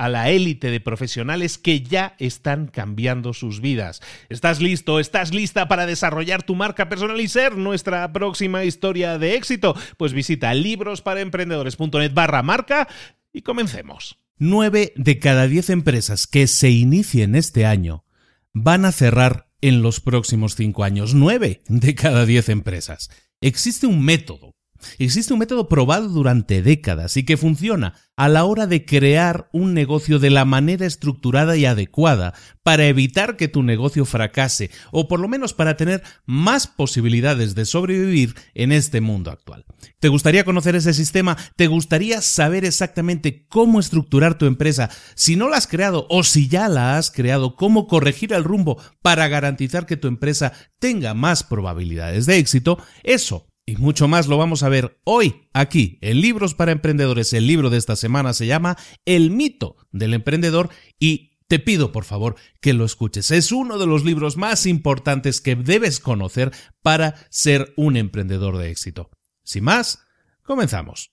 a 0.00 0.08
la 0.08 0.30
élite 0.30 0.70
de 0.70 0.80
profesionales 0.80 1.58
que 1.58 1.82
ya 1.82 2.14
están 2.18 2.68
cambiando 2.68 3.34
sus 3.34 3.60
vidas. 3.60 4.00
¿Estás 4.30 4.62
listo? 4.62 4.98
¿Estás 4.98 5.34
lista 5.34 5.68
para 5.68 5.84
desarrollar 5.84 6.42
tu 6.42 6.54
marca 6.54 6.88
personal 6.88 7.20
y 7.20 7.28
ser 7.28 7.58
nuestra 7.58 8.10
próxima 8.10 8.64
historia 8.64 9.18
de 9.18 9.34
éxito? 9.34 9.76
Pues 9.98 10.14
visita 10.14 10.54
librosparaemprendedores.net 10.54 12.14
barra 12.14 12.42
marca 12.42 12.88
y 13.30 13.42
comencemos. 13.42 14.16
9 14.38 14.94
de 14.96 15.18
cada 15.18 15.46
10 15.46 15.68
empresas 15.68 16.26
que 16.26 16.46
se 16.46 16.70
inicien 16.70 17.34
este 17.34 17.66
año 17.66 18.06
van 18.54 18.86
a 18.86 18.92
cerrar 18.92 19.50
en 19.60 19.82
los 19.82 20.00
próximos 20.00 20.56
5 20.56 20.82
años. 20.82 21.12
9 21.12 21.60
de 21.68 21.94
cada 21.94 22.24
10 22.24 22.48
empresas. 22.48 23.10
Existe 23.42 23.86
un 23.86 24.02
método 24.02 24.54
Existe 24.98 25.32
un 25.32 25.38
método 25.38 25.68
probado 25.68 26.08
durante 26.08 26.62
décadas 26.62 27.16
y 27.16 27.24
que 27.24 27.36
funciona 27.36 27.94
a 28.16 28.28
la 28.28 28.44
hora 28.44 28.66
de 28.66 28.84
crear 28.84 29.48
un 29.50 29.72
negocio 29.72 30.18
de 30.18 30.28
la 30.28 30.44
manera 30.44 30.84
estructurada 30.84 31.56
y 31.56 31.64
adecuada 31.64 32.34
para 32.62 32.86
evitar 32.86 33.38
que 33.38 33.48
tu 33.48 33.62
negocio 33.62 34.04
fracase 34.04 34.70
o 34.92 35.08
por 35.08 35.20
lo 35.20 35.28
menos 35.28 35.54
para 35.54 35.76
tener 35.76 36.02
más 36.26 36.66
posibilidades 36.66 37.54
de 37.54 37.64
sobrevivir 37.64 38.34
en 38.52 38.72
este 38.72 39.00
mundo 39.00 39.30
actual. 39.30 39.64
¿Te 40.00 40.08
gustaría 40.08 40.44
conocer 40.44 40.76
ese 40.76 40.92
sistema? 40.92 41.36
¿Te 41.56 41.66
gustaría 41.66 42.20
saber 42.20 42.66
exactamente 42.66 43.46
cómo 43.48 43.80
estructurar 43.80 44.36
tu 44.36 44.44
empresa? 44.44 44.90
Si 45.14 45.36
no 45.36 45.48
la 45.48 45.56
has 45.56 45.66
creado 45.66 46.06
o 46.10 46.22
si 46.22 46.48
ya 46.48 46.68
la 46.68 46.98
has 46.98 47.10
creado, 47.10 47.56
cómo 47.56 47.86
corregir 47.86 48.34
el 48.34 48.44
rumbo 48.44 48.76
para 49.00 49.28
garantizar 49.28 49.86
que 49.86 49.96
tu 49.96 50.08
empresa 50.08 50.52
tenga 50.78 51.14
más 51.14 51.42
probabilidades 51.42 52.26
de 52.26 52.36
éxito, 52.36 52.78
eso 53.02 53.49
y 53.70 53.76
mucho 53.76 54.08
más 54.08 54.26
lo 54.26 54.36
vamos 54.36 54.64
a 54.64 54.68
ver 54.68 54.98
hoy 55.04 55.48
aquí 55.52 55.98
en 56.00 56.20
Libros 56.20 56.54
para 56.54 56.72
Emprendedores. 56.72 57.32
El 57.32 57.46
libro 57.46 57.70
de 57.70 57.78
esta 57.78 57.94
semana 57.94 58.32
se 58.32 58.48
llama 58.48 58.76
El 59.04 59.30
mito 59.30 59.76
del 59.92 60.14
emprendedor 60.14 60.70
y 60.98 61.38
te 61.46 61.60
pido 61.60 61.92
por 61.92 62.04
favor 62.04 62.34
que 62.60 62.74
lo 62.74 62.84
escuches. 62.84 63.30
Es 63.30 63.52
uno 63.52 63.78
de 63.78 63.86
los 63.86 64.04
libros 64.04 64.36
más 64.36 64.66
importantes 64.66 65.40
que 65.40 65.54
debes 65.54 66.00
conocer 66.00 66.50
para 66.82 67.14
ser 67.30 67.72
un 67.76 67.96
emprendedor 67.96 68.58
de 68.58 68.70
éxito. 68.70 69.08
Sin 69.44 69.62
más, 69.62 70.00
comenzamos. 70.42 71.12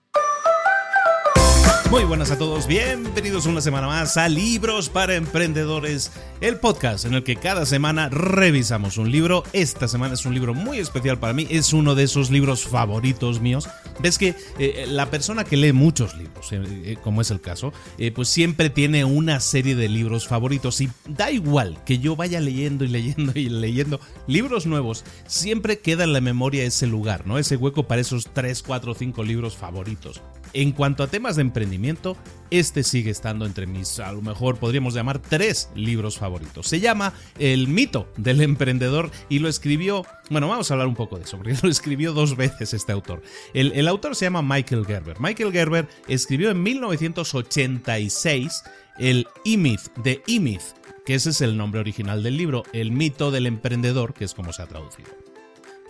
Muy 1.91 2.05
buenas 2.05 2.31
a 2.31 2.37
todos, 2.37 2.67
bienvenidos 2.67 3.47
una 3.47 3.59
semana 3.59 3.85
más 3.85 4.15
a 4.15 4.29
Libros 4.29 4.87
para 4.87 5.15
Emprendedores, 5.15 6.13
el 6.39 6.57
podcast 6.57 7.03
en 7.03 7.15
el 7.15 7.23
que 7.23 7.35
cada 7.35 7.65
semana 7.65 8.07
revisamos 8.07 8.97
un 8.97 9.11
libro. 9.11 9.43
Esta 9.51 9.89
semana 9.89 10.13
es 10.13 10.25
un 10.25 10.33
libro 10.33 10.53
muy 10.53 10.79
especial 10.79 11.19
para 11.19 11.33
mí, 11.33 11.47
es 11.49 11.73
uno 11.73 11.93
de 11.93 12.03
esos 12.03 12.31
libros 12.31 12.63
favoritos 12.63 13.41
míos. 13.41 13.67
Ves 13.99 14.17
que 14.17 14.35
eh, 14.57 14.85
la 14.87 15.07
persona 15.07 15.43
que 15.43 15.57
lee 15.57 15.73
muchos 15.73 16.15
libros, 16.15 16.53
eh, 16.53 16.63
eh, 16.63 16.97
como 17.03 17.19
es 17.19 17.29
el 17.29 17.41
caso, 17.41 17.73
pues 18.15 18.29
siempre 18.29 18.69
tiene 18.69 19.03
una 19.03 19.41
serie 19.41 19.75
de 19.75 19.89
libros 19.89 20.29
favoritos 20.29 20.79
y 20.79 20.89
da 21.09 21.29
igual 21.29 21.83
que 21.83 21.99
yo 21.99 22.15
vaya 22.15 22.39
leyendo 22.39 22.85
y 22.85 22.87
leyendo 22.87 23.33
y 23.35 23.49
leyendo 23.49 23.99
libros 24.27 24.65
nuevos, 24.65 25.03
siempre 25.27 25.79
queda 25.79 26.05
en 26.05 26.13
la 26.13 26.21
memoria 26.21 26.63
ese 26.63 26.87
lugar, 26.87 27.27
¿no? 27.27 27.37
Ese 27.37 27.57
hueco 27.57 27.85
para 27.85 27.99
esos 27.99 28.29
3, 28.33 28.63
4, 28.63 28.93
5 28.93 29.23
libros 29.25 29.57
favoritos. 29.57 30.21
En 30.53 30.73
cuanto 30.73 31.03
a 31.03 31.07
temas 31.07 31.37
de 31.37 31.43
emprendimiento, 31.43 32.17
este 32.49 32.83
sigue 32.83 33.09
estando 33.09 33.45
entre 33.45 33.67
mis, 33.67 33.99
a 33.99 34.11
lo 34.11 34.21
mejor 34.21 34.57
podríamos 34.57 34.93
llamar, 34.93 35.19
tres 35.19 35.69
libros 35.75 36.17
favoritos. 36.17 36.67
Se 36.67 36.81
llama 36.81 37.13
El 37.39 37.69
mito 37.69 38.11
del 38.17 38.41
emprendedor 38.41 39.11
y 39.29 39.39
lo 39.39 39.47
escribió, 39.47 40.05
bueno, 40.29 40.49
vamos 40.49 40.69
a 40.69 40.73
hablar 40.73 40.87
un 40.87 40.95
poco 40.95 41.17
de 41.17 41.23
eso, 41.23 41.37
porque 41.37 41.55
lo 41.63 41.69
escribió 41.69 42.11
dos 42.11 42.35
veces 42.35 42.73
este 42.73 42.91
autor. 42.91 43.21
El, 43.53 43.87
autor 43.87 44.13
se 44.15 44.25
llama 44.25 44.41
Michael 44.41 44.85
Gerber. 44.85 45.21
Michael 45.21 45.53
Gerber 45.53 45.87
escribió 46.07 46.51
en 46.51 46.61
1986 46.61 48.63
el 48.99 49.27
E-Myth 49.45 49.93
de 50.03 50.21
E-Myth, 50.27 50.75
que 51.05 51.15
ese 51.15 51.29
es 51.29 51.39
el 51.39 51.55
nombre 51.55 51.79
original 51.79 52.23
del 52.23 52.35
libro, 52.35 52.63
El 52.73 52.91
mito 52.91 53.31
del 53.31 53.47
emprendedor, 53.47 54.13
que 54.13 54.25
es 54.25 54.33
como 54.33 54.51
se 54.51 54.61
ha 54.61 54.67
traducido. 54.67 55.30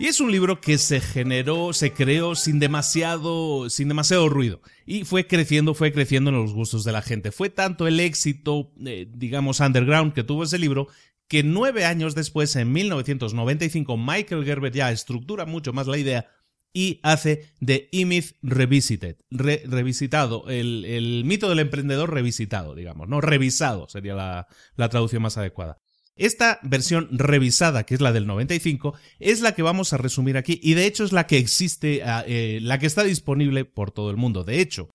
Y 0.02 0.08
es 0.08 0.20
un 0.20 0.32
libro 0.32 0.60
que 0.60 0.80
se 0.80 1.00
generó, 1.00 1.74
se 1.74 1.94
creó 1.94 2.34
sin 2.34 2.58
demasiado, 2.58 3.70
sin 3.70 3.88
demasiado 3.88 4.30
ruido. 4.30 4.60
Y 4.84 5.04
fue 5.04 5.28
creciendo, 5.28 5.76
fue 5.76 5.94
creciendo 5.94 6.32
en 6.32 6.38
los 6.38 6.54
gustos 6.56 6.84
de 6.84 6.92
la 6.92 7.04
gente. 7.04 7.32
Fue 7.32 7.52
tanto 7.52 7.86
el 7.86 8.00
éxito, 8.00 8.72
eh, 8.84 9.08
digamos, 9.14 9.60
underground 9.60 10.14
que 10.14 10.24
tuvo 10.24 10.44
ese 10.44 10.58
libro, 10.58 10.88
que 11.28 11.44
nueve 11.44 11.86
años 11.86 12.16
después, 12.16 12.56
en 12.56 12.72
1995, 12.72 13.96
Michael 13.96 14.44
Gerber 14.44 14.72
ya 14.74 14.92
estructura 14.92 15.46
mucho 15.46 15.72
más 15.72 15.86
la 15.86 16.00
idea 16.00 16.26
y 16.74 17.00
hace 17.04 17.54
The 17.64 17.88
E-Myth 17.92 18.38
Revisited, 18.42 19.18
revisitado, 19.30 20.46
el, 20.50 21.22
mito 21.26 21.48
del 21.48 21.60
emprendedor 21.60 22.12
revisitado, 22.12 22.74
digamos, 22.74 23.08
¿no? 23.08 23.22
Revisado 23.22 23.88
sería 23.88 24.16
la 24.16 24.90
traducción 24.90 25.22
más 25.22 25.38
adecuada. 25.38 25.81
Esta 26.16 26.60
versión 26.62 27.08
revisada, 27.12 27.86
que 27.86 27.96
es 27.96 28.02
la 28.02 28.12
del 28.12 28.28
95, 28.28 28.94
es 29.20 29.42
la 29.42 29.56
que 29.56 29.64
vamos 29.64 29.94
a 29.94 29.98
resumir 29.98 30.38
aquí 30.38 30.60
y 30.62 30.74
de 30.74 30.86
hecho 30.86 31.04
es 31.04 31.12
la 31.12 31.26
que 31.26 31.38
existe, 31.38 32.04
ah, 32.04 32.24
eh, 32.28 32.60
la 32.62 32.80
que 32.80 32.86
está 32.86 33.04
disponible 33.04 33.66
por 33.66 33.92
todo 33.92 34.12
el 34.12 34.18
mundo. 34.18 34.44
De 34.44 34.60
hecho, 34.60 34.90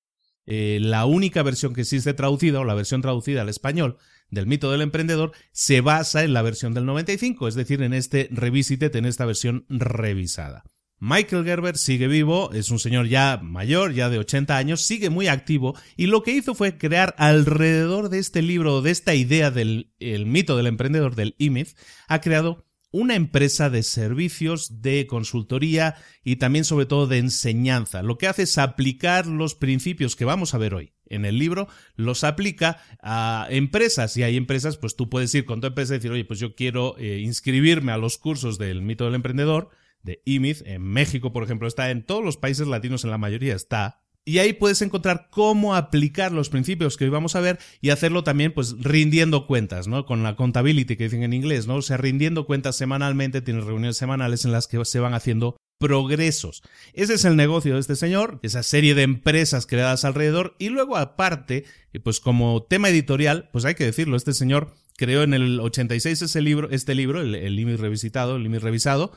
eh, 0.47 0.79
la 0.81 1.07
única 1.07 1.43
versión 1.43 1.75
que 1.75 1.81
existe 1.81 2.15
traducida 2.15 2.61
o 2.61 2.65
la 2.65 2.75
versión 2.75 3.03
traducida 3.03 3.43
al 3.43 3.49
español 3.49 3.99
del 4.31 4.47
mito 4.47 4.71
del 4.71 4.83
emprendedor 4.83 5.33
se 5.53 5.81
basa 5.81 6.23
en 6.23 6.33
la 6.33 6.43
versión 6.43 6.75
del 6.75 6.87
95, 6.87 7.49
es 7.49 7.55
decir, 7.55 7.83
en 7.83 7.95
este 7.95 8.29
Revisited, 8.31 8.95
en 8.95 9.07
esta 9.07 9.25
versión 9.25 9.65
revisada. 9.69 10.65
Michael 10.99 11.45
Gerber 11.45 11.77
sigue 11.77 12.09
vivo, 12.09 12.53
es 12.53 12.71
un 12.71 12.79
señor 12.79 13.07
ya 13.07 13.39
mayor, 13.43 13.93
ya 13.93 14.09
de 14.09 14.19
80 14.19 14.57
años, 14.57 14.81
sigue 14.81 15.11
muy 15.11 15.29
activo 15.29 15.75
y 15.97 16.07
lo 16.07 16.23
que 16.23 16.33
hizo 16.33 16.55
fue 16.55 16.79
crear 16.79 17.15
alrededor 17.19 18.09
de 18.09 18.19
este 18.19 18.41
libro, 18.41 18.81
de 18.81 18.93
esta 18.93 19.15
idea 19.15 19.51
del 19.51 19.93
mito 20.27 20.57
del 20.57 20.67
emprendedor 20.67 21.15
del 21.15 21.35
IMIF, 21.39 21.75
ha 22.09 22.21
creado 22.23 22.67
una 22.93 23.15
empresa 23.15 23.69
de 23.69 23.83
servicios, 23.83 24.81
de 24.81 25.07
consultoría 25.07 25.97
y 26.25 26.37
también 26.37 26.65
sobre 26.65 26.87
todo 26.87 27.07
de 27.07 27.19
enseñanza. 27.19 28.03
Lo 28.03 28.17
que 28.17 28.27
hace 28.27 28.45
es 28.45 28.57
aplicar 28.57 29.27
los 29.27 29.55
principios 29.55 30.17
que 30.17 30.25
vamos 30.25 30.55
a 30.55 30.59
ver 30.59 30.73
hoy 30.73 30.95
en 31.05 31.27
el 31.27 31.39
libro, 31.39 31.69
los 31.95 32.25
aplica 32.25 32.79
a 33.03 33.49
empresas 33.51 34.17
y 34.17 34.23
hay 34.23 34.37
empresas, 34.39 34.79
pues 34.79 34.97
tú 34.97 35.11
puedes 35.11 35.35
ir 35.35 35.45
con 35.45 35.61
tu 35.61 35.67
empresa 35.67 35.95
y 35.95 35.99
decir, 35.99 36.11
oye, 36.11 36.25
pues 36.25 36.41
yo 36.41 36.55
quiero 36.55 36.97
eh, 36.99 37.19
inscribirme 37.19 37.93
a 37.93 37.99
los 37.99 38.17
cursos 38.17 38.57
del 38.57 38.81
mito 38.81 39.05
del 39.05 39.15
emprendedor 39.15 39.69
de 40.07 40.23
IMID. 40.25 40.63
En 40.65 40.83
México, 40.83 41.33
por 41.33 41.43
ejemplo, 41.43 41.69
está 41.69 41.91
en 41.91 42.07
todos 42.07 42.25
los 42.25 42.39
países 42.39 42.67
latinos, 42.67 43.05
en 43.05 43.11
la 43.11 43.19
mayoría 43.19 43.55
está. 43.55 44.01
Y 44.25 44.39
ahí 44.39 44.55
puedes 44.55 44.83
encontrar 44.83 45.29
cómo 45.31 45.77
aplicar 45.77 46.33
los 46.33 46.49
principios 46.49 46.97
que 46.97 47.05
hoy 47.05 47.11
vamos 47.11 47.37
a 47.37 47.41
ver 47.41 47.59
y 47.81 47.91
hacerlo 47.91 48.25
también, 48.25 48.53
pues, 48.53 48.75
rindiendo 48.81 49.47
cuentas, 49.47 49.87
¿no? 49.87 50.05
Con 50.05 50.23
la 50.23 50.35
contability 50.35 50.97
que 50.97 51.05
dicen 51.05 51.23
en 51.23 51.33
inglés, 51.33 51.69
¿no? 51.69 51.77
O 51.77 51.83
sea, 51.83 51.97
rindiendo 51.97 52.47
cuentas 52.47 52.75
semanalmente, 52.77 53.41
tienes 53.41 53.65
reuniones 53.65 53.97
semanales 53.97 54.45
en 54.45 54.51
las 54.51 54.67
que 54.67 54.85
se 54.85 54.99
van 54.99 55.15
haciendo 55.15 55.57
progresos. 55.79 56.63
Ese 56.93 57.15
es 57.15 57.25
el 57.25 57.37
negocio 57.37 57.75
de 57.75 57.81
este 57.81 57.95
señor, 57.95 58.41
esa 58.43 58.63
serie 58.63 58.95
de 58.95 59.03
empresas 59.03 59.67
creadas 59.67 60.05
alrededor. 60.05 60.57
Y 60.59 60.71
luego, 60.71 60.97
aparte, 60.97 61.65
pues 62.03 62.19
como 62.19 62.65
tema 62.65 62.89
editorial, 62.89 63.49
pues 63.53 63.65
hay 63.65 63.75
que 63.75 63.85
decirlo, 63.85 64.17
este 64.17 64.33
señor 64.33 64.75
creó 64.97 65.23
en 65.23 65.35
el 65.35 65.61
86 65.61 66.23
ese 66.23 66.43
libro, 66.43 66.69
este 66.71 66.95
libro, 66.95 67.21
el, 67.21 67.35
el 67.35 67.79
revisitado, 67.79 68.37
el 68.37 68.43
Limit 68.43 68.63
revisado, 68.63 69.13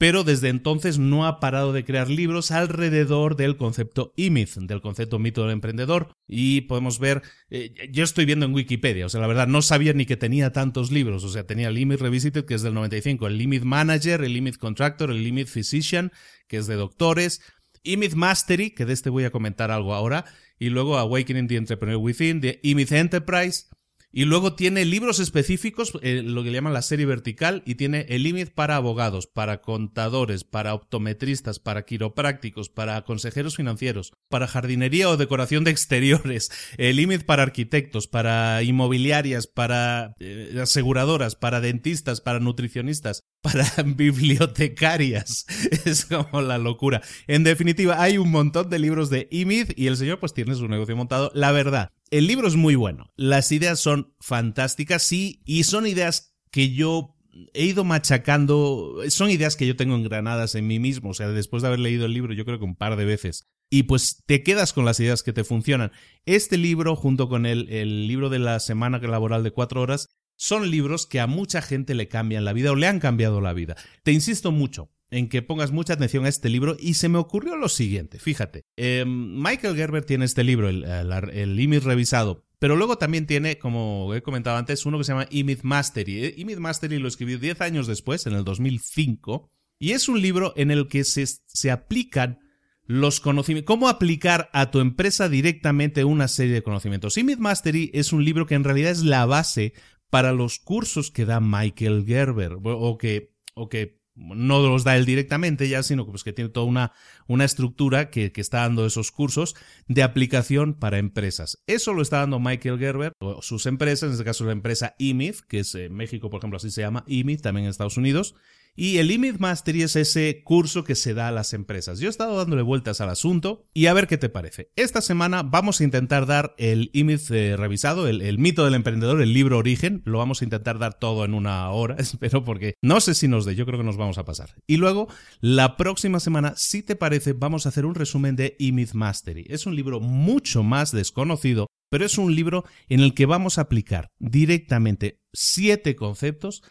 pero 0.00 0.24
desde 0.24 0.48
entonces 0.48 0.98
no 0.98 1.26
ha 1.26 1.40
parado 1.40 1.74
de 1.74 1.84
crear 1.84 2.08
libros 2.08 2.52
alrededor 2.52 3.36
del 3.36 3.58
concepto 3.58 4.14
E-Myth, 4.16 4.54
del 4.56 4.80
concepto 4.80 5.18
mito 5.18 5.42
del 5.42 5.50
emprendedor. 5.50 6.16
Y 6.26 6.62
podemos 6.62 6.98
ver, 6.98 7.20
eh, 7.50 7.74
yo 7.92 8.02
estoy 8.02 8.24
viendo 8.24 8.46
en 8.46 8.54
Wikipedia, 8.54 9.04
o 9.04 9.10
sea, 9.10 9.20
la 9.20 9.26
verdad 9.26 9.46
no 9.46 9.60
sabía 9.60 9.92
ni 9.92 10.06
que 10.06 10.16
tenía 10.16 10.52
tantos 10.52 10.90
libros, 10.90 11.22
o 11.24 11.28
sea, 11.28 11.46
tenía 11.46 11.68
el 11.68 11.76
E-Myth 11.76 12.00
Revisited, 12.00 12.46
que 12.46 12.54
es 12.54 12.62
del 12.62 12.72
95, 12.72 13.26
el 13.26 13.38
E-Myth 13.38 13.64
Manager, 13.64 14.24
el 14.24 14.34
E-Myth 14.34 14.56
Contractor, 14.56 15.10
el 15.10 15.26
E-Myth 15.26 15.48
Physician, 15.48 16.12
que 16.48 16.56
es 16.56 16.66
de 16.66 16.76
doctores, 16.76 17.42
E-Myth 17.84 18.14
Mastery, 18.14 18.70
que 18.70 18.86
de 18.86 18.94
este 18.94 19.10
voy 19.10 19.24
a 19.24 19.30
comentar 19.30 19.70
algo 19.70 19.92
ahora, 19.92 20.24
y 20.58 20.70
luego 20.70 20.96
Awakening 20.96 21.46
the 21.46 21.56
Entrepreneur 21.56 21.98
Within, 21.98 22.40
de 22.40 22.58
E-Myth 22.62 22.92
Enterprise, 22.92 23.66
y 24.12 24.24
luego 24.24 24.54
tiene 24.54 24.84
libros 24.84 25.20
específicos, 25.20 25.92
eh, 26.02 26.22
lo 26.24 26.42
que 26.42 26.50
le 26.50 26.56
llaman 26.56 26.72
la 26.72 26.82
serie 26.82 27.06
vertical, 27.06 27.62
y 27.64 27.76
tiene 27.76 28.06
el 28.08 28.24
límite 28.24 28.50
para 28.50 28.76
abogados, 28.76 29.26
para 29.26 29.60
contadores, 29.60 30.44
para 30.44 30.74
optometristas, 30.74 31.58
para 31.58 31.84
quiroprácticos, 31.84 32.68
para 32.68 33.02
consejeros 33.02 33.56
financieros, 33.56 34.12
para 34.28 34.48
jardinería 34.48 35.08
o 35.08 35.16
decoración 35.16 35.64
de 35.64 35.70
exteriores, 35.70 36.50
el 36.76 36.96
límite 36.96 37.24
para 37.24 37.42
arquitectos, 37.42 38.08
para 38.08 38.62
inmobiliarias, 38.62 39.46
para 39.46 40.14
eh, 40.18 40.58
aseguradoras, 40.60 41.36
para 41.36 41.60
dentistas, 41.60 42.20
para 42.20 42.40
nutricionistas, 42.40 43.22
para 43.42 43.64
bibliotecarias. 43.84 45.46
Es 45.84 46.04
como 46.06 46.42
la 46.42 46.58
locura. 46.58 47.00
En 47.26 47.44
definitiva, 47.44 48.02
hay 48.02 48.18
un 48.18 48.30
montón 48.30 48.68
de 48.70 48.78
libros 48.78 49.08
de 49.08 49.28
IMID 49.30 49.72
y 49.76 49.86
el 49.86 49.96
señor 49.96 50.18
pues 50.18 50.34
tiene 50.34 50.54
su 50.54 50.68
negocio 50.68 50.96
montado. 50.96 51.30
La 51.34 51.52
verdad, 51.52 51.92
el 52.10 52.26
libro 52.26 52.48
es 52.48 52.56
muy 52.56 52.74
bueno. 52.74 53.12
Las 53.16 53.52
ideas 53.52 53.80
son 53.80 54.14
fantásticas, 54.20 55.02
sí, 55.02 55.42
y 55.44 55.64
son 55.64 55.86
ideas 55.86 56.36
que 56.50 56.72
yo 56.72 57.16
he 57.54 57.64
ido 57.64 57.84
machacando. 57.84 58.96
Son 59.08 59.30
ideas 59.30 59.56
que 59.56 59.66
yo 59.66 59.76
tengo 59.76 59.94
engranadas 59.94 60.54
en 60.54 60.66
mí 60.66 60.78
mismo. 60.78 61.10
O 61.10 61.14
sea, 61.14 61.28
después 61.28 61.62
de 61.62 61.68
haber 61.68 61.80
leído 61.80 62.06
el 62.06 62.14
libro, 62.14 62.34
yo 62.34 62.44
creo 62.44 62.58
que 62.58 62.64
un 62.64 62.76
par 62.76 62.96
de 62.96 63.04
veces. 63.04 63.44
Y 63.70 63.84
pues 63.84 64.24
te 64.26 64.42
quedas 64.42 64.72
con 64.72 64.84
las 64.84 64.98
ideas 64.98 65.22
que 65.22 65.32
te 65.32 65.44
funcionan. 65.44 65.92
Este 66.26 66.56
libro, 66.56 66.96
junto 66.96 67.28
con 67.28 67.46
el, 67.46 67.68
el 67.68 68.08
libro 68.08 68.28
de 68.28 68.40
la 68.40 68.58
semana 68.58 68.98
laboral 68.98 69.44
de 69.44 69.52
cuatro 69.52 69.80
horas, 69.80 70.08
son 70.36 70.70
libros 70.70 71.06
que 71.06 71.20
a 71.20 71.28
mucha 71.28 71.62
gente 71.62 71.94
le 71.94 72.08
cambian 72.08 72.44
la 72.44 72.52
vida 72.52 72.72
o 72.72 72.74
le 72.74 72.88
han 72.88 72.98
cambiado 72.98 73.40
la 73.40 73.52
vida. 73.52 73.76
Te 74.02 74.10
insisto 74.10 74.50
mucho, 74.50 74.90
en 75.10 75.28
que 75.28 75.42
pongas 75.42 75.72
mucha 75.72 75.94
atención 75.94 76.24
a 76.24 76.28
este 76.28 76.48
libro 76.48 76.76
y 76.78 76.94
se 76.94 77.08
me 77.08 77.18
ocurrió 77.18 77.56
lo 77.56 77.68
siguiente, 77.68 78.18
fíjate, 78.18 78.62
em, 78.76 79.40
Michael 79.42 79.76
Gerber 79.76 80.04
tiene 80.04 80.24
este 80.24 80.44
libro, 80.44 80.68
el, 80.68 80.84
el, 80.84 81.80
revisado, 81.82 82.44
pero 82.58 82.76
luego 82.76 82.98
también 82.98 83.26
tiene, 83.26 83.58
como 83.58 84.14
he 84.14 84.22
comentado 84.22 84.56
antes, 84.56 84.86
uno 84.86 84.98
que 84.98 85.04
se 85.04 85.12
llama 85.12 85.26
Image 85.30 85.60
Mastery. 85.62 86.34
Image 86.36 86.60
Mastery 86.60 86.98
lo 86.98 87.08
escribió 87.08 87.38
10 87.38 87.60
años 87.62 87.86
después, 87.86 88.26
en 88.26 88.34
el 88.34 88.44
2005, 88.44 89.50
y 89.78 89.92
es 89.92 90.08
un 90.08 90.20
libro 90.20 90.52
en 90.56 90.70
el 90.70 90.86
que 90.86 91.04
se, 91.04 91.26
se 91.26 91.70
aplican 91.70 92.38
los 92.84 93.20
conocimientos, 93.20 93.66
cómo 93.66 93.88
aplicar 93.88 94.50
a 94.52 94.70
tu 94.70 94.80
empresa 94.80 95.28
directamente 95.28 96.04
una 96.04 96.28
serie 96.28 96.52
de 96.52 96.62
conocimientos. 96.62 97.16
Image 97.16 97.40
Mastery 97.40 97.90
es 97.94 98.12
un 98.12 98.24
libro 98.24 98.46
que 98.46 98.56
en 98.56 98.64
realidad 98.64 98.90
es 98.90 99.04
la 99.04 99.24
base 99.26 99.72
para 100.10 100.32
los 100.32 100.58
cursos 100.58 101.10
que 101.10 101.24
da 101.24 101.40
Michael 101.40 102.04
Gerber, 102.06 102.58
o 102.62 102.98
que, 102.98 103.32
o 103.54 103.68
que 103.68 103.99
no 104.20 104.60
los 104.60 104.84
da 104.84 104.96
él 104.96 105.06
directamente 105.06 105.68
ya, 105.68 105.82
sino 105.82 106.04
que, 106.04 106.10
pues, 106.10 106.24
que 106.24 106.32
tiene 106.32 106.50
toda 106.50 106.66
una, 106.66 106.92
una 107.26 107.44
estructura 107.44 108.10
que, 108.10 108.32
que, 108.32 108.40
está 108.40 108.60
dando 108.60 108.86
esos 108.86 109.10
cursos 109.10 109.56
de 109.88 110.02
aplicación 110.02 110.74
para 110.74 110.98
empresas. 110.98 111.62
Eso 111.66 111.94
lo 111.94 112.02
está 112.02 112.18
dando 112.18 112.38
Michael 112.38 112.78
Gerber 112.78 113.12
o 113.20 113.42
sus 113.42 113.66
empresas, 113.66 114.08
en 114.08 114.12
este 114.12 114.24
caso 114.24 114.44
la 114.44 114.52
empresa 114.52 114.94
IMIF, 114.98 115.42
que 115.42 115.60
es 115.60 115.74
en 115.74 115.94
México, 115.94 116.30
por 116.30 116.38
ejemplo, 116.38 116.58
así 116.58 116.70
se 116.70 116.82
llama, 116.82 117.04
IMIF, 117.06 117.40
también 117.40 117.64
en 117.64 117.70
Estados 117.70 117.96
Unidos, 117.96 118.34
y 118.80 118.96
el 118.96 119.08
Limit 119.08 119.36
Mastery 119.40 119.82
es 119.82 119.94
ese 119.94 120.42
curso 120.42 120.84
que 120.84 120.94
se 120.94 121.12
da 121.12 121.28
a 121.28 121.32
las 121.32 121.52
empresas. 121.52 122.00
Yo 122.00 122.06
he 122.06 122.10
estado 122.10 122.38
dándole 122.38 122.62
vueltas 122.62 123.02
al 123.02 123.10
asunto 123.10 123.66
y 123.74 123.84
a 123.86 123.92
ver 123.92 124.06
qué 124.06 124.16
te 124.16 124.30
parece. 124.30 124.70
Esta 124.74 125.02
semana 125.02 125.42
vamos 125.42 125.80
a 125.80 125.84
intentar 125.84 126.24
dar 126.24 126.54
el 126.56 126.90
Limit 126.94 127.30
eh, 127.30 127.56
revisado, 127.58 128.08
el, 128.08 128.38
mito 128.38 128.64
del 128.64 128.72
emprendedor, 128.72 129.20
el 129.20 129.34
libro 129.34 129.58
Origen. 129.58 130.00
Lo 130.06 130.16
vamos 130.16 130.40
a 130.40 130.44
intentar 130.44 130.78
dar 130.78 130.94
todo 130.94 131.26
en 131.26 131.34
una 131.34 131.68
hora, 131.68 131.96
espero, 131.98 132.42
porque 132.42 132.72
no 132.80 133.02
sé 133.02 133.12
si 133.12 133.28
nos 133.28 133.44
dé, 133.44 133.54
yo 133.54 133.66
creo 133.66 133.78
que 133.78 133.84
nos 133.84 133.98
vamos 133.98 134.16
a 134.16 134.24
pasar. 134.24 134.54
Y 134.66 134.78
luego, 134.78 135.08
la 135.42 135.76
próxima 135.76 136.18
semana, 136.18 136.54
si 136.56 136.82
te 136.82 136.96
parece, 136.96 137.34
vamos 137.34 137.66
a 137.66 137.68
hacer 137.68 137.84
un 137.84 137.94
resumen 137.94 138.34
de 138.34 138.56
Image 138.58 138.94
Mastery. 138.94 139.44
Es 139.50 139.66
un 139.66 139.76
libro 139.76 140.00
mucho 140.00 140.62
más 140.62 140.90
desconocido, 140.90 141.66
pero 141.90 142.06
es 142.06 142.16
un 142.16 142.34
libro 142.34 142.64
en 142.88 143.00
el 143.00 143.12
que 143.12 143.26
vamos 143.26 143.58
a 143.58 143.62
aplicar 143.62 144.08
directamente 144.18 145.20
siete 145.34 145.96
conceptos 145.96 146.62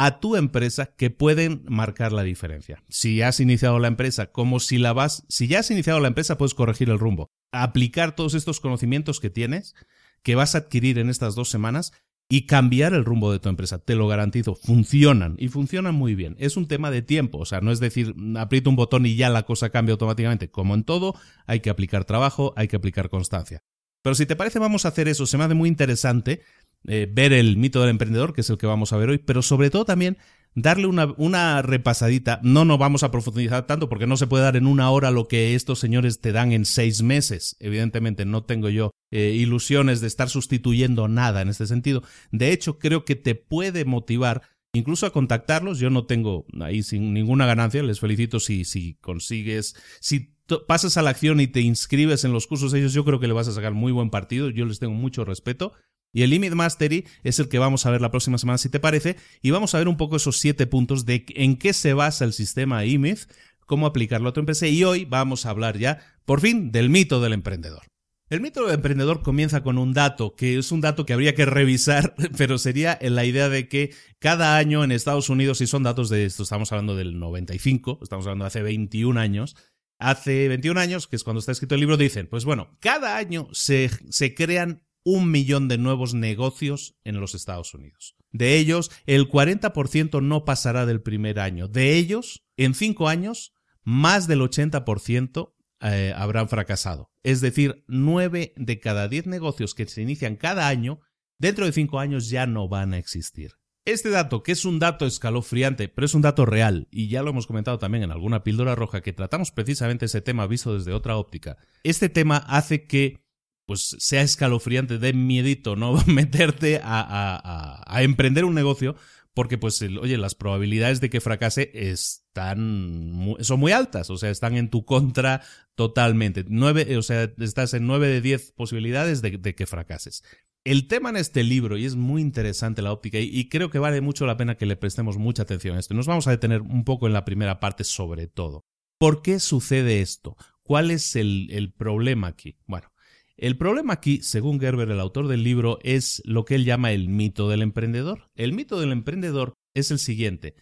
a 0.00 0.20
tu 0.20 0.36
empresa 0.36 0.94
que 0.96 1.10
pueden 1.10 1.64
marcar 1.66 2.12
la 2.12 2.22
diferencia. 2.22 2.84
Si 2.88 3.20
has 3.20 3.40
iniciado 3.40 3.80
la 3.80 3.88
empresa, 3.88 4.30
como 4.30 4.60
si 4.60 4.78
la 4.78 4.92
vas, 4.92 5.24
si 5.28 5.48
ya 5.48 5.58
has 5.58 5.72
iniciado 5.72 5.98
la 5.98 6.06
empresa, 6.06 6.38
puedes 6.38 6.54
corregir 6.54 6.88
el 6.88 7.00
rumbo. 7.00 7.32
Aplicar 7.50 8.14
todos 8.14 8.34
estos 8.34 8.60
conocimientos 8.60 9.18
que 9.18 9.28
tienes, 9.28 9.74
que 10.22 10.36
vas 10.36 10.54
a 10.54 10.58
adquirir 10.58 11.00
en 11.00 11.10
estas 11.10 11.34
dos 11.34 11.50
semanas 11.50 11.92
y 12.28 12.46
cambiar 12.46 12.94
el 12.94 13.04
rumbo 13.04 13.32
de 13.32 13.40
tu 13.40 13.48
empresa. 13.48 13.78
Te 13.80 13.96
lo 13.96 14.06
garantizo, 14.06 14.54
funcionan 14.54 15.34
y 15.36 15.48
funcionan 15.48 15.96
muy 15.96 16.14
bien. 16.14 16.36
Es 16.38 16.56
un 16.56 16.68
tema 16.68 16.92
de 16.92 17.02
tiempo, 17.02 17.38
o 17.38 17.44
sea, 17.44 17.60
no 17.60 17.72
es 17.72 17.80
decir, 17.80 18.14
aprieto 18.36 18.70
un 18.70 18.76
botón 18.76 19.04
y 19.04 19.16
ya 19.16 19.30
la 19.30 19.42
cosa 19.42 19.70
cambia 19.70 19.94
automáticamente. 19.94 20.48
Como 20.48 20.76
en 20.76 20.84
todo, 20.84 21.16
hay 21.44 21.58
que 21.58 21.70
aplicar 21.70 22.04
trabajo, 22.04 22.52
hay 22.54 22.68
que 22.68 22.76
aplicar 22.76 23.10
constancia. 23.10 23.64
Pero 24.02 24.14
si 24.14 24.26
te 24.26 24.36
parece, 24.36 24.60
vamos 24.60 24.84
a 24.84 24.88
hacer 24.88 25.08
eso. 25.08 25.26
Se 25.26 25.36
me 25.38 25.42
hace 25.42 25.54
muy 25.54 25.68
interesante 25.68 26.42
eh, 26.88 27.08
ver 27.10 27.32
el 27.32 27.56
mito 27.56 27.80
del 27.80 27.90
emprendedor, 27.90 28.32
que 28.32 28.40
es 28.40 28.50
el 28.50 28.58
que 28.58 28.66
vamos 28.66 28.92
a 28.92 28.96
ver 28.96 29.10
hoy, 29.10 29.18
pero 29.18 29.42
sobre 29.42 29.70
todo 29.70 29.84
también 29.84 30.18
darle 30.54 30.86
una, 30.86 31.14
una, 31.16 31.62
repasadita. 31.62 32.40
No 32.42 32.64
nos 32.64 32.78
vamos 32.78 33.02
a 33.02 33.10
profundizar 33.10 33.66
tanto 33.66 33.88
porque 33.88 34.06
no 34.06 34.16
se 34.16 34.26
puede 34.26 34.44
dar 34.44 34.56
en 34.56 34.66
una 34.66 34.90
hora 34.90 35.10
lo 35.10 35.28
que 35.28 35.54
estos 35.54 35.78
señores 35.78 36.20
te 36.20 36.32
dan 36.32 36.52
en 36.52 36.64
seis 36.64 37.02
meses. 37.02 37.56
Evidentemente 37.60 38.24
no 38.24 38.44
tengo 38.44 38.68
yo 38.68 38.90
eh, 39.10 39.32
ilusiones 39.36 40.00
de 40.00 40.06
estar 40.06 40.28
sustituyendo 40.28 41.08
nada 41.08 41.42
en 41.42 41.48
este 41.48 41.66
sentido. 41.66 42.02
De 42.32 42.52
hecho, 42.52 42.78
creo 42.78 43.04
que 43.04 43.16
te 43.16 43.34
puede 43.34 43.84
motivar 43.84 44.42
incluso 44.72 45.06
a 45.06 45.12
contactarlos. 45.12 45.78
Yo 45.78 45.90
no 45.90 46.06
tengo 46.06 46.46
ahí 46.60 46.82
sin 46.82 47.14
ninguna 47.14 47.46
ganancia, 47.46 47.82
les 47.82 48.00
felicito 48.00 48.40
si, 48.40 48.64
si 48.64 48.94
consigues, 48.94 49.76
si 50.00 50.34
pasas 50.66 50.96
a 50.96 51.02
la 51.02 51.10
acción 51.10 51.40
y 51.40 51.46
te 51.46 51.60
inscribes 51.60 52.24
en 52.24 52.32
los 52.32 52.46
cursos 52.46 52.72
ellos, 52.72 52.92
yo 52.92 53.04
creo 53.04 53.20
que 53.20 53.26
le 53.26 53.34
vas 53.34 53.48
a 53.48 53.52
sacar 53.52 53.74
muy 53.74 53.92
buen 53.92 54.10
partido, 54.10 54.48
yo 54.50 54.64
les 54.64 54.78
tengo 54.78 54.94
mucho 54.94 55.24
respeto. 55.24 55.72
Y 56.12 56.22
el 56.22 56.30
Limit 56.30 56.54
Mastery 56.54 57.06
es 57.22 57.38
el 57.38 57.48
que 57.48 57.58
vamos 57.58 57.84
a 57.84 57.90
ver 57.90 58.00
la 58.00 58.10
próxima 58.10 58.38
semana, 58.38 58.58
si 58.58 58.68
te 58.68 58.80
parece, 58.80 59.16
y 59.42 59.50
vamos 59.50 59.74
a 59.74 59.78
ver 59.78 59.88
un 59.88 59.96
poco 59.96 60.16
esos 60.16 60.38
siete 60.38 60.66
puntos 60.66 61.04
de 61.04 61.24
en 61.28 61.56
qué 61.56 61.72
se 61.72 61.92
basa 61.92 62.24
el 62.24 62.32
sistema 62.32 62.84
IMIF, 62.84 63.26
cómo 63.66 63.86
aplicarlo 63.86 64.30
a 64.30 64.32
tu 64.32 64.40
empresa, 64.40 64.66
y 64.66 64.82
hoy 64.84 65.04
vamos 65.04 65.44
a 65.44 65.50
hablar 65.50 65.78
ya, 65.78 66.00
por 66.24 66.40
fin, 66.40 66.72
del 66.72 66.88
mito 66.88 67.20
del 67.20 67.34
emprendedor. 67.34 67.82
El 68.30 68.42
mito 68.42 68.64
del 68.64 68.74
emprendedor 68.74 69.22
comienza 69.22 69.62
con 69.62 69.78
un 69.78 69.94
dato, 69.94 70.34
que 70.34 70.58
es 70.58 70.70
un 70.70 70.82
dato 70.82 71.06
que 71.06 71.14
habría 71.14 71.34
que 71.34 71.46
revisar, 71.46 72.14
pero 72.36 72.58
sería 72.58 72.98
la 73.00 73.24
idea 73.24 73.48
de 73.48 73.68
que 73.68 73.94
cada 74.18 74.56
año 74.56 74.84
en 74.84 74.92
Estados 74.92 75.28
Unidos, 75.28 75.60
y 75.60 75.66
son 75.66 75.82
datos 75.82 76.08
de 76.08 76.24
esto, 76.24 76.42
estamos 76.42 76.72
hablando 76.72 76.96
del 76.96 77.18
95, 77.18 78.00
estamos 78.02 78.26
hablando 78.26 78.44
de 78.44 78.48
hace 78.48 78.62
21 78.62 79.18
años, 79.20 79.56
hace 79.98 80.48
21 80.48 80.80
años, 80.80 81.06
que 81.06 81.16
es 81.16 81.24
cuando 81.24 81.40
está 81.40 81.52
escrito 81.52 81.74
el 81.74 81.80
libro, 81.80 81.96
dicen, 81.96 82.26
pues 82.26 82.44
bueno, 82.44 82.76
cada 82.80 83.16
año 83.16 83.48
se, 83.52 83.90
se 84.10 84.34
crean 84.34 84.82
un 85.10 85.30
millón 85.30 85.68
de 85.68 85.78
nuevos 85.78 86.12
negocios 86.12 86.98
en 87.02 87.18
los 87.18 87.34
Estados 87.34 87.72
Unidos. 87.72 88.14
De 88.30 88.58
ellos, 88.58 88.90
el 89.06 89.26
40% 89.26 90.22
no 90.22 90.44
pasará 90.44 90.84
del 90.84 91.00
primer 91.00 91.40
año. 91.40 91.66
De 91.66 91.94
ellos, 91.94 92.44
en 92.58 92.74
cinco 92.74 93.08
años, 93.08 93.54
más 93.82 94.28
del 94.28 94.42
80% 94.42 95.54
eh, 95.80 96.12
habrán 96.14 96.50
fracasado. 96.50 97.10
Es 97.22 97.40
decir, 97.40 97.86
9 97.88 98.52
de 98.54 98.80
cada 98.80 99.08
10 99.08 99.28
negocios 99.28 99.74
que 99.74 99.86
se 99.86 100.02
inician 100.02 100.36
cada 100.36 100.68
año, 100.68 101.00
dentro 101.38 101.64
de 101.64 101.72
5 101.72 101.98
años 101.98 102.28
ya 102.28 102.46
no 102.46 102.68
van 102.68 102.92
a 102.92 102.98
existir. 102.98 103.52
Este 103.86 104.10
dato, 104.10 104.42
que 104.42 104.52
es 104.52 104.66
un 104.66 104.78
dato 104.78 105.06
escalofriante, 105.06 105.88
pero 105.88 106.04
es 106.04 106.12
un 106.12 106.20
dato 106.20 106.44
real, 106.44 106.86
y 106.90 107.08
ya 107.08 107.22
lo 107.22 107.30
hemos 107.30 107.46
comentado 107.46 107.78
también 107.78 108.04
en 108.04 108.10
alguna 108.10 108.42
píldora 108.42 108.74
roja 108.74 109.00
que 109.00 109.14
tratamos 109.14 109.52
precisamente 109.52 110.04
ese 110.04 110.20
tema 110.20 110.46
visto 110.46 110.74
desde 110.74 110.92
otra 110.92 111.16
óptica, 111.16 111.56
este 111.82 112.10
tema 112.10 112.36
hace 112.36 112.86
que 112.86 113.26
pues 113.68 113.94
sea 114.00 114.22
escalofriante, 114.22 114.98
de 114.98 115.12
miedito, 115.12 115.76
¿no? 115.76 116.02
Meterte 116.06 116.80
a, 116.82 117.84
a 117.86 118.02
emprender 118.02 118.44
un 118.44 118.54
negocio 118.54 118.96
porque 119.38 119.56
pues, 119.56 119.80
oye, 119.82 120.18
las 120.18 120.34
probabilidades 120.34 121.00
de 121.00 121.10
que 121.10 121.20
fracase 121.20 121.70
están, 121.72 123.36
son 123.38 123.60
muy 123.60 123.70
altas, 123.70 124.10
o 124.10 124.16
sea, 124.16 124.30
están 124.30 124.56
en 124.56 124.68
tu 124.68 124.84
contra 124.84 125.42
totalmente. 125.76 126.44
Nueve, 126.48 126.96
o 126.96 127.02
sea, 127.02 127.32
estás 127.38 127.72
en 127.72 127.86
nueve 127.86 128.08
de 128.08 128.20
diez 128.20 128.50
posibilidades 128.50 129.22
de, 129.22 129.54
que 129.54 129.66
fracases. 129.66 130.24
El 130.64 130.88
tema 130.88 131.10
en 131.10 131.18
este 131.18 131.44
libro, 131.44 131.76
y 131.76 131.84
es 131.84 131.94
muy 131.94 132.20
interesante 132.20 132.82
la 132.82 132.90
óptica, 132.90 133.20
y, 133.20 133.48
creo 133.48 133.70
que 133.70 133.78
vale 133.78 134.00
mucho 134.00 134.26
la 134.26 134.36
pena 134.36 134.56
que 134.56 134.66
le 134.66 134.74
prestemos 134.74 135.18
mucha 135.18 135.44
atención 135.44 135.76
a 135.76 135.78
esto. 135.78 135.94
Nos 135.94 136.08
vamos 136.08 136.26
a 136.26 136.32
detener 136.32 136.62
un 136.62 136.82
poco 136.82 137.06
en 137.06 137.12
la 137.12 137.24
primera 137.24 137.60
parte 137.60 137.84
sobre 137.84 138.26
todo. 138.26 138.64
¿Por 138.98 139.22
qué 139.22 139.38
sucede 139.38 140.00
esto? 140.00 140.36
¿Cuál 140.64 140.90
es 140.90 141.14
el, 141.14 141.46
el 141.52 141.72
problema 141.72 142.26
aquí? 142.26 142.58
Bueno, 142.66 142.90
el 143.38 143.56
problema 143.56 143.92
aquí, 143.92 144.20
según 144.22 144.58
Gerber, 144.58 144.90
el 144.90 144.98
autor 144.98 145.28
del 145.28 145.44
libro, 145.44 145.78
es 145.82 146.20
lo 146.24 146.44
que 146.44 146.56
él 146.56 146.64
llama 146.64 146.90
el 146.90 147.08
mito 147.08 147.48
del 147.48 147.62
emprendedor. 147.62 148.28
El 148.34 148.52
mito 148.52 148.80
del 148.80 148.90
emprendedor 148.90 149.54
es 149.74 149.92
el 149.92 150.00
siguiente. 150.00 150.56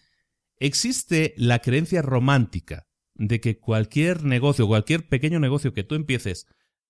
Existe 0.59 1.33
la 1.37 1.59
creencia 1.59 2.03
romántica 2.03 2.87
de 3.15 3.41
que 3.41 3.57
cualquier 3.57 4.23
negocio, 4.23 4.67
cualquier 4.67 5.09
pequeño 5.09 5.39
negocio 5.39 5.73
que 5.73 5.83
tú 5.83 5.95
empieces, 5.95 6.45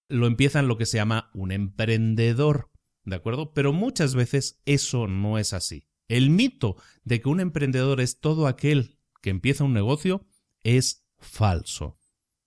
lo 0.10 0.28
empieza 0.28 0.60
en 0.60 0.68
lo 0.68 0.78
que 0.78 0.86
se 0.86 0.98
llama 0.98 1.32
un 1.34 1.54
emprendedor, 1.54 2.70
¿de 3.06 3.16
acuerdo? 3.16 3.54
Pero 3.54 3.72
muchas 3.72 4.14
veces 4.14 4.62
eso 4.66 5.08
no 5.08 5.38
es 5.38 5.54
así. 5.54 5.88
El 6.10 6.30
mito 6.30 6.76
de 7.06 7.22
que 7.22 7.30
un 7.30 7.40
emprendedor 7.40 8.02
es 8.02 8.20
todo 8.20 8.48
aquel 8.48 9.00
que 9.22 9.30
empieza 9.30 9.64
un 9.64 9.74
negocio 9.74 10.26
es 10.64 11.08
falso. 11.18 11.98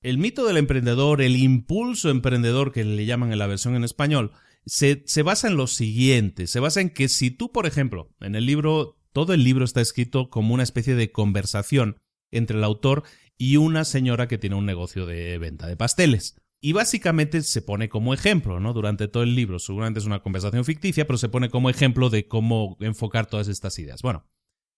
El 0.03 0.17
mito 0.17 0.47
del 0.47 0.57
emprendedor, 0.57 1.21
el 1.21 1.37
impulso 1.37 2.09
emprendedor 2.09 2.73
que 2.73 2.85
le 2.85 3.05
llaman 3.05 3.33
en 3.33 3.39
la 3.39 3.47
versión 3.47 3.77
en 3.77 3.85
español, 3.85 4.33
se, 4.65 5.23
basa 5.23 5.49
en 5.49 5.57
lo 5.57 5.67
siguiente, 5.67 6.47
se 6.47 6.59
basa 6.59 6.81
en 6.81 6.89
que 6.89 7.09
si 7.09 7.31
tú, 7.31 7.53
por 7.53 7.67
ejemplo, 7.67 8.15
en 8.21 8.35
el 8.35 8.47
libro, 8.47 8.97
todo 9.13 9.35
el 9.35 9.45
libro 9.45 9.65
está 9.65 9.83
escrito 9.83 10.31
como 10.31 10.55
una 10.55 10.63
especie 10.63 10.95
de 10.95 11.13
conversación 11.13 11.99
entre 12.31 12.57
el 12.57 12.65
autor 12.65 13.03
y 13.37 13.57
una 13.57 13.85
señora 13.85 14.27
que 14.27 14.39
tiene 14.39 14.57
un 14.57 14.65
negocio 14.65 15.05
de 15.05 15.37
venta 15.37 15.67
de 15.67 15.77
pasteles. 15.77 16.37
Y 16.63 16.73
básicamente 16.73 17.43
se 17.43 17.61
pone 17.61 17.91
como 17.91 18.15
ejemplo, 18.15 18.59
¿no? 18.59 18.73
Durante 18.73 19.07
todo 19.07 19.23
el 19.23 19.35
libro, 19.35 19.59
seguramente 19.59 20.01
es 20.01 20.07
una 20.07 20.23
conversación 20.23 20.65
ficticia, 20.65 21.07
pero 21.07 21.19
se 21.19 21.29
pone 21.29 21.51
como 21.51 21.69
ejemplo 21.69 22.09
de 22.09 22.27
cómo 22.27 22.79
enfocar 22.81 23.27
todas 23.27 23.49
estas 23.49 23.79
ideas. 23.79 24.01
Bueno, 24.01 24.27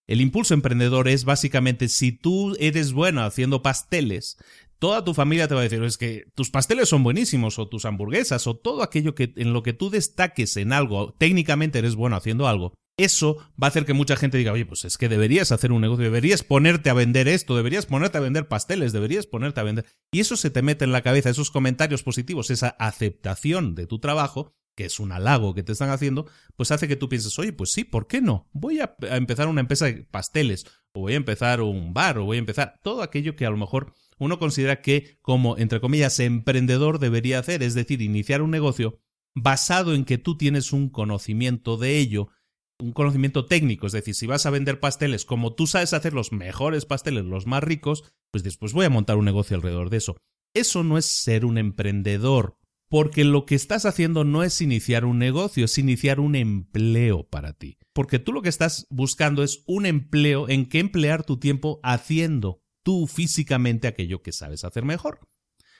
el 0.05 0.19
impulso 0.19 0.53
emprendedor 0.53 1.07
es 1.07 1.23
básicamente 1.23 1.87
si 1.87 2.11
tú 2.11 2.55
eres 2.59 2.91
bueno 2.91 3.23
haciendo 3.23 3.61
pasteles, 3.61 4.37
toda 4.83 5.05
tu 5.05 5.13
familia 5.13 5.47
te 5.47 5.55
va 5.55 5.61
a 5.61 5.63
decir, 5.63 5.81
es 5.81 5.97
que 5.97 6.25
tus 6.35 6.49
pasteles 6.49 6.89
son 6.89 7.05
buenísimos, 7.05 7.57
o 7.57 7.69
tus 7.69 7.85
hamburguesas, 7.85 8.47
o 8.47 8.57
todo 8.57 8.83
aquello 8.83 9.15
que 9.15 9.31
en 9.37 9.53
lo 9.53 9.63
que 9.63 9.71
tú 9.71 9.89
destaques 9.89 10.57
en 10.57 10.73
algo, 10.73 11.13
técnicamente 11.17 11.79
eres 11.79 11.95
bueno 11.95 12.17
haciendo 12.17 12.49
algo, 12.49 12.73
eso 12.97 13.37
va 13.51 13.67
a 13.67 13.69
hacer 13.69 13.85
que 13.85 13.93
mucha 13.93 14.17
gente 14.17 14.37
diga, 14.37 14.51
oye, 14.51 14.65
pues 14.65 14.83
es 14.83 14.97
que 14.97 15.07
deberías 15.07 15.53
hacer 15.53 15.71
un 15.71 15.79
negocio, 15.79 16.03
deberías 16.03 16.43
ponerte 16.43 16.89
a 16.89 16.93
vender 16.93 17.29
esto, 17.29 17.55
deberías 17.55 17.85
ponerte 17.85 18.17
a 18.17 18.21
vender 18.21 18.49
pasteles, 18.49 18.91
deberías 18.91 19.25
ponerte 19.25 19.61
a 19.61 19.63
vender. 19.63 19.85
Y 20.11 20.19
eso 20.19 20.35
se 20.35 20.49
te 20.49 20.61
mete 20.61 20.83
en 20.83 20.91
la 20.91 21.01
cabeza, 21.01 21.29
esos 21.29 21.49
comentarios 21.49 22.03
positivos, 22.03 22.49
esa 22.49 22.67
aceptación 22.67 23.75
de 23.75 23.87
tu 23.87 23.99
trabajo, 23.99 24.51
que 24.75 24.83
es 24.83 24.99
un 24.99 25.13
halago 25.13 25.53
que 25.53 25.63
te 25.63 25.71
están 25.71 25.91
haciendo, 25.91 26.27
pues 26.57 26.71
hace 26.71 26.89
que 26.89 26.97
tú 26.97 27.07
pienses, 27.07 27.39
oye, 27.39 27.53
pues 27.53 27.71
sí, 27.71 27.85
¿por 27.85 28.07
qué 28.07 28.19
no? 28.19 28.49
Voy 28.51 28.81
a, 28.81 28.97
empezar 29.11 29.47
una 29.47 29.61
empresa 29.61 29.85
de 29.85 30.03
pasteles, 30.03 30.65
o 30.91 30.99
voy 30.99 31.13
a 31.13 31.17
empezar 31.17 31.61
un 31.61 31.93
bar, 31.93 32.17
o 32.17 32.25
voy 32.25 32.35
a 32.35 32.39
empezar 32.39 32.81
todo 32.83 33.01
aquello 33.01 33.37
que 33.37 33.45
a 33.45 33.49
lo 33.49 33.55
mejor 33.55 33.93
uno 34.19 34.39
considera 34.39 34.81
que 34.81 35.17
como, 35.21 35.57
entre 35.57 35.79
comillas, 35.79 36.19
emprendedor 36.19 36.99
debería 36.99 37.39
hacer, 37.39 37.63
es 37.63 37.73
decir, 37.73 38.01
iniciar 38.01 38.41
un 38.41 38.51
negocio 38.51 38.99
basado 39.35 39.93
en 39.93 40.05
que 40.05 40.17
tú 40.17 40.37
tienes 40.37 40.73
un 40.73 40.89
conocimiento 40.89 41.77
de 41.77 41.97
ello, 41.97 42.29
un 42.79 42.91
conocimiento 42.91 43.45
técnico, 43.45 43.87
es 43.87 43.93
decir, 43.93 44.15
si 44.15 44.27
vas 44.27 44.45
a 44.45 44.49
vender 44.49 44.79
pasteles 44.79 45.25
como 45.25 45.53
tú 45.53 45.67
sabes 45.67 45.93
hacer 45.93 46.13
los 46.13 46.31
mejores 46.31 46.85
pasteles, 46.85 47.25
los 47.25 47.47
más 47.47 47.63
ricos, 47.63 48.03
pues 48.31 48.43
después 48.43 48.73
voy 48.73 48.85
a 48.85 48.89
montar 48.89 49.17
un 49.17 49.25
negocio 49.25 49.55
alrededor 49.55 49.89
de 49.89 49.97
eso. 49.97 50.17
Eso 50.53 50.83
no 50.83 50.97
es 50.97 51.05
ser 51.05 51.45
un 51.45 51.57
emprendedor, 51.57 52.57
porque 52.89 53.23
lo 53.23 53.45
que 53.45 53.55
estás 53.55 53.85
haciendo 53.85 54.23
no 54.23 54.43
es 54.43 54.61
iniciar 54.61 55.05
un 55.05 55.17
negocio, 55.17 55.65
es 55.65 55.77
iniciar 55.77 56.19
un 56.19 56.35
empleo 56.35 57.27
para 57.27 57.53
ti. 57.53 57.77
Porque 57.93 58.19
tú 58.19 58.31
lo 58.33 58.43
que 58.43 58.49
estás 58.49 58.85
buscando 58.89 59.43
es 59.43 59.63
un 59.65 59.85
empleo 59.85 60.47
en 60.47 60.67
que 60.67 60.79
emplear 60.79 61.23
tu 61.23 61.39
tiempo 61.39 61.79
haciendo 61.83 62.62
tú 62.83 63.07
físicamente 63.07 63.87
aquello 63.87 64.21
que 64.21 64.31
sabes 64.31 64.63
hacer 64.63 64.85
mejor. 64.85 65.19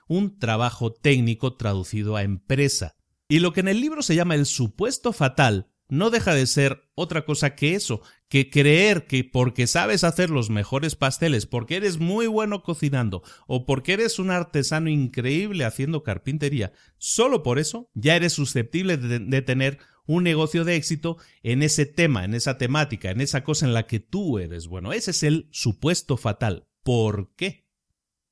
Un 0.08 0.40
trabajo 0.40 0.92
técnico 0.92 1.56
traducido 1.56 2.16
a 2.16 2.24
empresa. 2.24 2.96
Y 3.28 3.40
lo 3.40 3.54
que 3.54 3.62
en 3.62 3.68
el 3.68 3.82
libro 3.82 4.02
se 4.02 4.16
llama 4.16 4.36
el 4.36 4.46
supuesto 4.46 5.14
fatal 5.14 5.74
no 5.94 6.10
deja 6.10 6.34
de 6.34 6.48
ser 6.48 6.90
otra 6.96 7.24
cosa 7.24 7.56
que 7.56 7.76
eso, 7.76 8.02
que 8.28 8.50
creer 8.50 9.06
que 9.06 9.24
porque 9.24 9.68
sabes 9.68 10.04
hacer 10.04 10.32
los 10.32 10.50
mejores 10.50 10.96
pasteles, 10.96 11.46
porque 11.46 11.76
eres 11.76 12.00
muy 12.00 12.26
bueno 12.26 12.64
cocinando 12.64 13.22
o 13.46 13.66
porque 13.66 13.94
eres 13.94 14.18
un 14.18 14.32
artesano 14.32 14.90
increíble 14.90 15.66
haciendo 15.66 16.02
carpintería, 16.02 16.74
solo 16.98 17.44
por 17.44 17.60
eso 17.60 17.92
ya 17.94 18.16
eres 18.16 18.34
susceptible 18.34 18.98
de, 18.98 19.42
tener 19.44 19.78
un 20.08 20.24
negocio 20.24 20.66
de 20.66 20.78
éxito 20.78 21.18
en 21.44 21.62
ese 21.62 21.86
tema, 21.86 22.26
en 22.26 22.34
esa 22.34 22.58
temática, 22.58 23.12
en 23.12 23.22
esa 23.22 23.44
cosa 23.44 23.68
en 23.68 23.74
la 23.74 23.86
que 23.86 24.00
tú 24.00 24.40
eres 24.40 24.68
bueno. 24.68 24.94
Ese 24.94 25.12
es 25.12 25.22
el 25.22 25.48
supuesto 25.52 26.18
fatal. 26.18 26.68
¿Por 26.84 27.34
qué? 27.36 27.66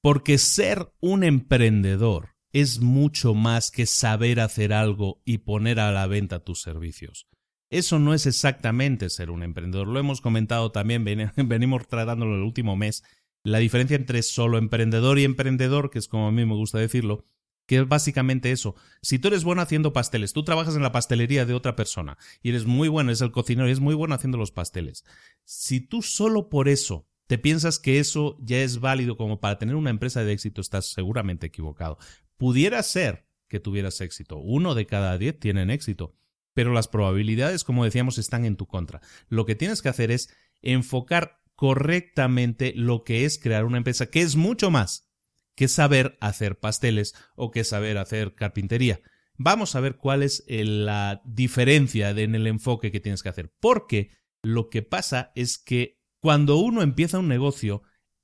Porque 0.01 0.37
ser 0.37 0.93
un 0.99 1.23
emprendedor 1.23 2.35
es 2.53 2.81
mucho 2.81 3.33
más 3.33 3.71
que 3.71 3.85
saber 3.85 4.39
hacer 4.39 4.73
algo 4.73 5.21
y 5.25 5.39
poner 5.39 5.79
a 5.79 5.91
la 5.91 6.07
venta 6.07 6.43
tus 6.43 6.61
servicios. 6.61 7.27
Eso 7.69 7.99
no 7.99 8.13
es 8.13 8.25
exactamente 8.25 9.09
ser 9.09 9.31
un 9.31 9.43
emprendedor. 9.43 9.87
Lo 9.87 9.99
hemos 9.99 10.19
comentado 10.19 10.71
también, 10.71 11.05
venimos 11.35 11.87
tratándolo 11.87 12.35
el 12.35 12.41
último 12.41 12.75
mes, 12.75 13.03
la 13.43 13.59
diferencia 13.59 13.95
entre 13.95 14.21
solo 14.23 14.57
emprendedor 14.57 15.17
y 15.17 15.23
emprendedor, 15.23 15.89
que 15.89 15.99
es 15.99 16.07
como 16.07 16.27
a 16.27 16.31
mí 16.31 16.45
me 16.45 16.55
gusta 16.55 16.77
decirlo, 16.77 17.23
que 17.65 17.77
es 17.77 17.87
básicamente 17.87 18.51
eso. 18.51 18.75
Si 19.01 19.17
tú 19.17 19.29
eres 19.29 19.45
bueno 19.45 19.61
haciendo 19.61 19.93
pasteles, 19.93 20.33
tú 20.33 20.43
trabajas 20.43 20.75
en 20.75 20.83
la 20.83 20.91
pastelería 20.91 21.45
de 21.45 21.53
otra 21.53 21.77
persona 21.77 22.17
y 22.43 22.49
eres 22.49 22.65
muy 22.65 22.89
bueno, 22.89 23.13
es 23.13 23.21
el 23.21 23.31
cocinero 23.31 23.69
y 23.69 23.71
es 23.71 23.79
muy 23.79 23.95
bueno 23.95 24.15
haciendo 24.15 24.37
los 24.37 24.51
pasteles. 24.51 25.05
Si 25.45 25.79
tú 25.79 26.01
solo 26.01 26.49
por 26.49 26.67
eso 26.67 27.07
te 27.31 27.37
piensas 27.37 27.79
que 27.79 27.99
eso 27.99 28.35
ya 28.41 28.57
es 28.57 28.81
válido 28.81 29.15
como 29.15 29.39
para 29.39 29.57
tener 29.57 29.77
una 29.77 29.89
empresa 29.89 30.21
de 30.21 30.33
éxito, 30.33 30.59
estás 30.59 30.91
seguramente 30.91 31.47
equivocado. 31.47 31.97
Pudiera 32.35 32.83
ser 32.83 33.25
que 33.47 33.61
tuvieras 33.61 34.01
éxito. 34.01 34.35
Uno 34.35 34.75
de 34.75 34.85
cada 34.85 35.17
diez 35.17 35.39
tienen 35.39 35.69
éxito. 35.69 36.13
Pero 36.53 36.73
las 36.73 36.89
probabilidades, 36.89 37.63
como 37.63 37.85
decíamos, 37.85 38.17
están 38.17 38.43
en 38.43 38.57
tu 38.57 38.67
contra. 38.67 38.99
Lo 39.29 39.45
que 39.45 39.55
tienes 39.55 39.81
que 39.81 39.87
hacer 39.87 40.11
es 40.11 40.27
enfocar 40.61 41.39
correctamente 41.55 42.73
lo 42.75 43.05
que 43.05 43.23
es 43.23 43.39
crear 43.39 43.63
una 43.63 43.77
empresa, 43.77 44.07
que 44.07 44.19
es 44.19 44.35
mucho 44.35 44.69
más 44.69 45.09
que 45.55 45.69
saber 45.69 46.17
hacer 46.19 46.59
pasteles 46.59 47.15
o 47.37 47.49
que 47.49 47.63
saber 47.63 47.97
hacer 47.97 48.35
carpintería. 48.35 48.99
Vamos 49.37 49.77
a 49.77 49.79
ver 49.79 49.95
cuál 49.95 50.21
es 50.21 50.43
la 50.49 51.21
diferencia 51.23 52.09
en 52.09 52.35
el 52.35 52.45
enfoque 52.45 52.91
que 52.91 52.99
tienes 52.99 53.23
que 53.23 53.29
hacer. 53.29 53.53
Porque 53.61 54.11
Lo 54.43 54.69
que 54.69 54.81
pasa 54.81 55.31
es 55.35 55.57
que 55.59 56.00
cuando 56.21 56.57
uno 56.57 56.83
empieza 56.83 57.19
un 57.19 57.27
negocio, 57.27 57.81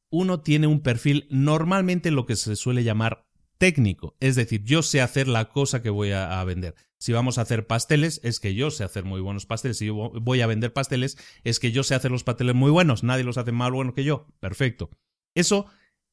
uno 0.10 0.42
tiene 0.42 0.68
un 0.68 0.82
perfil 0.82 1.28
normalmente 1.30 2.12
lo 2.12 2.26
que 2.26 2.36
se 2.36 2.56
suele 2.56 2.84
llamar 2.84 3.28
técnico. 3.58 4.16
Es 4.20 4.36
decir, 4.36 4.64
yo 4.64 4.84
sé 4.84 5.02
hacer 5.02 5.28
la 5.28 5.50
cosa 5.50 5.82
que 5.82 5.90
voy 5.90 6.12
a, 6.12 6.44
vender. 6.44 6.76
Si 7.00 7.12
vamos 7.12 7.38
a 7.38 7.42
hacer 7.42 7.68
pasteles, 7.68 8.22
es 8.24 8.40
que 8.40 8.54
yo 8.54 8.72
sé 8.72 8.84
hacer 8.84 9.04
muy 9.04 9.20
buenos 9.20 9.46
pasteles. 9.46 9.80
Si 9.80 9.88
yo 9.88 9.96
voy 9.96 10.42
a 10.42 10.48
vender 10.48 10.74
pasteles, 10.74 11.18
es 11.44 11.60
que 11.60 11.72
yo 11.72 11.84
sé 11.84 11.96
hacer 11.96 12.12
los 12.12 12.24
pasteles 12.24 12.56
muy 12.56 12.72
buenos. 12.72 13.04
Nadie 13.04 13.24
los 13.24 13.38
hace 13.38 13.52
más 13.52 13.72
buenos 13.72 13.96
que 13.96 14.04
yo. 14.04 14.28
Perfecto. 14.40 14.92
Eso 15.36 15.66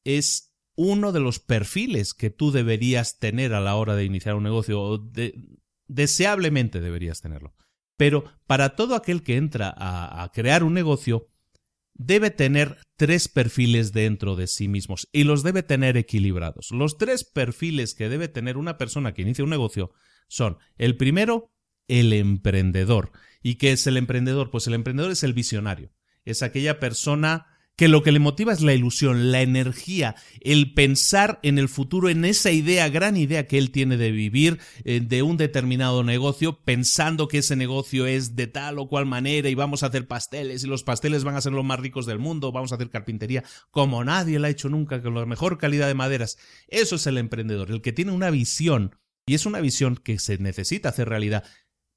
es 0.03 0.53
uno 0.75 1.11
de 1.11 1.19
los 1.19 1.39
perfiles 1.39 2.13
que 2.13 2.31
tú 2.31 2.51
deberías 2.51 3.19
tener 3.19 3.53
a 3.53 3.61
la 3.61 3.75
hora 3.75 3.95
de 3.95 4.05
iniciar 4.05 4.35
un 4.35 4.43
negocio. 4.43 4.81
O 4.81 5.11
deseablemente 5.87 6.81
deberías 6.81 7.21
tenerlo. 7.21 7.53
Pero 7.95 8.25
para 8.47 8.75
todo 8.75 8.95
aquel 8.95 9.21
que 9.23 9.37
entra 9.37 9.73
a 9.77 10.29
crear 10.33 10.63
un 10.63 10.73
negocio, 10.73 11.29
debe 11.95 12.29
tener 12.29 12.77
tres 12.97 13.27
perfiles 13.27 13.93
dentro 13.93 14.35
de 14.35 14.47
sí 14.47 14.67
mismos 14.67 15.07
y 15.11 15.23
los 15.23 15.43
debe 15.43 15.63
tener 15.63 15.97
equilibrados. 15.97 16.71
Los 16.71 16.97
tres 16.97 17.23
perfiles 17.23 17.95
que 17.95 18.09
debe 18.09 18.27
tener 18.27 18.57
una 18.57 18.77
persona 18.77 19.13
que 19.13 19.23
inicia 19.23 19.43
un 19.43 19.49
negocio 19.49 19.91
son 20.27 20.57
el 20.77 20.97
primero, 20.97 21.51
el 21.87 22.13
emprendedor. 22.13 23.11
¿Y 23.41 23.55
qué 23.55 23.71
es 23.71 23.87
el 23.87 23.97
emprendedor? 23.97 24.51
Pues 24.51 24.67
el 24.67 24.73
emprendedor 24.73 25.11
es 25.11 25.23
el 25.23 25.33
visionario. 25.33 25.91
Es 26.25 26.43
aquella 26.43 26.79
persona 26.79 27.47
que 27.75 27.87
lo 27.87 28.03
que 28.03 28.11
le 28.11 28.19
motiva 28.19 28.53
es 28.53 28.61
la 28.61 28.73
ilusión, 28.73 29.31
la 29.31 29.41
energía, 29.41 30.15
el 30.41 30.73
pensar 30.73 31.39
en 31.43 31.59
el 31.59 31.67
futuro, 31.67 32.09
en 32.09 32.23
esa 32.23 32.51
idea, 32.51 32.87
gran 32.89 33.17
idea 33.17 33.47
que 33.47 33.57
él 33.57 33.71
tiene 33.71 33.97
de 33.97 34.11
vivir 34.11 34.59
eh, 34.83 35.01
de 35.01 35.23
un 35.23 35.37
determinado 35.37 36.03
negocio, 36.03 36.61
pensando 36.63 37.27
que 37.27 37.39
ese 37.39 37.55
negocio 37.55 38.05
es 38.05 38.35
de 38.35 38.47
tal 38.47 38.79
o 38.79 38.87
cual 38.87 39.05
manera 39.05 39.49
y 39.49 39.55
vamos 39.55 39.83
a 39.83 39.87
hacer 39.87 40.07
pasteles 40.07 40.63
y 40.63 40.67
los 40.67 40.83
pasteles 40.83 41.23
van 41.23 41.35
a 41.35 41.41
ser 41.41 41.51
los 41.51 41.65
más 41.65 41.79
ricos 41.79 42.05
del 42.05 42.19
mundo, 42.19 42.51
vamos 42.51 42.71
a 42.71 42.75
hacer 42.75 42.89
carpintería 42.89 43.43
como 43.71 44.03
nadie 44.03 44.39
la 44.39 44.47
ha 44.47 44.51
hecho 44.51 44.69
nunca, 44.69 45.01
con 45.01 45.13
la 45.15 45.25
mejor 45.25 45.57
calidad 45.57 45.87
de 45.87 45.95
maderas. 45.95 46.37
Eso 46.67 46.95
es 46.95 47.07
el 47.07 47.17
emprendedor, 47.17 47.71
el 47.71 47.81
que 47.81 47.93
tiene 47.93 48.11
una 48.11 48.29
visión 48.29 48.95
y 49.25 49.33
es 49.33 49.45
una 49.45 49.59
visión 49.59 49.97
que 49.97 50.19
se 50.19 50.37
necesita 50.37 50.89
hacer 50.89 51.09
realidad. 51.09 51.43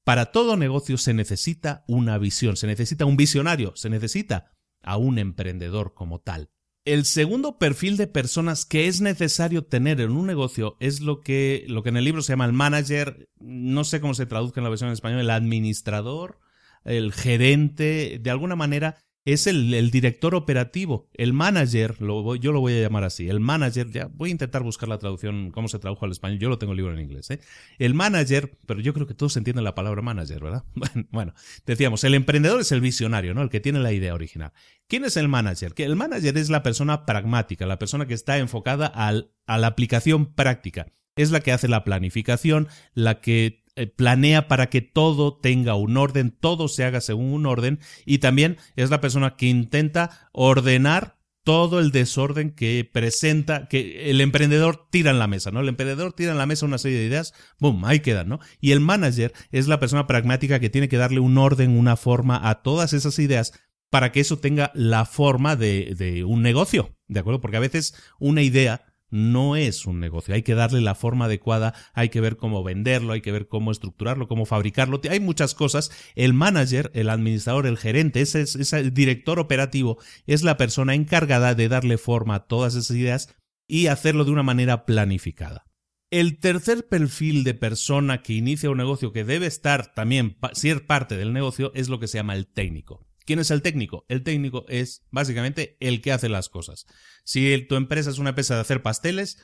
Para 0.03 0.31
todo 0.31 0.57
negocio 0.57 0.97
se 0.97 1.13
necesita 1.13 1.83
una 1.87 2.17
visión, 2.17 2.57
se 2.57 2.67
necesita 2.67 3.05
un 3.05 3.15
visionario, 3.15 3.73
se 3.75 3.89
necesita 3.89 4.58
a 4.81 4.97
un 4.97 5.19
emprendedor 5.19 5.93
como 5.93 6.19
tal. 6.19 6.49
El 6.85 7.05
segundo 7.05 7.59
perfil 7.59 7.97
de 7.97 8.07
personas 8.07 8.65
que 8.65 8.87
es 8.87 9.01
necesario 9.01 9.63
tener 9.63 10.01
en 10.01 10.11
un 10.11 10.25
negocio 10.25 10.77
es 10.79 11.01
lo 11.01 11.21
que, 11.21 11.65
lo 11.67 11.83
que 11.83 11.89
en 11.89 11.97
el 11.97 12.05
libro 12.05 12.21
se 12.21 12.33
llama 12.33 12.45
el 12.45 12.53
manager, 12.53 13.29
no 13.39 13.83
sé 13.83 14.01
cómo 14.01 14.13
se 14.13 14.25
traduzca 14.25 14.59
en 14.59 14.63
la 14.63 14.69
versión 14.69 14.87
en 14.87 14.93
español, 14.93 15.19
el 15.19 15.29
administrador, 15.29 16.39
el 16.85 17.13
gerente, 17.13 18.19
de 18.21 18.31
alguna 18.31 18.55
manera 18.55 18.97
es 19.33 19.47
el, 19.47 19.91
director 19.91 20.35
operativo, 20.35 21.09
el 21.13 21.33
manager, 21.33 21.97
yo 21.99 22.51
lo 22.51 22.59
voy 22.61 22.73
a 22.73 22.81
llamar 22.81 23.03
así, 23.03 23.29
el 23.29 23.39
manager, 23.39 23.89
ya 23.91 24.07
voy 24.07 24.29
a 24.29 24.31
intentar 24.31 24.63
buscar 24.63 24.89
la 24.89 24.97
traducción, 24.97 25.51
cómo 25.51 25.67
se 25.67 25.79
tradujo 25.79 26.05
al 26.05 26.11
español, 26.11 26.39
yo 26.39 26.49
lo 26.49 26.57
tengo 26.57 26.73
el 26.73 26.77
libro 26.77 26.93
en 26.93 27.01
inglés, 27.01 27.29
¿eh? 27.31 27.39
el 27.77 27.93
manager, 27.93 28.57
pero 28.65 28.79
yo 28.79 28.93
creo 28.93 29.07
que 29.07 29.13
todos 29.13 29.35
entienden 29.37 29.63
la 29.63 29.75
palabra 29.75 30.01
manager, 30.01 30.43
¿verdad? 30.43 30.63
Bueno, 31.11 31.33
decíamos, 31.65 32.03
el 32.03 32.13
emprendedor 32.13 32.61
es 32.61 32.71
el 32.71 32.81
visionario, 32.81 33.33
¿no? 33.33 33.41
El 33.41 33.49
que 33.49 33.59
tiene 33.59 33.79
la 33.79 33.91
idea 33.91 34.13
original. 34.13 34.51
¿Quién 34.87 35.05
es 35.05 35.17
el 35.17 35.27
manager? 35.27 35.73
Que 35.73 35.83
el 35.83 35.95
manager 35.95 36.37
es 36.37 36.49
la 36.49 36.63
persona 36.63 37.05
pragmática, 37.05 37.65
la 37.65 37.79
persona 37.79 38.05
que 38.05 38.13
está 38.13 38.37
enfocada 38.37 38.87
al, 38.87 39.31
a 39.45 39.57
la 39.57 39.67
aplicación 39.67 40.33
práctica. 40.33 40.87
Es 41.15 41.31
la 41.31 41.41
que 41.41 41.51
hace 41.51 41.67
la 41.67 41.83
planificación, 41.83 42.67
la 42.93 43.19
que 43.19 43.58
planea 43.87 44.47
para 44.47 44.69
que 44.69 44.81
todo 44.81 45.37
tenga 45.37 45.75
un 45.75 45.97
orden, 45.97 46.31
todo 46.31 46.67
se 46.67 46.83
haga 46.83 47.01
según 47.01 47.33
un 47.33 47.45
orden 47.45 47.79
y 48.05 48.19
también 48.19 48.57
es 48.75 48.89
la 48.89 49.01
persona 49.01 49.35
que 49.35 49.47
intenta 49.47 50.29
ordenar 50.31 51.19
todo 51.43 51.79
el 51.79 51.91
desorden 51.91 52.51
que 52.51 52.87
presenta, 52.91 53.67
que 53.67 54.11
el 54.11 54.21
emprendedor 54.21 54.87
tira 54.91 55.11
en 55.11 55.19
la 55.19 55.27
mesa, 55.27 55.51
¿no? 55.51 55.61
El 55.61 55.69
emprendedor 55.69 56.13
tira 56.13 56.31
en 56.31 56.37
la 56.37 56.45
mesa 56.45 56.65
una 56.65 56.77
serie 56.77 56.99
de 56.99 57.05
ideas, 57.05 57.33
boom, 57.59 57.85
ahí 57.85 58.01
quedan, 58.01 58.29
¿no? 58.29 58.39
Y 58.59 58.71
el 58.71 58.81
manager 58.81 59.33
es 59.51 59.67
la 59.67 59.79
persona 59.79 60.05
pragmática 60.05 60.59
que 60.59 60.69
tiene 60.69 60.89
que 60.89 60.97
darle 60.97 61.19
un 61.19 61.37
orden, 61.37 61.77
una 61.77 61.95
forma 61.95 62.47
a 62.47 62.61
todas 62.61 62.93
esas 62.93 63.17
ideas 63.19 63.53
para 63.89 64.11
que 64.11 64.19
eso 64.19 64.37
tenga 64.37 64.71
la 64.75 65.05
forma 65.05 65.55
de, 65.55 65.95
de 65.97 66.23
un 66.23 66.43
negocio, 66.43 66.95
¿de 67.07 67.21
acuerdo? 67.21 67.41
Porque 67.41 67.57
a 67.57 67.61
veces 67.61 67.95
una 68.19 68.43
idea 68.43 68.88
no 69.09 69.55
es 69.55 69.85
un 69.85 69.99
negocio. 69.99 70.33
Hay 70.33 70.43
que 70.43 70.55
darle 70.55 70.81
la 70.81 70.95
forma 70.95 71.25
adecuada, 71.25 71.73
hay 71.93 72.09
que 72.09 72.21
ver 72.21 72.37
cómo 72.37 72.63
venderlo, 72.63 73.13
hay 73.13 73.21
que 73.21 73.31
ver 73.31 73.47
cómo 73.47 73.71
estructurarlo, 73.71 74.27
cómo 74.27 74.45
fabricarlo. 74.45 75.01
Hay 75.09 75.19
muchas 75.19 75.55
cosas. 75.55 75.91
El 76.15 76.33
manager, 76.33 76.91
el 76.93 77.09
administrador, 77.09 77.67
el 77.67 77.77
gerente, 77.77 78.21
ese, 78.21 78.91
director 78.91 79.39
operativo 79.39 79.97
es 80.27 80.43
la 80.43 80.57
persona 80.57 80.95
encargada 80.95 81.55
de 81.55 81.69
darle 81.69 81.97
forma 81.97 82.35
a 82.35 82.47
todas 82.47 82.75
esas 82.75 82.95
ideas 82.95 83.35
y 83.67 83.87
hacerlo 83.87 84.25
de 84.25 84.31
una 84.31 84.43
manera 84.43 84.85
planificada. 84.85 85.65
El 86.11 86.39
tercer 86.39 86.87
perfil 86.87 87.43
de 87.43 87.53
persona 87.53 88.23
que 88.23 88.33
inicia 88.33 88.71
un 88.71 88.77
negocio 88.77 89.13
que 89.13 89.23
debe 89.23 89.45
estar 89.45 89.93
también 89.93 90.37
ser 90.53 90.87
parte 90.87 91.15
del 91.17 91.33
negocio 91.33 91.71
es 91.75 91.87
lo 91.87 91.99
que 91.99 92.07
se 92.07 92.17
llama 92.17 92.33
el 92.35 92.47
técnico. 92.47 93.08
¿Quién 93.29 93.37
es 93.37 93.51
el 93.51 93.61
técnico? 93.61 94.07
El 94.07 94.23
técnico 94.23 94.65
es 94.69 95.05
básicamente 95.11 95.77
el 95.79 96.01
que 96.01 96.11
hace 96.11 96.29
las 96.29 96.49
cosas. 96.49 96.87
Si 97.23 97.63
tu 97.69 97.75
empresa 97.75 98.09
es 98.09 98.17
una 98.17 98.29
empresa 98.29 98.55
de 98.55 98.61
hacer 98.61 98.81
pasteles, 98.81 99.37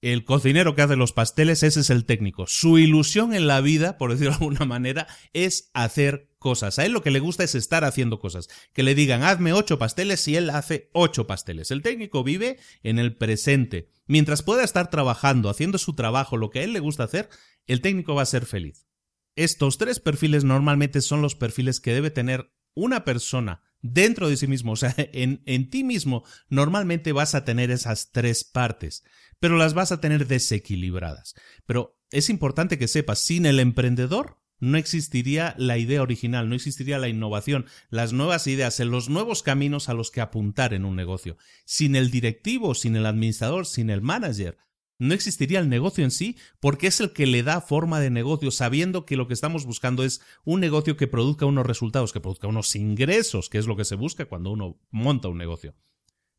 el 0.00 0.24
cocinero 0.24 0.76
que 0.76 0.82
hace 0.82 0.94
los 0.94 1.12
pasteles, 1.12 1.64
ese 1.64 1.80
es 1.80 1.90
el 1.90 2.04
técnico. 2.04 2.46
Su 2.46 2.78
ilusión 2.78 3.34
en 3.34 3.48
la 3.48 3.60
vida, 3.60 3.98
por 3.98 4.12
decirlo 4.12 4.30
de 4.30 4.36
alguna 4.36 4.64
manera, 4.64 5.08
es 5.32 5.72
hacer 5.74 6.30
cosas. 6.38 6.78
A 6.78 6.86
él 6.86 6.92
lo 6.92 7.02
que 7.02 7.10
le 7.10 7.18
gusta 7.18 7.42
es 7.42 7.56
estar 7.56 7.82
haciendo 7.82 8.20
cosas. 8.20 8.48
Que 8.72 8.84
le 8.84 8.94
digan, 8.94 9.24
hazme 9.24 9.52
ocho 9.52 9.76
pasteles 9.76 10.28
y 10.28 10.36
él 10.36 10.48
hace 10.48 10.88
ocho 10.92 11.26
pasteles. 11.26 11.72
El 11.72 11.82
técnico 11.82 12.22
vive 12.22 12.60
en 12.84 13.00
el 13.00 13.16
presente. 13.16 13.90
Mientras 14.06 14.44
pueda 14.44 14.62
estar 14.62 14.88
trabajando, 14.88 15.50
haciendo 15.50 15.78
su 15.78 15.96
trabajo, 15.96 16.36
lo 16.36 16.50
que 16.50 16.60
a 16.60 16.62
él 16.62 16.72
le 16.72 16.78
gusta 16.78 17.02
hacer, 17.02 17.28
el 17.66 17.80
técnico 17.80 18.14
va 18.14 18.22
a 18.22 18.26
ser 18.26 18.46
feliz. 18.46 18.86
Estos 19.34 19.78
tres 19.78 19.98
perfiles 19.98 20.44
normalmente 20.44 21.00
son 21.00 21.22
los 21.22 21.34
perfiles 21.34 21.80
que 21.80 21.92
debe 21.92 22.12
tener 22.12 22.52
una 22.74 23.04
persona 23.04 23.62
dentro 23.80 24.28
de 24.28 24.36
sí 24.36 24.46
mismo, 24.46 24.72
o 24.72 24.76
sea, 24.76 24.94
en, 24.96 25.42
en, 25.46 25.68
ti 25.70 25.84
mismo, 25.84 26.24
normalmente 26.48 27.12
vas 27.12 27.34
a 27.34 27.44
tener 27.44 27.70
esas 27.70 28.12
tres 28.12 28.44
partes, 28.44 29.04
pero 29.40 29.56
las 29.56 29.74
vas 29.74 29.92
a 29.92 30.00
tener 30.00 30.26
desequilibradas. 30.26 31.34
Pero 31.66 31.98
es 32.10 32.30
importante 32.30 32.78
que 32.78 32.88
sepas, 32.88 33.18
sin 33.18 33.46
el 33.46 33.58
emprendedor 33.58 34.42
no 34.62 34.78
existiría 34.78 35.56
la 35.58 35.76
idea 35.76 36.02
original, 36.02 36.48
no 36.48 36.54
existiría 36.54 37.00
la 37.00 37.08
innovación, 37.08 37.66
las 37.90 38.12
nuevas 38.12 38.46
ideas, 38.46 38.78
los 38.78 39.08
nuevos 39.08 39.42
caminos 39.42 39.88
a 39.88 39.94
los 39.94 40.12
que 40.12 40.20
apuntar 40.20 40.72
en 40.72 40.84
un 40.84 40.94
negocio. 40.94 41.36
Sin 41.64 41.96
el 41.96 42.12
directivo, 42.12 42.76
sin 42.76 42.94
el 42.94 43.06
administrador, 43.06 43.66
sin 43.66 43.90
el 43.90 44.02
manager, 44.02 44.58
no 45.02 45.14
existiría 45.14 45.58
el 45.58 45.68
negocio 45.68 46.04
en 46.04 46.10
sí 46.10 46.36
porque 46.60 46.86
es 46.86 47.00
el 47.00 47.12
que 47.12 47.26
le 47.26 47.42
da 47.42 47.60
forma 47.60 47.98
de 48.00 48.10
negocio, 48.10 48.50
sabiendo 48.50 49.04
que 49.04 49.16
lo 49.16 49.26
que 49.26 49.34
estamos 49.34 49.66
buscando 49.66 50.04
es 50.04 50.20
un 50.44 50.60
negocio 50.60 50.96
que 50.96 51.08
produzca 51.08 51.44
unos 51.44 51.66
resultados, 51.66 52.12
que 52.12 52.20
produzca 52.20 52.46
unos 52.46 52.74
ingresos, 52.76 53.48
que 53.48 53.58
es 53.58 53.66
lo 53.66 53.76
que 53.76 53.84
se 53.84 53.96
busca 53.96 54.26
cuando 54.26 54.50
uno 54.50 54.80
monta 54.90 55.28
un 55.28 55.38
negocio. 55.38 55.74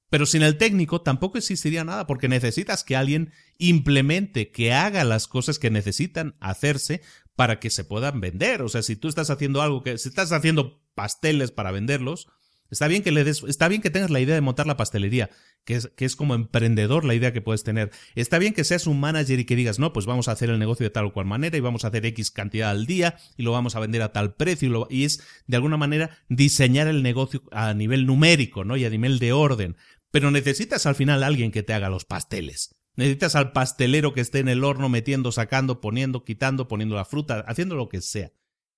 Pero 0.10 0.26
sin 0.26 0.44
el 0.44 0.58
técnico 0.58 1.02
tampoco 1.02 1.38
existiría 1.38 1.84
nada 1.84 2.08
porque 2.08 2.30
necesitas 2.30 2.84
que 2.84 2.96
alguien 2.96 3.34
implemente, 3.58 4.52
que 4.52 4.72
haga 4.72 5.04
las 5.04 5.28
cosas 5.28 5.60
que 5.60 5.70
necesitan 5.70 6.36
hacerse 6.40 7.02
para 7.36 7.60
que 7.60 7.70
se 7.70 7.84
puedan 7.84 8.22
vender. 8.22 8.62
O 8.62 8.70
sea, 8.70 8.84
si 8.84 8.96
tú 8.96 9.08
estás 9.08 9.30
haciendo 9.30 9.62
algo 9.62 9.84
que, 9.84 9.98
si 9.98 10.10
estás 10.10 10.32
haciendo 10.32 10.82
pasteles 10.94 11.52
para 11.52 11.72
venderlos, 11.72 12.28
Está 12.74 12.88
bien 12.88 13.04
que 13.04 13.12
le 13.12 13.24
des, 13.24 13.44
está 13.44 13.68
bien 13.68 13.82
que 13.82 13.92
tengas 13.92 14.10
la 14.10 14.20
idea 14.20 14.34
de 14.34 14.42
montar 14.42 14.66
la 14.66 14.78
pastelería, 14.78 15.30
que 15.64 15.76
es, 15.76 15.88
que 15.96 16.06
es 16.06 16.16
como 16.16 16.34
emprendedor 16.34 17.06
la 17.06 17.14
idea 17.14 17.32
que 17.32 17.42
puedes 17.42 17.64
tener. 17.64 17.92
Está 18.16 18.40
bien 18.40 18.54
que 18.54 18.64
seas 18.64 18.88
un 18.88 19.00
manager 19.00 19.40
y 19.40 19.46
que 19.46 19.56
digas, 19.56 19.78
no, 19.78 19.94
pues 19.94 20.08
vamos 20.08 20.28
a 20.28 20.32
hacer 20.32 20.50
el 20.50 20.58
negocio 20.58 20.84
de 20.84 20.90
tal 20.90 21.06
o 21.06 21.14
cual 21.14 21.28
manera 21.28 21.56
y 21.56 21.60
vamos 21.60 21.86
a 21.86 21.90
hacer 21.90 22.06
X 22.08 22.32
cantidad 22.32 22.72
al 22.72 22.88
día 22.88 23.16
y 23.38 23.44
lo 23.44 23.52
vamos 23.52 23.76
a 23.76 23.80
vender 23.80 24.02
a 24.02 24.12
tal 24.12 24.34
precio 24.34 24.88
y, 24.90 25.02
y 25.02 25.06
es 25.06 25.24
de 25.46 25.56
alguna 25.56 25.78
manera 25.78 26.18
diseñar 26.30 26.88
el 26.88 27.04
negocio 27.04 27.44
a 27.52 27.74
nivel 27.76 28.08
numérico, 28.08 28.66
¿no? 28.66 28.76
Y 28.76 28.86
a 28.86 28.90
nivel 28.90 29.20
de 29.20 29.34
orden. 29.34 29.78
Pero 30.10 30.32
necesitas 30.32 30.88
al 30.88 30.96
final 30.96 31.24
alguien 31.24 31.52
que 31.52 31.62
te 31.62 31.74
haga 31.74 31.90
los 31.90 32.06
pasteles. 32.06 32.76
Necesitas 32.96 33.36
al 33.36 33.52
pastelero 33.52 34.14
que 34.14 34.22
esté 34.22 34.40
en 34.40 34.48
el 34.48 34.64
horno 34.64 34.90
metiendo, 34.90 35.32
sacando, 35.32 35.82
poniendo, 35.82 36.24
quitando, 36.24 36.68
poniendo 36.68 36.96
la 36.96 37.06
fruta, 37.06 37.44
haciendo 37.48 37.76
lo 37.76 37.88
que 37.88 38.02
sea. 38.02 38.32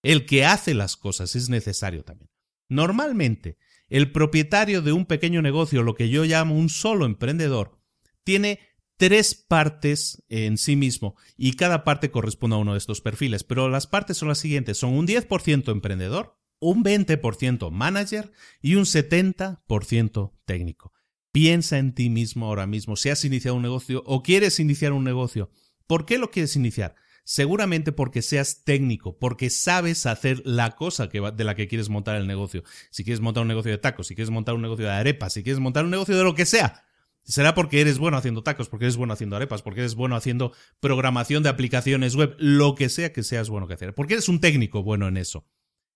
El 0.04 0.26
que 0.26 0.46
hace 0.46 0.74
las 0.74 0.98
cosas 0.98 1.36
es 1.36 1.50
necesario 1.50 2.04
también. 2.04 2.30
Normalmente, 2.70 3.58
el 3.90 4.12
propietario 4.12 4.82
de 4.82 4.92
un 4.92 5.06
pequeño 5.06 5.42
negocio, 5.42 5.84
lo 5.84 5.96
que 5.96 6.10
yo 6.10 6.24
llamo 6.26 6.56
un 6.56 6.70
solo 6.70 7.06
emprendedor, 7.06 7.80
tiene 8.24 8.60
tres 8.98 9.36
partes 9.36 10.24
en 10.30 10.58
sí 10.58 10.76
mismo 10.76 11.16
y 11.38 11.54
cada 11.54 11.84
parte 11.84 12.12
corresponde 12.12 12.56
a 12.56 12.60
uno 12.60 12.74
de 12.74 12.78
estos 12.78 13.02
perfiles, 13.02 13.44
pero 13.44 13.70
las 13.70 13.88
partes 13.88 14.18
son 14.18 14.30
las 14.30 14.40
siguientes, 14.40 14.78
son 14.78 14.94
un 14.94 15.08
10% 15.08 15.72
emprendedor, 15.72 16.40
un 16.60 16.84
20% 16.84 17.72
manager 17.72 18.32
y 18.62 18.76
un 18.76 18.86
70% 18.86 20.34
técnico. 20.46 20.94
Piensa 21.32 21.78
en 21.78 21.94
ti 21.94 22.10
mismo 22.10 22.46
ahora 22.46 22.66
mismo, 22.66 22.96
si 22.96 23.10
has 23.10 23.26
iniciado 23.26 23.58
un 23.58 23.64
negocio 23.64 24.04
o 24.06 24.24
quieres 24.24 24.60
iniciar 24.60 24.94
un 24.94 25.04
negocio. 25.04 25.52
¿Por 25.86 26.06
qué 26.06 26.18
lo 26.18 26.32
quieres 26.32 26.56
iniciar? 26.56 26.96
Seguramente 27.26 27.92
porque 27.92 28.22
seas 28.22 28.64
técnico, 28.64 29.18
porque 29.18 29.50
sabes 29.50 30.06
hacer 30.06 30.42
la 30.46 30.76
cosa 30.76 31.08
de 31.08 31.44
la 31.44 31.56
que 31.56 31.68
quieres 31.68 31.90
montar 31.90 32.16
el 32.16 32.28
negocio. 32.28 32.64
Si 32.92 33.04
quieres 33.04 33.20
montar 33.20 33.42
un 33.42 33.48
negocio 33.50 33.72
de 33.72 33.80
tacos, 33.80 34.08
si 34.08 34.16
quieres 34.16 34.30
montar 34.30 34.56
un 34.56 34.62
negocio 34.62 34.86
de 34.86 34.92
arepas, 34.92 35.34
si 35.34 35.44
quieres 35.44 35.60
montar 35.60 35.84
un 35.84 35.92
negocio 35.92 36.16
de 36.16 36.24
lo 36.24 36.36
que 36.36 36.46
sea, 36.46 36.86
será 37.24 37.56
porque 37.56 37.82
eres 37.82 37.98
bueno 37.98 38.16
haciendo 38.16 38.44
tacos, 38.44 38.70
porque 38.70 38.86
eres 38.86 38.96
bueno 38.96 39.14
haciendo 39.14 39.36
arepas, 39.36 39.64
porque 39.64 39.82
eres 39.82 39.96
bueno 39.96 40.16
haciendo 40.16 40.54
programación 40.80 41.42
de 41.42 41.50
aplicaciones 41.50 42.16
web, 42.16 42.36
lo 42.38 42.76
que 42.76 42.90
sea 42.90 43.12
que 43.12 43.24
seas 43.24 43.50
bueno 43.50 43.68
que 43.68 43.74
hacer, 43.74 43.96
porque 43.96 44.14
eres 44.14 44.30
un 44.30 44.40
técnico 44.40 44.84
bueno 44.84 45.08
en 45.08 45.18
eso. 45.18 45.48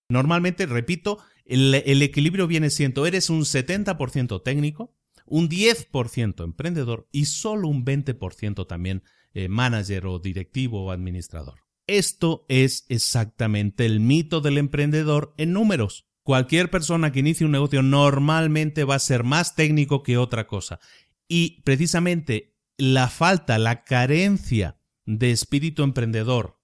Normalmente, 0.08 0.66
repito, 0.66 1.18
el, 1.44 1.72
el 1.86 2.02
equilibrio 2.02 2.48
viene 2.48 2.70
siendo, 2.70 3.06
eres 3.06 3.30
un 3.30 3.42
70% 3.42 4.42
técnico, 4.42 4.96
un 5.26 5.48
10% 5.48 6.42
emprendedor 6.42 7.08
y 7.12 7.26
solo 7.26 7.68
un 7.68 7.84
20% 7.84 8.66
también 8.66 9.04
eh, 9.32 9.48
manager 9.48 10.06
o 10.06 10.18
directivo 10.18 10.84
o 10.84 10.90
administrador. 10.90 11.60
Esto 11.86 12.46
es 12.48 12.86
exactamente 12.88 13.84
el 13.84 14.00
mito 14.00 14.40
del 14.40 14.58
emprendedor 14.58 15.34
en 15.38 15.52
números. 15.52 16.06
Cualquier 16.22 16.70
persona 16.70 17.10
que 17.10 17.20
inicie 17.20 17.46
un 17.46 17.52
negocio 17.52 17.82
normalmente 17.82 18.84
va 18.84 18.94
a 18.94 19.00
ser 19.00 19.24
más 19.24 19.56
técnico 19.56 20.02
que 20.02 20.16
otra 20.16 20.46
cosa. 20.46 20.78
Y 21.26 21.62
precisamente 21.62 22.56
la 22.76 23.08
falta, 23.08 23.58
la 23.58 23.84
carencia 23.84 24.78
de 25.04 25.32
espíritu 25.32 25.82
emprendedor 25.82 26.60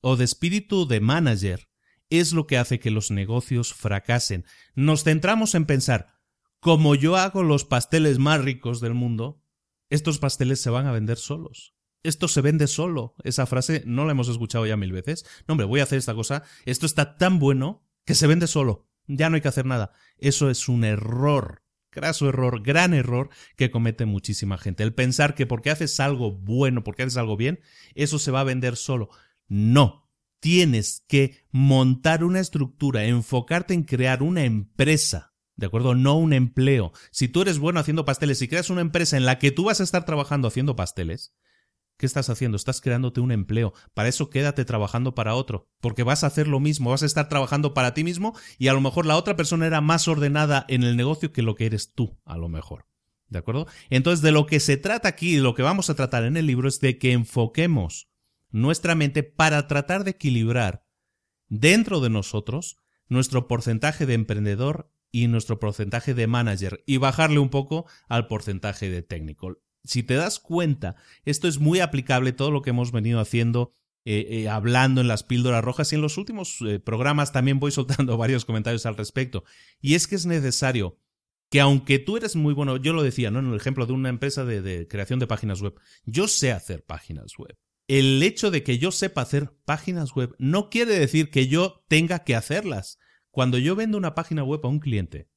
o 0.00 0.16
de 0.16 0.24
espíritu 0.24 0.86
de 0.86 1.00
manager 1.00 1.68
es 2.08 2.32
lo 2.32 2.46
que 2.46 2.58
hace 2.58 2.78
que 2.78 2.90
los 2.90 3.10
negocios 3.10 3.74
fracasen. 3.74 4.44
Nos 4.74 5.04
centramos 5.04 5.54
en 5.54 5.66
pensar, 5.66 6.18
como 6.60 6.94
yo 6.94 7.16
hago 7.16 7.42
los 7.42 7.64
pasteles 7.64 8.18
más 8.18 8.42
ricos 8.42 8.80
del 8.80 8.94
mundo, 8.94 9.42
estos 9.90 10.18
pasteles 10.18 10.60
se 10.60 10.70
van 10.70 10.86
a 10.86 10.92
vender 10.92 11.18
solos 11.18 11.74
esto 12.02 12.28
se 12.28 12.40
vende 12.40 12.66
solo. 12.66 13.14
Esa 13.24 13.46
frase 13.46 13.82
no 13.86 14.04
la 14.04 14.12
hemos 14.12 14.28
escuchado 14.28 14.66
ya 14.66 14.76
mil 14.76 14.92
veces. 14.92 15.24
No, 15.46 15.52
hombre, 15.52 15.66
voy 15.66 15.80
a 15.80 15.84
hacer 15.84 15.98
esta 15.98 16.14
cosa. 16.14 16.42
Esto 16.64 16.86
está 16.86 17.16
tan 17.16 17.38
bueno 17.38 17.84
que 18.04 18.14
se 18.14 18.26
vende 18.26 18.46
solo. 18.46 18.88
Ya 19.06 19.28
no 19.28 19.36
hay 19.36 19.42
que 19.42 19.48
hacer 19.48 19.66
nada. 19.66 19.92
Eso 20.18 20.50
es 20.50 20.68
un 20.68 20.84
error. 20.84 21.62
Craso 21.90 22.28
error, 22.28 22.62
gran 22.62 22.94
error 22.94 23.28
que 23.54 23.70
comete 23.70 24.06
muchísima 24.06 24.56
gente. 24.56 24.82
El 24.82 24.94
pensar 24.94 25.34
que 25.34 25.46
porque 25.46 25.70
haces 25.70 26.00
algo 26.00 26.32
bueno, 26.32 26.84
porque 26.84 27.02
haces 27.02 27.18
algo 27.18 27.36
bien, 27.36 27.60
eso 27.94 28.18
se 28.18 28.30
va 28.30 28.40
a 28.40 28.44
vender 28.44 28.76
solo. 28.76 29.10
No. 29.46 30.08
Tienes 30.40 31.04
que 31.06 31.44
montar 31.52 32.24
una 32.24 32.40
estructura, 32.40 33.04
enfocarte 33.04 33.74
en 33.74 33.84
crear 33.84 34.22
una 34.22 34.44
empresa. 34.44 35.34
¿De 35.54 35.66
acuerdo? 35.66 35.94
No 35.94 36.16
un 36.16 36.32
empleo. 36.32 36.92
Si 37.10 37.28
tú 37.28 37.42
eres 37.42 37.58
bueno 37.58 37.78
haciendo 37.78 38.04
pasteles 38.04 38.40
y 38.42 38.48
creas 38.48 38.70
una 38.70 38.80
empresa 38.80 39.16
en 39.16 39.26
la 39.26 39.38
que 39.38 39.52
tú 39.52 39.64
vas 39.64 39.80
a 39.80 39.84
estar 39.84 40.04
trabajando 40.04 40.48
haciendo 40.48 40.74
pasteles, 40.74 41.34
¿Qué 41.96 42.06
estás 42.06 42.30
haciendo? 42.30 42.56
Estás 42.56 42.80
creándote 42.80 43.20
un 43.20 43.32
empleo. 43.32 43.72
Para 43.94 44.08
eso 44.08 44.30
quédate 44.30 44.64
trabajando 44.64 45.14
para 45.14 45.34
otro, 45.34 45.68
porque 45.80 46.02
vas 46.02 46.24
a 46.24 46.28
hacer 46.28 46.48
lo 46.48 46.58
mismo, 46.60 46.90
vas 46.90 47.02
a 47.02 47.06
estar 47.06 47.28
trabajando 47.28 47.74
para 47.74 47.94
ti 47.94 48.02
mismo 48.04 48.36
y 48.58 48.68
a 48.68 48.72
lo 48.72 48.80
mejor 48.80 49.06
la 49.06 49.16
otra 49.16 49.36
persona 49.36 49.66
era 49.66 49.80
más 49.80 50.08
ordenada 50.08 50.64
en 50.68 50.82
el 50.82 50.96
negocio 50.96 51.32
que 51.32 51.42
lo 51.42 51.54
que 51.54 51.66
eres 51.66 51.92
tú, 51.94 52.18
a 52.24 52.36
lo 52.36 52.48
mejor. 52.48 52.86
¿De 53.28 53.38
acuerdo? 53.38 53.66
Entonces, 53.88 54.20
de 54.20 54.32
lo 54.32 54.46
que 54.46 54.60
se 54.60 54.76
trata 54.76 55.08
aquí, 55.08 55.36
lo 55.36 55.54
que 55.54 55.62
vamos 55.62 55.88
a 55.88 55.94
tratar 55.94 56.24
en 56.24 56.36
el 56.36 56.46
libro 56.46 56.68
es 56.68 56.80
de 56.80 56.98
que 56.98 57.12
enfoquemos 57.12 58.10
nuestra 58.50 58.94
mente 58.94 59.22
para 59.22 59.66
tratar 59.66 60.04
de 60.04 60.10
equilibrar 60.10 60.84
dentro 61.48 62.00
de 62.00 62.10
nosotros 62.10 62.76
nuestro 63.08 63.48
porcentaje 63.48 64.06
de 64.06 64.14
emprendedor 64.14 64.90
y 65.10 65.28
nuestro 65.28 65.58
porcentaje 65.58 66.14
de 66.14 66.26
manager 66.26 66.82
y 66.86 66.96
bajarle 66.96 67.38
un 67.38 67.50
poco 67.50 67.86
al 68.08 68.26
porcentaje 68.26 68.90
de 68.90 69.02
técnico 69.02 69.62
si 69.84 70.02
te 70.02 70.14
das 70.14 70.38
cuenta, 70.38 70.96
esto 71.24 71.48
es 71.48 71.58
muy 71.58 71.80
aplicable 71.80 72.32
todo 72.32 72.50
lo 72.50 72.62
que 72.62 72.70
hemos 72.70 72.92
venido 72.92 73.20
haciendo 73.20 73.72
eh, 74.04 74.26
eh, 74.30 74.48
hablando 74.48 75.00
en 75.00 75.06
las 75.06 75.22
píldoras 75.22 75.62
rojas 75.62 75.92
y 75.92 75.94
en 75.94 76.02
los 76.02 76.18
últimos 76.18 76.58
eh, 76.66 76.80
programas 76.80 77.32
también 77.32 77.60
voy 77.60 77.70
soltando 77.72 78.16
varios 78.16 78.44
comentarios 78.44 78.86
al 78.86 78.96
respecto. 78.96 79.44
Y 79.80 79.94
es 79.94 80.06
que 80.06 80.16
es 80.16 80.26
necesario 80.26 80.98
que 81.50 81.60
aunque 81.60 81.98
tú 81.98 82.16
eres 82.16 82.34
muy 82.34 82.54
bueno, 82.54 82.78
yo 82.78 82.94
lo 82.94 83.02
decía, 83.02 83.30
¿no? 83.30 83.38
En 83.38 83.48
el 83.48 83.56
ejemplo 83.56 83.86
de 83.86 83.92
una 83.92 84.08
empresa 84.08 84.44
de, 84.44 84.62
de 84.62 84.88
creación 84.88 85.18
de 85.18 85.26
páginas 85.26 85.60
web, 85.60 85.74
yo 86.04 86.26
sé 86.26 86.50
hacer 86.50 86.84
páginas 86.84 87.36
web. 87.36 87.56
El 87.88 88.22
hecho 88.22 88.50
de 88.50 88.62
que 88.62 88.78
yo 88.78 88.90
sepa 88.90 89.20
hacer 89.20 89.52
páginas 89.64 90.14
web 90.14 90.34
no 90.38 90.70
quiere 90.70 90.98
decir 90.98 91.30
que 91.30 91.48
yo 91.48 91.84
tenga 91.88 92.20
que 92.20 92.34
hacerlas. 92.34 92.98
Cuando 93.30 93.58
yo 93.58 93.76
vendo 93.76 93.98
una 93.98 94.14
página 94.14 94.44
web 94.44 94.60
a 94.64 94.68
un 94.68 94.78
cliente, 94.78 95.28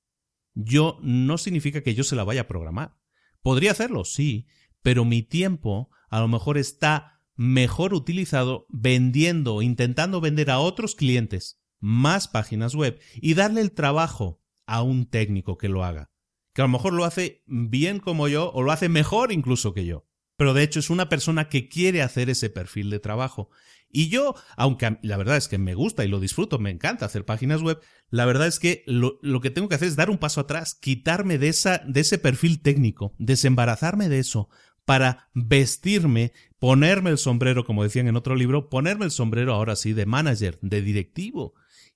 yo 0.53 0.97
no 1.01 1.37
significa 1.37 1.81
que 1.81 1.95
yo 1.95 2.03
se 2.03 2.15
la 2.15 2.23
vaya 2.23 2.41
a 2.41 2.47
programar. 2.47 2.97
Podría 3.45 3.73
hacerlo, 3.73 4.05
sí, 4.05 4.47
pero 4.81 5.05
mi 5.05 5.21
tiempo 5.21 5.91
a 6.09 6.19
lo 6.19 6.27
mejor 6.27 6.57
está 6.57 7.21
mejor 7.35 7.93
utilizado 7.93 8.65
vendiendo, 8.69 9.61
intentando 9.61 10.19
vender 10.19 10.49
a 10.49 10.57
otros 10.57 10.95
clientes 10.95 11.61
más 11.79 12.27
páginas 12.27 12.73
web 12.73 12.99
y 13.13 13.35
darle 13.35 13.61
el 13.61 13.71
trabajo 13.71 14.41
a 14.65 14.81
un 14.81 15.05
técnico 15.05 15.59
que 15.59 15.69
lo 15.69 15.83
haga, 15.83 16.09
que 16.55 16.63
a 16.63 16.65
lo 16.65 16.69
mejor 16.69 16.93
lo 16.93 17.05
hace 17.05 17.43
bien 17.45 17.99
como 17.99 18.27
yo 18.27 18.51
o 18.51 18.63
lo 18.63 18.71
hace 18.71 18.89
mejor 18.89 19.31
incluso 19.31 19.75
que 19.75 19.85
yo. 19.85 20.07
Pero 20.37 20.55
de 20.55 20.63
hecho 20.63 20.79
es 20.79 20.89
una 20.89 21.07
persona 21.07 21.47
que 21.47 21.69
quiere 21.69 22.01
hacer 22.01 22.31
ese 22.31 22.49
perfil 22.49 22.89
de 22.89 22.99
trabajo. 22.99 23.51
Y 23.95 24.09
yo, 24.09 24.35
aunque 24.57 24.97
la 25.03 25.15
verdad 25.15 25.37
es 25.37 25.47
que 25.47 25.57
me 25.57 25.73
gusta 25.73 26.03
y 26.03 26.09
lo 26.09 26.19
disfruto, 26.19 26.59
me 26.59 26.69
encanta 26.69 27.05
hacer 27.05 27.23
páginas 27.23 27.61
web, 27.61 27.79
la 28.09 28.25
verdad 28.25 28.45
es 28.45 28.59
que 28.59 28.83
lo, 28.87 29.21
que 29.39 29.51
tengo 29.51 29.69
que 29.69 29.75
hacer 29.75 29.87
es 29.87 29.95
dar 29.95 30.09
un 30.09 30.17
paso 30.17 30.41
atrás, 30.41 30.75
quitarme 30.75 31.37
de, 31.37 31.47
esa, 31.47 31.77
de 31.87 32.01
ese 32.01 32.17
perfil 32.17 32.61
técnico, 32.61 33.15
desembarazarme 33.19 34.09
de 34.09 34.19
eso, 34.19 34.49
para 34.83 35.29
vestirme, 35.33 36.33
ponerme 36.59 37.09
el 37.09 37.17
sombrero, 37.17 37.63
como 37.63 37.83
decían 37.83 38.09
en 38.09 38.17
otro 38.17 38.35
libro, 38.35 38.67
ponerme 38.69 39.05
el 39.05 39.11
sombrero 39.11 39.53
ahora 39.53 39.77
sí 39.77 39.93
de 39.93 40.05
manager, 40.05 40.59
de 40.61 40.81
directivo. 40.81 41.53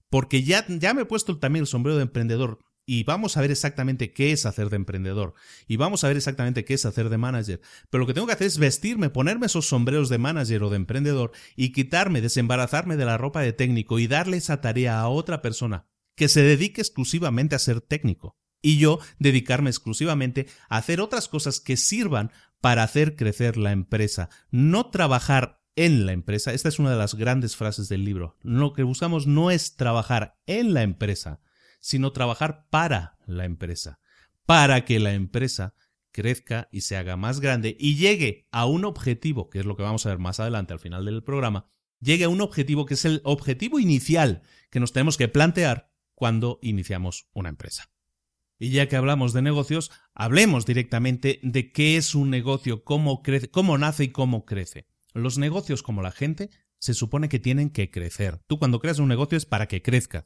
Porque 0.09 0.43
ya, 0.43 0.65
ya 0.69 0.93
me 0.93 1.01
he 1.01 1.05
puesto 1.05 1.37
también 1.37 1.63
el 1.63 1.67
sombrero 1.67 1.97
de 1.97 2.03
emprendedor 2.03 2.59
y 2.89 3.03
vamos 3.03 3.37
a 3.37 3.41
ver 3.41 3.51
exactamente 3.51 4.11
qué 4.11 4.31
es 4.31 4.47
hacer 4.47 4.71
de 4.71 4.77
emprendedor 4.77 5.35
y 5.67 5.77
vamos 5.77 6.03
a 6.03 6.07
ver 6.07 6.17
exactamente 6.17 6.65
qué 6.65 6.73
es 6.73 6.85
hacer 6.85 7.09
de 7.09 7.19
manager. 7.19 7.61
Pero 7.91 7.99
lo 7.99 8.07
que 8.07 8.15
tengo 8.15 8.25
que 8.25 8.33
hacer 8.33 8.47
es 8.47 8.57
vestirme, 8.57 9.11
ponerme 9.11 9.45
esos 9.45 9.67
sombreros 9.67 10.09
de 10.09 10.17
manager 10.17 10.63
o 10.63 10.71
de 10.71 10.77
emprendedor 10.77 11.31
y 11.55 11.71
quitarme, 11.71 12.19
desembarazarme 12.19 12.97
de 12.97 13.05
la 13.05 13.19
ropa 13.19 13.41
de 13.41 13.53
técnico 13.53 13.99
y 13.99 14.07
darle 14.07 14.37
esa 14.37 14.59
tarea 14.59 14.99
a 14.99 15.07
otra 15.07 15.43
persona 15.43 15.85
que 16.15 16.29
se 16.29 16.41
dedique 16.41 16.81
exclusivamente 16.81 17.53
a 17.53 17.59
ser 17.59 17.79
técnico 17.79 18.39
y 18.59 18.79
yo 18.79 18.97
dedicarme 19.19 19.69
exclusivamente 19.69 20.47
a 20.67 20.77
hacer 20.77 20.99
otras 20.99 21.27
cosas 21.27 21.59
que 21.59 21.77
sirvan 21.77 22.31
para 22.59 22.81
hacer 22.81 23.15
crecer 23.15 23.55
la 23.55 23.71
empresa, 23.71 24.31
no 24.49 24.89
trabajar 24.89 25.61
en 25.75 26.07
la 26.07 26.13
empresa. 26.13 26.53
Esta 26.53 26.69
es 26.69 26.79
una 26.79 26.89
de 26.89 26.97
las 26.97 27.13
grandes 27.13 27.55
frases 27.55 27.87
del 27.87 28.03
libro. 28.03 28.35
Lo 28.41 28.73
que 28.73 28.81
buscamos 28.81 29.27
no 29.27 29.51
es 29.51 29.75
trabajar 29.75 30.39
en 30.47 30.73
la 30.73 30.81
empresa, 30.81 31.39
sino 31.79 32.11
trabajar 32.11 32.67
para 32.69 33.17
la 33.25 33.45
empresa, 33.45 33.99
para 34.45 34.85
que 34.85 34.99
la 34.99 35.13
empresa 35.13 35.73
crezca 36.11 36.67
y 36.71 36.81
se 36.81 36.97
haga 36.97 37.15
más 37.15 37.39
grande 37.39 37.75
y 37.79 37.95
llegue 37.95 38.47
a 38.51 38.65
un 38.65 38.85
objetivo, 38.85 39.49
que 39.49 39.59
es 39.59 39.65
lo 39.65 39.75
que 39.75 39.83
vamos 39.83 40.05
a 40.05 40.09
ver 40.09 40.19
más 40.19 40.39
adelante 40.39 40.73
al 40.73 40.79
final 40.79 41.05
del 41.05 41.23
programa, 41.23 41.67
llegue 41.99 42.23
a 42.23 42.29
un 42.29 42.41
objetivo 42.41 42.85
que 42.85 42.95
es 42.95 43.05
el 43.05 43.21
objetivo 43.23 43.79
inicial 43.79 44.41
que 44.69 44.79
nos 44.79 44.93
tenemos 44.93 45.17
que 45.17 45.27
plantear 45.27 45.91
cuando 46.15 46.59
iniciamos 46.61 47.29
una 47.33 47.49
empresa. 47.49 47.89
Y 48.57 48.71
ya 48.71 48.89
que 48.89 48.97
hablamos 48.97 49.31
de 49.31 49.41
negocios, 49.41 49.89
hablemos 50.13 50.65
directamente 50.65 51.39
de 51.43 51.71
qué 51.71 51.95
es 51.95 52.13
un 52.13 52.29
negocio, 52.29 52.83
cómo, 52.83 53.23
crece, 53.23 53.49
cómo 53.49 53.77
nace 53.77 54.03
y 54.03 54.09
cómo 54.09 54.45
crece. 54.45 54.85
Los 55.13 55.37
negocios, 55.37 55.81
como 55.81 56.01
la 56.01 56.11
gente, 56.11 56.49
se 56.77 56.93
supone 56.93 57.29
que 57.29 57.39
tienen 57.39 57.69
que 57.69 57.89
crecer. 57.89 58.39
Tú 58.47 58.59
cuando 58.59 58.79
creas 58.79 58.99
un 58.99 59.07
negocio 59.07 59.37
es 59.37 59.45
para 59.45 59.67
que 59.67 59.81
crezca. 59.81 60.23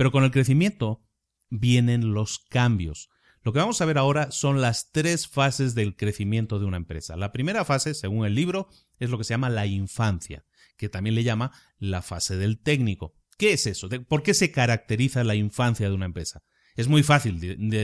Pero 0.00 0.12
con 0.12 0.24
el 0.24 0.30
crecimiento 0.30 1.02
vienen 1.50 2.14
los 2.14 2.38
cambios. 2.38 3.10
Lo 3.42 3.52
que 3.52 3.58
vamos 3.58 3.82
a 3.82 3.84
ver 3.84 3.98
ahora 3.98 4.30
son 4.30 4.62
las 4.62 4.92
tres 4.92 5.28
fases 5.28 5.74
del 5.74 5.94
crecimiento 5.94 6.58
de 6.58 6.64
una 6.64 6.78
empresa. 6.78 7.18
La 7.18 7.32
primera 7.32 7.66
fase, 7.66 7.92
según 7.92 8.24
el 8.24 8.34
libro, 8.34 8.70
es 8.98 9.10
lo 9.10 9.18
que 9.18 9.24
se 9.24 9.34
llama 9.34 9.50
la 9.50 9.66
infancia, 9.66 10.46
que 10.78 10.88
también 10.88 11.14
le 11.14 11.22
llama 11.22 11.52
la 11.78 12.00
fase 12.00 12.38
del 12.38 12.62
técnico. 12.62 13.14
¿Qué 13.36 13.52
es 13.52 13.66
eso? 13.66 13.90
¿Por 14.08 14.22
qué 14.22 14.32
se 14.32 14.50
caracteriza 14.50 15.22
la 15.22 15.34
infancia 15.34 15.86
de 15.86 15.94
una 15.94 16.06
empresa? 16.06 16.44
Es 16.76 16.88
muy 16.88 17.02
fácil 17.02 17.38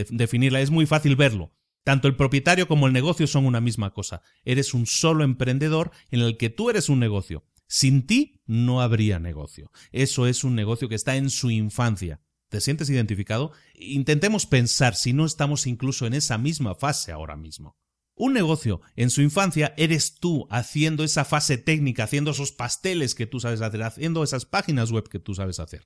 definirla, 0.09 0.61
es 0.61 0.71
muy 0.71 0.87
fácil 0.87 1.15
verlo. 1.17 1.53
Tanto 1.83 2.07
el 2.07 2.15
propietario 2.15 2.67
como 2.67 2.87
el 2.87 2.93
negocio 2.93 3.27
son 3.27 3.45
una 3.45 3.61
misma 3.61 3.93
cosa. 3.93 4.23
Eres 4.43 4.73
un 4.73 4.87
solo 4.87 5.23
emprendedor 5.23 5.91
en 6.09 6.21
el 6.21 6.37
que 6.37 6.49
tú 6.49 6.71
eres 6.71 6.89
un 6.89 6.99
negocio. 6.99 7.45
Sin 7.67 8.07
ti 8.07 8.41
no 8.45 8.81
habría 8.81 9.19
negocio. 9.19 9.71
Eso 9.91 10.25
es 10.27 10.43
un 10.43 10.55
negocio 10.55 10.89
que 10.89 10.95
está 10.95 11.15
en 11.15 11.29
su 11.29 11.51
infancia. 11.51 12.21
¿Te 12.49 12.61
sientes 12.61 12.89
identificado? 12.89 13.51
Intentemos 13.75 14.45
pensar 14.45 14.95
si 14.95 15.11
no 15.13 15.25
estamos 15.25 15.67
incluso 15.67 16.07
en 16.07 16.13
esa 16.13 16.37
misma 16.37 16.75
fase 16.75 17.11
ahora 17.11 17.35
mismo. 17.35 17.77
Un 18.15 18.33
negocio 18.33 18.81
en 18.95 19.09
su 19.09 19.21
infancia 19.21 19.75
eres 19.77 20.15
tú 20.15 20.47
haciendo 20.49 21.03
esa 21.03 21.23
fase 21.23 21.57
técnica, 21.57 22.05
haciendo 22.05 22.31
esos 22.31 22.51
pasteles 22.51 23.13
que 23.13 23.27
tú 23.27 23.39
sabes 23.39 23.61
hacer, 23.61 23.83
haciendo 23.83 24.23
esas 24.23 24.45
páginas 24.45 24.91
web 24.91 25.07
que 25.07 25.19
tú 25.19 25.35
sabes 25.35 25.59
hacer. 25.59 25.85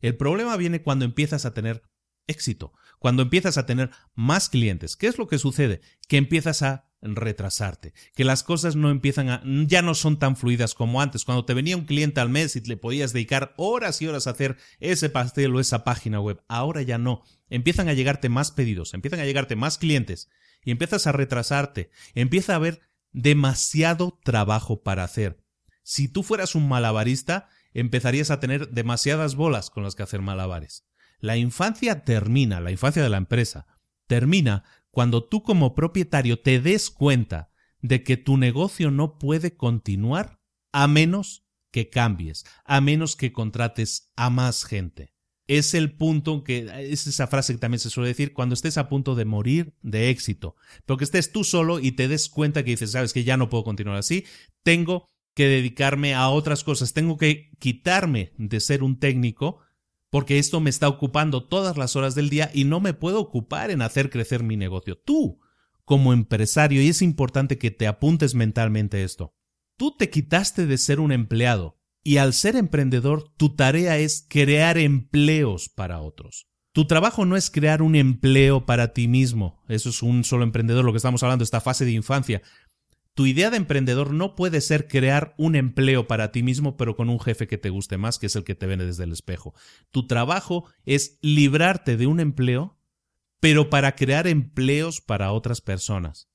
El 0.00 0.16
problema 0.16 0.56
viene 0.56 0.82
cuando 0.82 1.04
empiezas 1.04 1.44
a 1.44 1.52
tener 1.52 1.82
éxito, 2.26 2.72
cuando 2.98 3.22
empiezas 3.22 3.58
a 3.58 3.66
tener 3.66 3.90
más 4.14 4.48
clientes. 4.48 4.96
¿Qué 4.96 5.08
es 5.08 5.18
lo 5.18 5.26
que 5.26 5.38
sucede? 5.38 5.80
Que 6.08 6.16
empiezas 6.16 6.62
a 6.62 6.87
retrasarte, 7.02 7.92
que 8.14 8.24
las 8.24 8.42
cosas 8.42 8.76
no 8.76 8.90
empiezan 8.90 9.30
a 9.30 9.42
ya 9.66 9.82
no 9.82 9.94
son 9.94 10.18
tan 10.18 10.36
fluidas 10.36 10.74
como 10.74 11.00
antes, 11.00 11.24
cuando 11.24 11.44
te 11.44 11.54
venía 11.54 11.76
un 11.76 11.84
cliente 11.84 12.20
al 12.20 12.28
mes 12.28 12.56
y 12.56 12.60
le 12.60 12.76
podías 12.76 13.12
dedicar 13.12 13.54
horas 13.56 14.02
y 14.02 14.06
horas 14.06 14.26
a 14.26 14.30
hacer 14.30 14.56
ese 14.80 15.08
pastel 15.08 15.54
o 15.54 15.60
esa 15.60 15.84
página 15.84 16.20
web, 16.20 16.42
ahora 16.48 16.82
ya 16.82 16.98
no, 16.98 17.22
empiezan 17.48 17.88
a 17.88 17.92
llegarte 17.92 18.28
más 18.28 18.50
pedidos, 18.50 18.94
empiezan 18.94 19.20
a 19.20 19.24
llegarte 19.24 19.56
más 19.56 19.78
clientes 19.78 20.28
y 20.64 20.70
empiezas 20.70 21.06
a 21.06 21.12
retrasarte, 21.12 21.90
empieza 22.14 22.52
a 22.52 22.56
haber 22.56 22.80
demasiado 23.12 24.18
trabajo 24.22 24.82
para 24.82 25.04
hacer. 25.04 25.42
Si 25.82 26.08
tú 26.08 26.22
fueras 26.22 26.54
un 26.54 26.68
malabarista, 26.68 27.48
empezarías 27.72 28.30
a 28.30 28.40
tener 28.40 28.70
demasiadas 28.70 29.36
bolas 29.36 29.70
con 29.70 29.84
las 29.84 29.94
que 29.94 30.02
hacer 30.02 30.20
malabares. 30.20 30.86
La 31.20 31.36
infancia 31.36 32.04
termina, 32.04 32.60
la 32.60 32.70
infancia 32.70 33.02
de 33.02 33.08
la 33.08 33.16
empresa, 33.16 33.66
termina 34.06 34.64
cuando 34.98 35.22
tú 35.22 35.44
como 35.44 35.76
propietario 35.76 36.40
te 36.40 36.60
des 36.60 36.90
cuenta 36.90 37.52
de 37.80 38.02
que 38.02 38.16
tu 38.16 38.36
negocio 38.36 38.90
no 38.90 39.16
puede 39.16 39.56
continuar 39.56 40.40
a 40.72 40.88
menos 40.88 41.46
que 41.70 41.88
cambies, 41.88 42.44
a 42.64 42.80
menos 42.80 43.14
que 43.14 43.30
contrates 43.30 44.10
a 44.16 44.28
más 44.28 44.64
gente. 44.64 45.14
Es 45.46 45.74
el 45.74 45.92
punto 45.96 46.42
que 46.42 46.68
es 46.90 47.06
esa 47.06 47.28
frase 47.28 47.52
que 47.52 47.60
también 47.60 47.78
se 47.78 47.90
suele 47.90 48.08
decir 48.08 48.32
cuando 48.32 48.54
estés 48.54 48.76
a 48.76 48.88
punto 48.88 49.14
de 49.14 49.24
morir 49.24 49.72
de 49.82 50.10
éxito, 50.10 50.56
pero 50.84 50.96
que 50.96 51.04
estés 51.04 51.30
tú 51.30 51.44
solo 51.44 51.78
y 51.78 51.92
te 51.92 52.08
des 52.08 52.28
cuenta 52.28 52.64
que 52.64 52.72
dices, 52.72 52.90
sabes 52.90 53.12
que 53.12 53.22
ya 53.22 53.36
no 53.36 53.48
puedo 53.48 53.62
continuar 53.62 53.98
así, 53.98 54.24
tengo 54.64 55.06
que 55.32 55.46
dedicarme 55.46 56.14
a 56.14 56.28
otras 56.28 56.64
cosas, 56.64 56.92
tengo 56.92 57.18
que 57.18 57.52
quitarme 57.60 58.32
de 58.36 58.58
ser 58.58 58.82
un 58.82 58.98
técnico 58.98 59.60
porque 60.10 60.38
esto 60.38 60.60
me 60.60 60.70
está 60.70 60.88
ocupando 60.88 61.44
todas 61.44 61.76
las 61.76 61.96
horas 61.96 62.14
del 62.14 62.30
día 62.30 62.50
y 62.54 62.64
no 62.64 62.80
me 62.80 62.94
puedo 62.94 63.20
ocupar 63.20 63.70
en 63.70 63.82
hacer 63.82 64.10
crecer 64.10 64.42
mi 64.42 64.56
negocio. 64.56 64.98
Tú, 64.98 65.40
como 65.84 66.12
empresario, 66.12 66.82
y 66.82 66.88
es 66.88 67.02
importante 67.02 67.58
que 67.58 67.70
te 67.70 67.86
apuntes 67.86 68.34
mentalmente 68.34 69.04
esto, 69.04 69.34
tú 69.76 69.96
te 69.96 70.10
quitaste 70.10 70.66
de 70.66 70.78
ser 70.78 71.00
un 71.00 71.12
empleado 71.12 71.78
y 72.02 72.16
al 72.18 72.32
ser 72.32 72.56
emprendedor 72.56 73.32
tu 73.36 73.54
tarea 73.54 73.98
es 73.98 74.26
crear 74.28 74.78
empleos 74.78 75.68
para 75.68 76.00
otros. 76.00 76.48
Tu 76.72 76.86
trabajo 76.86 77.24
no 77.24 77.36
es 77.36 77.50
crear 77.50 77.82
un 77.82 77.96
empleo 77.96 78.64
para 78.64 78.92
ti 78.92 79.08
mismo, 79.08 79.62
eso 79.68 79.88
es 79.88 80.02
un 80.02 80.24
solo 80.24 80.44
emprendedor, 80.44 80.84
lo 80.84 80.92
que 80.92 80.98
estamos 80.98 81.22
hablando, 81.22 81.42
esta 81.42 81.60
fase 81.60 81.84
de 81.84 81.92
infancia. 81.92 82.42
Tu 83.18 83.26
idea 83.26 83.50
de 83.50 83.56
emprendedor 83.56 84.14
no 84.14 84.36
puede 84.36 84.60
ser 84.60 84.86
crear 84.86 85.34
un 85.38 85.56
empleo 85.56 86.06
para 86.06 86.30
ti 86.30 86.44
mismo, 86.44 86.76
pero 86.76 86.94
con 86.94 87.08
un 87.08 87.18
jefe 87.18 87.48
que 87.48 87.58
te 87.58 87.68
guste 87.68 87.98
más, 87.98 88.16
que 88.16 88.26
es 88.26 88.36
el 88.36 88.44
que 88.44 88.54
te 88.54 88.66
vende 88.66 88.86
desde 88.86 89.02
el 89.02 89.10
espejo. 89.10 89.56
Tu 89.90 90.06
trabajo 90.06 90.70
es 90.84 91.18
librarte 91.20 91.96
de 91.96 92.06
un 92.06 92.20
empleo, 92.20 92.78
pero 93.40 93.70
para 93.70 93.96
crear 93.96 94.28
empleos 94.28 95.00
para 95.00 95.32
otras 95.32 95.60
personas. 95.60 96.28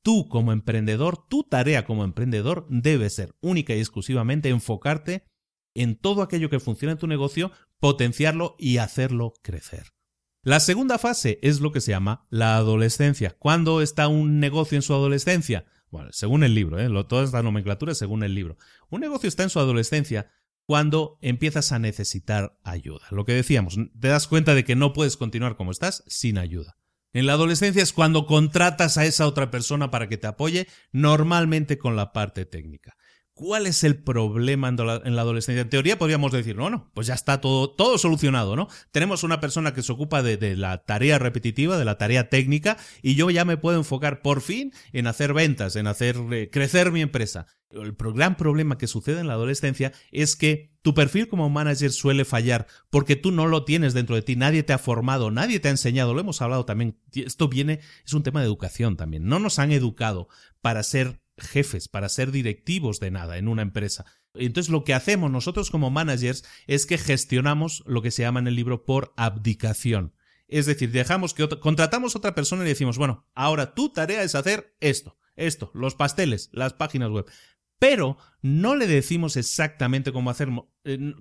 Tú 0.00 0.26
como 0.30 0.52
emprendedor, 0.52 1.28
tu 1.28 1.42
tarea 1.42 1.84
como 1.84 2.02
emprendedor 2.02 2.66
debe 2.70 3.10
ser 3.10 3.36
única 3.42 3.74
y 3.74 3.80
exclusivamente 3.80 4.48
enfocarte 4.48 5.26
en 5.74 5.96
todo 5.96 6.22
aquello 6.22 6.48
que 6.48 6.60
funciona 6.60 6.92
en 6.92 6.98
tu 6.98 7.08
negocio, 7.08 7.52
potenciarlo 7.78 8.56
y 8.58 8.78
hacerlo 8.78 9.34
crecer. 9.42 9.92
La 10.42 10.60
segunda 10.60 10.96
fase 10.96 11.38
es 11.42 11.60
lo 11.60 11.72
que 11.72 11.82
se 11.82 11.90
llama 11.90 12.26
la 12.30 12.56
adolescencia. 12.56 13.36
¿Cuándo 13.38 13.82
está 13.82 14.08
un 14.08 14.40
negocio 14.40 14.76
en 14.76 14.82
su 14.82 14.94
adolescencia? 14.94 15.66
Bueno, 15.90 16.10
según 16.12 16.44
el 16.44 16.54
libro, 16.54 16.78
¿eh? 16.78 16.88
toda 17.08 17.24
esta 17.24 17.42
nomenclatura 17.42 17.92
es 17.92 17.98
según 17.98 18.22
el 18.22 18.34
libro. 18.34 18.56
Un 18.90 19.00
negocio 19.00 19.28
está 19.28 19.42
en 19.42 19.50
su 19.50 19.58
adolescencia 19.58 20.30
cuando 20.64 21.18
empiezas 21.20 21.72
a 21.72 21.80
necesitar 21.80 22.58
ayuda. 22.62 23.06
Lo 23.10 23.24
que 23.24 23.32
decíamos, 23.32 23.76
te 23.98 24.08
das 24.08 24.28
cuenta 24.28 24.54
de 24.54 24.64
que 24.64 24.76
no 24.76 24.92
puedes 24.92 25.16
continuar 25.16 25.56
como 25.56 25.72
estás 25.72 26.04
sin 26.06 26.38
ayuda. 26.38 26.76
En 27.12 27.26
la 27.26 27.32
adolescencia 27.32 27.82
es 27.82 27.92
cuando 27.92 28.24
contratas 28.24 28.96
a 28.96 29.04
esa 29.04 29.26
otra 29.26 29.50
persona 29.50 29.90
para 29.90 30.08
que 30.08 30.16
te 30.16 30.28
apoye, 30.28 30.68
normalmente 30.92 31.76
con 31.76 31.96
la 31.96 32.12
parte 32.12 32.44
técnica. 32.44 32.96
¿Cuál 33.40 33.66
es 33.66 33.84
el 33.84 33.96
problema 33.96 34.68
en 34.68 35.16
la 35.16 35.22
adolescencia? 35.22 35.62
En 35.62 35.70
teoría 35.70 35.96
podríamos 35.96 36.30
decir, 36.30 36.56
no, 36.56 36.68
no, 36.68 36.90
pues 36.92 37.06
ya 37.06 37.14
está 37.14 37.40
todo, 37.40 37.70
todo 37.70 37.96
solucionado, 37.96 38.54
¿no? 38.54 38.68
Tenemos 38.90 39.22
una 39.22 39.40
persona 39.40 39.72
que 39.72 39.82
se 39.82 39.92
ocupa 39.92 40.22
de, 40.22 40.56
la 40.56 40.84
tarea 40.84 41.18
repetitiva, 41.18 41.78
de 41.78 41.86
la 41.86 41.96
tarea 41.96 42.28
técnica, 42.28 42.76
y 43.00 43.14
yo 43.14 43.30
ya 43.30 43.46
me 43.46 43.56
puedo 43.56 43.78
enfocar 43.78 44.20
por 44.20 44.42
fin 44.42 44.74
en 44.92 45.06
hacer 45.06 45.32
ventas, 45.32 45.74
en 45.76 45.86
hacer 45.86 46.18
eh, 46.32 46.50
crecer 46.52 46.92
mi 46.92 47.00
empresa. 47.00 47.46
El 47.70 47.94
gran 47.94 48.36
problema 48.36 48.76
que 48.76 48.86
sucede 48.86 49.20
en 49.20 49.26
la 49.28 49.34
adolescencia 49.34 49.94
es 50.10 50.36
que 50.36 50.74
tu 50.82 50.92
perfil 50.92 51.28
como 51.28 51.48
manager 51.48 51.92
suele 51.92 52.26
fallar 52.26 52.66
porque 52.90 53.16
tú 53.16 53.32
no 53.32 53.46
lo 53.46 53.64
tienes 53.64 53.94
dentro 53.94 54.16
de 54.16 54.22
ti, 54.22 54.36
nadie 54.36 54.64
te 54.64 54.74
ha 54.74 54.78
formado, 54.78 55.30
nadie 55.30 55.60
te 55.60 55.68
ha 55.68 55.70
enseñado, 55.70 56.12
lo 56.12 56.20
hemos 56.20 56.42
hablado 56.42 56.66
también, 56.66 56.98
esto 57.14 57.48
viene, 57.48 57.80
es 58.04 58.12
un 58.12 58.22
tema 58.22 58.40
de 58.40 58.46
educación 58.46 58.98
también, 58.98 59.24
no 59.24 59.38
nos 59.38 59.58
han 59.58 59.72
educado 59.72 60.28
para 60.60 60.82
ser 60.82 61.19
jefes, 61.40 61.88
para 61.88 62.08
ser 62.08 62.30
directivos 62.30 63.00
de 63.00 63.10
nada 63.10 63.38
en 63.38 63.48
una 63.48 63.62
empresa. 63.62 64.04
Entonces 64.34 64.70
lo 64.70 64.84
que 64.84 64.94
hacemos 64.94 65.30
nosotros 65.30 65.70
como 65.70 65.90
managers 65.90 66.44
es 66.66 66.86
que 66.86 66.98
gestionamos 66.98 67.82
lo 67.86 68.02
que 68.02 68.10
se 68.10 68.22
llama 68.22 68.40
en 68.40 68.46
el 68.46 68.54
libro 68.54 68.84
por 68.84 69.12
abdicación. 69.16 70.14
Es 70.46 70.66
decir, 70.66 70.90
dejamos 70.90 71.34
que 71.34 71.48
contratamos 71.60 72.14
a 72.14 72.18
otra 72.18 72.34
persona 72.34 72.64
y 72.64 72.68
decimos, 72.68 72.98
bueno, 72.98 73.26
ahora 73.34 73.74
tu 73.74 73.92
tarea 73.92 74.22
es 74.22 74.34
hacer 74.34 74.76
esto, 74.80 75.16
esto, 75.36 75.70
los 75.74 75.94
pasteles, 75.94 76.50
las 76.52 76.72
páginas 76.74 77.10
web. 77.10 77.26
Pero 77.78 78.18
no 78.42 78.76
le 78.76 78.86
decimos 78.86 79.36
exactamente 79.36 80.12
cómo 80.12 80.28
hacerlo. 80.28 80.70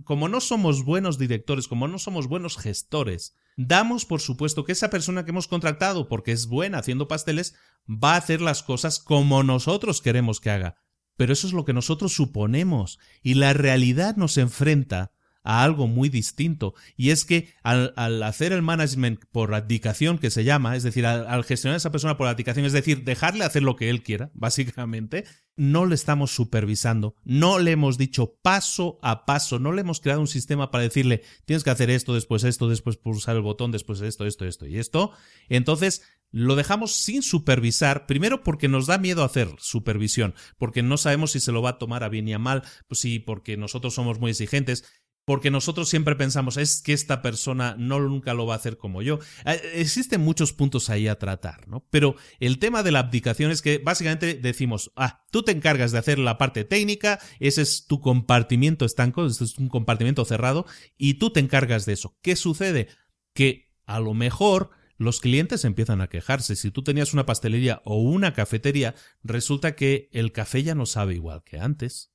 Como 0.04 0.28
no 0.28 0.42
somos 0.42 0.84
buenos 0.84 1.18
directores, 1.18 1.68
como 1.68 1.88
no 1.88 2.00
somos 2.00 2.28
buenos 2.28 2.58
gestores, 2.58 3.36
damos 3.62 4.06
por 4.06 4.22
supuesto 4.22 4.64
que 4.64 4.72
esa 4.72 4.90
persona 4.90 5.26
que 5.26 5.32
hemos 5.32 5.50
contratado, 5.50 6.08
porque 6.08 6.32
es 6.32 6.48
buena 6.48 6.78
haciendo 6.78 7.10
pasteles, 7.10 7.56
va 7.90 8.14
a 8.14 8.18
hacer 8.18 8.40
las 8.40 8.64
cosas 8.64 9.00
como 9.00 9.44
nosotros 9.44 10.02
queremos 10.02 10.40
que 10.40 10.50
haga. 10.50 10.76
Pero 11.18 11.34
eso 11.34 11.46
es 11.46 11.52
lo 11.52 11.66
que 11.66 11.74
nosotros 11.74 12.14
suponemos, 12.14 13.00
y 13.22 13.34
la 13.34 13.52
realidad 13.52 14.16
nos 14.16 14.38
enfrenta 14.38 15.12
a 15.44 15.64
algo 15.64 15.88
muy 15.88 16.10
distinto, 16.10 16.74
y 16.96 17.12
es 17.12 17.26
que 17.26 17.54
al, 17.64 17.94
hacer 18.24 18.52
el 18.52 18.62
management 18.62 19.26
por 19.32 19.54
abdicación, 19.54 20.18
que 20.18 20.32
se 20.32 20.44
llama, 20.44 20.76
es 20.76 20.84
decir, 20.84 21.06
al, 21.06 21.44
gestionar 21.44 21.76
a 21.76 21.78
esa 21.78 21.92
persona 21.92 22.18
por 22.18 22.28
abdicación, 22.28 22.66
es 22.66 22.74
decir, 22.74 23.04
dejarle 23.04 23.46
hacer 23.46 23.64
lo 23.64 23.76
que 23.76 23.90
él 23.90 24.04
quiera, 24.04 24.32
básicamente, 24.34 25.26
no 25.56 25.86
le 25.86 25.96
estamos 25.96 26.32
supervisando, 26.32 27.16
no 27.26 27.60
le 27.60 27.72
hemos 27.72 27.98
dicho 27.98 28.38
paso 28.42 28.98
a 29.02 29.26
paso, 29.26 29.60
no 29.60 29.74
le 29.74 29.82
hemos 29.82 30.00
creado 30.00 30.22
un 30.22 30.28
sistema 30.28 30.72
para 30.72 30.86
decirle 30.86 31.24
tienes 31.46 31.66
que 31.66 31.70
hacer 31.70 31.90
esto, 31.90 32.14
después 32.14 32.46
esto, 32.46 32.70
después 32.70 32.96
pulsar 32.96 33.36
el 33.36 33.42
botón, 33.42 33.72
después 33.72 34.00
esto, 34.00 34.26
esto, 34.26 34.46
esto 34.46 34.66
y 34.66 34.78
esto. 34.78 35.12
Entonces, 35.50 36.02
lo 36.32 36.56
dejamos 36.56 36.94
sin 36.94 37.24
supervisar, 37.24 38.06
primero 38.06 38.44
porque 38.44 38.68
nos 38.68 38.86
da 38.86 38.98
miedo 38.98 39.24
hacer 39.24 39.50
supervisión, 39.58 40.36
porque 40.58 40.84
no 40.84 40.98
sabemos 40.98 41.32
si 41.32 41.40
se 41.40 41.52
lo 41.52 41.62
va 41.62 41.72
a 41.72 41.78
tomar 41.78 42.04
a 42.04 42.10
bien 42.10 42.28
y 42.28 42.34
a 42.34 42.40
mal, 42.40 42.64
pues 42.88 43.02
sí, 43.02 43.20
porque 43.20 43.58
nosotros 43.58 43.96
somos 43.96 44.20
muy 44.20 44.32
exigentes 44.32 44.86
porque 45.30 45.52
nosotros 45.52 45.88
siempre 45.90 46.16
pensamos, 46.16 46.58
es 46.58 46.82
que 46.82 46.92
esta 46.92 47.22
persona 47.22 47.76
no 47.78 48.00
nunca 48.00 48.34
lo 48.34 48.48
va 48.48 48.56
a 48.56 48.58
hacer 48.58 48.80
como 48.80 49.04
yo. 49.04 49.20
Eh, 49.46 49.62
existen 49.76 50.22
muchos 50.22 50.54
puntos 50.54 50.90
ahí 50.90 51.08
a 51.08 51.20
tratar, 51.20 51.68
¿no? 51.68 51.86
Pero 51.92 52.16
el 52.40 52.58
tema 52.58 52.82
de 52.82 52.92
la 52.92 52.98
abdicación 52.98 53.52
es 53.52 53.62
que 53.62 53.78
básicamente 53.78 54.34
decimos, 54.34 54.92
ah, 54.96 55.28
tú 55.30 55.44
te 55.44 55.52
encargas 55.52 55.92
de 55.92 56.00
hacer 56.00 56.18
la 56.18 56.40
parte 56.40 56.64
técnica, 56.64 57.20
ese 57.40 57.62
es 57.62 57.86
tu 57.86 58.02
compartimiento 58.02 58.86
estanco, 58.86 59.24
este 59.24 59.44
es 59.44 59.60
un 59.60 59.70
compartimiento 59.70 60.26
cerrado, 60.26 60.66
y 60.98 61.20
tú 61.20 61.30
te 61.30 61.42
encargas 61.42 61.86
de 61.86 61.94
eso. 61.94 62.18
¿Qué 62.24 62.36
sucede? 62.36 62.88
Que 63.36 63.72
a 63.86 64.00
lo 64.00 64.16
mejor 64.16 64.72
los 64.98 65.22
clientes 65.22 65.64
empiezan 65.64 66.02
a 66.02 66.08
quejarse. 66.08 66.56
Si 66.56 66.72
tú 66.72 66.82
tenías 66.82 67.14
una 67.14 67.28
pastelería 67.28 67.84
o 67.86 68.02
una 68.02 68.34
cafetería, 68.34 68.96
resulta 69.22 69.76
que 69.76 70.10
el 70.12 70.32
café 70.32 70.64
ya 70.64 70.74
no 70.74 70.88
sabe 70.88 71.14
igual 71.14 71.44
que 71.46 71.60
antes. 71.60 72.12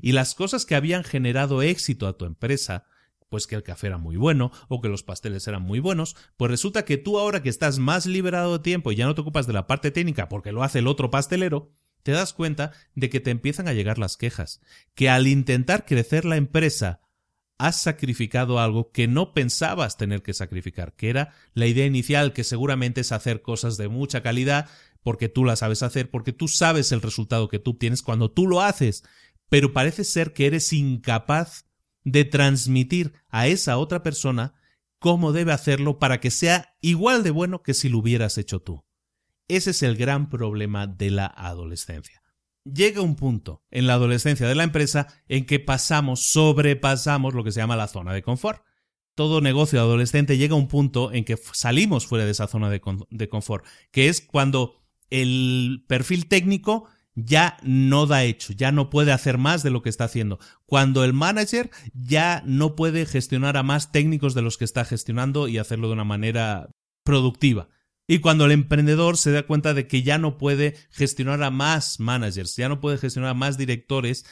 Y 0.00 0.12
las 0.12 0.34
cosas 0.34 0.66
que 0.66 0.74
habían 0.74 1.04
generado 1.04 1.62
éxito 1.62 2.06
a 2.06 2.16
tu 2.16 2.24
empresa, 2.24 2.86
pues 3.28 3.46
que 3.46 3.56
el 3.56 3.62
café 3.62 3.88
era 3.88 3.98
muy 3.98 4.16
bueno 4.16 4.52
o 4.68 4.80
que 4.80 4.88
los 4.88 5.02
pasteles 5.02 5.48
eran 5.48 5.62
muy 5.62 5.80
buenos, 5.80 6.16
pues 6.36 6.50
resulta 6.50 6.84
que 6.84 6.98
tú 6.98 7.18
ahora 7.18 7.42
que 7.42 7.48
estás 7.48 7.78
más 7.78 8.06
liberado 8.06 8.58
de 8.58 8.62
tiempo 8.62 8.92
y 8.92 8.96
ya 8.96 9.06
no 9.06 9.14
te 9.14 9.22
ocupas 9.22 9.46
de 9.46 9.52
la 9.52 9.66
parte 9.66 9.90
técnica 9.90 10.28
porque 10.28 10.52
lo 10.52 10.62
hace 10.62 10.78
el 10.80 10.86
otro 10.86 11.10
pastelero, 11.10 11.72
te 12.04 12.12
das 12.12 12.32
cuenta 12.32 12.72
de 12.94 13.10
que 13.10 13.20
te 13.20 13.30
empiezan 13.30 13.66
a 13.66 13.72
llegar 13.72 13.98
las 13.98 14.16
quejas, 14.16 14.60
que 14.94 15.08
al 15.08 15.26
intentar 15.26 15.84
crecer 15.84 16.24
la 16.24 16.36
empresa 16.36 17.00
has 17.58 17.80
sacrificado 17.80 18.58
algo 18.58 18.90
que 18.90 19.08
no 19.08 19.32
pensabas 19.32 19.96
tener 19.96 20.22
que 20.22 20.34
sacrificar, 20.34 20.94
que 20.94 21.08
era 21.08 21.32
la 21.54 21.66
idea 21.66 21.86
inicial, 21.86 22.32
que 22.32 22.44
seguramente 22.44 23.00
es 23.00 23.12
hacer 23.12 23.42
cosas 23.42 23.76
de 23.76 23.88
mucha 23.88 24.22
calidad, 24.22 24.68
porque 25.02 25.28
tú 25.28 25.44
la 25.44 25.56
sabes 25.56 25.82
hacer, 25.82 26.10
porque 26.10 26.32
tú 26.32 26.48
sabes 26.48 26.92
el 26.92 27.02
resultado 27.02 27.48
que 27.48 27.58
tú 27.58 27.74
tienes 27.74 28.02
cuando 28.02 28.30
tú 28.30 28.46
lo 28.46 28.60
haces 28.60 29.04
pero 29.48 29.72
parece 29.72 30.04
ser 30.04 30.32
que 30.32 30.46
eres 30.46 30.72
incapaz 30.72 31.66
de 32.04 32.24
transmitir 32.24 33.14
a 33.28 33.46
esa 33.46 33.78
otra 33.78 34.02
persona 34.02 34.54
cómo 34.98 35.32
debe 35.32 35.52
hacerlo 35.52 35.98
para 35.98 36.20
que 36.20 36.30
sea 36.30 36.76
igual 36.80 37.22
de 37.22 37.30
bueno 37.30 37.62
que 37.62 37.74
si 37.74 37.88
lo 37.88 37.98
hubieras 37.98 38.38
hecho 38.38 38.60
tú. 38.60 38.84
Ese 39.48 39.70
es 39.70 39.82
el 39.82 39.96
gran 39.96 40.30
problema 40.30 40.86
de 40.86 41.10
la 41.10 41.26
adolescencia. 41.26 42.22
Llega 42.64 43.02
un 43.02 43.14
punto 43.14 43.62
en 43.70 43.86
la 43.86 43.94
adolescencia 43.94 44.48
de 44.48 44.54
la 44.54 44.64
empresa 44.64 45.08
en 45.28 45.44
que 45.44 45.60
pasamos, 45.60 46.30
sobrepasamos 46.30 47.34
lo 47.34 47.44
que 47.44 47.52
se 47.52 47.60
llama 47.60 47.76
la 47.76 47.88
zona 47.88 48.14
de 48.14 48.22
confort. 48.22 48.62
Todo 49.14 49.42
negocio 49.42 49.78
adolescente 49.80 50.38
llega 50.38 50.54
a 50.54 50.58
un 50.58 50.68
punto 50.68 51.12
en 51.12 51.24
que 51.24 51.36
salimos 51.36 52.06
fuera 52.06 52.24
de 52.24 52.30
esa 52.30 52.46
zona 52.46 52.70
de, 52.70 52.80
confort, 53.28 53.66
que 53.90 54.08
es 54.08 54.22
cuando 54.22 54.82
el 55.10 55.84
perfil 55.86 56.26
técnico 56.26 56.88
ya 57.14 57.56
no 57.62 58.06
da 58.06 58.24
hecho, 58.24 58.52
ya 58.52 58.72
no 58.72 58.90
puede 58.90 59.12
hacer 59.12 59.38
más 59.38 59.62
de 59.62 59.70
lo 59.70 59.82
que 59.82 59.88
está 59.88 60.04
haciendo. 60.04 60.38
Cuando 60.66 61.04
el 61.04 61.12
manager 61.12 61.70
ya 61.92 62.42
no 62.46 62.74
puede 62.76 63.06
gestionar 63.06 63.56
a 63.56 63.62
más 63.62 63.92
técnicos 63.92 64.34
de 64.34 64.42
los 64.42 64.58
que 64.58 64.64
está 64.64 64.84
gestionando 64.84 65.48
y 65.48 65.58
hacerlo 65.58 65.88
de 65.88 65.94
una 65.94 66.04
manera 66.04 66.70
productiva. 67.04 67.68
Y 68.06 68.18
cuando 68.18 68.44
el 68.44 68.52
emprendedor 68.52 69.16
se 69.16 69.32
da 69.32 69.46
cuenta 69.46 69.72
de 69.72 69.86
que 69.86 70.02
ya 70.02 70.18
no 70.18 70.36
puede 70.36 70.76
gestionar 70.90 71.42
a 71.42 71.50
más 71.50 72.00
managers, 72.00 72.54
ya 72.54 72.68
no 72.68 72.78
puede 72.78 72.98
gestionar 72.98 73.30
a 73.30 73.34
más 73.34 73.56
directores, 73.56 74.26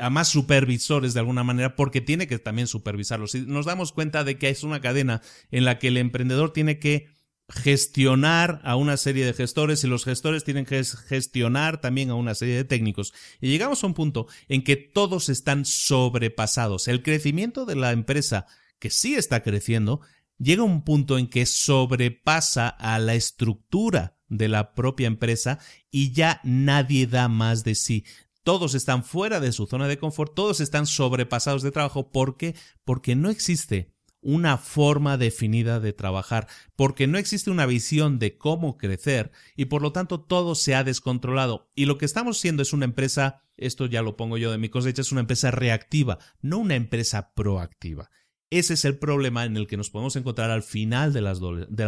a 0.00 0.08
más 0.08 0.28
supervisores 0.28 1.12
de 1.12 1.20
alguna 1.20 1.44
manera, 1.44 1.76
porque 1.76 2.00
tiene 2.00 2.26
que 2.26 2.38
también 2.38 2.66
supervisarlos. 2.66 3.34
Y 3.34 3.42
nos 3.42 3.66
damos 3.66 3.92
cuenta 3.92 4.24
de 4.24 4.38
que 4.38 4.48
es 4.48 4.62
una 4.62 4.80
cadena 4.80 5.20
en 5.50 5.66
la 5.66 5.78
que 5.78 5.88
el 5.88 5.98
emprendedor 5.98 6.54
tiene 6.54 6.78
que 6.78 7.08
gestionar 7.50 8.60
a 8.64 8.76
una 8.76 8.96
serie 8.96 9.26
de 9.26 9.34
gestores 9.34 9.82
y 9.84 9.88
los 9.88 10.04
gestores 10.04 10.44
tienen 10.44 10.64
que 10.64 10.82
gestionar 10.84 11.80
también 11.80 12.10
a 12.10 12.14
una 12.14 12.34
serie 12.34 12.56
de 12.56 12.64
técnicos. 12.64 13.12
Y 13.40 13.48
llegamos 13.48 13.82
a 13.82 13.86
un 13.86 13.94
punto 13.94 14.26
en 14.48 14.62
que 14.62 14.76
todos 14.76 15.28
están 15.28 15.64
sobrepasados. 15.64 16.88
El 16.88 17.02
crecimiento 17.02 17.66
de 17.66 17.76
la 17.76 17.92
empresa, 17.92 18.46
que 18.78 18.90
sí 18.90 19.14
está 19.14 19.42
creciendo, 19.42 20.00
llega 20.38 20.62
a 20.62 20.66
un 20.66 20.84
punto 20.84 21.18
en 21.18 21.28
que 21.28 21.44
sobrepasa 21.44 22.68
a 22.68 22.98
la 22.98 23.14
estructura 23.14 24.16
de 24.28 24.48
la 24.48 24.74
propia 24.74 25.08
empresa 25.08 25.58
y 25.90 26.12
ya 26.12 26.40
nadie 26.44 27.06
da 27.06 27.28
más 27.28 27.64
de 27.64 27.74
sí. 27.74 28.04
Todos 28.42 28.74
están 28.74 29.04
fuera 29.04 29.40
de 29.40 29.52
su 29.52 29.66
zona 29.66 29.86
de 29.86 29.98
confort, 29.98 30.34
todos 30.34 30.60
están 30.60 30.86
sobrepasados 30.86 31.62
de 31.62 31.72
trabajo. 31.72 32.10
¿Por 32.10 32.36
qué? 32.36 32.54
Porque 32.84 33.16
no 33.16 33.28
existe 33.28 33.92
una 34.22 34.58
forma 34.58 35.16
definida 35.16 35.80
de 35.80 35.92
trabajar, 35.92 36.46
porque 36.76 37.06
no 37.06 37.18
existe 37.18 37.50
una 37.50 37.66
visión 37.66 38.18
de 38.18 38.36
cómo 38.36 38.76
crecer 38.76 39.32
y 39.56 39.66
por 39.66 39.82
lo 39.82 39.92
tanto 39.92 40.20
todo 40.20 40.54
se 40.54 40.74
ha 40.74 40.84
descontrolado. 40.84 41.70
Y 41.74 41.86
lo 41.86 41.98
que 41.98 42.04
estamos 42.04 42.38
siendo 42.38 42.62
es 42.62 42.72
una 42.72 42.84
empresa, 42.84 43.42
esto 43.56 43.86
ya 43.86 44.02
lo 44.02 44.16
pongo 44.16 44.38
yo 44.38 44.50
de 44.50 44.58
mi 44.58 44.68
cosecha, 44.68 45.02
es 45.02 45.12
una 45.12 45.22
empresa 45.22 45.50
reactiva, 45.50 46.18
no 46.40 46.58
una 46.58 46.74
empresa 46.74 47.32
proactiva. 47.34 48.10
Ese 48.50 48.74
es 48.74 48.84
el 48.84 48.98
problema 48.98 49.44
en 49.44 49.56
el 49.56 49.66
que 49.66 49.76
nos 49.76 49.90
podemos 49.90 50.16
encontrar 50.16 50.50
al 50.50 50.64
final 50.64 51.12
de 51.12 51.20
la, 51.20 51.30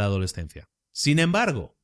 adolescencia. 0.05 0.71
Sin 0.93 1.19
embargo, 1.19 1.77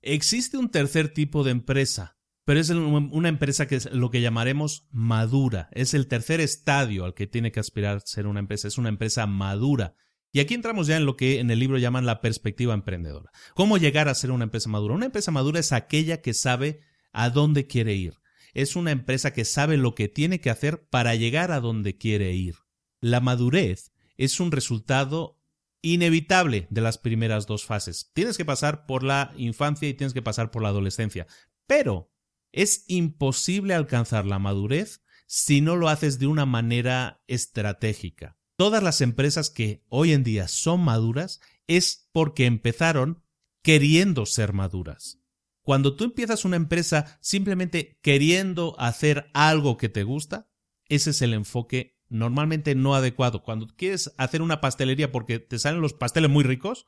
existe 0.00 0.56
un 0.56 0.70
tercer 0.70 1.12
tipo 1.12 1.44
de 1.44 1.50
empresa 1.50 2.16
pero 2.44 2.58
es 2.58 2.70
una 2.70 3.28
empresa 3.28 3.66
que 3.66 3.76
es 3.76 3.92
lo 3.92 4.10
que 4.10 4.20
llamaremos 4.20 4.88
madura. 4.90 5.68
Es 5.72 5.94
el 5.94 6.08
tercer 6.08 6.40
estadio 6.40 7.04
al 7.04 7.14
que 7.14 7.26
tiene 7.26 7.52
que 7.52 7.60
aspirar 7.60 8.02
ser 8.04 8.26
una 8.26 8.40
empresa. 8.40 8.66
Es 8.66 8.78
una 8.78 8.88
empresa 8.88 9.26
madura. 9.26 9.94
Y 10.32 10.40
aquí 10.40 10.54
entramos 10.54 10.86
ya 10.86 10.96
en 10.96 11.06
lo 11.06 11.16
que 11.16 11.38
en 11.40 11.50
el 11.50 11.58
libro 11.58 11.78
llaman 11.78 12.06
la 12.06 12.20
perspectiva 12.20 12.74
emprendedora. 12.74 13.30
¿Cómo 13.54 13.76
llegar 13.76 14.08
a 14.08 14.14
ser 14.14 14.30
una 14.30 14.44
empresa 14.44 14.68
madura? 14.68 14.94
Una 14.94 15.06
empresa 15.06 15.30
madura 15.30 15.60
es 15.60 15.72
aquella 15.72 16.20
que 16.20 16.34
sabe 16.34 16.80
a 17.12 17.30
dónde 17.30 17.66
quiere 17.66 17.94
ir. 17.94 18.14
Es 18.54 18.74
una 18.74 18.90
empresa 18.90 19.32
que 19.32 19.44
sabe 19.44 19.76
lo 19.76 19.94
que 19.94 20.08
tiene 20.08 20.40
que 20.40 20.50
hacer 20.50 20.88
para 20.88 21.14
llegar 21.14 21.52
a 21.52 21.60
donde 21.60 21.96
quiere 21.96 22.32
ir. 22.32 22.56
La 23.00 23.20
madurez 23.20 23.92
es 24.16 24.40
un 24.40 24.52
resultado 24.52 25.38
inevitable 25.80 26.66
de 26.70 26.80
las 26.80 26.98
primeras 26.98 27.46
dos 27.46 27.64
fases. 27.64 28.10
Tienes 28.14 28.36
que 28.36 28.44
pasar 28.44 28.86
por 28.86 29.04
la 29.04 29.32
infancia 29.36 29.88
y 29.88 29.94
tienes 29.94 30.14
que 30.14 30.22
pasar 30.22 30.50
por 30.50 30.62
la 30.62 30.68
adolescencia. 30.68 31.26
Pero 31.66 32.11
es 32.52 32.84
imposible 32.86 33.74
alcanzar 33.74 34.26
la 34.26 34.38
madurez 34.38 35.02
si 35.26 35.60
no 35.60 35.76
lo 35.76 35.88
haces 35.88 36.18
de 36.18 36.26
una 36.26 36.46
manera 36.46 37.22
estratégica. 37.26 38.36
Todas 38.56 38.82
las 38.82 39.00
empresas 39.00 39.50
que 39.50 39.84
hoy 39.88 40.12
en 40.12 40.24
día 40.24 40.46
son 40.46 40.80
maduras 40.80 41.40
es 41.66 42.08
porque 42.12 42.46
empezaron 42.46 43.22
queriendo 43.62 44.26
ser 44.26 44.52
maduras. 44.52 45.18
Cuando 45.62 45.96
tú 45.96 46.04
empiezas 46.04 46.44
una 46.44 46.56
empresa 46.56 47.18
simplemente 47.20 47.98
queriendo 48.02 48.78
hacer 48.78 49.30
algo 49.32 49.76
que 49.76 49.88
te 49.88 50.02
gusta, 50.02 50.50
ese 50.88 51.10
es 51.10 51.22
el 51.22 51.32
enfoque 51.32 51.98
normalmente 52.08 52.74
no 52.74 52.94
adecuado. 52.94 53.42
Cuando 53.42 53.68
quieres 53.68 54.12
hacer 54.18 54.42
una 54.42 54.60
pastelería 54.60 55.12
porque 55.12 55.38
te 55.38 55.58
salen 55.58 55.80
los 55.80 55.94
pasteles 55.94 56.30
muy 56.30 56.44
ricos, 56.44 56.86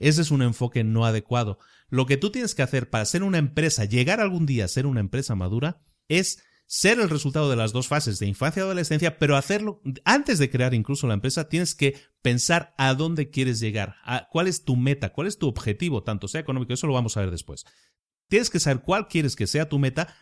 ese 0.00 0.22
es 0.22 0.30
un 0.30 0.42
enfoque 0.42 0.82
no 0.82 1.04
adecuado. 1.04 1.58
Lo 1.88 2.06
que 2.06 2.16
tú 2.16 2.30
tienes 2.30 2.54
que 2.54 2.62
hacer 2.62 2.90
para 2.90 3.04
ser 3.04 3.22
una 3.22 3.38
empresa, 3.38 3.84
llegar 3.84 4.20
algún 4.20 4.46
día 4.46 4.64
a 4.64 4.68
ser 4.68 4.86
una 4.86 5.00
empresa 5.00 5.34
madura, 5.34 5.82
es 6.08 6.42
ser 6.66 7.00
el 7.00 7.10
resultado 7.10 7.50
de 7.50 7.56
las 7.56 7.72
dos 7.72 7.88
fases 7.88 8.20
de 8.20 8.26
infancia 8.26 8.60
y 8.60 8.62
adolescencia, 8.62 9.18
pero 9.18 9.36
hacerlo 9.36 9.82
antes 10.04 10.38
de 10.38 10.50
crear 10.50 10.72
incluso 10.72 11.08
la 11.08 11.14
empresa, 11.14 11.48
tienes 11.48 11.74
que 11.74 12.00
pensar 12.22 12.74
a 12.78 12.94
dónde 12.94 13.28
quieres 13.28 13.58
llegar, 13.58 13.96
a 14.04 14.28
cuál 14.30 14.46
es 14.46 14.64
tu 14.64 14.76
meta, 14.76 15.12
cuál 15.12 15.26
es 15.26 15.36
tu 15.36 15.48
objetivo, 15.48 16.04
tanto 16.04 16.28
sea 16.28 16.40
económico, 16.40 16.72
eso 16.72 16.86
lo 16.86 16.92
vamos 16.92 17.16
a 17.16 17.20
ver 17.20 17.32
después. 17.32 17.64
Tienes 18.28 18.50
que 18.50 18.60
saber 18.60 18.82
cuál 18.82 19.08
quieres 19.08 19.34
que 19.34 19.48
sea 19.48 19.68
tu 19.68 19.80
meta, 19.80 20.14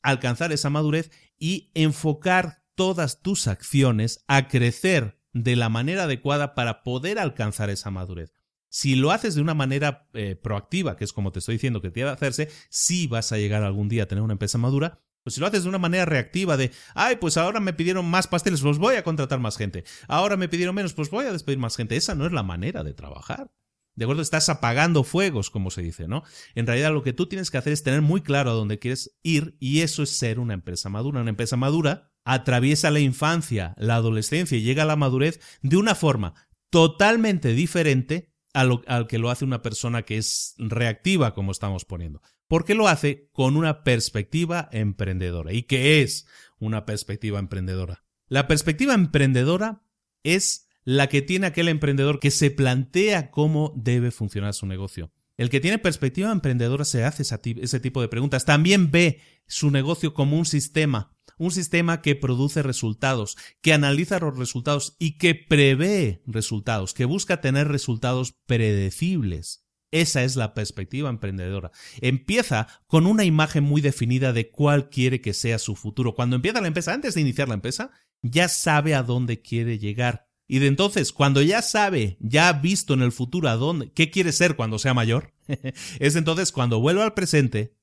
alcanzar 0.00 0.52
esa 0.52 0.70
madurez 0.70 1.10
y 1.38 1.72
enfocar 1.74 2.62
todas 2.76 3.20
tus 3.20 3.48
acciones 3.48 4.24
a 4.28 4.46
crecer 4.46 5.20
de 5.32 5.56
la 5.56 5.68
manera 5.68 6.04
adecuada 6.04 6.54
para 6.54 6.84
poder 6.84 7.18
alcanzar 7.18 7.68
esa 7.68 7.90
madurez. 7.90 8.32
Si 8.76 8.94
lo 8.94 9.10
haces 9.10 9.34
de 9.34 9.40
una 9.40 9.54
manera 9.54 10.06
eh, 10.12 10.36
proactiva, 10.36 10.98
que 10.98 11.04
es 11.04 11.14
como 11.14 11.32
te 11.32 11.38
estoy 11.38 11.54
diciendo 11.54 11.80
que 11.80 11.90
tiene 11.90 12.10
que 12.10 12.14
hacerse, 12.14 12.50
sí 12.68 13.06
vas 13.06 13.32
a 13.32 13.38
llegar 13.38 13.62
algún 13.62 13.88
día 13.88 14.02
a 14.02 14.06
tener 14.06 14.22
una 14.22 14.34
empresa 14.34 14.58
madura. 14.58 15.02
Pues 15.24 15.32
si 15.32 15.40
lo 15.40 15.46
haces 15.46 15.62
de 15.62 15.70
una 15.70 15.78
manera 15.78 16.04
reactiva 16.04 16.58
de, 16.58 16.72
ay, 16.94 17.16
pues 17.16 17.38
ahora 17.38 17.58
me 17.58 17.72
pidieron 17.72 18.04
más 18.04 18.26
pasteles, 18.26 18.60
pues 18.60 18.76
voy 18.76 18.96
a 18.96 19.02
contratar 19.02 19.38
más 19.38 19.56
gente. 19.56 19.84
Ahora 20.08 20.36
me 20.36 20.50
pidieron 20.50 20.74
menos, 20.74 20.92
pues 20.92 21.08
voy 21.08 21.24
a 21.24 21.32
despedir 21.32 21.58
más 21.58 21.74
gente. 21.74 21.96
Esa 21.96 22.14
no 22.14 22.26
es 22.26 22.32
la 22.32 22.42
manera 22.42 22.84
de 22.84 22.92
trabajar. 22.92 23.50
¿De 23.94 24.04
acuerdo? 24.04 24.20
Estás 24.20 24.50
apagando 24.50 25.04
fuegos, 25.04 25.48
como 25.48 25.70
se 25.70 25.80
dice, 25.80 26.06
¿no? 26.06 26.22
En 26.54 26.66
realidad 26.66 26.92
lo 26.92 27.02
que 27.02 27.14
tú 27.14 27.30
tienes 27.30 27.50
que 27.50 27.56
hacer 27.56 27.72
es 27.72 27.82
tener 27.82 28.02
muy 28.02 28.20
claro 28.20 28.50
a 28.50 28.54
dónde 28.54 28.78
quieres 28.78 29.18
ir 29.22 29.56
y 29.58 29.80
eso 29.80 30.02
es 30.02 30.18
ser 30.18 30.38
una 30.38 30.52
empresa 30.52 30.90
madura. 30.90 31.22
Una 31.22 31.30
empresa 31.30 31.56
madura 31.56 32.12
atraviesa 32.26 32.90
la 32.90 33.00
infancia, 33.00 33.74
la 33.78 33.94
adolescencia 33.94 34.58
y 34.58 34.62
llega 34.62 34.82
a 34.82 34.86
la 34.86 34.96
madurez 34.96 35.40
de 35.62 35.78
una 35.78 35.94
forma 35.94 36.34
totalmente 36.68 37.54
diferente 37.54 38.35
al, 38.56 39.06
que 39.06 39.18
lo 39.18 39.30
hace 39.30 39.44
una 39.44 39.62
persona 39.62 40.02
que 40.02 40.16
es 40.16 40.54
reactiva, 40.58 41.34
como 41.34 41.52
estamos 41.52 41.84
poniendo. 41.84 42.22
Porque 42.48 42.74
lo 42.74 42.88
hace 42.88 43.28
con 43.32 43.56
una 43.56 43.84
perspectiva 43.84 44.68
emprendedora. 44.72 45.52
¿Y 45.52 45.64
qué 45.64 46.02
es 46.02 46.26
una 46.58 46.86
perspectiva 46.86 47.38
emprendedora? 47.38 48.04
La 48.28 48.46
perspectiva 48.48 48.94
emprendedora 48.94 49.82
es 50.22 50.68
la 50.84 51.08
que 51.08 51.20
tiene 51.20 51.48
aquel 51.48 51.68
emprendedor 51.68 52.18
que 52.18 52.30
se 52.30 52.50
plantea 52.50 53.30
cómo 53.30 53.74
debe 53.76 54.10
funcionar 54.10 54.54
su 54.54 54.66
negocio. 54.66 55.12
El 55.36 55.50
que 55.50 55.60
tiene 55.60 55.78
perspectiva 55.78 56.32
emprendedora 56.32 56.86
se 56.86 57.04
hace 57.04 57.22
ese 57.22 57.80
tipo 57.80 58.00
de 58.00 58.08
preguntas. 58.08 58.46
También 58.46 58.90
ve 58.90 59.20
su 59.46 59.70
negocio 59.70 60.14
como 60.14 60.38
un 60.38 60.46
sistema, 60.46 61.15
un 61.38 61.50
sistema 61.50 62.02
que 62.02 62.14
produce 62.14 62.62
resultados, 62.62 63.36
que 63.60 63.72
analiza 63.72 64.18
los 64.18 64.38
resultados 64.38 64.96
y 64.98 65.18
que 65.18 65.34
prevé 65.34 66.22
resultados, 66.26 66.94
que 66.94 67.04
busca 67.04 67.40
tener 67.40 67.68
resultados 67.68 68.32
predecibles. 68.46 69.66
Esa 69.90 70.24
es 70.24 70.36
la 70.36 70.52
perspectiva 70.52 71.08
emprendedora. 71.08 71.70
Empieza 72.00 72.66
con 72.86 73.06
una 73.06 73.24
imagen 73.24 73.64
muy 73.64 73.80
definida 73.80 74.32
de 74.32 74.50
cuál 74.50 74.90
quiere 74.90 75.20
que 75.20 75.32
sea 75.32 75.58
su 75.58 75.76
futuro. 75.76 76.14
Cuando 76.14 76.36
empieza 76.36 76.60
la 76.60 76.68
empresa, 76.68 76.92
antes 76.92 77.14
de 77.14 77.20
iniciar 77.20 77.48
la 77.48 77.54
empresa, 77.54 77.90
ya 78.22 78.48
sabe 78.48 78.94
a 78.94 79.02
dónde 79.02 79.40
quiere 79.40 79.78
llegar. 79.78 80.28
Y 80.48 80.58
de 80.58 80.66
entonces, 80.66 81.12
cuando 81.12 81.42
ya 81.42 81.62
sabe, 81.62 82.16
ya 82.20 82.48
ha 82.48 82.52
visto 82.52 82.94
en 82.94 83.02
el 83.02 83.12
futuro 83.12 83.48
a 83.48 83.56
dónde, 83.56 83.92
qué 83.92 84.10
quiere 84.10 84.32
ser 84.32 84.54
cuando 84.54 84.78
sea 84.78 84.94
mayor, 84.94 85.34
es 85.98 86.16
entonces 86.16 86.52
cuando 86.52 86.80
vuelve 86.80 87.02
al 87.02 87.14
presente 87.14 87.76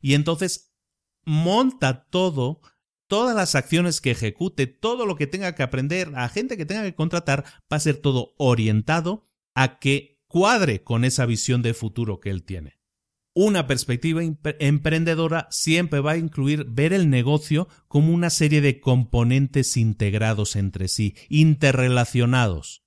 y 0.00 0.14
entonces 0.14 0.72
monta 1.24 2.06
todo 2.10 2.60
todas 3.10 3.34
las 3.34 3.56
acciones 3.56 4.00
que 4.00 4.12
ejecute, 4.12 4.68
todo 4.68 5.04
lo 5.04 5.16
que 5.16 5.26
tenga 5.26 5.56
que 5.56 5.64
aprender, 5.64 6.12
a 6.14 6.28
gente 6.28 6.56
que 6.56 6.64
tenga 6.64 6.84
que 6.84 6.94
contratar, 6.94 7.44
va 7.70 7.76
a 7.76 7.80
ser 7.80 7.96
todo 7.96 8.34
orientado 8.38 9.24
a 9.52 9.80
que 9.80 10.22
cuadre 10.28 10.84
con 10.84 11.04
esa 11.04 11.26
visión 11.26 11.60
de 11.60 11.74
futuro 11.74 12.20
que 12.20 12.30
él 12.30 12.44
tiene. 12.44 12.78
Una 13.34 13.66
perspectiva 13.66 14.22
emprendedora 14.60 15.48
siempre 15.50 15.98
va 15.98 16.12
a 16.12 16.18
incluir 16.18 16.66
ver 16.66 16.92
el 16.92 17.10
negocio 17.10 17.66
como 17.88 18.14
una 18.14 18.30
serie 18.30 18.60
de 18.60 18.78
componentes 18.78 19.76
integrados 19.76 20.54
entre 20.54 20.86
sí, 20.86 21.16
interrelacionados, 21.28 22.84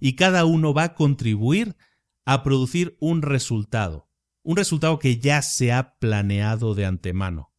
y 0.00 0.14
cada 0.14 0.46
uno 0.46 0.72
va 0.72 0.84
a 0.84 0.94
contribuir 0.94 1.76
a 2.24 2.42
producir 2.42 2.96
un 3.00 3.20
resultado, 3.20 4.08
un 4.42 4.56
resultado 4.56 4.98
que 4.98 5.18
ya 5.18 5.42
se 5.42 5.72
ha 5.72 5.98
planeado 5.98 6.74
de 6.74 6.86
antemano. 6.86 7.52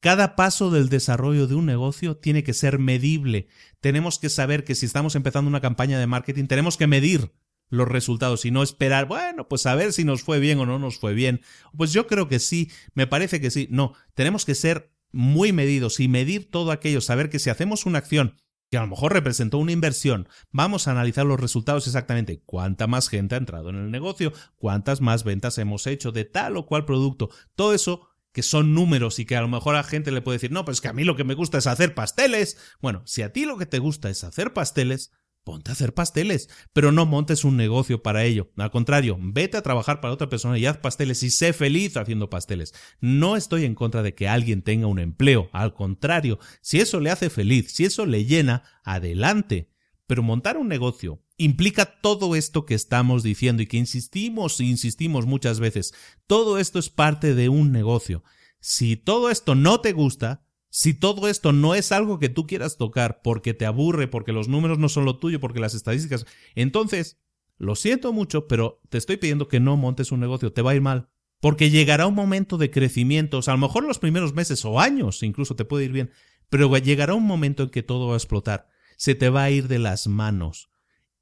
Cada 0.00 0.36
paso 0.36 0.70
del 0.70 0.88
desarrollo 0.88 1.46
de 1.48 1.56
un 1.56 1.66
negocio 1.66 2.16
tiene 2.16 2.44
que 2.44 2.54
ser 2.54 2.78
medible. 2.78 3.48
Tenemos 3.80 4.18
que 4.18 4.28
saber 4.28 4.64
que 4.64 4.74
si 4.74 4.86
estamos 4.86 5.16
empezando 5.16 5.48
una 5.48 5.60
campaña 5.60 5.98
de 5.98 6.06
marketing, 6.06 6.46
tenemos 6.46 6.76
que 6.76 6.86
medir 6.86 7.32
los 7.68 7.88
resultados 7.88 8.44
y 8.44 8.50
no 8.50 8.62
esperar, 8.62 9.06
bueno, 9.06 9.48
pues 9.48 9.66
a 9.66 9.74
ver 9.74 9.92
si 9.92 10.04
nos 10.04 10.22
fue 10.22 10.38
bien 10.38 10.58
o 10.60 10.66
no 10.66 10.78
nos 10.78 10.98
fue 10.98 11.14
bien. 11.14 11.42
Pues 11.76 11.92
yo 11.92 12.06
creo 12.06 12.28
que 12.28 12.38
sí, 12.38 12.70
me 12.94 13.06
parece 13.06 13.40
que 13.40 13.50
sí. 13.50 13.68
No, 13.70 13.92
tenemos 14.14 14.44
que 14.44 14.54
ser 14.54 14.94
muy 15.10 15.52
medidos 15.52 16.00
y 16.00 16.08
medir 16.08 16.50
todo 16.50 16.70
aquello, 16.70 17.00
saber 17.00 17.28
que 17.28 17.38
si 17.38 17.50
hacemos 17.50 17.84
una 17.84 17.98
acción 17.98 18.36
que 18.70 18.76
a 18.76 18.82
lo 18.82 18.86
mejor 18.86 19.12
representó 19.12 19.58
una 19.58 19.72
inversión. 19.72 20.28
Vamos 20.50 20.86
a 20.86 20.90
analizar 20.90 21.24
los 21.24 21.40
resultados 21.40 21.86
exactamente. 21.86 22.42
¿Cuánta 22.44 22.86
más 22.86 23.08
gente 23.08 23.34
ha 23.34 23.38
entrado 23.38 23.70
en 23.70 23.76
el 23.76 23.90
negocio? 23.90 24.32
¿Cuántas 24.56 25.00
más 25.00 25.24
ventas 25.24 25.58
hemos 25.58 25.86
hecho 25.86 26.12
de 26.12 26.24
tal 26.24 26.56
o 26.56 26.66
cual 26.66 26.84
producto? 26.84 27.30
Todo 27.54 27.72
eso 27.72 28.08
que 28.32 28.42
son 28.42 28.74
números 28.74 29.18
y 29.18 29.24
que 29.24 29.36
a 29.36 29.40
lo 29.40 29.48
mejor 29.48 29.76
a 29.76 29.82
gente 29.82 30.10
le 30.10 30.22
puede 30.22 30.36
decir, 30.36 30.52
no, 30.52 30.64
pues 30.64 30.80
que 30.80 30.88
a 30.88 30.92
mí 30.92 31.04
lo 31.04 31.16
que 31.16 31.24
me 31.24 31.34
gusta 31.34 31.58
es 31.58 31.66
hacer 31.66 31.94
pasteles. 31.94 32.58
Bueno, 32.80 33.02
si 33.06 33.22
a 33.22 33.32
ti 33.32 33.44
lo 33.44 33.58
que 33.58 33.66
te 33.66 33.78
gusta 33.78 34.10
es 34.10 34.24
hacer 34.24 34.52
pasteles, 34.52 35.12
ponte 35.48 35.70
a 35.70 35.72
hacer 35.72 35.94
pasteles, 35.94 36.50
pero 36.74 36.92
no 36.92 37.06
montes 37.06 37.42
un 37.42 37.56
negocio 37.56 38.02
para 38.02 38.24
ello. 38.24 38.50
Al 38.58 38.70
contrario, 38.70 39.16
vete 39.18 39.56
a 39.56 39.62
trabajar 39.62 40.00
para 40.00 40.12
otra 40.12 40.28
persona 40.28 40.58
y 40.58 40.66
haz 40.66 40.76
pasteles 40.76 41.22
y 41.22 41.30
sé 41.30 41.54
feliz 41.54 41.96
haciendo 41.96 42.28
pasteles. 42.28 42.74
No 43.00 43.34
estoy 43.34 43.64
en 43.64 43.74
contra 43.74 44.02
de 44.02 44.14
que 44.14 44.28
alguien 44.28 44.60
tenga 44.60 44.86
un 44.86 44.98
empleo, 44.98 45.48
al 45.52 45.72
contrario, 45.72 46.38
si 46.60 46.80
eso 46.80 47.00
le 47.00 47.10
hace 47.10 47.30
feliz, 47.30 47.72
si 47.72 47.86
eso 47.86 48.04
le 48.04 48.26
llena, 48.26 48.62
adelante. 48.84 49.70
Pero 50.06 50.22
montar 50.22 50.58
un 50.58 50.68
negocio 50.68 51.22
implica 51.38 51.86
todo 52.00 52.34
esto 52.36 52.66
que 52.66 52.74
estamos 52.74 53.22
diciendo 53.22 53.62
y 53.62 53.66
que 53.66 53.78
insistimos 53.78 54.60
e 54.60 54.64
insistimos 54.64 55.24
muchas 55.24 55.60
veces. 55.60 55.94
Todo 56.26 56.58
esto 56.58 56.78
es 56.78 56.90
parte 56.90 57.34
de 57.34 57.48
un 57.48 57.72
negocio. 57.72 58.22
Si 58.60 58.96
todo 58.96 59.30
esto 59.30 59.54
no 59.54 59.80
te 59.80 59.92
gusta, 59.92 60.44
si 60.68 60.94
todo 60.94 61.28
esto 61.28 61.52
no 61.52 61.74
es 61.74 61.92
algo 61.92 62.18
que 62.18 62.28
tú 62.28 62.46
quieras 62.46 62.76
tocar 62.76 63.22
porque 63.22 63.54
te 63.54 63.66
aburre, 63.66 64.08
porque 64.08 64.32
los 64.32 64.48
números 64.48 64.78
no 64.78 64.88
son 64.88 65.04
lo 65.04 65.18
tuyo, 65.18 65.40
porque 65.40 65.60
las 65.60 65.74
estadísticas, 65.74 66.26
entonces, 66.54 67.18
lo 67.56 67.76
siento 67.76 68.12
mucho, 68.12 68.46
pero 68.48 68.80
te 68.88 68.98
estoy 68.98 69.16
pidiendo 69.16 69.48
que 69.48 69.60
no 69.60 69.76
montes 69.76 70.12
un 70.12 70.20
negocio, 70.20 70.52
te 70.52 70.62
va 70.62 70.72
a 70.72 70.74
ir 70.74 70.82
mal. 70.82 71.08
Porque 71.40 71.70
llegará 71.70 72.06
un 72.08 72.14
momento 72.14 72.58
de 72.58 72.70
crecimiento, 72.70 73.38
o 73.38 73.42
a 73.46 73.52
lo 73.52 73.58
mejor 73.58 73.84
los 73.84 74.00
primeros 74.00 74.34
meses 74.34 74.64
o 74.64 74.80
años 74.80 75.22
incluso 75.22 75.54
te 75.54 75.64
puede 75.64 75.84
ir 75.84 75.92
bien, 75.92 76.10
pero 76.50 76.76
llegará 76.76 77.14
un 77.14 77.26
momento 77.26 77.62
en 77.62 77.70
que 77.70 77.84
todo 77.84 78.08
va 78.08 78.14
a 78.14 78.16
explotar, 78.16 78.68
se 78.96 79.14
te 79.14 79.30
va 79.30 79.44
a 79.44 79.50
ir 79.50 79.68
de 79.68 79.78
las 79.78 80.08
manos. 80.08 80.68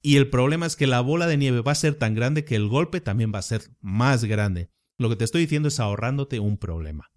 Y 0.02 0.16
el 0.16 0.30
problema 0.30 0.66
es 0.66 0.76
que 0.76 0.86
la 0.86 1.00
bola 1.00 1.26
de 1.26 1.36
nieve 1.36 1.62
va 1.62 1.72
a 1.72 1.76
ser 1.76 1.94
tan 1.94 2.14
grande 2.14 2.44
que 2.44 2.56
el 2.56 2.68
golpe 2.68 3.00
también 3.00 3.32
va 3.34 3.38
a 3.38 3.42
ser 3.42 3.62
más 3.80 4.24
grande. 4.24 4.70
Lo 4.98 5.08
que 5.08 5.16
te 5.16 5.24
estoy 5.24 5.42
diciendo 5.42 5.68
es 5.68 5.80
ahorrándote 5.80 6.40
un 6.40 6.58
problema. 6.58 7.10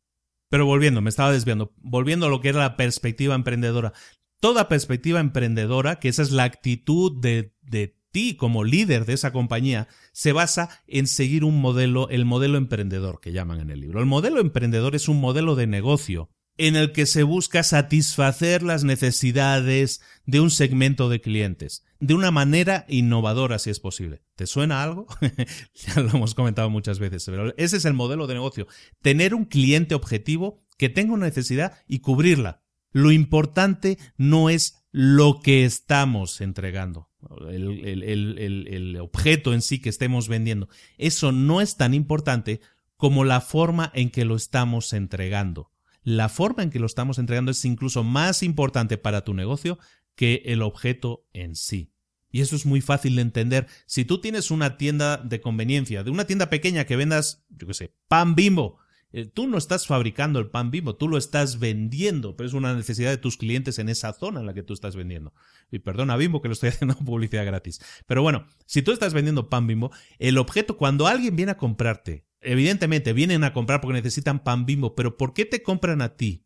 Pero 0.49 0.65
volviendo, 0.65 1.01
me 1.01 1.09
estaba 1.09 1.31
desviando, 1.31 1.73
volviendo 1.77 2.25
a 2.25 2.29
lo 2.29 2.41
que 2.41 2.49
era 2.49 2.59
la 2.59 2.77
perspectiva 2.77 3.35
emprendedora. 3.35 3.93
Toda 4.41 4.67
perspectiva 4.67 5.19
emprendedora, 5.19 5.99
que 5.99 6.09
esa 6.09 6.23
es 6.23 6.31
la 6.31 6.45
actitud 6.45 7.21
de, 7.21 7.53
de 7.61 7.99
ti 8.11 8.35
como 8.35 8.63
líder 8.63 9.05
de 9.05 9.13
esa 9.13 9.31
compañía, 9.31 9.87
se 10.11 10.33
basa 10.33 10.69
en 10.87 11.07
seguir 11.07 11.43
un 11.43 11.61
modelo, 11.61 12.09
el 12.09 12.25
modelo 12.25 12.57
emprendedor 12.57 13.19
que 13.19 13.31
llaman 13.31 13.59
en 13.59 13.69
el 13.69 13.81
libro. 13.81 13.99
El 13.99 14.07
modelo 14.07 14.39
emprendedor 14.39 14.95
es 14.95 15.07
un 15.07 15.19
modelo 15.19 15.55
de 15.55 15.67
negocio 15.67 16.29
en 16.59 16.75
el 16.75 16.91
que 16.91 17.07
se 17.07 17.23
busca 17.23 17.63
satisfacer 17.63 18.61
las 18.61 18.83
necesidades 18.83 20.01
de 20.25 20.39
un 20.41 20.51
segmento 20.51 21.09
de 21.09 21.21
clientes 21.21 21.83
de 21.99 22.13
una 22.13 22.31
manera 22.31 22.85
innovadora 22.87 23.59
si 23.59 23.69
es 23.69 23.79
posible. 23.79 24.21
¿Te 24.35 24.47
suena 24.47 24.81
algo? 24.83 25.07
ya 25.73 26.01
lo 26.01 26.09
hemos 26.09 26.33
comentado 26.33 26.69
muchas 26.69 26.99
veces, 26.99 27.25
pero 27.25 27.53
ese 27.57 27.77
es 27.77 27.85
el 27.85 27.93
modelo 27.93 28.25
de 28.27 28.35
negocio. 28.35 28.67
Tener 29.01 29.35
un 29.35 29.45
cliente 29.45 29.95
objetivo 29.95 30.63
que 30.77 30.89
tenga 30.89 31.13
una 31.13 31.25
necesidad 31.25 31.77
y 31.87 31.99
cubrirla. 31.99 32.63
Lo 32.91 33.11
importante 33.11 33.97
no 34.17 34.49
es 34.49 34.85
lo 34.91 35.41
que 35.41 35.65
estamos 35.65 36.41
entregando, 36.41 37.09
el, 37.51 38.01
el 38.03 38.97
objeto 38.99 39.53
en 39.53 39.61
sí 39.61 39.79
que 39.79 39.89
estemos 39.89 40.27
vendiendo. 40.27 40.69
Eso 40.97 41.31
no 41.31 41.61
es 41.61 41.75
tan 41.75 41.93
importante 41.93 42.61
como 42.97 43.25
la 43.25 43.41
forma 43.41 43.91
en 43.93 44.09
que 44.09 44.25
lo 44.25 44.35
estamos 44.35 44.93
entregando 44.93 45.69
la 46.03 46.29
forma 46.29 46.63
en 46.63 46.69
que 46.69 46.79
lo 46.79 46.85
estamos 46.85 47.19
entregando 47.19 47.51
es 47.51 47.63
incluso 47.65 48.03
más 48.03 48.43
importante 48.43 48.97
para 48.97 49.23
tu 49.23 49.33
negocio 49.33 49.79
que 50.15 50.43
el 50.45 50.61
objeto 50.61 51.25
en 51.33 51.55
sí. 51.55 51.93
Y 52.31 52.41
eso 52.41 52.55
es 52.55 52.65
muy 52.65 52.81
fácil 52.81 53.15
de 53.15 53.21
entender. 53.23 53.67
Si 53.85 54.05
tú 54.05 54.21
tienes 54.21 54.51
una 54.51 54.77
tienda 54.77 55.17
de 55.17 55.41
conveniencia, 55.41 56.03
de 56.03 56.11
una 56.11 56.25
tienda 56.25 56.49
pequeña 56.49 56.85
que 56.85 56.95
vendas, 56.95 57.45
yo 57.49 57.67
qué 57.67 57.73
sé, 57.73 57.95
pan 58.07 58.35
bimbo, 58.35 58.77
eh, 59.11 59.25
tú 59.25 59.47
no 59.47 59.57
estás 59.57 59.87
fabricando 59.87 60.37
el 60.39 60.51
pan 60.51 60.69
bimbo, 60.69 60.95
tú 60.95 61.07
lo 61.07 61.17
estás 61.17 61.57
vendiendo, 61.57 62.35
pero 62.35 62.47
es 62.47 62.53
una 62.53 62.75
necesidad 62.75 63.09
de 63.09 63.17
tus 63.17 63.37
clientes 63.37 63.79
en 63.79 63.89
esa 63.89 64.13
zona 64.13 64.41
en 64.41 64.45
la 64.45 64.53
que 64.53 64.61
tú 64.61 64.73
estás 64.73 64.95
vendiendo. 64.95 65.33
Y 65.71 65.79
perdona 65.79 66.17
bimbo 66.17 66.41
que 66.41 66.47
lo 66.47 66.53
estoy 66.53 66.69
haciendo 66.69 66.95
publicidad 66.95 67.45
gratis. 67.45 67.81
Pero 68.05 68.21
bueno, 68.21 68.45
si 68.65 68.83
tú 68.83 68.91
estás 68.91 69.13
vendiendo 69.13 69.49
pan 69.49 69.65
bimbo, 69.65 69.91
el 70.19 70.37
objeto, 70.37 70.77
cuando 70.77 71.07
alguien 71.07 71.35
viene 71.35 71.53
a 71.53 71.57
comprarte 71.57 72.28
evidentemente 72.41 73.13
vienen 73.13 73.43
a 73.43 73.53
comprar 73.53 73.81
porque 73.81 73.93
necesitan 73.93 74.43
pan 74.43 74.65
bimbo, 74.65 74.95
pero 74.95 75.17
¿por 75.17 75.33
qué 75.33 75.45
te 75.45 75.61
compran 75.61 76.01
a 76.01 76.15
ti 76.15 76.45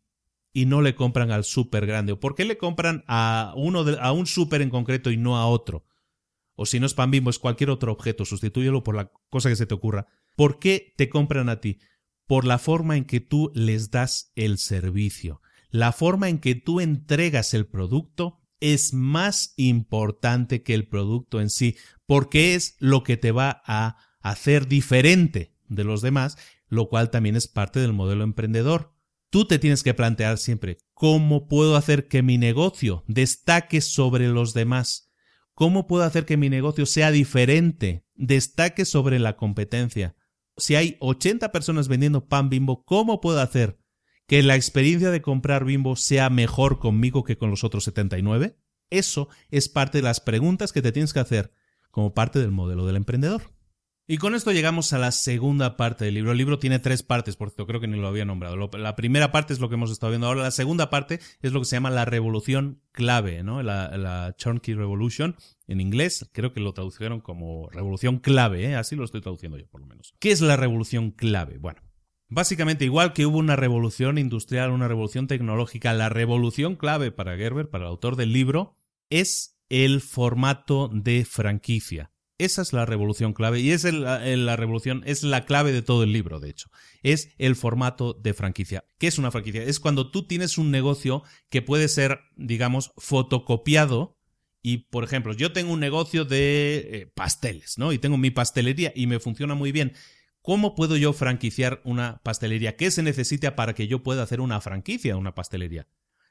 y 0.52 0.66
no 0.66 0.82
le 0.82 0.94
compran 0.94 1.30
al 1.30 1.44
súper 1.44 1.86
grande? 1.86 2.12
¿O 2.12 2.20
por 2.20 2.34
qué 2.34 2.44
le 2.44 2.58
compran 2.58 3.04
a, 3.06 3.52
uno 3.56 3.80
a 4.00 4.12
un 4.12 4.26
súper 4.26 4.62
en 4.62 4.70
concreto 4.70 5.10
y 5.10 5.16
no 5.16 5.36
a 5.36 5.46
otro? 5.46 5.86
O 6.56 6.66
si 6.66 6.78
no 6.78 6.86
es 6.86 6.94
pan 6.94 7.10
bimbo, 7.10 7.30
es 7.30 7.38
cualquier 7.38 7.70
otro 7.70 7.92
objeto, 7.92 8.24
sustitúyelo 8.24 8.82
por 8.82 8.94
la 8.94 9.10
cosa 9.28 9.48
que 9.48 9.56
se 9.56 9.66
te 9.66 9.74
ocurra. 9.74 10.06
¿Por 10.36 10.58
qué 10.58 10.94
te 10.96 11.08
compran 11.08 11.48
a 11.48 11.60
ti? 11.60 11.78
Por 12.26 12.44
la 12.44 12.58
forma 12.58 12.96
en 12.96 13.04
que 13.04 13.20
tú 13.20 13.50
les 13.54 13.90
das 13.90 14.32
el 14.34 14.58
servicio. 14.58 15.40
La 15.68 15.92
forma 15.92 16.28
en 16.28 16.38
que 16.38 16.54
tú 16.54 16.80
entregas 16.80 17.54
el 17.54 17.66
producto 17.66 18.38
es 18.60 18.94
más 18.94 19.52
importante 19.56 20.62
que 20.62 20.74
el 20.74 20.86
producto 20.86 21.40
en 21.40 21.50
sí, 21.50 21.76
porque 22.06 22.54
es 22.54 22.76
lo 22.78 23.02
que 23.02 23.16
te 23.16 23.32
va 23.32 23.62
a 23.66 23.96
hacer 24.20 24.68
diferente 24.68 25.53
de 25.74 25.84
los 25.84 26.02
demás, 26.02 26.36
lo 26.68 26.88
cual 26.88 27.10
también 27.10 27.36
es 27.36 27.48
parte 27.48 27.80
del 27.80 27.92
modelo 27.92 28.24
emprendedor. 28.24 28.94
Tú 29.30 29.46
te 29.46 29.58
tienes 29.58 29.82
que 29.82 29.94
plantear 29.94 30.38
siempre, 30.38 30.78
¿cómo 30.92 31.48
puedo 31.48 31.76
hacer 31.76 32.08
que 32.08 32.22
mi 32.22 32.38
negocio 32.38 33.04
destaque 33.08 33.80
sobre 33.80 34.28
los 34.28 34.54
demás? 34.54 35.10
¿Cómo 35.54 35.86
puedo 35.86 36.04
hacer 36.04 36.24
que 36.24 36.36
mi 36.36 36.50
negocio 36.50 36.86
sea 36.86 37.10
diferente, 37.10 38.06
destaque 38.14 38.84
sobre 38.84 39.18
la 39.18 39.36
competencia? 39.36 40.16
Si 40.56 40.76
hay 40.76 40.96
80 41.00 41.50
personas 41.52 41.88
vendiendo 41.88 42.26
pan 42.26 42.48
bimbo, 42.48 42.84
¿cómo 42.84 43.20
puedo 43.20 43.40
hacer 43.40 43.78
que 44.26 44.42
la 44.42 44.56
experiencia 44.56 45.10
de 45.10 45.22
comprar 45.22 45.64
bimbo 45.64 45.96
sea 45.96 46.30
mejor 46.30 46.78
conmigo 46.78 47.24
que 47.24 47.36
con 47.36 47.50
los 47.50 47.64
otros 47.64 47.84
79? 47.84 48.56
Eso 48.90 49.28
es 49.50 49.68
parte 49.68 49.98
de 49.98 50.02
las 50.02 50.20
preguntas 50.20 50.72
que 50.72 50.82
te 50.82 50.92
tienes 50.92 51.12
que 51.12 51.20
hacer 51.20 51.52
como 51.90 52.14
parte 52.14 52.38
del 52.38 52.50
modelo 52.50 52.86
del 52.86 52.96
emprendedor. 52.96 53.53
Y 54.06 54.18
con 54.18 54.34
esto 54.34 54.52
llegamos 54.52 54.92
a 54.92 54.98
la 54.98 55.12
segunda 55.12 55.78
parte 55.78 56.04
del 56.04 56.14
libro. 56.14 56.32
El 56.32 56.38
libro 56.38 56.58
tiene 56.58 56.78
tres 56.78 57.02
partes, 57.02 57.36
por 57.36 57.48
cierto, 57.48 57.66
creo 57.66 57.80
que 57.80 57.88
ni 57.88 57.98
lo 57.98 58.06
había 58.06 58.26
nombrado. 58.26 58.56
La 58.76 58.96
primera 58.96 59.32
parte 59.32 59.54
es 59.54 59.60
lo 59.60 59.70
que 59.70 59.76
hemos 59.76 59.90
estado 59.90 60.10
viendo 60.10 60.26
ahora. 60.26 60.42
La 60.42 60.50
segunda 60.50 60.90
parte 60.90 61.20
es 61.40 61.52
lo 61.52 61.60
que 61.60 61.64
se 61.64 61.76
llama 61.76 61.88
la 61.88 62.04
revolución 62.04 62.82
clave, 62.92 63.42
¿no? 63.42 63.62
La, 63.62 64.34
Chunky 64.36 64.74
Revolution 64.74 65.36
en 65.68 65.80
inglés. 65.80 66.28
Creo 66.32 66.52
que 66.52 66.60
lo 66.60 66.74
tradujeron 66.74 67.20
como 67.20 67.70
revolución 67.70 68.18
clave, 68.18 68.66
¿eh? 68.66 68.76
Así 68.76 68.94
lo 68.94 69.04
estoy 69.04 69.22
traduciendo 69.22 69.56
yo, 69.56 69.66
por 69.68 69.80
lo 69.80 69.86
menos. 69.86 70.14
¿Qué 70.18 70.32
es 70.32 70.42
la 70.42 70.56
revolución 70.56 71.10
clave? 71.10 71.56
Bueno, 71.58 71.80
Básicamente, 72.28 72.86
igual 72.86 73.12
que 73.12 73.26
hubo 73.26 73.38
una 73.38 73.54
revolución 73.54 74.18
industrial, 74.18 74.70
una 74.70 74.88
revolución 74.88 75.26
tecnológica, 75.26 75.92
la 75.92 76.08
revolución 76.08 76.74
clave 76.74 77.12
para 77.12 77.36
Gerber, 77.36 77.68
para 77.68 77.84
el 77.84 77.90
autor 77.90 78.16
del 78.16 78.32
libro, 78.32 78.76
es 79.10 79.60
el 79.68 80.00
formato 80.00 80.90
de 80.92 81.24
franquicia. 81.26 82.13
Esa 82.36 82.62
es 82.62 82.72
la 82.72 82.84
revolución 82.84 83.32
clave 83.32 83.60
y 83.60 83.70
es 83.70 83.84
la 83.84 84.56
revolución, 84.56 85.02
es 85.06 85.22
la 85.22 85.44
clave 85.44 85.72
de 85.72 85.82
todo 85.82 86.02
el 86.02 86.12
libro, 86.12 86.40
de 86.40 86.50
hecho. 86.50 86.68
Es 87.04 87.28
el 87.38 87.54
formato 87.54 88.12
de 88.12 88.34
franquicia. 88.34 88.84
¿Qué 88.98 89.06
es 89.06 89.18
una 89.18 89.30
franquicia? 89.30 89.62
Es 89.62 89.78
cuando 89.78 90.10
tú 90.10 90.26
tienes 90.26 90.58
un 90.58 90.72
negocio 90.72 91.22
que 91.48 91.62
puede 91.62 91.86
ser, 91.86 92.18
digamos, 92.36 92.92
fotocopiado 92.96 94.18
y, 94.62 94.78
por 94.88 95.04
ejemplo, 95.04 95.32
yo 95.32 95.52
tengo 95.52 95.72
un 95.72 95.78
negocio 95.78 96.24
de 96.24 96.88
eh, 96.90 97.06
pasteles, 97.14 97.78
¿no? 97.78 97.92
Y 97.92 97.98
tengo 97.98 98.16
mi 98.16 98.32
pastelería 98.32 98.92
y 98.96 99.06
me 99.06 99.20
funciona 99.20 99.54
muy 99.54 99.70
bien. 99.70 99.92
¿Cómo 100.42 100.74
puedo 100.74 100.96
yo 100.96 101.12
franquiciar 101.12 101.82
una 101.84 102.20
pastelería? 102.24 102.76
¿Qué 102.76 102.90
se 102.90 103.02
necesita 103.02 103.54
para 103.54 103.74
que 103.74 103.86
yo 103.86 104.02
pueda 104.02 104.24
hacer 104.24 104.40
una 104.40 104.60
franquicia, 104.60 105.16
una 105.16 105.36
pastelería? 105.36 105.86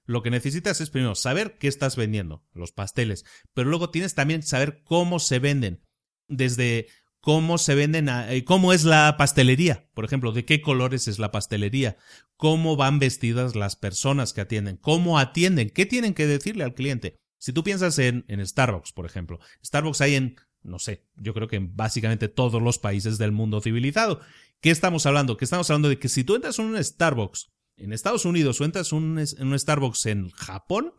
Lo 0.06 0.22
que 0.22 0.32
necesitas 0.32 0.82
es 0.82 0.90
primero 0.90 1.16
saber 1.16 1.58
qué 1.58 1.70
estás 1.70 1.96
vendiendo, 1.96 2.46
los 2.54 2.74
pasteles, 2.74 3.24
pero 3.54 3.70
luego 3.70 3.90
tienes 3.90 4.16
también 4.16 4.44
saber 4.44 4.84
cómo 4.84 5.20
se 5.20 5.40
venden 5.40 5.82
desde 6.28 6.88
cómo 7.20 7.58
se 7.58 7.74
venden, 7.74 8.10
eh, 8.10 8.44
cómo 8.44 8.74
es 8.74 8.84
la 8.84 9.16
pastelería, 9.18 9.88
por 9.94 10.04
ejemplo, 10.04 10.34
de 10.34 10.44
qué 10.44 10.62
colores 10.62 11.08
es 11.08 11.20
la 11.20 11.32
pastelería, 11.32 11.98
cómo 12.36 12.76
van 12.76 13.00
vestidas 13.00 13.56
las 13.56 13.78
personas 13.78 14.34
que 14.34 14.42
atienden, 14.42 14.76
cómo 14.76 15.18
atienden, 15.18 15.70
qué 15.70 15.86
tienen 15.86 16.14
que 16.14 16.28
decirle 16.28 16.66
al 16.66 16.74
cliente. 16.74 17.16
Si 17.38 17.54
tú 17.54 17.64
piensas 17.64 17.98
en, 18.00 18.26
en 18.28 18.46
Starbucks, 18.46 18.92
por 18.92 19.06
ejemplo, 19.06 19.40
Starbucks 19.64 20.02
hay 20.02 20.16
en, 20.16 20.36
no 20.64 20.80
sé, 20.80 21.06
yo 21.16 21.34
creo 21.34 21.48
que 21.48 21.56
en 21.56 21.76
básicamente 21.76 22.28
todos 22.28 22.62
los 22.62 22.78
países 22.78 23.18
del 23.18 23.32
mundo 23.32 23.62
civilizado. 23.62 24.20
¿Qué 24.60 24.70
estamos 24.70 25.06
hablando? 25.06 25.38
Que 25.38 25.46
estamos 25.46 25.70
hablando 25.70 25.90
de 25.90 26.00
que 26.00 26.10
si 26.10 26.24
tú 26.24 26.36
entras 26.36 26.60
en 26.60 26.66
un 26.66 26.84
Starbucks 26.84 27.52
en 27.78 27.94
Estados 27.94 28.26
Unidos 28.26 28.60
o 28.60 28.66
entras 28.66 28.92
en 28.92 29.48
un 29.48 29.60
Starbucks 29.60 30.06
en 30.06 30.30
Japón, 30.32 30.94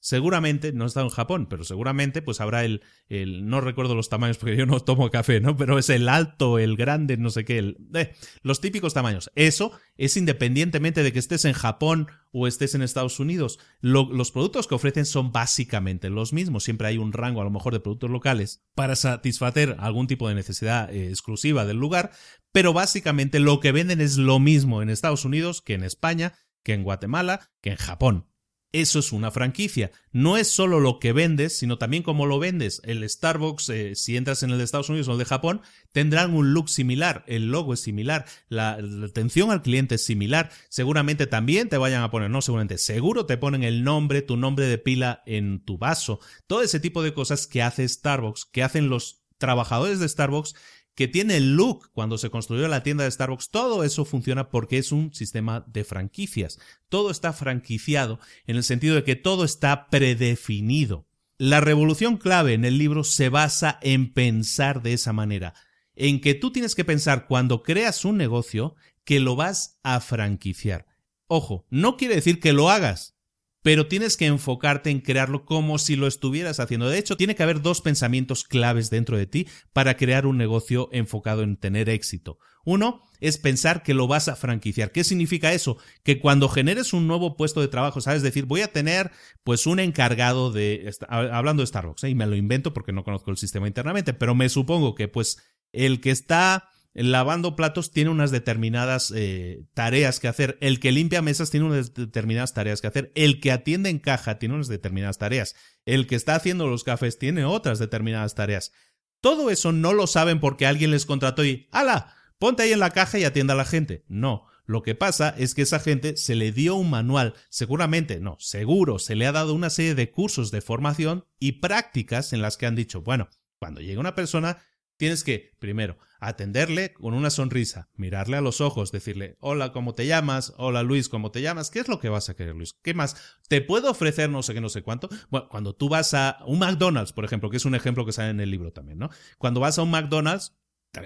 seguramente, 0.00 0.72
no 0.72 0.84
he 0.84 0.86
estado 0.86 1.06
en 1.06 1.12
Japón, 1.12 1.46
pero 1.48 1.64
seguramente 1.64 2.22
pues 2.22 2.40
habrá 2.40 2.64
el, 2.64 2.82
el, 3.08 3.46
no 3.46 3.60
recuerdo 3.60 3.94
los 3.94 4.08
tamaños 4.08 4.38
porque 4.38 4.56
yo 4.56 4.66
no 4.66 4.80
tomo 4.80 5.10
café, 5.10 5.40
¿no? 5.40 5.56
Pero 5.56 5.78
es 5.78 5.90
el 5.90 6.08
alto, 6.08 6.58
el 6.58 6.76
grande, 6.76 7.16
no 7.16 7.30
sé 7.30 7.44
qué, 7.44 7.58
el, 7.58 7.76
eh, 7.94 8.14
los 8.42 8.60
típicos 8.60 8.94
tamaños. 8.94 9.30
Eso 9.34 9.72
es 9.96 10.16
independientemente 10.16 11.02
de 11.02 11.12
que 11.12 11.18
estés 11.18 11.44
en 11.44 11.52
Japón 11.52 12.08
o 12.30 12.46
estés 12.46 12.74
en 12.74 12.82
Estados 12.82 13.20
Unidos. 13.20 13.58
los 13.80 14.30
productos 14.32 14.66
que 14.66 14.74
ofrecen 14.74 15.06
son 15.06 15.32
básicamente 15.32 16.10
los 16.10 16.32
mismos. 16.32 16.64
Siempre 16.64 16.88
hay 16.88 16.98
un 16.98 17.12
rango 17.12 17.40
a 17.40 17.44
lo 17.44 17.50
mejor 17.50 17.72
de 17.72 17.80
productos 17.80 18.10
locales 18.10 18.62
para 18.74 18.96
satisfacer 18.96 19.76
algún 19.78 20.06
tipo 20.06 20.28
de 20.28 20.34
necesidad 20.34 20.92
eh, 20.92 21.08
exclusiva 21.08 21.64
del 21.64 21.78
lugar, 21.78 22.12
pero 22.52 22.72
básicamente 22.72 23.40
lo 23.40 23.60
que 23.60 23.72
venden 23.72 24.00
es 24.00 24.18
lo 24.18 24.38
mismo 24.38 24.82
en 24.82 24.90
Estados 24.90 25.24
Unidos 25.24 25.62
que 25.62 25.74
en 25.74 25.84
España, 25.84 26.34
que 26.62 26.74
en 26.74 26.84
Guatemala, 26.84 27.50
que 27.60 27.70
en 27.70 27.76
Japón. 27.76 28.26
Eso 28.72 28.98
es 28.98 29.12
una 29.12 29.30
franquicia. 29.30 29.90
No 30.12 30.36
es 30.36 30.48
solo 30.48 30.78
lo 30.78 30.98
que 30.98 31.14
vendes, 31.14 31.56
sino 31.56 31.78
también 31.78 32.02
cómo 32.02 32.26
lo 32.26 32.38
vendes. 32.38 32.82
El 32.84 33.08
Starbucks, 33.08 33.70
eh, 33.70 33.94
si 33.94 34.16
entras 34.16 34.42
en 34.42 34.50
el 34.50 34.58
de 34.58 34.64
Estados 34.64 34.90
Unidos 34.90 35.08
o 35.08 35.12
el 35.12 35.18
de 35.18 35.24
Japón, 35.24 35.62
tendrán 35.92 36.34
un 36.34 36.52
look 36.52 36.68
similar, 36.68 37.24
el 37.26 37.50
logo 37.50 37.72
es 37.72 37.80
similar, 37.80 38.26
la, 38.50 38.78
atención 39.04 39.50
al 39.50 39.62
cliente 39.62 39.94
es 39.94 40.04
similar. 40.04 40.50
Seguramente 40.68 41.26
también 41.26 41.70
te 41.70 41.78
vayan 41.78 42.02
a 42.02 42.10
poner, 42.10 42.28
no 42.28 42.42
seguramente, 42.42 42.76
seguro 42.76 43.24
te 43.24 43.38
ponen 43.38 43.62
el 43.62 43.84
nombre, 43.84 44.20
tu 44.20 44.36
nombre 44.36 44.66
de 44.66 44.76
pila 44.76 45.22
en 45.24 45.64
tu 45.64 45.78
vaso. 45.78 46.20
Todo 46.46 46.60
ese 46.60 46.78
tipo 46.78 47.02
de 47.02 47.14
cosas 47.14 47.46
que 47.46 47.62
hace 47.62 47.88
Starbucks, 47.88 48.44
que 48.44 48.62
hacen 48.62 48.90
los 48.90 49.22
trabajadores 49.38 49.98
de 50.00 50.08
Starbucks 50.08 50.54
que 50.98 51.06
tiene 51.06 51.36
el 51.36 51.54
look 51.54 51.92
cuando 51.92 52.18
se 52.18 52.28
construyó 52.28 52.66
la 52.66 52.82
tienda 52.82 53.04
de 53.04 53.10
Starbucks, 53.12 53.50
todo 53.50 53.84
eso 53.84 54.04
funciona 54.04 54.50
porque 54.50 54.78
es 54.78 54.90
un 54.90 55.14
sistema 55.14 55.64
de 55.68 55.84
franquicias. 55.84 56.58
Todo 56.88 57.12
está 57.12 57.32
franquiciado 57.32 58.18
en 58.48 58.56
el 58.56 58.64
sentido 58.64 58.96
de 58.96 59.04
que 59.04 59.14
todo 59.14 59.44
está 59.44 59.90
predefinido. 59.90 61.06
La 61.36 61.60
revolución 61.60 62.16
clave 62.16 62.54
en 62.54 62.64
el 62.64 62.78
libro 62.78 63.04
se 63.04 63.28
basa 63.28 63.78
en 63.80 64.12
pensar 64.12 64.82
de 64.82 64.92
esa 64.92 65.12
manera, 65.12 65.54
en 65.94 66.20
que 66.20 66.34
tú 66.34 66.50
tienes 66.50 66.74
que 66.74 66.84
pensar 66.84 67.28
cuando 67.28 67.62
creas 67.62 68.04
un 68.04 68.16
negocio 68.16 68.74
que 69.04 69.20
lo 69.20 69.36
vas 69.36 69.78
a 69.84 70.00
franquiciar. 70.00 70.86
Ojo, 71.28 71.64
no 71.70 71.96
quiere 71.96 72.16
decir 72.16 72.40
que 72.40 72.52
lo 72.52 72.70
hagas, 72.70 73.16
pero 73.62 73.86
tienes 73.86 74.16
que 74.16 74.26
enfocarte 74.26 74.90
en 74.90 75.00
crearlo 75.00 75.44
como 75.44 75.78
si 75.78 75.96
lo 75.96 76.06
estuvieras 76.06 76.60
haciendo. 76.60 76.88
De 76.88 76.98
hecho, 76.98 77.16
tiene 77.16 77.34
que 77.34 77.42
haber 77.42 77.60
dos 77.60 77.80
pensamientos 77.80 78.44
claves 78.44 78.90
dentro 78.90 79.16
de 79.16 79.26
ti 79.26 79.48
para 79.72 79.96
crear 79.96 80.26
un 80.26 80.38
negocio 80.38 80.88
enfocado 80.92 81.42
en 81.42 81.56
tener 81.56 81.88
éxito. 81.88 82.38
Uno 82.64 83.02
es 83.20 83.38
pensar 83.38 83.82
que 83.82 83.94
lo 83.94 84.06
vas 84.06 84.28
a 84.28 84.36
franquiciar. 84.36 84.92
¿Qué 84.92 85.02
significa 85.02 85.52
eso? 85.52 85.78
Que 86.02 86.20
cuando 86.20 86.48
generes 86.48 86.92
un 86.92 87.06
nuevo 87.08 87.36
puesto 87.36 87.60
de 87.60 87.68
trabajo, 87.68 88.00
sabes 88.00 88.22
decir, 88.22 88.44
voy 88.44 88.60
a 88.60 88.72
tener 88.72 89.10
pues 89.42 89.66
un 89.66 89.80
encargado 89.80 90.52
de, 90.52 90.94
hablando 91.08 91.62
de 91.62 91.66
Starbucks, 91.66 92.04
¿eh? 92.04 92.10
y 92.10 92.14
me 92.14 92.26
lo 92.26 92.36
invento 92.36 92.74
porque 92.74 92.92
no 92.92 93.04
conozco 93.04 93.30
el 93.30 93.38
sistema 93.38 93.66
internamente, 93.66 94.12
pero 94.12 94.34
me 94.34 94.48
supongo 94.48 94.94
que 94.94 95.08
pues 95.08 95.38
el 95.72 96.00
que 96.00 96.10
está 96.10 96.70
lavando 96.94 97.56
platos 97.56 97.90
tiene 97.90 98.10
unas 98.10 98.30
determinadas 98.30 99.12
eh, 99.14 99.64
tareas 99.74 100.20
que 100.20 100.28
hacer. 100.28 100.58
El 100.60 100.80
que 100.80 100.92
limpia 100.92 101.22
mesas 101.22 101.50
tiene 101.50 101.66
unas 101.66 101.94
determinadas 101.94 102.54
tareas 102.54 102.80
que 102.80 102.88
hacer. 102.88 103.12
El 103.14 103.40
que 103.40 103.52
atiende 103.52 103.90
en 103.90 103.98
caja 103.98 104.38
tiene 104.38 104.54
unas 104.54 104.68
determinadas 104.68 105.18
tareas. 105.18 105.54
El 105.86 106.06
que 106.06 106.16
está 106.16 106.34
haciendo 106.34 106.66
los 106.66 106.84
cafés 106.84 107.18
tiene 107.18 107.44
otras 107.44 107.78
determinadas 107.78 108.34
tareas. 108.34 108.72
Todo 109.20 109.50
eso 109.50 109.72
no 109.72 109.92
lo 109.92 110.06
saben 110.06 110.40
porque 110.40 110.66
alguien 110.66 110.90
les 110.90 111.06
contrató 111.06 111.44
y 111.44 111.68
¡Hala! 111.72 112.14
Ponte 112.38 112.62
ahí 112.62 112.72
en 112.72 112.78
la 112.78 112.90
caja 112.90 113.18
y 113.18 113.24
atienda 113.24 113.54
a 113.54 113.56
la 113.56 113.64
gente. 113.64 114.04
No. 114.08 114.46
Lo 114.68 114.82
que 114.82 114.94
pasa 114.94 115.34
es 115.38 115.54
que 115.54 115.62
esa 115.62 115.80
gente 115.80 116.16
se 116.18 116.34
le 116.34 116.52
dio 116.52 116.74
un 116.74 116.90
manual, 116.90 117.32
seguramente, 117.48 118.20
no, 118.20 118.36
seguro, 118.38 118.98
se 118.98 119.16
le 119.16 119.26
ha 119.26 119.32
dado 119.32 119.54
una 119.54 119.70
serie 119.70 119.94
de 119.94 120.10
cursos 120.10 120.50
de 120.50 120.60
formación 120.60 121.24
y 121.40 121.52
prácticas 121.52 122.34
en 122.34 122.42
las 122.42 122.58
que 122.58 122.66
han 122.66 122.74
dicho, 122.74 123.00
bueno, 123.00 123.30
cuando 123.58 123.80
llega 123.80 123.98
una 123.98 124.14
persona, 124.14 124.58
tienes 124.98 125.24
que, 125.24 125.56
primero, 125.58 125.96
atenderle 126.18 126.92
con 126.92 127.14
una 127.14 127.30
sonrisa, 127.30 127.88
mirarle 127.94 128.36
a 128.36 128.40
los 128.40 128.60
ojos, 128.60 128.92
decirle, 128.92 129.36
hola, 129.40 129.72
¿cómo 129.72 129.94
te 129.94 130.06
llamas? 130.06 130.52
Hola, 130.56 130.82
Luis, 130.82 131.08
¿cómo 131.08 131.30
te 131.30 131.42
llamas? 131.42 131.70
¿Qué 131.70 131.80
es 131.80 131.88
lo 131.88 132.00
que 132.00 132.08
vas 132.08 132.28
a 132.28 132.34
querer, 132.34 132.54
Luis? 132.54 132.74
¿Qué 132.82 132.94
más? 132.94 133.16
¿Te 133.48 133.60
puedo 133.60 133.90
ofrecer 133.90 134.30
no 134.30 134.42
sé 134.42 134.54
qué, 134.54 134.60
no 134.60 134.68
sé 134.68 134.82
cuánto? 134.82 135.08
Bueno, 135.30 135.48
cuando 135.48 135.74
tú 135.74 135.88
vas 135.88 136.14
a 136.14 136.38
un 136.46 136.58
McDonald's, 136.58 137.12
por 137.12 137.24
ejemplo, 137.24 137.50
que 137.50 137.56
es 137.56 137.64
un 137.64 137.74
ejemplo 137.74 138.04
que 138.04 138.12
sale 138.12 138.30
en 138.30 138.40
el 138.40 138.50
libro 138.50 138.72
también, 138.72 138.98
¿no? 138.98 139.10
Cuando 139.38 139.60
vas 139.60 139.78
a 139.78 139.82
un 139.82 139.90
McDonald's, 139.90 140.56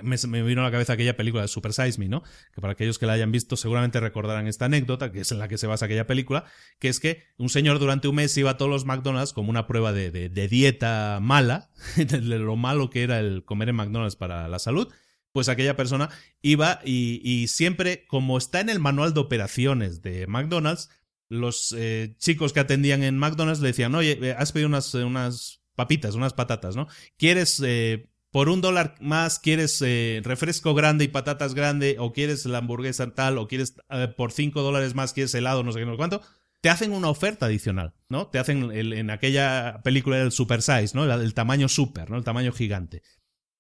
me, 0.03 0.17
me, 0.29 0.43
vino 0.43 0.61
a 0.61 0.65
la 0.65 0.71
cabeza 0.71 0.93
aquella 0.93 1.17
película 1.17 1.43
de 1.43 1.49
Super 1.49 1.73
Size 1.73 1.99
Me, 1.99 2.09
¿no? 2.09 2.23
Que 2.55 2.61
para 2.61 2.75
aquellos 2.75 2.99
que 2.99 3.07
la 3.07 3.15
hayan 3.15 3.33
visto 3.33 3.57
seguramente 3.57 4.01
recordarán 4.01 4.47
esta 4.47 4.67
anécdota, 4.67 5.13
que 5.13 5.21
es 5.21 5.33
en 5.33 5.39
la 5.39 5.49
que 5.49 5.59
se 5.59 5.67
basa 5.67 5.87
aquella 5.87 6.07
película, 6.07 6.45
que 6.79 6.89
es 6.89 7.01
que 7.01 7.23
un 7.37 7.49
señor 7.49 7.79
durante 7.79 8.09
un 8.09 8.17
mes 8.17 8.37
iba 8.37 8.51
a 8.51 8.57
todos 8.57 8.71
los 8.71 8.85
McDonald's 8.85 9.33
como 9.33 9.51
una 9.51 9.67
prueba 9.67 9.93
de, 9.93 10.11
de, 10.11 10.49
dieta 10.49 11.19
mala, 11.21 11.71
de 11.97 12.21
lo 12.21 12.57
malo 12.57 12.91
que 12.91 13.03
era 13.03 13.19
el 13.19 13.45
comer 13.45 13.71
en 13.71 13.77
McDonald's 13.77 14.17
para 14.17 14.49
la 14.49 14.59
salud, 14.59 14.93
pues 15.33 15.49
aquella 15.49 15.77
persona 15.77 16.11
iba 16.43 16.81
y, 16.85 17.47
siempre, 17.49 18.07
como 18.07 18.39
está 18.39 18.61
en 18.61 18.69
el 18.69 18.81
manual 18.81 19.15
de 19.15 19.21
operaciones 19.21 20.03
de 20.03 20.27
McDonald's, 20.27 20.91
los 21.29 21.75
eh, 21.77 22.15
chicos 22.19 22.53
que 22.53 22.61
atendían 22.61 23.03
en 23.03 23.19
McDonald's 23.19 23.61
le 23.63 23.69
decían, 23.69 23.95
oye, 23.95 24.19
eh, 24.21 24.35
has 24.37 24.53
pedido 24.53 24.69
unas, 24.69 24.93
unas 24.95 25.63
papitas, 25.75 26.15
unas 26.15 26.35
patatas, 26.35 26.77
¿no? 26.77 26.89
¿Quieres 27.17 27.63
eh, 27.65 28.12
por 28.33 28.49
un 28.49 28.63
dólar 28.63 28.97
más 28.99 29.39
quieres 29.39 29.81
eh, 29.83 30.21
refresco 30.25 30.75
grande 30.75 31.05
y 31.05 31.09
patatas 31.09 31.55
grande, 31.55 31.97
o 31.99 32.13
quieres 32.13 32.47
la 32.47 32.59
hamburguesa 32.59 33.15
tal, 33.15 33.39
o 33.39 33.47
quieres 33.47 33.77
eh, 33.91 34.09
por 34.17 34.33
cinco 34.33 34.63
dólares 34.63 34.95
más 34.95 35.13
quieres 35.13 35.35
helado, 35.35 35.63
no 35.63 35.71
sé 35.71 35.79
qué, 35.79 35.85
no 35.85 35.93
sé 35.93 35.99
cuánto, 35.99 36.23
te 36.63 36.71
hacen 36.71 36.93
una 36.93 37.11
oferta 37.11 37.47
adicional, 37.47 37.95
¿no? 38.09 38.29
Te 38.29 38.39
hacen 38.39 38.71
en 38.73 39.11
aquella 39.11 39.83
película 39.85 40.17
del 40.17 40.33
super 40.33 40.63
size, 40.63 40.93
¿no? 40.95 41.05
El, 41.05 41.35
tamaño 41.35 41.69
super, 41.69 42.09
¿no? 42.09 42.17
El 42.17 42.25
tamaño 42.25 42.53
gigante. 42.53 43.03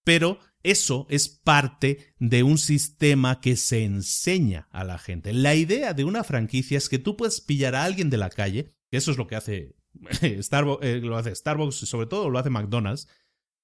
Pero 0.04 0.38
eso 0.62 1.06
es 1.10 1.28
parte 1.28 2.14
de 2.18 2.42
un 2.44 2.58
sistema 2.58 3.40
que 3.40 3.56
se 3.56 3.84
enseña 3.84 4.68
a 4.70 4.84
la 4.84 4.98
gente. 4.98 5.32
La 5.32 5.54
idea 5.54 5.94
de 5.94 6.04
una 6.04 6.24
franquicia 6.24 6.78
es 6.78 6.88
que 6.88 6.98
tú 6.98 7.16
puedes 7.16 7.40
pillar 7.40 7.74
a 7.74 7.84
alguien 7.84 8.08
de 8.08 8.16
la 8.16 8.30
calle, 8.30 8.72
que 8.90 8.96
eso 8.96 9.10
es 9.10 9.18
lo 9.18 9.26
que 9.26 9.36
hace 9.36 9.74
Starbucks, 10.40 10.86
eh, 10.86 11.00
lo 11.02 11.16
hace 11.16 11.34
Starbucks, 11.34 11.74
sobre 11.74 12.06
todo 12.06 12.30
lo 12.30 12.38
hace 12.38 12.50
McDonald's, 12.50 13.08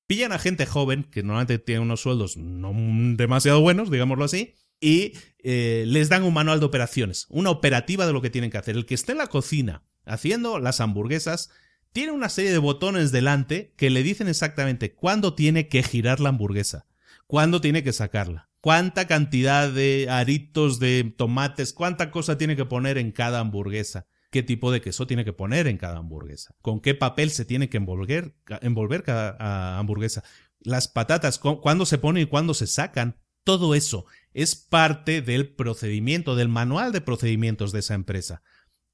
pillan 0.08 0.32
a 0.32 0.38
gente 0.38 0.66
joven, 0.66 1.04
que 1.04 1.22
normalmente 1.22 1.60
tiene 1.60 1.82
unos 1.82 2.00
sueldos 2.00 2.36
no 2.36 2.72
demasiado 3.16 3.60
buenos, 3.60 3.90
digámoslo 3.90 4.24
así, 4.24 4.54
y 4.80 5.12
eh, 5.40 5.84
les 5.86 6.08
dan 6.08 6.24
un 6.24 6.34
manual 6.34 6.58
de 6.58 6.66
operaciones, 6.66 7.26
una 7.28 7.50
operativa 7.50 8.06
de 8.06 8.12
lo 8.12 8.22
que 8.22 8.30
tienen 8.30 8.50
que 8.50 8.58
hacer. 8.58 8.74
El 8.74 8.86
que 8.86 8.94
esté 8.94 9.12
en 9.12 9.18
la 9.18 9.28
cocina 9.28 9.84
haciendo 10.06 10.58
las 10.58 10.80
hamburguesas 10.80 11.50
tiene 11.92 12.12
una 12.12 12.30
serie 12.30 12.50
de 12.50 12.58
botones 12.58 13.12
delante 13.12 13.74
que 13.76 13.90
le 13.90 14.02
dicen 14.02 14.28
exactamente 14.28 14.94
cuándo 14.94 15.34
tiene 15.34 15.68
que 15.68 15.82
girar 15.82 16.20
la 16.20 16.30
hamburguesa, 16.30 16.86
cuándo 17.26 17.60
tiene 17.60 17.82
que 17.82 17.92
sacarla, 17.92 18.48
cuánta 18.62 19.06
cantidad 19.06 19.70
de 19.70 20.06
aritos 20.08 20.80
de 20.80 21.12
tomates, 21.16 21.74
cuánta 21.74 22.10
cosa 22.10 22.38
tiene 22.38 22.56
que 22.56 22.64
poner 22.64 22.96
en 22.96 23.12
cada 23.12 23.40
hamburguesa 23.40 24.06
qué 24.30 24.42
tipo 24.42 24.70
de 24.70 24.80
queso 24.80 25.06
tiene 25.06 25.24
que 25.24 25.32
poner 25.32 25.66
en 25.66 25.78
cada 25.78 25.98
hamburguesa, 25.98 26.54
con 26.60 26.80
qué 26.80 26.94
papel 26.94 27.30
se 27.30 27.44
tiene 27.44 27.68
que 27.68 27.78
envolver, 27.78 28.34
envolver 28.60 29.02
cada 29.02 29.78
hamburguesa, 29.78 30.24
las 30.60 30.88
patatas, 30.88 31.38
cuándo 31.38 31.86
se 31.86 31.98
ponen 31.98 32.24
y 32.24 32.26
cuándo 32.26 32.54
se 32.54 32.66
sacan. 32.66 33.16
Todo 33.44 33.74
eso 33.74 34.04
es 34.34 34.56
parte 34.56 35.22
del 35.22 35.54
procedimiento, 35.54 36.36
del 36.36 36.48
manual 36.48 36.92
de 36.92 37.00
procedimientos 37.00 37.72
de 37.72 37.78
esa 37.78 37.94
empresa. 37.94 38.42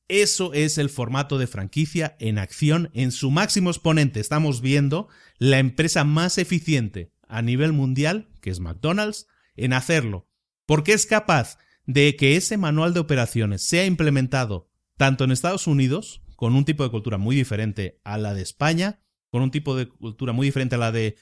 Eso 0.07 0.53
es 0.53 0.77
el 0.79 0.91
formato 0.91 1.39
de 1.39 1.47
franquicia 1.47 2.15
en 2.21 2.39
acción 2.39 2.91
en 2.93 3.11
su 3.11 3.31
máximo 3.31 3.71
exponente. 3.71 4.21
Estamos 4.21 4.61
viendo 4.61 5.09
la 5.39 5.59
empresa 5.59 6.05
más 6.05 6.37
eficiente 6.39 7.13
a 7.27 7.41
nivel 7.43 7.73
mundial, 7.73 8.29
que 8.41 8.51
es 8.51 8.61
McDonald's, 8.61 9.27
en 9.57 9.73
hacerlo, 9.73 10.29
porque 10.67 10.93
es 10.93 11.07
capaz 11.07 11.59
de 11.87 12.17
que 12.17 12.37
ese 12.37 12.59
manual 12.59 12.93
de 12.95 13.01
operaciones 13.01 13.63
sea 13.63 13.87
implementado 13.87 14.71
tanto 14.97 15.25
en 15.25 15.33
Estados 15.33 15.67
Unidos, 15.67 16.23
con 16.37 16.55
un 16.55 16.65
tipo 16.65 16.83
de 16.83 16.91
cultura 16.91 17.19
muy 17.19 17.37
diferente 17.37 18.01
a 18.05 18.19
la 18.19 18.35
de 18.35 18.43
España, 18.43 19.01
con 19.31 19.43
un 19.43 19.51
tipo 19.51 19.77
de 19.77 19.89
cultura 19.89 20.33
muy 20.33 20.47
diferente 20.47 20.75
a 20.77 20.79
la 20.79 20.93
de 20.93 21.17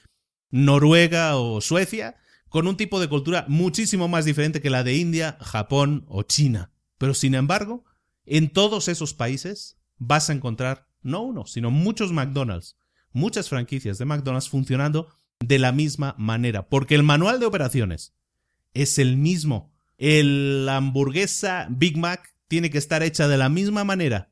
Noruega 0.49 1.37
o 1.37 1.61
Suecia, 1.61 2.15
con 2.49 2.67
un 2.67 2.77
tipo 2.77 2.99
de 2.99 3.09
cultura 3.09 3.45
muchísimo 3.47 4.07
más 4.07 4.25
diferente 4.25 4.61
que 4.61 4.69
la 4.69 4.83
de 4.83 4.95
India, 4.95 5.37
Japón 5.41 6.05
o 6.07 6.23
China. 6.23 6.71
Pero 6.99 7.15
sin 7.15 7.33
embargo, 7.33 7.85
en 8.25 8.49
todos 8.49 8.87
esos 8.87 9.13
países 9.13 9.79
vas 9.97 10.29
a 10.29 10.33
encontrar 10.33 10.87
no 11.01 11.21
uno, 11.21 11.45
sino 11.45 11.71
muchos 11.71 12.11
McDonald's, 12.11 12.77
muchas 13.11 13.49
franquicias 13.49 13.97
de 13.97 14.05
McDonald's 14.05 14.49
funcionando 14.49 15.07
de 15.39 15.59
la 15.59 15.71
misma 15.71 16.15
manera, 16.17 16.69
porque 16.69 16.95
el 16.95 17.03
manual 17.03 17.39
de 17.39 17.45
operaciones 17.45 18.13
es 18.73 18.99
el 18.99 19.17
mismo. 19.17 19.73
El 19.97 20.67
hamburguesa 20.69 21.67
Big 21.69 21.97
Mac 21.97 22.32
tiene 22.47 22.69
que 22.69 22.77
estar 22.77 23.03
hecha 23.03 23.27
de 23.27 23.37
la 23.37 23.49
misma 23.49 23.83
manera 23.83 24.31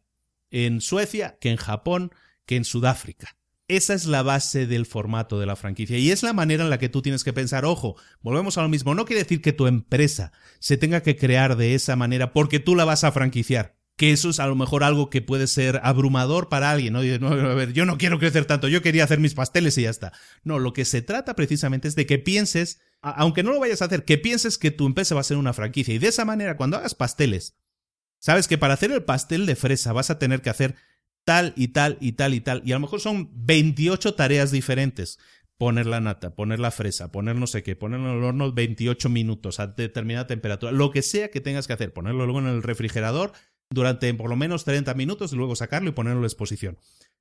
en 0.52 0.82
Suecia 0.82 1.38
que 1.40 1.50
en 1.50 1.58
Japón 1.58 2.12
que 2.46 2.56
en 2.56 2.66
Sudáfrica. 2.66 3.38
Esa 3.68 3.94
es 3.94 4.06
la 4.06 4.22
base 4.22 4.68
del 4.68 4.86
formato 4.86 5.40
de 5.40 5.46
la 5.46 5.56
franquicia 5.56 5.98
y 5.98 6.12
es 6.12 6.24
la 6.24 6.34
manera 6.34 6.66
en 6.66 6.70
la 6.70 6.78
que 6.78 6.90
tú 6.90 7.02
tienes 7.02 7.24
que 7.24 7.32
pensar, 7.32 7.64
ojo, 7.64 7.96
volvemos 8.22 8.58
a 8.58 8.64
lo 8.64 8.68
mismo, 8.68 8.94
no 8.94 9.06
quiere 9.06 9.24
decir 9.24 9.42
que 9.42 9.54
tu 9.54 9.66
empresa 9.66 10.34
se 10.60 10.76
tenga 10.76 11.02
que 11.04 11.16
crear 11.16 11.56
de 11.56 11.74
esa 11.74 11.96
manera 11.96 12.34
porque 12.34 12.60
tú 12.60 12.76
la 12.76 12.84
vas 12.84 13.06
a 13.06 13.14
franquiciar. 13.14 13.78
que 13.96 14.12
eso 14.12 14.30
es 14.30 14.40
a 14.40 14.48
lo 14.48 14.56
mejor 14.56 14.84
algo 14.84 15.10
que 15.10 15.22
puede 15.22 15.48
ser 15.48 15.80
abrumador 15.84 16.50
para 16.50 16.72
alguien, 16.72 16.94
¿no? 16.94 17.00
a 17.00 17.54
ver, 17.54 17.72
yo 17.72 17.86
no 17.86 17.98
quiero 17.98 18.20
crecer 18.20 18.46
tanto, 18.46 18.68
yo 18.68 18.82
quería 18.82 19.06
hacer 19.06 19.20
mis 19.20 19.36
pasteles 19.36 19.78
y 19.78 19.84
ya 19.84 19.90
está. 19.90 20.12
No, 20.44 20.60
lo 20.60 20.74
que 20.74 20.84
se 20.84 21.02
trata 21.02 21.36
precisamente 21.36 21.88
es 21.88 21.96
de 21.96 22.06
que 22.06 22.18
pienses, 22.18 22.82
aunque 23.02 23.44
no 23.44 23.54
lo 23.54 23.60
vayas 23.60 23.82
a 23.82 23.86
hacer, 23.86 24.04
que 24.04 24.18
pienses 24.18 24.58
que 24.58 24.72
tu 24.72 24.86
empresa 24.86 25.16
va 25.16 25.22
a 25.22 25.24
ser 25.24 25.38
una 25.38 25.54
franquicia 25.54 25.94
y 25.94 26.00
de 26.00 26.08
esa 26.08 26.26
manera 26.26 26.58
cuando 26.58 26.76
hagas 26.76 26.96
pasteles, 26.96 27.56
sabes 28.22 28.48
que 28.48 28.58
para 28.58 28.76
hacer 28.76 28.94
el 28.94 29.04
pastel 29.04 29.46
de 29.46 29.58
fresa 29.58 29.92
vas 29.92 30.10
a 30.10 30.20
tener 30.20 30.42
que 30.42 30.50
hacer 30.50 30.76
tal 31.26 31.52
y 31.58 31.70
tal 31.70 31.98
y 32.00 32.14
tal 32.14 32.34
y 32.34 32.40
tal 32.40 32.62
y 32.64 32.72
a 32.72 32.76
lo 32.76 32.82
mejor 32.82 33.02
son 33.02 33.30
28 33.34 34.14
tareas 34.14 34.52
diferentes 34.52 35.20
poner 35.58 35.86
la 35.86 36.02
nata, 36.02 36.34
poner 36.34 36.60
la 36.60 36.72
fresa, 36.72 37.12
poner 37.12 37.36
no 37.36 37.46
sé 37.46 37.62
qué, 37.62 37.76
ponerlo 37.76 38.10
en 38.10 38.18
el 38.18 38.24
horno 38.24 38.52
28 38.52 39.10
minutos 39.10 39.60
a 39.60 39.68
determinada 39.68 40.26
temperatura, 40.26 40.72
lo 40.72 40.90
que 40.90 41.04
sea 41.04 41.30
que 41.30 41.40
tengas 41.40 41.68
que 41.68 41.74
hacer, 41.74 41.94
ponerlo 41.94 42.26
luego 42.26 42.40
en 42.40 42.48
el 42.48 42.64
refrigerador 42.64 43.34
durante 43.70 44.12
por 44.16 44.28
lo 44.28 44.36
menos 44.36 44.64
30 44.66 44.96
minutos 44.96 45.34
y 45.34 45.36
luego 45.36 45.56
sacarlo 45.56 45.90
y 45.90 45.94
ponerlo 45.94 46.22
la 46.22 46.26
exposición. 46.28 46.80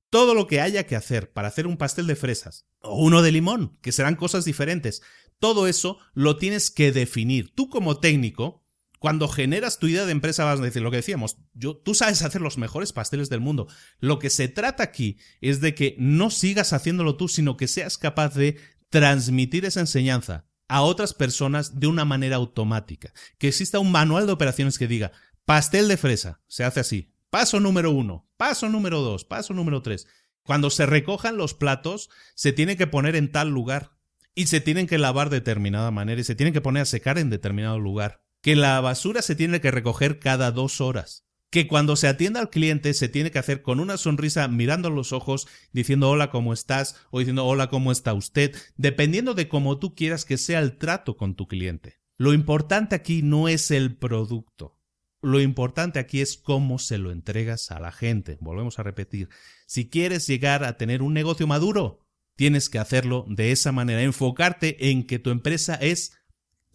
Todo 0.08 0.34
lo 0.34 0.46
que 0.46 0.62
haya 0.62 0.86
que 0.86 0.96
hacer 0.96 1.30
para 1.32 1.48
hacer 1.48 1.66
un 1.66 1.76
pastel 1.76 2.06
de 2.06 2.16
fresas 2.16 2.66
o 2.80 2.96
uno 2.96 3.20
de 3.20 3.30
limón, 3.30 3.78
que 3.82 3.92
serán 3.92 4.16
cosas 4.16 4.46
diferentes, 4.46 5.02
todo 5.38 5.66
eso 5.66 5.98
lo 6.14 6.36
tienes 6.36 6.70
que 6.70 6.92
definir. 6.92 7.54
Tú 7.54 7.68
como 7.68 8.00
técnico, 8.00 8.59
cuando 9.00 9.28
generas 9.28 9.78
tu 9.78 9.86
idea 9.86 10.04
de 10.04 10.12
empresa 10.12 10.44
vas 10.44 10.60
a 10.60 10.62
decir 10.62 10.82
lo 10.82 10.90
que 10.90 10.98
decíamos, 10.98 11.38
tú 11.84 11.94
sabes 11.94 12.20
hacer 12.20 12.42
los 12.42 12.58
mejores 12.58 12.92
pasteles 12.92 13.30
del 13.30 13.40
mundo. 13.40 13.66
Lo 13.98 14.18
que 14.18 14.28
se 14.28 14.46
trata 14.46 14.82
aquí 14.82 15.16
es 15.40 15.62
de 15.62 15.74
que 15.74 15.96
no 15.98 16.28
sigas 16.28 16.74
haciéndolo 16.74 17.16
tú, 17.16 17.26
sino 17.26 17.56
que 17.56 17.66
seas 17.66 17.96
capaz 17.96 18.34
de 18.34 18.58
transmitir 18.90 19.64
esa 19.64 19.80
enseñanza 19.80 20.44
a 20.68 20.82
otras 20.82 21.14
personas 21.14 21.80
de 21.80 21.86
una 21.86 22.04
manera 22.04 22.36
automática. 22.36 23.14
Que 23.38 23.48
exista 23.48 23.78
un 23.78 23.90
manual 23.90 24.26
de 24.26 24.32
operaciones 24.32 24.76
que 24.76 24.86
diga, 24.86 25.12
pastel 25.46 25.88
de 25.88 25.96
fresa, 25.96 26.42
se 26.46 26.64
hace 26.64 26.80
así. 26.80 27.14
Paso 27.30 27.58
número 27.58 27.92
uno, 27.92 28.28
paso 28.36 28.68
número 28.68 29.00
dos, 29.00 29.24
paso 29.24 29.54
número 29.54 29.80
tres. 29.80 30.08
Cuando 30.42 30.68
se 30.68 30.84
recojan 30.84 31.38
los 31.38 31.54
platos, 31.54 32.10
se 32.34 32.52
tiene 32.52 32.76
que 32.76 32.86
poner 32.86 33.16
en 33.16 33.32
tal 33.32 33.48
lugar 33.48 33.92
y 34.34 34.48
se 34.48 34.60
tienen 34.60 34.86
que 34.86 34.98
lavar 34.98 35.30
de 35.30 35.38
determinada 35.38 35.90
manera 35.90 36.20
y 36.20 36.24
se 36.24 36.34
tienen 36.34 36.52
que 36.52 36.60
poner 36.60 36.82
a 36.82 36.86
secar 36.86 37.16
en 37.16 37.30
determinado 37.30 37.78
lugar 37.78 38.26
que 38.42 38.56
la 38.56 38.80
basura 38.80 39.22
se 39.22 39.34
tiene 39.34 39.60
que 39.60 39.70
recoger 39.70 40.18
cada 40.18 40.50
dos 40.50 40.80
horas, 40.80 41.26
que 41.50 41.66
cuando 41.66 41.96
se 41.96 42.08
atienda 42.08 42.40
al 42.40 42.50
cliente 42.50 42.94
se 42.94 43.08
tiene 43.08 43.30
que 43.30 43.38
hacer 43.38 43.62
con 43.62 43.80
una 43.80 43.96
sonrisa 43.96 44.46
mirando 44.48 44.88
los 44.88 45.12
ojos, 45.12 45.48
diciendo 45.72 46.08
hola, 46.08 46.30
¿cómo 46.30 46.52
estás? 46.52 46.96
o 47.10 47.18
diciendo 47.18 47.44
hola, 47.46 47.68
¿cómo 47.68 47.92
está 47.92 48.14
usted? 48.14 48.54
dependiendo 48.76 49.34
de 49.34 49.48
cómo 49.48 49.78
tú 49.78 49.94
quieras 49.94 50.24
que 50.24 50.38
sea 50.38 50.60
el 50.60 50.78
trato 50.78 51.16
con 51.16 51.34
tu 51.34 51.48
cliente. 51.48 52.00
Lo 52.16 52.34
importante 52.34 52.94
aquí 52.94 53.22
no 53.22 53.48
es 53.48 53.70
el 53.70 53.96
producto. 53.96 54.76
Lo 55.22 55.40
importante 55.40 55.98
aquí 55.98 56.20
es 56.20 56.36
cómo 56.36 56.78
se 56.78 56.98
lo 56.98 57.10
entregas 57.10 57.70
a 57.70 57.80
la 57.80 57.92
gente. 57.92 58.38
Volvemos 58.40 58.78
a 58.78 58.82
repetir. 58.82 59.28
Si 59.66 59.88
quieres 59.88 60.26
llegar 60.26 60.64
a 60.64 60.76
tener 60.76 61.02
un 61.02 61.12
negocio 61.12 61.46
maduro, 61.46 62.06
tienes 62.36 62.70
que 62.70 62.78
hacerlo 62.78 63.26
de 63.28 63.52
esa 63.52 63.72
manera, 63.72 64.02
enfocarte 64.02 64.90
en 64.90 65.06
que 65.06 65.18
tu 65.18 65.30
empresa 65.30 65.74
es 65.74 66.19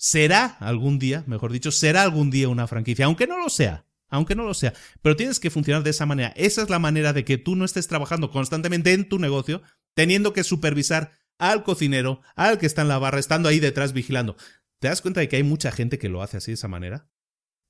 será 0.05 0.45
algún 0.59 0.99
día, 0.99 1.23
mejor 1.25 1.51
dicho, 1.51 1.71
será 1.71 2.03
algún 2.03 2.29
día 2.29 2.47
una 2.47 2.67
franquicia, 2.67 3.05
aunque 3.05 3.25
no 3.25 3.39
lo 3.39 3.49
sea, 3.49 3.87
aunque 4.07 4.35
no 4.35 4.43
lo 4.43 4.53
sea, 4.53 4.71
pero 5.01 5.15
tienes 5.15 5.39
que 5.39 5.49
funcionar 5.49 5.81
de 5.81 5.89
esa 5.89 6.05
manera. 6.05 6.31
Esa 6.35 6.61
es 6.61 6.69
la 6.69 6.77
manera 6.77 7.11
de 7.11 7.25
que 7.25 7.39
tú 7.39 7.55
no 7.55 7.65
estés 7.65 7.87
trabajando 7.87 8.29
constantemente 8.29 8.93
en 8.93 9.09
tu 9.09 9.17
negocio, 9.17 9.63
teniendo 9.95 10.31
que 10.31 10.43
supervisar 10.43 11.13
al 11.39 11.63
cocinero, 11.63 12.21
al 12.35 12.59
que 12.59 12.67
está 12.67 12.83
en 12.83 12.89
la 12.89 12.99
barra, 12.99 13.17
estando 13.17 13.49
ahí 13.49 13.59
detrás 13.59 13.93
vigilando. 13.93 14.35
¿Te 14.79 14.89
das 14.89 15.01
cuenta 15.01 15.21
de 15.21 15.27
que 15.27 15.37
hay 15.37 15.43
mucha 15.43 15.71
gente 15.71 15.97
que 15.97 16.07
lo 16.07 16.21
hace 16.21 16.37
así 16.37 16.51
de 16.51 16.55
esa 16.55 16.67
manera? 16.67 17.09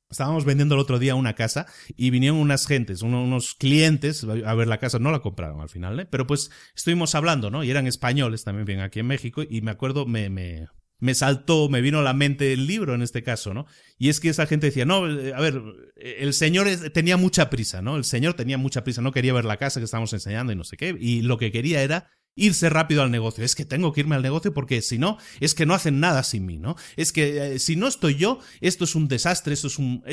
Estábamos 0.10 0.44
vendiendo 0.44 0.76
el 0.76 0.82
otro 0.82 1.00
día 1.00 1.16
una 1.16 1.36
casa 1.36 1.68
y 1.96 2.10
vinieron 2.10 2.38
unas 2.38 2.68
gentes, 2.68 3.02
unos 3.02 3.54
clientes 3.54 4.26
a 4.26 4.54
ver 4.56 4.68
la 4.68 4.80
casa, 4.80 5.00
no 5.00 5.10
la 5.10 5.22
compraron 5.22 5.62
al 5.62 5.70
final, 5.70 6.02
¿eh? 6.02 6.06
pero 6.06 6.28
pues 6.28 6.52
estuvimos 6.76 7.16
hablando, 7.16 7.50
¿no? 7.50 7.64
Y 7.64 7.72
eran 7.72 7.88
españoles 7.88 8.44
también, 8.44 8.66
bien 8.66 8.82
aquí 8.82 9.00
en 9.00 9.08
México, 9.08 9.42
y 9.50 9.62
me 9.62 9.72
acuerdo, 9.72 10.06
me, 10.06 10.30
me, 10.30 10.68
me 11.06 11.16
saltó, 11.16 11.70
me 11.70 11.82
vino 11.82 12.00
a 12.00 12.04
la 12.04 12.14
mente 12.14 12.52
el 12.52 12.68
libro 12.68 12.96
en 12.96 13.02
este 13.02 13.24
caso, 13.24 13.54
¿no? 13.54 13.68
Y 13.98 14.10
es 14.10 14.20
que 14.20 14.30
esa 14.30 14.48
gente 14.48 14.68
decía, 14.68 14.86
no, 14.86 15.10
eh, 15.10 15.34
a 15.34 15.40
ver, 15.40 15.62
el 15.96 16.34
señor 16.34 16.68
tenía 16.92 17.16
mucha 17.16 17.50
prisa, 17.50 17.82
¿no? 17.82 17.96
El 17.96 18.04
señor 18.04 18.34
tenía 18.34 18.58
mucha 18.58 18.84
prisa, 18.84 19.02
no 19.02 19.12
quería 19.12 19.34
ver 19.34 19.46
la 19.46 19.58
casa 19.58 19.80
que 19.80 19.86
estábamos 19.86 20.12
enseñando 20.14 20.52
y 20.52 20.56
no 20.56 20.64
sé 20.64 20.76
qué, 20.76 20.96
y 21.00 21.22
lo 21.22 21.38
que 21.38 21.52
quería 21.52 21.82
era 21.84 22.10
irse 22.36 22.70
rápido 22.70 23.02
al 23.02 23.12
negocio. 23.12 23.46
Es 23.46 23.56
que 23.56 23.66
tengo 23.66 23.94
que 23.94 24.02
irme 24.02 24.16
al 24.16 24.24
negocio 24.24 24.54
porque 24.54 24.82
si 24.82 24.98
no, 24.98 25.18
es 25.40 25.56
que 25.56 25.66
no 25.66 25.74
hacen 25.74 26.00
nada 26.00 26.24
sin 26.24 26.46
mí, 26.46 26.58
¿no? 26.58 26.76
Es 26.98 27.12
que 27.12 27.54
eh, 27.54 27.60
si 27.60 27.76
no 27.76 27.88
estoy 27.88 28.16
yo, 28.16 28.40
esto 28.62 28.84
es 28.84 28.96
un 28.96 29.08
desastre, 29.08 29.54
esto 29.54 29.68
es 29.68 29.80
un... 29.80 30.04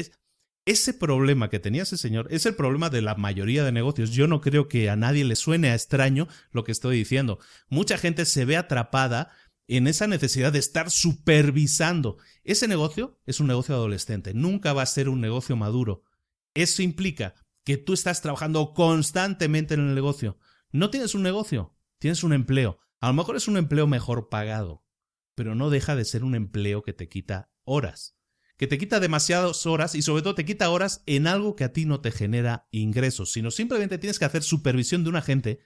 Ese 0.64 0.94
problema 0.94 1.50
que 1.50 1.58
tenía 1.58 1.82
ese 1.82 1.96
señor 1.96 2.28
es 2.30 2.46
el 2.46 2.54
problema 2.54 2.88
de 2.88 3.02
la 3.02 3.16
mayoría 3.16 3.64
de 3.64 3.72
negocios. 3.72 4.10
Yo 4.10 4.28
no 4.28 4.40
creo 4.40 4.68
que 4.68 4.90
a 4.90 4.94
nadie 4.94 5.24
le 5.24 5.34
suene 5.34 5.70
a 5.70 5.74
extraño 5.74 6.28
lo 6.52 6.62
que 6.62 6.70
estoy 6.70 6.98
diciendo. 6.98 7.40
Mucha 7.68 7.98
gente 7.98 8.24
se 8.24 8.44
ve 8.44 8.56
atrapada 8.56 9.32
en 9.76 9.86
esa 9.86 10.06
necesidad 10.06 10.52
de 10.52 10.58
estar 10.58 10.90
supervisando. 10.90 12.18
Ese 12.44 12.68
negocio 12.68 13.20
es 13.26 13.40
un 13.40 13.46
negocio 13.46 13.74
adolescente, 13.74 14.34
nunca 14.34 14.72
va 14.72 14.82
a 14.82 14.86
ser 14.86 15.08
un 15.08 15.20
negocio 15.20 15.56
maduro. 15.56 16.02
Eso 16.54 16.82
implica 16.82 17.34
que 17.64 17.76
tú 17.76 17.92
estás 17.92 18.20
trabajando 18.20 18.74
constantemente 18.74 19.74
en 19.74 19.88
el 19.88 19.94
negocio. 19.94 20.38
No 20.70 20.90
tienes 20.90 21.14
un 21.14 21.22
negocio, 21.22 21.76
tienes 21.98 22.24
un 22.24 22.32
empleo. 22.32 22.78
A 23.00 23.08
lo 23.08 23.14
mejor 23.14 23.36
es 23.36 23.48
un 23.48 23.56
empleo 23.56 23.86
mejor 23.86 24.28
pagado, 24.28 24.84
pero 25.34 25.54
no 25.54 25.70
deja 25.70 25.96
de 25.96 26.04
ser 26.04 26.24
un 26.24 26.34
empleo 26.34 26.82
que 26.82 26.92
te 26.92 27.08
quita 27.08 27.50
horas, 27.64 28.16
que 28.56 28.66
te 28.66 28.78
quita 28.78 29.00
demasiadas 29.00 29.66
horas 29.66 29.94
y 29.94 30.02
sobre 30.02 30.22
todo 30.22 30.34
te 30.34 30.44
quita 30.44 30.70
horas 30.70 31.02
en 31.06 31.26
algo 31.26 31.56
que 31.56 31.64
a 31.64 31.72
ti 31.72 31.84
no 31.84 32.00
te 32.00 32.10
genera 32.10 32.68
ingresos, 32.70 33.32
sino 33.32 33.50
simplemente 33.50 33.98
tienes 33.98 34.18
que 34.18 34.24
hacer 34.24 34.42
supervisión 34.42 35.04
de 35.04 35.10
una 35.10 35.22
gente 35.22 35.60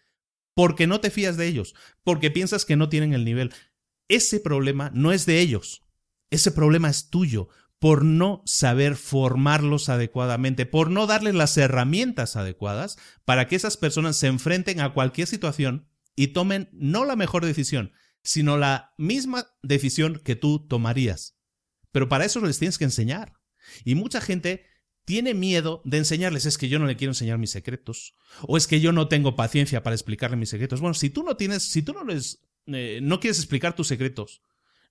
porque 0.55 0.87
no 0.87 1.01
te 1.01 1.11
fías 1.11 1.37
de 1.37 1.47
ellos, 1.47 1.75
porque 2.03 2.31
piensas 2.31 2.65
que 2.65 2.77
no 2.77 2.89
tienen 2.89 3.13
el 3.13 3.27
nivel 3.27 3.53
ese 4.09 4.41
problema 4.41 4.91
no 4.95 5.13
es 5.13 5.27
de 5.27 5.41
ellos, 5.41 5.83
ese 6.31 6.51
problema 6.51 6.89
es 6.89 7.11
tuyo 7.11 7.49
por 7.79 8.05
no 8.05 8.43
saber 8.47 8.97
formarlos 8.97 9.89
adecuadamente, 9.89 10.67
por 10.67 10.91
no 10.91 11.07
darles 11.07 11.35
las 11.35 11.57
herramientas 11.57 12.37
adecuadas 12.37 12.97
para 13.25 13.49
que 13.49 13.57
esas 13.57 13.77
personas 13.77 14.17
se 14.17 14.29
enfrenten 14.29 14.81
a 14.81 14.95
cualquier 14.95 15.27
situación 15.27 15.89
y 16.15 16.29
tomen 16.29 16.71
no 16.73 17.05
la 17.05 17.17
mejor 17.17 17.45
decisión, 17.45 17.93
sino 18.23 18.57
la 18.57 18.95
misma 18.97 19.47
decisión 19.63 20.21
que 20.25 20.37
tú 20.37 20.67
tomarías. 20.67 21.39
Pero 21.93 22.09
para 22.09 22.25
eso 22.25 22.41
les 22.41 22.59
tienes 22.59 22.79
que 22.79 22.85
enseñar. 22.85 23.35
Y 23.85 23.95
mucha 23.95 24.21
gente 24.21 24.65
tiene 25.05 25.35
miedo 25.35 25.83
de 25.85 25.99
enseñarles, 25.99 26.47
es 26.47 26.59
que 26.59 26.69
yo 26.69 26.79
no 26.79 26.87
le 26.87 26.97
quiero 26.97 27.13
enseñar 27.13 27.39
mis 27.39 27.51
secretos, 27.51 28.15
o 28.43 28.57
es 28.57 28.67
que 28.67 28.81
yo 28.81 28.91
no 28.91 29.07
tengo 29.07 29.37
paciencia 29.37 29.83
para 29.83 29.95
explicarle 29.95 30.37
mis 30.37 30.49
secretos. 30.49 30.81
Bueno, 30.81 30.95
si 30.95 31.11
tú 31.11 31.23
no 31.23 31.37
tienes, 31.37 31.63
si 31.63 31.83
tú 31.83 31.93
no 31.93 32.05
les 32.05 32.43
eh, 32.67 33.01
no 33.03 33.21
quieres 33.21 33.39
explicar 33.39 33.75
tus 33.75 33.89
secretos. 33.89 34.43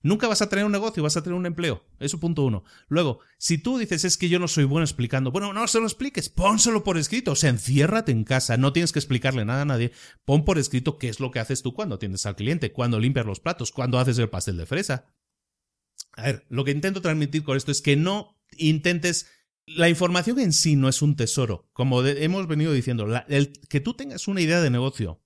Nunca 0.05 0.27
vas 0.27 0.43
a 0.43 0.49
tener 0.49 0.65
un 0.65 0.71
negocio, 0.71 1.01
vas 1.01 1.17
a 1.17 1.23
tener 1.23 1.35
un 1.35 1.47
empleo. 1.47 1.83
Eso 1.99 2.19
punto 2.19 2.43
uno. 2.43 2.63
Luego, 2.89 3.21
si 3.39 3.57
tú 3.57 3.79
dices 3.79 4.05
es 4.05 4.17
que 4.17 4.29
yo 4.29 4.37
no 4.37 4.47
soy 4.47 4.63
bueno 4.63 4.83
explicando, 4.83 5.31
bueno, 5.31 5.51
no 5.51 5.67
se 5.67 5.79
lo 5.79 5.85
expliques, 5.85 6.29
pónselo 6.29 6.83
por 6.83 6.99
escrito. 6.99 7.31
O 7.31 7.35
sea, 7.35 7.49
enciérrate 7.49 8.11
en 8.11 8.23
casa, 8.23 8.55
no 8.55 8.71
tienes 8.71 8.91
que 8.91 8.99
explicarle 8.99 9.45
nada 9.45 9.63
a 9.63 9.65
nadie. 9.65 9.93
Pon 10.23 10.45
por 10.45 10.59
escrito 10.59 10.99
qué 10.99 11.09
es 11.09 11.19
lo 11.19 11.31
que 11.31 11.39
haces 11.39 11.63
tú 11.63 11.73
cuando 11.73 11.95
atiendes 11.95 12.27
al 12.27 12.35
cliente, 12.35 12.71
cuando 12.71 12.99
limpias 12.99 13.25
los 13.25 13.39
platos, 13.39 13.71
cuando 13.71 13.97
haces 13.97 14.19
el 14.19 14.29
pastel 14.29 14.57
de 14.57 14.67
fresa. 14.67 15.07
A 16.13 16.23
ver, 16.27 16.45
lo 16.49 16.63
que 16.63 16.71
intento 16.71 17.01
transmitir 17.01 17.43
con 17.43 17.57
esto 17.57 17.71
es 17.71 17.81
que 17.81 17.95
no 17.95 18.37
intentes 18.57 19.25
la 19.65 19.89
información 19.89 20.39
en 20.39 20.53
sí 20.53 20.75
no 20.75 20.87
es 20.87 21.01
un 21.01 21.15
tesoro. 21.15 21.67
Como 21.73 22.03
hemos 22.05 22.47
venido 22.47 22.73
diciendo, 22.73 23.07
que 23.69 23.79
tú 23.79 23.95
tengas 23.95 24.27
una 24.27 24.41
idea 24.41 24.61
de 24.61 24.69
negocio 24.69 25.24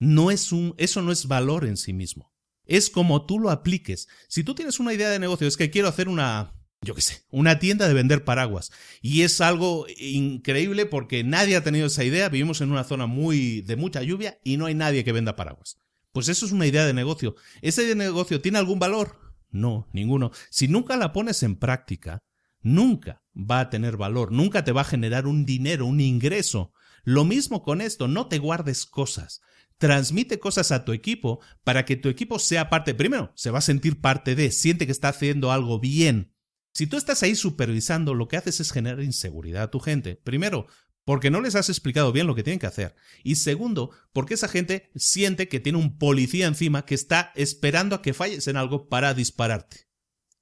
no 0.00 0.30
es 0.30 0.50
un, 0.50 0.74
eso 0.78 1.02
no 1.02 1.12
es 1.12 1.28
valor 1.28 1.66
en 1.66 1.76
sí 1.76 1.92
mismo. 1.92 2.32
Es 2.64 2.90
como 2.90 3.26
tú 3.26 3.38
lo 3.38 3.50
apliques. 3.50 4.08
Si 4.28 4.42
tú 4.42 4.54
tienes 4.54 4.80
una 4.80 4.94
idea 4.94 5.10
de 5.10 5.18
negocio, 5.18 5.46
es 5.46 5.56
que 5.56 5.70
quiero 5.70 5.88
hacer 5.88 6.08
una, 6.08 6.54
yo 6.80 6.94
qué 6.94 7.02
sé, 7.02 7.26
una 7.30 7.58
tienda 7.58 7.86
de 7.86 7.94
vender 7.94 8.24
paraguas. 8.24 8.72
Y 9.02 9.22
es 9.22 9.40
algo 9.40 9.86
increíble 9.98 10.86
porque 10.86 11.22
nadie 11.22 11.56
ha 11.56 11.64
tenido 11.64 11.86
esa 11.86 12.02
idea. 12.02 12.30
Vivimos 12.30 12.62
en 12.62 12.72
una 12.72 12.84
zona 12.84 13.06
muy 13.06 13.60
de 13.60 13.76
mucha 13.76 14.02
lluvia 14.02 14.38
y 14.42 14.56
no 14.56 14.66
hay 14.66 14.74
nadie 14.74 15.04
que 15.04 15.12
venda 15.12 15.36
paraguas. 15.36 15.76
Pues 16.12 16.28
eso 16.28 16.46
es 16.46 16.52
una 16.52 16.66
idea 16.66 16.86
de 16.86 16.94
negocio. 16.94 17.36
¿Esa 17.60 17.82
idea 17.82 17.94
de 17.94 18.04
negocio 18.06 18.40
tiene 18.40 18.58
algún 18.58 18.78
valor? 18.78 19.34
No, 19.50 19.86
ninguno. 19.92 20.30
Si 20.48 20.66
nunca 20.66 20.96
la 20.96 21.12
pones 21.12 21.42
en 21.42 21.56
práctica, 21.56 22.22
nunca 22.62 23.22
va 23.34 23.60
a 23.60 23.70
tener 23.70 23.96
valor, 23.96 24.32
nunca 24.32 24.64
te 24.64 24.72
va 24.72 24.80
a 24.80 24.84
generar 24.84 25.26
un 25.26 25.44
dinero, 25.44 25.86
un 25.86 26.00
ingreso. 26.00 26.72
Lo 27.04 27.24
mismo 27.24 27.62
con 27.62 27.80
esto, 27.80 28.08
no 28.08 28.28
te 28.28 28.38
guardes 28.38 28.86
cosas 28.86 29.42
transmite 29.80 30.38
cosas 30.38 30.72
a 30.72 30.84
tu 30.84 30.92
equipo 30.92 31.40
para 31.64 31.86
que 31.86 31.96
tu 31.96 32.10
equipo 32.10 32.38
sea 32.38 32.68
parte, 32.68 32.94
primero, 32.94 33.32
se 33.34 33.50
va 33.50 33.60
a 33.60 33.62
sentir 33.62 33.98
parte 34.00 34.34
de, 34.34 34.52
siente 34.52 34.84
que 34.84 34.92
está 34.92 35.08
haciendo 35.08 35.50
algo 35.50 35.80
bien. 35.80 36.34
Si 36.74 36.86
tú 36.86 36.98
estás 36.98 37.22
ahí 37.22 37.34
supervisando, 37.34 38.12
lo 38.12 38.28
que 38.28 38.36
haces 38.36 38.60
es 38.60 38.72
generar 38.72 39.02
inseguridad 39.02 39.62
a 39.62 39.70
tu 39.70 39.80
gente. 39.80 40.16
Primero, 40.16 40.66
porque 41.06 41.30
no 41.30 41.40
les 41.40 41.54
has 41.54 41.70
explicado 41.70 42.12
bien 42.12 42.26
lo 42.26 42.34
que 42.34 42.42
tienen 42.42 42.58
que 42.58 42.66
hacer. 42.66 42.94
Y 43.24 43.36
segundo, 43.36 43.90
porque 44.12 44.34
esa 44.34 44.48
gente 44.48 44.90
siente 44.96 45.48
que 45.48 45.60
tiene 45.60 45.78
un 45.78 45.96
policía 45.96 46.46
encima 46.46 46.84
que 46.84 46.94
está 46.94 47.32
esperando 47.34 47.96
a 47.96 48.02
que 48.02 48.12
falles 48.12 48.48
en 48.48 48.58
algo 48.58 48.86
para 48.90 49.14
dispararte. 49.14 49.88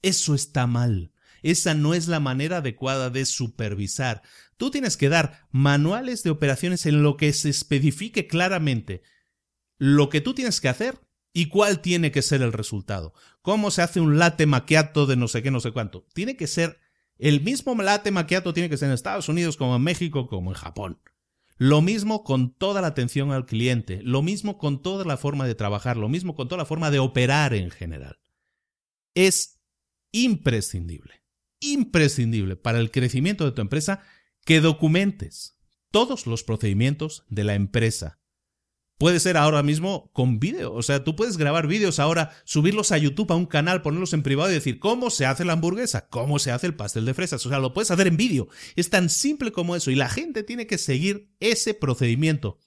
Eso 0.02 0.34
está 0.34 0.66
mal. 0.66 1.12
Esa 1.44 1.74
no 1.74 1.94
es 1.94 2.08
la 2.08 2.18
manera 2.18 2.56
adecuada 2.56 3.08
de 3.08 3.24
supervisar. 3.24 4.22
Tú 4.56 4.72
tienes 4.72 4.96
que 4.96 5.08
dar 5.08 5.46
manuales 5.52 6.24
de 6.24 6.30
operaciones 6.30 6.86
en 6.86 7.04
lo 7.04 7.16
que 7.16 7.32
se 7.32 7.50
especifique 7.50 8.26
claramente 8.26 9.02
lo 9.78 10.08
que 10.08 10.20
tú 10.20 10.34
tienes 10.34 10.60
que 10.60 10.68
hacer 10.68 11.00
y 11.32 11.46
cuál 11.46 11.80
tiene 11.80 12.10
que 12.10 12.22
ser 12.22 12.42
el 12.42 12.52
resultado. 12.52 13.14
¿Cómo 13.42 13.70
se 13.70 13.82
hace 13.82 14.00
un 14.00 14.18
latte 14.18 14.46
macchiato 14.46 15.06
de 15.06 15.16
no 15.16 15.28
sé 15.28 15.42
qué, 15.42 15.50
no 15.50 15.60
sé 15.60 15.72
cuánto? 15.72 16.06
Tiene 16.12 16.36
que 16.36 16.46
ser 16.46 16.78
el 17.18 17.40
mismo 17.40 17.74
latte 17.74 18.12
macchiato 18.12 18.54
tiene 18.54 18.70
que 18.70 18.76
ser 18.76 18.88
en 18.88 18.94
Estados 18.94 19.28
Unidos 19.28 19.56
como 19.56 19.76
en 19.76 19.82
México 19.82 20.28
como 20.28 20.50
en 20.50 20.56
Japón. 20.56 21.00
Lo 21.56 21.82
mismo 21.82 22.22
con 22.22 22.54
toda 22.54 22.80
la 22.80 22.86
atención 22.88 23.32
al 23.32 23.44
cliente, 23.44 24.00
lo 24.04 24.22
mismo 24.22 24.58
con 24.58 24.80
toda 24.80 25.04
la 25.04 25.16
forma 25.16 25.44
de 25.46 25.56
trabajar, 25.56 25.96
lo 25.96 26.08
mismo 26.08 26.36
con 26.36 26.46
toda 26.46 26.58
la 26.58 26.66
forma 26.66 26.92
de 26.92 27.00
operar 27.00 27.52
en 27.54 27.72
general. 27.72 28.20
Es 29.14 29.60
imprescindible, 30.12 31.24
imprescindible 31.58 32.54
para 32.54 32.78
el 32.78 32.92
crecimiento 32.92 33.44
de 33.44 33.50
tu 33.50 33.60
empresa 33.60 34.02
que 34.44 34.60
documentes 34.60 35.58
todos 35.90 36.28
los 36.28 36.44
procedimientos 36.44 37.24
de 37.28 37.42
la 37.42 37.54
empresa 37.54 38.17
puede 38.98 39.20
ser 39.20 39.36
ahora 39.36 39.62
mismo 39.62 40.10
con 40.12 40.38
vídeo. 40.38 40.74
O 40.74 40.82
sea, 40.82 41.04
tú 41.04 41.16
puedes 41.16 41.36
grabar 41.36 41.66
vídeos 41.66 41.98
ahora, 41.98 42.32
subirlos 42.44 42.92
a 42.92 42.98
YouTube 42.98 43.32
a 43.32 43.36
un 43.36 43.46
canal, 43.46 43.80
ponerlos 43.80 44.12
en 44.12 44.22
privado 44.22 44.50
y 44.50 44.54
decir 44.54 44.78
cómo 44.78 45.10
se 45.10 45.24
hace 45.24 45.44
la 45.44 45.54
hamburguesa, 45.54 46.08
cómo 46.08 46.38
se 46.38 46.50
hace 46.50 46.66
el 46.66 46.74
pastel 46.74 47.06
de 47.06 47.14
fresas. 47.14 47.44
O 47.46 47.48
sea, 47.48 47.60
lo 47.60 47.72
puedes 47.72 47.90
hacer 47.90 48.08
en 48.08 48.16
vídeo. 48.16 48.48
Es 48.76 48.90
tan 48.90 49.08
simple 49.08 49.52
como 49.52 49.76
eso 49.76 49.90
y 49.90 49.94
la 49.94 50.10
gente 50.10 50.42
tiene 50.42 50.66
que 50.66 50.78
seguir 50.78 51.30
ese 51.40 51.74
procedimiento. 51.74 52.58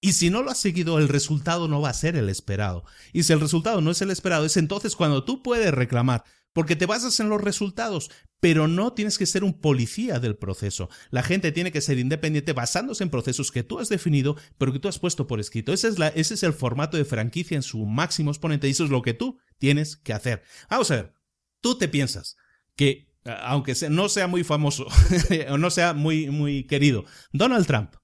Y 0.00 0.12
si 0.12 0.30
no 0.30 0.42
lo 0.42 0.50
has 0.50 0.58
seguido, 0.58 0.98
el 0.98 1.08
resultado 1.08 1.66
no 1.66 1.80
va 1.80 1.90
a 1.90 1.94
ser 1.94 2.14
el 2.14 2.28
esperado. 2.28 2.84
Y 3.12 3.24
si 3.24 3.32
el 3.32 3.40
resultado 3.40 3.80
no 3.80 3.90
es 3.90 4.00
el 4.00 4.12
esperado, 4.12 4.44
es 4.44 4.56
entonces 4.56 4.94
cuando 4.94 5.24
tú 5.24 5.42
puedes 5.42 5.72
reclamar 5.74 6.22
porque 6.58 6.74
te 6.74 6.86
basas 6.86 7.20
en 7.20 7.28
los 7.28 7.40
resultados, 7.40 8.10
pero 8.40 8.66
no 8.66 8.92
tienes 8.92 9.16
que 9.16 9.26
ser 9.26 9.44
un 9.44 9.60
policía 9.60 10.18
del 10.18 10.34
proceso. 10.34 10.88
La 11.10 11.22
gente 11.22 11.52
tiene 11.52 11.70
que 11.70 11.80
ser 11.80 12.00
independiente 12.00 12.52
basándose 12.52 13.04
en 13.04 13.10
procesos 13.10 13.52
que 13.52 13.62
tú 13.62 13.78
has 13.78 13.88
definido, 13.88 14.34
pero 14.58 14.72
que 14.72 14.80
tú 14.80 14.88
has 14.88 14.98
puesto 14.98 15.28
por 15.28 15.38
escrito. 15.38 15.72
Ese 15.72 15.86
es, 16.16 16.42
el 16.42 16.52
formato 16.52 16.96
de 16.96 17.04
franquicia 17.04 17.54
en 17.54 17.62
su 17.62 17.86
máximo 17.86 18.32
exponente 18.32 18.66
y 18.66 18.72
eso 18.72 18.82
es 18.82 18.90
lo 18.90 19.02
que 19.02 19.14
tú 19.14 19.38
tienes 19.58 19.98
que 19.98 20.12
hacer. 20.12 20.42
Vamos 20.68 20.90
a 20.90 20.96
ver, 20.96 21.14
tú 21.60 21.78
te 21.78 21.86
piensas 21.86 22.36
que, 22.74 23.06
aunque 23.24 23.76
no 23.88 24.08
sea 24.08 24.26
muy 24.26 24.42
famoso 24.42 24.88
o 25.50 25.58
no 25.58 25.70
sea 25.70 25.94
muy, 25.94 26.28
muy 26.28 26.66
querido, 26.66 27.04
Donald 27.32 27.68
Trump 27.68 27.94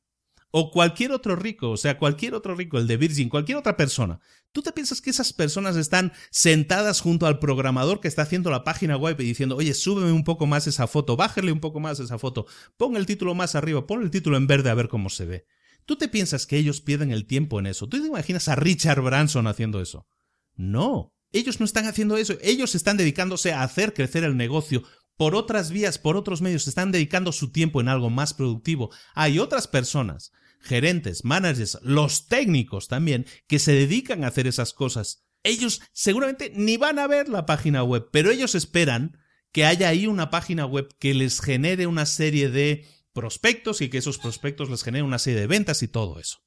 o 0.52 0.70
cualquier 0.70 1.11
otro 1.11 1.34
rico, 1.34 1.72
o 1.72 1.76
sea, 1.76 1.98
cualquier 1.98 2.34
otro 2.34 2.55
rico, 2.55 2.78
el 2.78 2.86
de 2.86 2.98
Virgin, 2.98 3.28
cualquier 3.28 3.59
otra 3.59 3.76
persona, 3.76 4.20
¿tú 4.55 4.62
te 4.62 4.72
piensas 4.72 5.00
que 5.00 5.11
esas 5.11 5.32
personas 5.32 5.76
están 5.76 6.12
sentadas 6.30 7.00
junto 7.00 7.26
al 7.26 7.40
programador 7.40 8.00
que 8.00 8.07
está 8.07 8.22
haciendo 8.22 8.50
la 8.50 8.62
página 8.62 8.96
web 8.96 9.20
y 9.20 9.24
diciendo, 9.24 9.57
oye, 9.57 9.74
súbeme 9.74 10.12
un 10.12 10.22
poco 10.22 10.46
más 10.46 10.68
esa 10.68 10.86
foto, 10.86 11.16
bájale 11.16 11.50
un 11.50 11.59
poco 11.59 11.80
más 11.80 11.98
esa 11.98 12.18
foto, 12.18 12.46
pon 12.76 12.96
el 12.96 13.05
título 13.05 13.34
más 13.34 13.57
arriba, 13.57 13.86
pon 13.86 14.02
el 14.02 14.12
título 14.12 14.36
en 14.36 14.46
verde 14.46 14.70
a 14.70 14.74
ver 14.74 14.88
cómo 14.88 15.11
se 15.11 15.26
ve? 15.26 15.46
¿Tú 15.86 15.96
te 15.96 16.09
piensas 16.09 16.46
que 16.46 16.57
ellos 16.57 16.80
pierden 16.80 17.11
el 17.11 17.26
tiempo 17.26 17.59
en 17.59 17.66
eso? 17.66 17.88
¿Tú 17.88 18.00
te 18.00 18.07
imaginas 18.07 18.46
a 18.46 18.55
Richard 18.55 19.02
Branson 19.02 19.48
haciendo 19.48 19.82
eso? 19.82 20.07
No, 20.55 21.12
ellos 21.32 21.59
no 21.59 21.66
están 21.66 21.86
haciendo 21.86 22.16
eso, 22.16 22.34
ellos 22.40 22.76
están 22.76 22.96
dedicándose 22.96 23.52
a 23.52 23.64
hacer 23.64 23.92
crecer 23.92 24.22
el 24.22 24.36
negocio 24.36 24.84
por 25.16 25.34
otras 25.34 25.72
vías, 25.72 25.98
por 25.98 26.16
otros 26.16 26.42
medios, 26.42 26.68
están 26.68 26.92
dedicando 26.92 27.32
su 27.32 27.50
tiempo 27.50 27.80
en 27.80 27.88
algo 27.88 28.09
más 28.09 28.34
productivo. 28.34 28.90
Hay 29.14 29.40
otras 29.40 29.66
personas 29.66 30.32
gerentes, 30.64 31.24
managers, 31.24 31.78
los 31.82 32.26
técnicos 32.26 32.88
también, 32.88 33.26
que 33.46 33.58
se 33.58 33.72
dedican 33.72 34.24
a 34.24 34.28
hacer 34.28 34.46
esas 34.46 34.72
cosas. 34.72 35.24
Ellos 35.42 35.82
seguramente 35.92 36.50
ni 36.54 36.76
van 36.76 36.98
a 36.98 37.06
ver 37.06 37.28
la 37.28 37.46
página 37.46 37.84
web, 37.84 38.08
pero 38.10 38.30
ellos 38.30 38.54
esperan 38.54 39.18
que 39.52 39.64
haya 39.64 39.88
ahí 39.88 40.06
una 40.06 40.30
página 40.30 40.66
web 40.66 40.88
que 40.98 41.14
les 41.14 41.40
genere 41.40 41.86
una 41.86 42.06
serie 42.06 42.48
de 42.48 42.86
prospectos 43.12 43.80
y 43.80 43.88
que 43.88 43.98
esos 43.98 44.18
prospectos 44.18 44.68
les 44.68 44.82
generen 44.82 45.06
una 45.06 45.18
serie 45.18 45.40
de 45.40 45.46
ventas 45.46 45.82
y 45.82 45.88
todo 45.88 46.18
eso. 46.18 46.38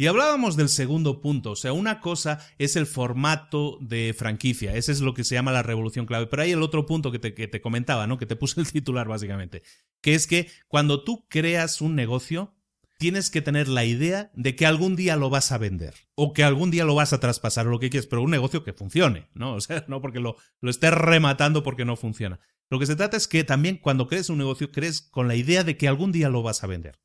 Y 0.00 0.06
hablábamos 0.06 0.56
del 0.56 0.68
segundo 0.68 1.20
punto, 1.20 1.50
o 1.50 1.56
sea, 1.56 1.72
una 1.72 2.00
cosa 2.00 2.38
es 2.58 2.76
el 2.76 2.86
formato 2.86 3.78
de 3.80 4.14
franquicia, 4.16 4.76
ese 4.76 4.92
es 4.92 5.00
lo 5.00 5.12
que 5.12 5.24
se 5.24 5.34
llama 5.34 5.50
la 5.50 5.64
revolución 5.64 6.06
clave, 6.06 6.28
pero 6.28 6.42
hay 6.42 6.52
el 6.52 6.62
otro 6.62 6.86
punto 6.86 7.10
que 7.10 7.18
te, 7.18 7.34
que 7.34 7.48
te 7.48 7.60
comentaba, 7.60 8.06
¿no? 8.06 8.16
Que 8.16 8.26
te 8.26 8.36
puse 8.36 8.60
el 8.60 8.70
titular 8.70 9.08
básicamente, 9.08 9.64
que 10.00 10.14
es 10.14 10.28
que 10.28 10.48
cuando 10.68 11.02
tú 11.02 11.26
creas 11.28 11.80
un 11.80 11.96
negocio, 11.96 12.56
tienes 12.98 13.30
que 13.30 13.40
tener 13.40 13.68
la 13.68 13.84
idea 13.84 14.30
de 14.34 14.56
que 14.56 14.66
algún 14.66 14.96
día 14.96 15.16
lo 15.16 15.30
vas 15.30 15.52
a 15.52 15.58
vender 15.58 15.94
o 16.14 16.32
que 16.32 16.42
algún 16.44 16.70
día 16.70 16.84
lo 16.84 16.96
vas 16.96 17.12
a 17.12 17.20
traspasar 17.20 17.66
o 17.66 17.70
lo 17.70 17.78
que 17.78 17.90
quieres, 17.90 18.08
pero 18.08 18.22
un 18.22 18.30
negocio 18.30 18.64
que 18.64 18.72
funcione, 18.72 19.28
¿no? 19.34 19.54
O 19.58 19.60
sea, 19.60 19.84
no 19.88 20.02
porque 20.02 20.20
lo, 20.20 20.36
lo 20.60 20.70
estés 20.70 20.92
rematando 20.92 21.62
porque 21.62 21.84
no 21.84 21.96
funciona. 21.96 22.40
Lo 22.70 22.78
que 22.78 22.86
se 22.86 22.96
trata 22.96 23.16
es 23.16 23.28
que 23.28 23.44
también 23.44 23.78
cuando 23.78 24.08
crees 24.08 24.28
un 24.28 24.38
negocio, 24.38 24.70
crees 24.70 25.00
con 25.00 25.28
la 25.28 25.36
idea 25.36 25.64
de 25.64 25.76
que 25.76 25.88
algún 25.88 26.12
día 26.12 26.28
lo 26.28 26.42
vas 26.42 26.62
a 26.62 26.66
vender. 26.66 27.00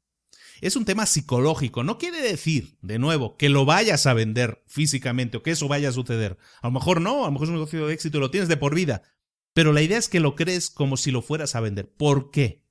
Es 0.61 0.75
un 0.75 0.85
tema 0.85 1.05
psicológico, 1.05 1.83
no 1.83 1.97
quiere 1.97 2.21
decir, 2.21 2.77
de 2.81 2.99
nuevo, 2.99 3.37
que 3.37 3.49
lo 3.49 3.65
vayas 3.65 4.05
a 4.05 4.13
vender 4.13 4.63
físicamente 4.67 5.37
o 5.37 5.43
que 5.43 5.51
eso 5.51 5.67
vaya 5.67 5.89
a 5.89 5.93
suceder. 5.93 6.37
A 6.61 6.67
lo 6.67 6.71
mejor 6.71 7.01
no, 7.01 7.23
a 7.23 7.27
lo 7.27 7.31
mejor 7.31 7.45
es 7.45 7.49
un 7.49 7.55
negocio 7.55 7.87
de 7.87 7.93
éxito 7.93 8.17
y 8.17 8.21
lo 8.21 8.31
tienes 8.31 8.49
de 8.49 8.57
por 8.57 8.75
vida, 8.75 9.03
pero 9.53 9.73
la 9.73 9.81
idea 9.81 9.97
es 9.97 10.09
que 10.09 10.19
lo 10.19 10.35
crees 10.35 10.69
como 10.69 10.97
si 10.97 11.11
lo 11.11 11.21
fueras 11.21 11.55
a 11.55 11.59
vender. 11.59 11.93
¿Por 11.93 12.31
qué? 12.31 12.63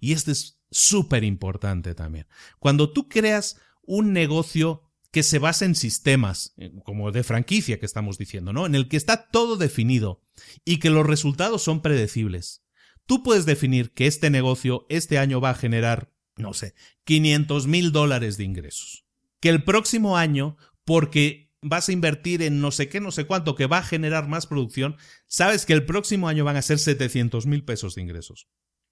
Y 0.00 0.12
este 0.12 0.32
es 0.32 0.57
súper 0.70 1.24
importante 1.24 1.94
también. 1.94 2.26
Cuando 2.58 2.92
tú 2.92 3.08
creas 3.08 3.60
un 3.82 4.12
negocio 4.12 4.82
que 5.10 5.22
se 5.22 5.38
basa 5.38 5.64
en 5.64 5.74
sistemas, 5.74 6.54
eh, 6.58 6.72
como 6.84 7.10
de 7.10 7.22
franquicia 7.22 7.78
que 7.78 7.86
estamos 7.86 8.18
diciendo, 8.18 8.52
¿no? 8.52 8.66
En 8.66 8.74
el 8.74 8.88
que 8.88 8.96
está 8.96 9.28
todo 9.30 9.56
definido 9.56 10.22
y 10.64 10.78
que 10.78 10.90
los 10.90 11.06
resultados 11.06 11.62
son 11.62 11.80
predecibles. 11.80 12.62
Tú 13.06 13.22
puedes 13.22 13.46
definir 13.46 13.92
que 13.92 14.06
este 14.06 14.28
negocio 14.28 14.86
este 14.90 15.18
año 15.18 15.40
va 15.40 15.50
a 15.50 15.54
generar, 15.54 16.12
no 16.36 16.52
sé, 16.52 16.74
500 17.04 17.66
mil 17.66 17.90
dólares 17.90 18.36
de 18.36 18.44
ingresos. 18.44 19.06
Que 19.40 19.48
el 19.48 19.64
próximo 19.64 20.18
año, 20.18 20.58
porque 20.84 21.48
vas 21.62 21.88
a 21.88 21.92
invertir 21.92 22.42
en 22.42 22.60
no 22.60 22.70
sé 22.70 22.88
qué, 22.88 23.00
no 23.00 23.10
sé 23.10 23.24
cuánto, 23.24 23.54
que 23.54 23.66
va 23.66 23.78
a 23.78 23.82
generar 23.82 24.28
más 24.28 24.46
producción, 24.46 24.96
sabes 25.26 25.64
que 25.64 25.72
el 25.72 25.86
próximo 25.86 26.28
año 26.28 26.44
van 26.44 26.56
a 26.56 26.62
ser 26.62 26.78
700 26.78 27.46
mil 27.46 27.64
pesos 27.64 27.94
de 27.94 28.02
ingresos. 28.02 28.48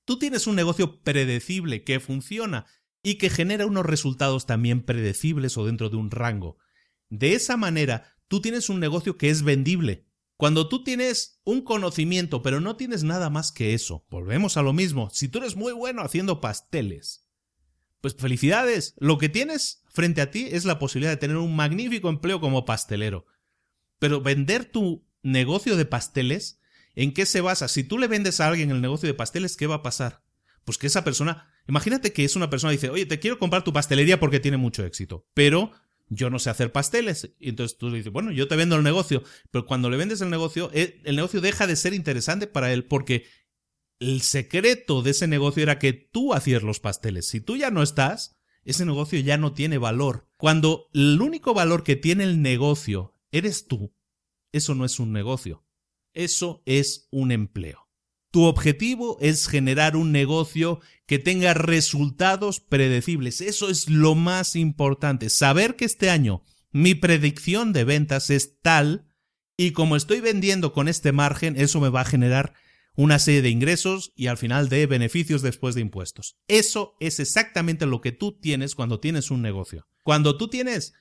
Tú 0.07 0.19
tienes 0.19 0.47
un 0.47 0.55
negocio 0.55 1.03
predecible 1.03 1.83
que 1.83 2.01
funciona 2.01 2.65
y 3.03 3.17
que 3.17 3.29
genera 3.29 3.67
unos 3.67 3.85
resultados 3.85 4.47
también 4.47 4.83
predecibles 4.83 5.59
o 5.59 5.67
dentro 5.67 5.91
de 5.91 5.97
un 5.97 6.13
rango. 6.13 6.59
De 7.11 7.35
esa 7.35 7.57
manera, 7.57 8.15
tú 8.29 8.41
tienes 8.41 8.71
un 8.71 8.81
negocio 8.81 9.19
que 9.19 9.31
es 9.31 9.43
vendible. 9.43 10.07
Cuando 10.37 10.69
tú 10.69 10.85
tienes 10.85 11.41
un 11.45 11.63
conocimiento, 11.63 12.41
pero 12.41 12.61
no 12.61 12.77
tienes 12.77 13.03
nada 13.03 13.31
más 13.31 13.51
que 13.51 13.75
eso, 13.75 14.07
volvemos 14.09 14.57
a 14.57 14.63
lo 14.63 14.73
mismo, 14.73 15.11
si 15.11 15.29
tú 15.29 15.39
eres 15.39 15.57
muy 15.57 15.73
bueno 15.73 16.03
haciendo 16.03 16.41
pasteles, 16.41 17.27
pues 18.01 18.15
felicidades, 18.15 18.95
lo 18.99 19.19
que 19.19 19.29
tienes 19.29 19.83
frente 19.89 20.21
a 20.21 20.31
ti 20.31 20.47
es 20.53 20.65
la 20.65 20.79
posibilidad 20.79 21.11
de 21.11 21.17
tener 21.17 21.39
un 21.39 21.57
magnífico 21.57 22.11
empleo 22.11 22.41
como 22.41 22.65
pastelero. 22.65 23.27
Pero 23.99 24.21
vender 24.21 24.67
tu 24.67 25.05
negocio 25.23 25.77
de 25.77 25.87
pasteles 25.87 26.61
¿En 26.97 27.13
qué 27.13 27.27
se 27.27 27.43
basa? 27.43 27.69
Si 27.69 27.85
tú 27.85 27.99
le 27.99 28.09
vendes 28.09 28.41
a 28.41 28.49
alguien 28.49 28.71
el 28.71 28.81
negocio 28.81 29.07
de 29.07 29.15
pasteles, 29.15 29.57
¿qué 29.57 29.67
va 29.67 29.77
a 29.77 29.83
pasar? 29.83 30.25
Pues 30.65 30.79
que 30.79 30.89
esa 30.89 31.05
persona, 31.05 31.49
imagínate 31.69 32.13
que 32.13 32.25
es 32.25 32.35
una 32.35 32.51
persona 32.51 32.73
que 32.73 32.79
dice, 32.79 32.91
oye, 32.91 33.07
te 33.07 33.21
quiero 33.21 33.39
comprar 33.39 33.63
tu 33.63 33.73
pastelería 33.73 34.19
porque 34.19 34.41
tiene 34.41 34.57
mucho 34.57 34.85
éxito, 34.85 35.29
pero 35.35 35.71
yo 36.09 36.31
no 36.31 36.39
sé 36.39 36.51
hacer 36.51 36.73
pasteles. 36.73 37.31
Y 37.39 37.51
entonces 37.51 37.77
tú 37.77 37.91
dices, 37.93 38.11
bueno, 38.11 38.33
yo 38.33 38.49
te 38.49 38.57
vendo 38.57 38.77
el 38.77 38.83
negocio, 38.83 39.23
pero 39.51 39.67
cuando 39.67 39.91
le 39.91 39.99
vendes 39.99 40.23
el 40.23 40.31
negocio, 40.31 40.71
eh, 40.73 41.01
el 41.05 41.17
negocio 41.17 41.41
deja 41.41 41.67
de 41.67 41.77
ser 41.77 41.93
interesante 41.93 42.47
para 42.47 42.73
él 42.73 42.85
porque 42.85 43.27
el 44.01 44.23
secreto 44.23 45.03
de 45.03 45.11
ese 45.11 45.27
negocio 45.27 45.63
era 45.63 45.79
que 45.79 45.93
tú 45.93 46.33
hacías 46.33 46.63
los 46.63 46.81
pasteles. 46.81 47.29
Si 47.29 47.41
tú 47.41 47.57
ya 47.57 47.71
no 47.71 47.83
estás, 47.83 48.37
ese 48.65 48.87
negocio 48.87 49.21
ya 49.21 49.37
no 49.37 49.53
tiene 49.53 49.79
valor. 49.79 50.29
Cuando 50.39 50.89
el 50.95 51.21
único 51.21 51.55
valor 51.55 51.85
que 51.85 51.97
tiene 51.97 52.25
el 52.25 52.43
negocio 52.43 53.15
eres 53.31 53.67
tú, 53.67 53.95
eso 54.53 54.75
no 54.75 54.85
es 54.85 54.99
un 54.99 55.13
negocio. 55.13 55.66
Eso 56.17 56.63
es 56.65 57.09
un 57.11 57.31
empleo. 57.31 57.89
Tu 58.31 58.45
objetivo 58.45 59.19
es 59.21 59.49
generar 59.49 59.97
un 59.97 60.13
negocio 60.13 60.81
que 61.07 61.19
tenga 61.19 61.55
resultados 61.55 62.59
predecibles. 62.59 63.41
Eso 63.41 63.71
es 63.71 63.89
lo 63.89 64.15
más 64.15 64.57
importante. 64.57 65.31
Saber 65.31 65.77
que 65.77 65.85
este 65.85 66.11
año 66.11 66.43
mi 66.73 66.95
predicción 66.95 67.73
de 67.73 67.85
ventas 67.85 68.31
es 68.31 68.61
tal 68.61 69.07
y 69.57 69.71
como 69.73 69.95
estoy 69.95 70.21
vendiendo 70.21 70.73
con 70.73 70.89
este 70.89 71.13
margen, 71.13 71.55
eso 71.57 71.81
me 71.81 71.91
va 71.91 72.01
a 72.01 72.07
generar 72.07 72.55
una 72.95 73.19
serie 73.19 73.43
de 73.43 73.51
ingresos 73.51 74.13
y 74.17 74.29
al 74.29 74.39
final 74.39 74.71
de 74.71 74.87
beneficios 74.87 75.43
después 75.43 75.75
de 75.75 75.83
impuestos. 75.83 76.39
Eso 76.49 76.97
es 76.99 77.21
exactamente 77.21 77.85
lo 77.85 78.01
que 78.01 78.13
tú 78.13 78.39
tienes 78.41 78.75
cuando 78.75 79.01
tienes 79.01 79.31
un 79.31 79.43
negocio. 79.43 79.87
Cuando 80.03 80.39
tú 80.39 80.49
tienes 80.49 80.95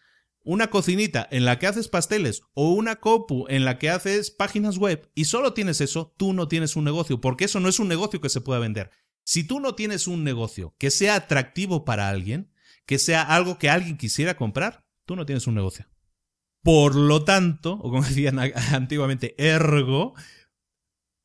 una 0.46 0.70
cocinita 0.70 1.28
en 1.32 1.44
la 1.44 1.60
que 1.60 1.68
haces 1.68 1.90
pasteles 1.90 2.44
o 2.54 2.72
una 2.72 2.98
copu 2.98 3.46
en 3.50 3.66
la 3.66 3.78
que 3.78 3.90
haces 3.90 4.32
páginas 4.32 4.78
web 4.78 5.12
y 5.16 5.26
solo 5.26 5.54
tienes 5.54 5.82
eso, 5.82 6.14
tú 6.18 6.32
no 6.34 6.48
tienes 6.48 6.76
un 6.76 6.86
negocio, 6.86 7.20
porque 7.20 7.46
eso 7.46 7.60
no 7.60 7.68
es 7.68 7.80
un 7.80 7.88
negocio 7.88 8.22
que 8.22 8.30
se 8.30 8.42
pueda 8.42 8.60
vender. 8.60 8.92
Si 9.24 9.44
tú 9.44 9.60
no 9.60 9.76
tienes 9.76 10.08
un 10.08 10.24
negocio 10.24 10.76
que 10.78 10.92
sea 10.92 11.16
atractivo 11.16 11.84
para 11.84 12.10
alguien, 12.10 12.54
que 12.86 13.00
sea 13.00 13.24
algo 13.24 13.58
que 13.58 13.70
alguien 13.70 13.98
quisiera 13.98 14.38
comprar, 14.38 14.86
tú 15.06 15.16
no 15.16 15.26
tienes 15.26 15.48
un 15.48 15.56
negocio. 15.56 15.88
Por 16.62 16.96
lo 16.96 17.24
tanto, 17.24 17.74
o 17.74 17.90
como 17.90 18.04
decían 18.08 18.40
antiguamente, 18.40 19.36
ergo, 19.38 20.14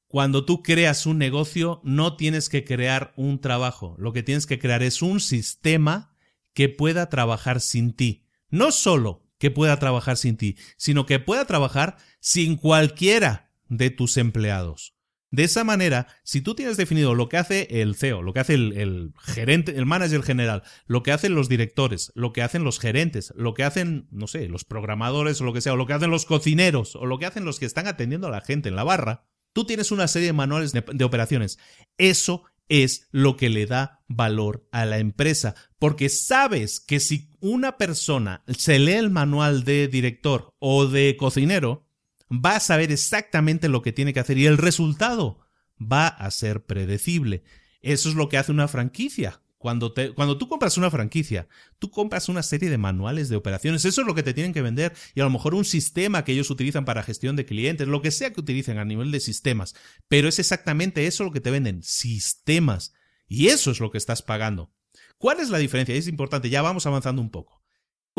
Cuando 0.07 0.45
tú 0.45 0.65
creas 0.65 1.07
un 1.07 1.19
negocio, 1.19 1.81
no 1.85 2.17
tienes 2.17 2.49
que 2.49 2.65
crear 2.65 3.13
un 3.17 3.41
trabajo. 3.41 3.95
Lo 3.97 4.13
que 4.13 4.25
tienes 4.25 4.45
que 4.47 4.59
crear 4.59 4.83
es 4.83 5.03
un 5.03 5.21
sistema 5.21 6.17
que 6.53 6.69
pueda 6.69 7.09
trabajar 7.09 7.61
sin 7.61 7.95
ti. 7.95 8.27
No 8.51 8.73
solo 8.73 9.27
que 9.39 9.51
pueda 9.51 9.79
trabajar 9.79 10.17
sin 10.17 10.37
ti, 10.37 10.57
sino 10.77 11.07
que 11.07 11.19
pueda 11.19 11.47
trabajar 11.47 11.97
sin 12.21 12.57
cualquiera 12.57 13.51
de 13.69 13.91
tus 13.91 14.17
empleados. 14.17 14.95
De 15.33 15.45
esa 15.45 15.63
manera, 15.63 16.09
si 16.25 16.41
tú 16.41 16.57
tienes 16.57 16.77
definido 16.77 17.15
lo 17.15 17.29
que 17.29 17.37
hace 17.37 17.69
el 17.83 17.95
CEO, 17.95 18.21
lo 18.21 18.33
que 18.33 18.41
hace 18.41 18.55
el, 18.55 19.13
gerente, 19.21 19.77
el 19.77 19.87
manager 19.87 20.25
general, 20.25 20.65
lo 20.87 21.05
que 21.05 21.13
hacen 21.13 21.37
los 21.37 21.49
directores, 21.49 22.11
lo 22.17 22.33
que 22.33 22.43
hacen 22.43 22.65
los 22.65 22.81
gerentes, 22.81 23.33
lo 23.37 23.55
que 23.55 23.63
hacen, 23.63 24.09
no 24.11 24.27
sé, 24.27 24.49
los 24.49 24.65
programadores 24.65 25.41
o 25.41 25.45
lo 25.45 25.53
que 25.53 25.61
sea, 25.61 25.75
o 25.75 25.77
lo 25.77 25.87
que 25.87 25.93
hacen 25.93 26.11
los 26.11 26.27
cocineros, 26.27 26.97
o 26.97 27.07
lo 27.07 27.19
que 27.21 27.27
hacen 27.27 27.45
los 27.45 27.61
que 27.61 27.67
están 27.67 27.87
atendiendo 27.87 28.27
a 28.27 28.31
la 28.31 28.41
gente 28.41 28.69
en 28.69 28.77
la 28.77 28.83
barra, 28.83 29.25
tú 29.53 29.65
tienes 29.65 29.93
una 29.93 30.09
serie 30.09 30.27
de 30.27 30.33
manuales 30.33 30.73
de, 30.73 30.85
de 30.93 31.05
operaciones. 31.05 31.61
Eso 31.97 32.43
es 32.71 33.09
lo 33.11 33.37
que 33.37 33.51
le 33.51 33.67
da 33.67 34.01
valor 34.09 34.67
a 34.73 34.87
la 34.87 34.99
empresa, 34.99 35.55
porque 35.79 36.09
sabes 36.09 36.81
que 36.81 37.01
si 37.01 37.29
una 37.41 37.77
persona 37.77 38.43
se 38.47 38.79
lee 38.79 38.93
el 38.93 39.11
manual 39.11 39.65
de 39.65 39.89
director 39.89 40.55
o 40.59 40.87
de 40.87 41.17
cocinero, 41.19 41.87
va 42.33 42.57
a 42.57 42.61
saber 42.61 42.93
exactamente 42.93 43.69
lo 43.69 43.83
que 43.83 43.93
tiene 43.93 44.15
que 44.15 44.21
hacer 44.21 44.39
y 44.39 44.47
el 44.47 44.57
resultado 44.57 45.41
va 45.81 46.07
a 46.07 46.31
ser 46.31 46.65
predecible. 46.65 47.43
Eso 47.83 48.09
es 48.09 48.15
lo 48.15 48.29
que 48.29 48.39
hace 48.39 48.53
una 48.53 48.69
franquicia. 48.69 49.43
Cuando, 49.61 49.93
te, 49.93 50.15
cuando 50.15 50.39
tú 50.39 50.49
compras 50.49 50.79
una 50.79 50.91
franquicia, 50.91 51.47
tú 51.79 51.91
compras 51.91 52.31
una 52.31 52.43
serie 52.43 52.71
de 52.71 52.79
manuales 52.79 53.29
de 53.29 53.37
operaciones, 53.37 53.85
eso 53.85 54.01
es 54.01 54.07
lo 54.07 54.15
que 54.15 54.23
te 54.23 54.33
tienen 54.33 54.55
que 54.55 54.63
vender 54.63 54.95
y 55.15 55.21
a 55.21 55.25
lo 55.25 55.29
mejor 55.29 55.55
un 55.55 55.67
sistema 55.67 56.25
que 56.25 56.33
ellos 56.33 56.49
utilizan 56.49 56.87
para 56.87 57.03
gestión 57.03 57.37
de 57.37 57.45
clientes, 57.45 57.87
lo 57.87 58.01
que 58.01 58.11
sea 58.11 58.33
que 58.33 58.41
utilicen 58.41 58.79
a 58.79 58.87
nivel 58.87 59.11
de 59.11 59.21
sistemas, 59.21 59.75
pero 60.09 60.29
es 60.29 60.39
exactamente 60.39 61.07
eso 61.07 61.25
lo 61.25 61.31
que 61.31 61.43
te 61.43 61.51
venden, 61.51 61.83
sistemas. 61.83 62.95
Y 63.29 63.49
eso 63.49 63.71
es 63.71 63.81
lo 63.81 63.91
que 63.91 63.99
estás 63.99 64.23
pagando. 64.23 64.73
¿Cuál 65.19 65.41
es 65.41 65.51
la 65.51 65.59
diferencia? 65.59 65.95
Es 65.95 66.09
importante, 66.09 66.49
ya 66.49 66.63
vamos 66.63 66.87
avanzando 66.87 67.21
un 67.21 67.31
poco. 67.31 67.60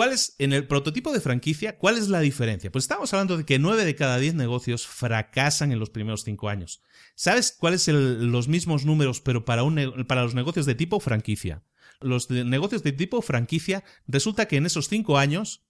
¿Cuál 0.02 0.14
es, 0.14 0.36
en 0.40 0.52
el 0.52 0.66
prototipo 0.66 1.14
de 1.14 1.22
franquicia, 1.22 1.78
cuál 1.78 1.96
es 1.96 2.10
la 2.10 2.22
diferencia? 2.22 2.72
Pues 2.72 2.86
estamos 2.86 3.14
hablando 3.14 3.38
de 3.38 3.46
que 3.46 3.60
9 3.60 3.86
de 3.86 3.94
cada 3.94 4.18
10 4.18 4.34
negocios 4.34 4.88
fracasan 4.88 5.72
en 5.72 5.78
los 5.78 5.92
primeros 5.92 6.24
5 6.24 6.50
años. 6.50 6.82
¿Sabes 7.14 7.56
cuáles 7.56 7.84
son 7.84 8.32
los 8.32 8.48
mismos 8.48 8.84
números, 8.84 9.22
pero 9.22 9.46
para, 9.46 9.62
para 10.08 10.24
los 10.24 10.34
negocios 10.34 10.66
de 10.66 10.74
tipo 10.74 11.00
franquicia? 11.00 11.64
Los 12.00 12.32
negocios 12.32 12.82
de 12.82 12.94
tipo 12.94 13.22
franquicia, 13.22 13.84
resulta 14.08 14.48
que 14.48 14.58
en 14.58 14.66
esos 14.66 14.88
5 14.88 15.20
años, 15.20 15.68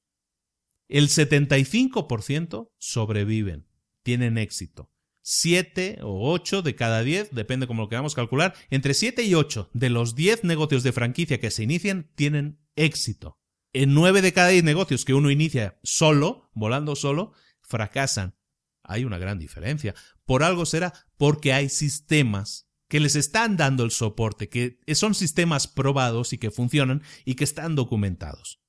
el 0.88 1.10
75% 1.10 2.72
sobreviven, 2.78 3.68
tienen 4.02 4.38
éxito. 4.38 4.94
7 5.24 6.00
o 6.04 6.32
8 6.32 6.62
de 6.62 6.76
cada 6.76 7.04
10, 7.04 7.32
depende 7.36 7.68
como 7.68 7.82
lo 7.82 7.90
queramos 7.90 8.16
calcular, 8.16 8.54
entre 8.70 8.94
7 8.94 9.24
y 9.24 9.36
8 9.36 9.72
de 9.74 9.90
los 9.90 10.16
10 10.16 10.46
negocios 10.46 10.84
de 10.84 10.94
franquicia 10.94 11.42
que 11.42 11.52
se 11.52 11.64
inician 11.64 12.10
tienen 12.16 12.62
éxito 12.78 13.41
en 13.74 13.94
nueve 13.94 14.22
de 14.22 14.34
cada 14.34 14.50
diez 14.50 14.64
negocios 14.64 15.06
que 15.06 15.14
uno 15.14 15.32
inicia 15.32 15.80
solo, 15.84 16.50
volando 16.54 16.96
solo, 16.96 17.34
fracasan. 17.62 18.36
Hay 18.84 19.06
una 19.06 19.18
gran 19.18 19.40
diferencia. 19.40 19.96
Por 20.26 20.44
algo 20.44 20.66
será 20.66 20.94
porque 21.18 21.54
hay 21.54 21.70
sistemas 21.70 22.68
que 22.88 23.00
les 23.00 23.16
están 23.16 23.56
dando 23.56 23.86
el 23.86 23.92
soporte, 23.92 24.50
que 24.50 24.80
son 24.96 25.16
sistemas 25.16 25.68
probados 25.68 26.34
y 26.34 26.38
que 26.38 26.52
funcionan 26.52 27.04
y 27.24 27.36
que 27.36 27.46
están 27.46 27.76
documentados. 27.76 28.60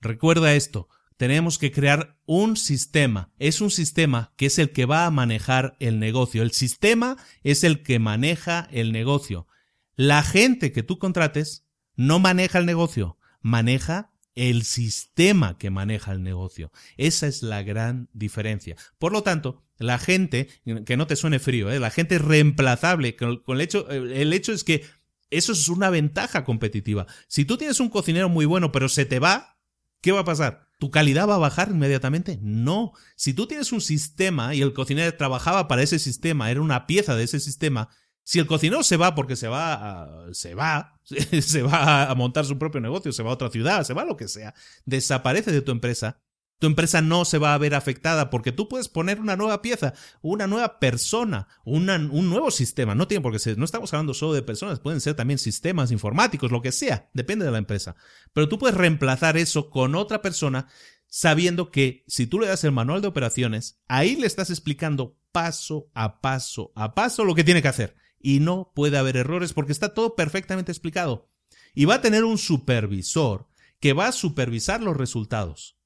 Recuerda 0.00 0.54
esto, 0.54 0.88
tenemos 1.16 1.58
que 1.58 1.70
crear 1.70 2.18
un 2.26 2.56
sistema. 2.56 3.32
Es 3.38 3.60
un 3.60 3.70
sistema 3.70 4.32
que 4.36 4.46
es 4.46 4.58
el 4.58 4.72
que 4.72 4.86
va 4.86 5.06
a 5.06 5.10
manejar 5.10 5.76
el 5.78 5.98
negocio. 5.98 6.42
El 6.42 6.52
sistema 6.52 7.16
es 7.42 7.62
el 7.62 7.82
que 7.82 7.98
maneja 7.98 8.68
el 8.72 8.90
negocio. 8.90 9.46
La 9.94 10.22
gente 10.22 10.72
que 10.72 10.82
tú 10.82 10.98
contrates 10.98 11.66
no 11.94 12.18
maneja 12.18 12.58
el 12.58 12.66
negocio, 12.66 13.18
maneja 13.40 14.11
el 14.34 14.64
sistema 14.64 15.58
que 15.58 15.70
maneja 15.70 16.12
el 16.12 16.22
negocio. 16.22 16.70
Esa 16.96 17.26
es 17.26 17.42
la 17.42 17.62
gran 17.62 18.08
diferencia. 18.12 18.76
Por 18.98 19.12
lo 19.12 19.22
tanto, 19.22 19.62
la 19.78 19.98
gente, 19.98 20.48
que 20.86 20.96
no 20.96 21.06
te 21.06 21.16
suene 21.16 21.38
frío, 21.38 21.70
¿eh? 21.70 21.78
la 21.78 21.90
gente 21.90 22.16
es 22.16 22.22
reemplazable. 22.22 23.16
Con, 23.16 23.42
el, 23.46 23.60
hecho, 23.60 23.88
el 23.90 24.32
hecho 24.32 24.52
es 24.52 24.64
que 24.64 24.84
eso 25.30 25.52
es 25.52 25.68
una 25.68 25.90
ventaja 25.90 26.44
competitiva. 26.44 27.06
Si 27.26 27.44
tú 27.44 27.56
tienes 27.56 27.80
un 27.80 27.88
cocinero 27.88 28.28
muy 28.28 28.44
bueno, 28.44 28.72
pero 28.72 28.88
se 28.88 29.04
te 29.04 29.18
va, 29.18 29.58
¿qué 30.00 30.12
va 30.12 30.20
a 30.20 30.24
pasar? 30.24 30.68
¿Tu 30.78 30.90
calidad 30.90 31.28
va 31.28 31.36
a 31.36 31.38
bajar 31.38 31.70
inmediatamente? 31.70 32.38
No. 32.42 32.92
Si 33.16 33.34
tú 33.34 33.46
tienes 33.46 33.72
un 33.72 33.80
sistema 33.80 34.54
y 34.54 34.62
el 34.62 34.72
cocinero 34.72 35.16
trabajaba 35.16 35.68
para 35.68 35.82
ese 35.82 35.98
sistema, 35.98 36.50
era 36.50 36.60
una 36.60 36.86
pieza 36.86 37.16
de 37.16 37.24
ese 37.24 37.40
sistema, 37.40 37.88
si 38.24 38.38
el 38.38 38.46
cocinero 38.46 38.82
se 38.82 38.96
va 38.96 39.14
porque 39.14 39.36
se 39.36 39.48
va, 39.48 39.74
a, 39.74 40.34
se 40.34 40.54
va, 40.54 41.00
se 41.40 41.62
va 41.62 42.10
a 42.10 42.14
montar 42.14 42.44
su 42.44 42.58
propio 42.58 42.80
negocio, 42.80 43.12
se 43.12 43.22
va 43.22 43.30
a 43.30 43.34
otra 43.34 43.50
ciudad, 43.50 43.84
se 43.84 43.94
va 43.94 44.02
a 44.02 44.06
lo 44.06 44.16
que 44.16 44.28
sea, 44.28 44.54
desaparece 44.84 45.50
de 45.52 45.62
tu 45.62 45.72
empresa, 45.72 46.20
tu 46.62 46.68
empresa 46.68 47.02
no 47.02 47.24
se 47.24 47.38
va 47.38 47.54
a 47.54 47.58
ver 47.58 47.74
afectada 47.74 48.30
porque 48.30 48.52
tú 48.52 48.68
puedes 48.68 48.88
poner 48.88 49.18
una 49.18 49.34
nueva 49.34 49.62
pieza, 49.62 49.94
una 50.20 50.46
nueva 50.46 50.78
persona, 50.78 51.48
un 51.64 51.86
nuevo 51.86 52.52
sistema. 52.52 52.94
No 52.94 53.08
tiene 53.08 53.20
por 53.20 53.32
qué 53.32 53.40
ser, 53.40 53.58
no 53.58 53.64
estamos 53.64 53.92
hablando 53.92 54.14
solo 54.14 54.34
de 54.34 54.42
personas, 54.42 54.78
pueden 54.78 55.00
ser 55.00 55.14
también 55.14 55.38
sistemas 55.38 55.90
informáticos, 55.90 56.52
lo 56.52 56.62
que 56.62 56.70
sea, 56.70 57.10
depende 57.14 57.44
de 57.44 57.50
la 57.50 57.58
empresa. 57.58 57.96
Pero 58.32 58.48
tú 58.48 58.60
puedes 58.60 58.76
reemplazar 58.76 59.36
eso 59.36 59.70
con 59.70 59.96
otra 59.96 60.22
persona 60.22 60.68
sabiendo 61.08 61.72
que 61.72 62.04
si 62.06 62.28
tú 62.28 62.38
le 62.38 62.46
das 62.46 62.62
el 62.62 62.70
manual 62.70 63.02
de 63.02 63.08
operaciones, 63.08 63.80
ahí 63.88 64.14
le 64.14 64.28
estás 64.28 64.48
explicando 64.48 65.18
paso 65.32 65.90
a 65.94 66.20
paso 66.20 66.70
a 66.76 66.94
paso 66.94 67.24
lo 67.24 67.34
que 67.34 67.42
tiene 67.42 67.60
que 67.60 67.68
hacer 67.68 67.96
y 68.22 68.40
no 68.40 68.72
puede 68.74 68.98
haber 68.98 69.16
errores 69.16 69.52
porque 69.52 69.72
está 69.72 69.94
todo 69.94 70.14
perfectamente 70.14 70.72
explicado. 70.72 71.28
Y 71.74 71.84
va 71.84 71.96
a 71.96 72.00
tener 72.00 72.24
un 72.24 72.38
supervisor 72.38 73.48
que 73.80 73.92
va 73.92 74.08
a 74.08 74.12
supervisar 74.12 74.82
los 74.82 74.96
resultados. 74.96 75.76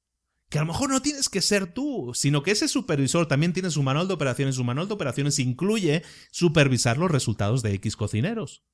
Que 0.49 0.59
a 0.59 0.61
lo 0.61 0.69
mejor 0.69 0.91
no 0.91 1.03
tienes 1.03 1.29
que 1.29 1.41
ser 1.41 1.73
tú, 1.73 2.13
sino 2.15 2.43
que 2.43 2.53
ese 2.53 2.69
supervisor 2.69 3.27
también 3.27 3.53
tiene 3.53 3.71
su 3.71 3.83
manual 3.83 4.07
de 4.07 4.15
operaciones. 4.15 4.55
Su 4.55 4.65
manual 4.65 4.87
de 4.87 4.95
operaciones 4.95 5.39
incluye 5.39 6.05
supervisar 6.31 6.99
los 6.99 7.11
resultados 7.11 7.63
de 7.63 7.73
X 7.75 7.97
cocineros. 7.97 8.65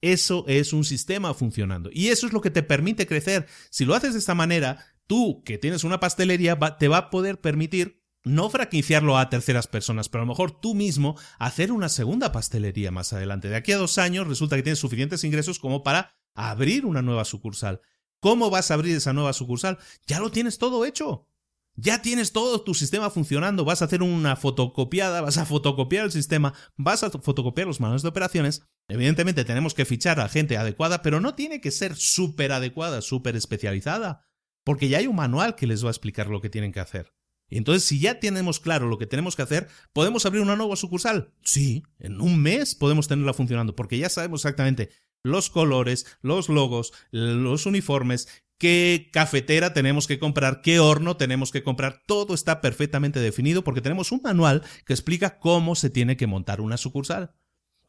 Eso 0.00 0.44
es 0.48 0.72
un 0.72 0.84
sistema 0.84 1.32
funcionando. 1.34 1.90
Y 1.92 2.08
eso 2.08 2.26
es 2.26 2.32
lo 2.32 2.40
que 2.40 2.50
te 2.50 2.62
permite 2.62 3.06
crecer. 3.06 3.46
Si 3.70 3.84
lo 3.84 3.94
haces 3.94 4.14
de 4.14 4.18
esta 4.18 4.34
manera, 4.34 4.84
tú 5.06 5.42
que 5.44 5.58
tienes 5.58 5.84
una 5.84 6.00
pastelería 6.00 6.58
te 6.78 6.88
va 6.88 6.96
a 6.96 7.10
poder 7.10 7.40
permitir 7.40 8.01
no 8.24 8.50
franquiciarlo 8.50 9.18
a 9.18 9.28
terceras 9.28 9.66
personas, 9.66 10.08
pero 10.08 10.22
a 10.22 10.26
lo 10.26 10.32
mejor 10.32 10.60
tú 10.60 10.74
mismo 10.74 11.16
hacer 11.38 11.72
una 11.72 11.88
segunda 11.88 12.32
pastelería 12.32 12.90
más 12.90 13.12
adelante. 13.12 13.48
De 13.48 13.56
aquí 13.56 13.72
a 13.72 13.78
dos 13.78 13.98
años 13.98 14.26
resulta 14.26 14.56
que 14.56 14.62
tienes 14.62 14.78
suficientes 14.78 15.24
ingresos 15.24 15.58
como 15.58 15.82
para 15.82 16.14
abrir 16.34 16.86
una 16.86 17.02
nueva 17.02 17.24
sucursal. 17.24 17.80
¿Cómo 18.20 18.50
vas 18.50 18.70
a 18.70 18.74
abrir 18.74 18.96
esa 18.96 19.12
nueva 19.12 19.32
sucursal? 19.32 19.78
Ya 20.06 20.20
lo 20.20 20.30
tienes 20.30 20.58
todo 20.58 20.84
hecho. 20.84 21.28
Ya 21.74 22.02
tienes 22.02 22.32
todo 22.32 22.62
tu 22.62 22.74
sistema 22.74 23.10
funcionando. 23.10 23.64
Vas 23.64 23.82
a 23.82 23.86
hacer 23.86 24.02
una 24.02 24.36
fotocopiada, 24.36 25.22
vas 25.22 25.38
a 25.38 25.46
fotocopiar 25.46 26.04
el 26.04 26.12
sistema, 26.12 26.52
vas 26.76 27.02
a 27.02 27.10
fotocopiar 27.10 27.66
los 27.66 27.80
manuales 27.80 28.02
de 28.02 28.10
operaciones. 28.10 28.62
Evidentemente 28.88 29.44
tenemos 29.44 29.74
que 29.74 29.84
fichar 29.84 30.20
a 30.20 30.28
gente 30.28 30.56
adecuada, 30.56 31.02
pero 31.02 31.20
no 31.20 31.34
tiene 31.34 31.60
que 31.60 31.70
ser 31.70 31.96
súper 31.96 32.52
adecuada, 32.52 33.00
súper 33.00 33.36
especializada, 33.36 34.26
porque 34.64 34.88
ya 34.88 34.98
hay 34.98 35.06
un 35.06 35.16
manual 35.16 35.56
que 35.56 35.66
les 35.66 35.82
va 35.82 35.88
a 35.88 35.92
explicar 35.92 36.28
lo 36.28 36.40
que 36.40 36.50
tienen 36.50 36.72
que 36.72 36.80
hacer. 36.80 37.14
Entonces, 37.56 37.84
si 37.84 37.98
ya 38.00 38.20
tenemos 38.20 38.60
claro 38.60 38.88
lo 38.88 38.98
que 38.98 39.06
tenemos 39.06 39.36
que 39.36 39.42
hacer, 39.42 39.68
¿podemos 39.92 40.26
abrir 40.26 40.42
una 40.42 40.56
nueva 40.56 40.76
sucursal? 40.76 41.32
Sí, 41.42 41.82
en 41.98 42.20
un 42.20 42.40
mes 42.40 42.74
podemos 42.74 43.08
tenerla 43.08 43.34
funcionando, 43.34 43.76
porque 43.76 43.98
ya 43.98 44.08
sabemos 44.08 44.40
exactamente 44.40 44.90
los 45.22 45.50
colores, 45.50 46.06
los 46.20 46.48
logos, 46.48 46.92
los 47.10 47.66
uniformes, 47.66 48.28
qué 48.58 49.08
cafetera 49.12 49.72
tenemos 49.72 50.06
que 50.06 50.18
comprar, 50.18 50.62
qué 50.62 50.80
horno 50.80 51.16
tenemos 51.16 51.50
que 51.50 51.62
comprar, 51.62 52.02
todo 52.06 52.34
está 52.34 52.60
perfectamente 52.60 53.20
definido 53.20 53.64
porque 53.64 53.80
tenemos 53.80 54.12
un 54.12 54.20
manual 54.22 54.62
que 54.86 54.92
explica 54.92 55.38
cómo 55.38 55.74
se 55.74 55.90
tiene 55.90 56.16
que 56.16 56.26
montar 56.26 56.60
una 56.60 56.76
sucursal 56.76 57.34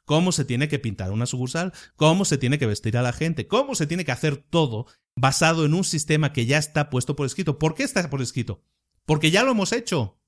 cómo 0.06 0.32
se 0.32 0.46
tiene 0.46 0.68
que 0.68 0.80
pintar 0.80 1.12
una 1.12 1.26
sucursal, 1.26 1.74
cómo 1.96 2.26
se 2.26 2.38
tiene 2.38 2.60
que 2.60 2.66
vestir 2.66 2.98
a 2.98 3.02
la 3.02 3.14
gente, 3.14 3.48
cómo 3.48 3.76
se 3.76 3.88
tiene 3.88 4.06
que 4.06 4.12
hacer 4.12 4.38
todo 4.38 4.88
basado 5.16 5.66
en 5.66 5.74
un 5.74 5.84
sistema 5.84 6.34
que 6.34 6.46
ya 6.46 6.58
está 6.58 6.90
puesto 6.90 7.16
por 7.16 7.26
escrito. 7.26 7.60
¿Por 7.60 7.76
qué 7.76 7.84
está 7.84 8.10
por 8.10 8.22
escrito? 8.22 8.64
Porque 9.06 9.32
ya 9.32 9.44
lo 9.44 9.52
hemos 9.52 9.72
hecho. 9.72 10.20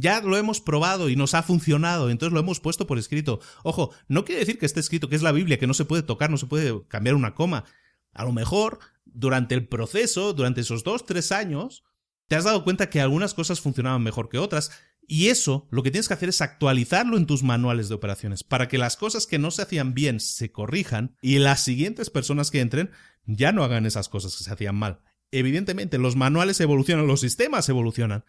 Ya 0.00 0.20
lo 0.20 0.36
hemos 0.36 0.60
probado 0.60 1.08
y 1.08 1.16
nos 1.16 1.34
ha 1.34 1.42
funcionado, 1.42 2.08
entonces 2.08 2.32
lo 2.32 2.38
hemos 2.38 2.60
puesto 2.60 2.86
por 2.86 2.98
escrito. 2.98 3.40
Ojo, 3.64 3.92
no 4.06 4.24
quiere 4.24 4.38
decir 4.38 4.56
que 4.56 4.66
esté 4.66 4.78
escrito 4.78 5.08
que 5.08 5.16
es 5.16 5.22
la 5.22 5.32
Biblia, 5.32 5.58
que 5.58 5.66
no 5.66 5.74
se 5.74 5.84
puede 5.84 6.04
tocar, 6.04 6.30
no 6.30 6.36
se 6.36 6.46
puede 6.46 6.86
cambiar 6.86 7.16
una 7.16 7.34
coma. 7.34 7.64
A 8.12 8.24
lo 8.24 8.32
mejor, 8.32 8.78
durante 9.04 9.56
el 9.56 9.66
proceso, 9.66 10.34
durante 10.34 10.60
esos 10.60 10.84
dos, 10.84 11.04
tres 11.04 11.32
años, 11.32 11.82
te 12.28 12.36
has 12.36 12.44
dado 12.44 12.62
cuenta 12.62 12.90
que 12.90 13.00
algunas 13.00 13.34
cosas 13.34 13.60
funcionaban 13.60 14.04
mejor 14.04 14.28
que 14.28 14.38
otras, 14.38 14.70
y 15.08 15.30
eso 15.30 15.66
lo 15.72 15.82
que 15.82 15.90
tienes 15.90 16.06
que 16.06 16.14
hacer 16.14 16.28
es 16.28 16.42
actualizarlo 16.42 17.16
en 17.16 17.26
tus 17.26 17.42
manuales 17.42 17.88
de 17.88 17.96
operaciones, 17.96 18.44
para 18.44 18.68
que 18.68 18.78
las 18.78 18.96
cosas 18.96 19.26
que 19.26 19.40
no 19.40 19.50
se 19.50 19.62
hacían 19.62 19.94
bien 19.94 20.20
se 20.20 20.52
corrijan 20.52 21.16
y 21.20 21.38
las 21.38 21.64
siguientes 21.64 22.08
personas 22.08 22.52
que 22.52 22.60
entren 22.60 22.92
ya 23.24 23.50
no 23.50 23.64
hagan 23.64 23.84
esas 23.84 24.08
cosas 24.08 24.36
que 24.36 24.44
se 24.44 24.52
hacían 24.52 24.76
mal 24.76 25.00
evidentemente 25.30 25.98
los 25.98 26.16
manuales 26.16 26.60
evolucionan, 26.60 27.06
los 27.06 27.20
sistemas 27.20 27.68
evolucionan, 27.68 28.24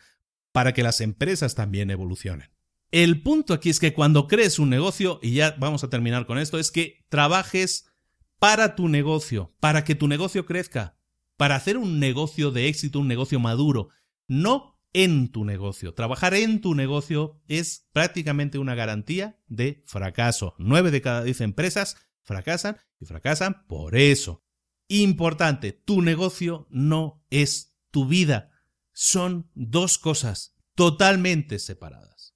para 0.52 0.74
que 0.74 0.84
las 0.84 1.02
empresas 1.02 1.56
también 1.56 1.92
evolucionen. 1.92 2.50
El 2.92 3.22
punto 3.22 3.54
aquí 3.54 3.70
es 3.70 3.80
que 3.80 3.94
cuando 3.94 4.28
crees 4.28 4.58
un 4.58 4.70
negocio, 4.70 5.20
y 5.22 5.34
ya 5.34 5.56
vamos 5.60 5.84
a 5.84 5.90
terminar 5.90 6.26
con 6.26 6.40
esto, 6.40 6.58
es 6.58 6.72
que 6.72 7.06
trabajes 7.10 7.92
para 8.40 8.76
tu 8.76 8.88
negocio, 8.88 9.54
para 9.60 9.84
que 9.84 9.96
tu 9.96 10.08
negocio 10.08 10.46
crezca, 10.46 10.98
para 11.38 11.56
hacer 11.56 11.78
un 11.78 12.00
negocio 12.00 12.52
de 12.52 12.68
éxito, 12.68 13.00
un 13.00 13.08
negocio 13.08 13.40
maduro, 13.40 13.90
no 14.28 14.80
en 14.94 15.32
tu 15.32 15.46
negocio. 15.46 15.94
Trabajar 15.94 16.34
en 16.34 16.62
tu 16.62 16.74
negocio 16.74 17.42
es 17.48 17.88
prácticamente 17.94 18.58
una 18.58 18.76
garantía 18.76 19.40
de 19.48 19.84
fracaso. 19.86 20.56
Nueve 20.58 20.92
de 20.92 21.02
cada 21.02 21.24
diez 21.24 21.42
empresas 21.42 21.98
fracasan 22.24 22.78
y 23.00 23.06
fracasan 23.06 23.66
por 23.68 23.96
eso. 23.96 24.44
Importante, 24.92 25.72
tu 25.72 26.02
negocio 26.02 26.68
no 26.72 27.24
es 27.30 27.78
tu 27.92 28.08
vida. 28.08 28.50
Son 28.92 29.50
dos 29.54 30.00
cosas 30.00 30.56
totalmente 30.74 31.60
separadas. 31.60 32.36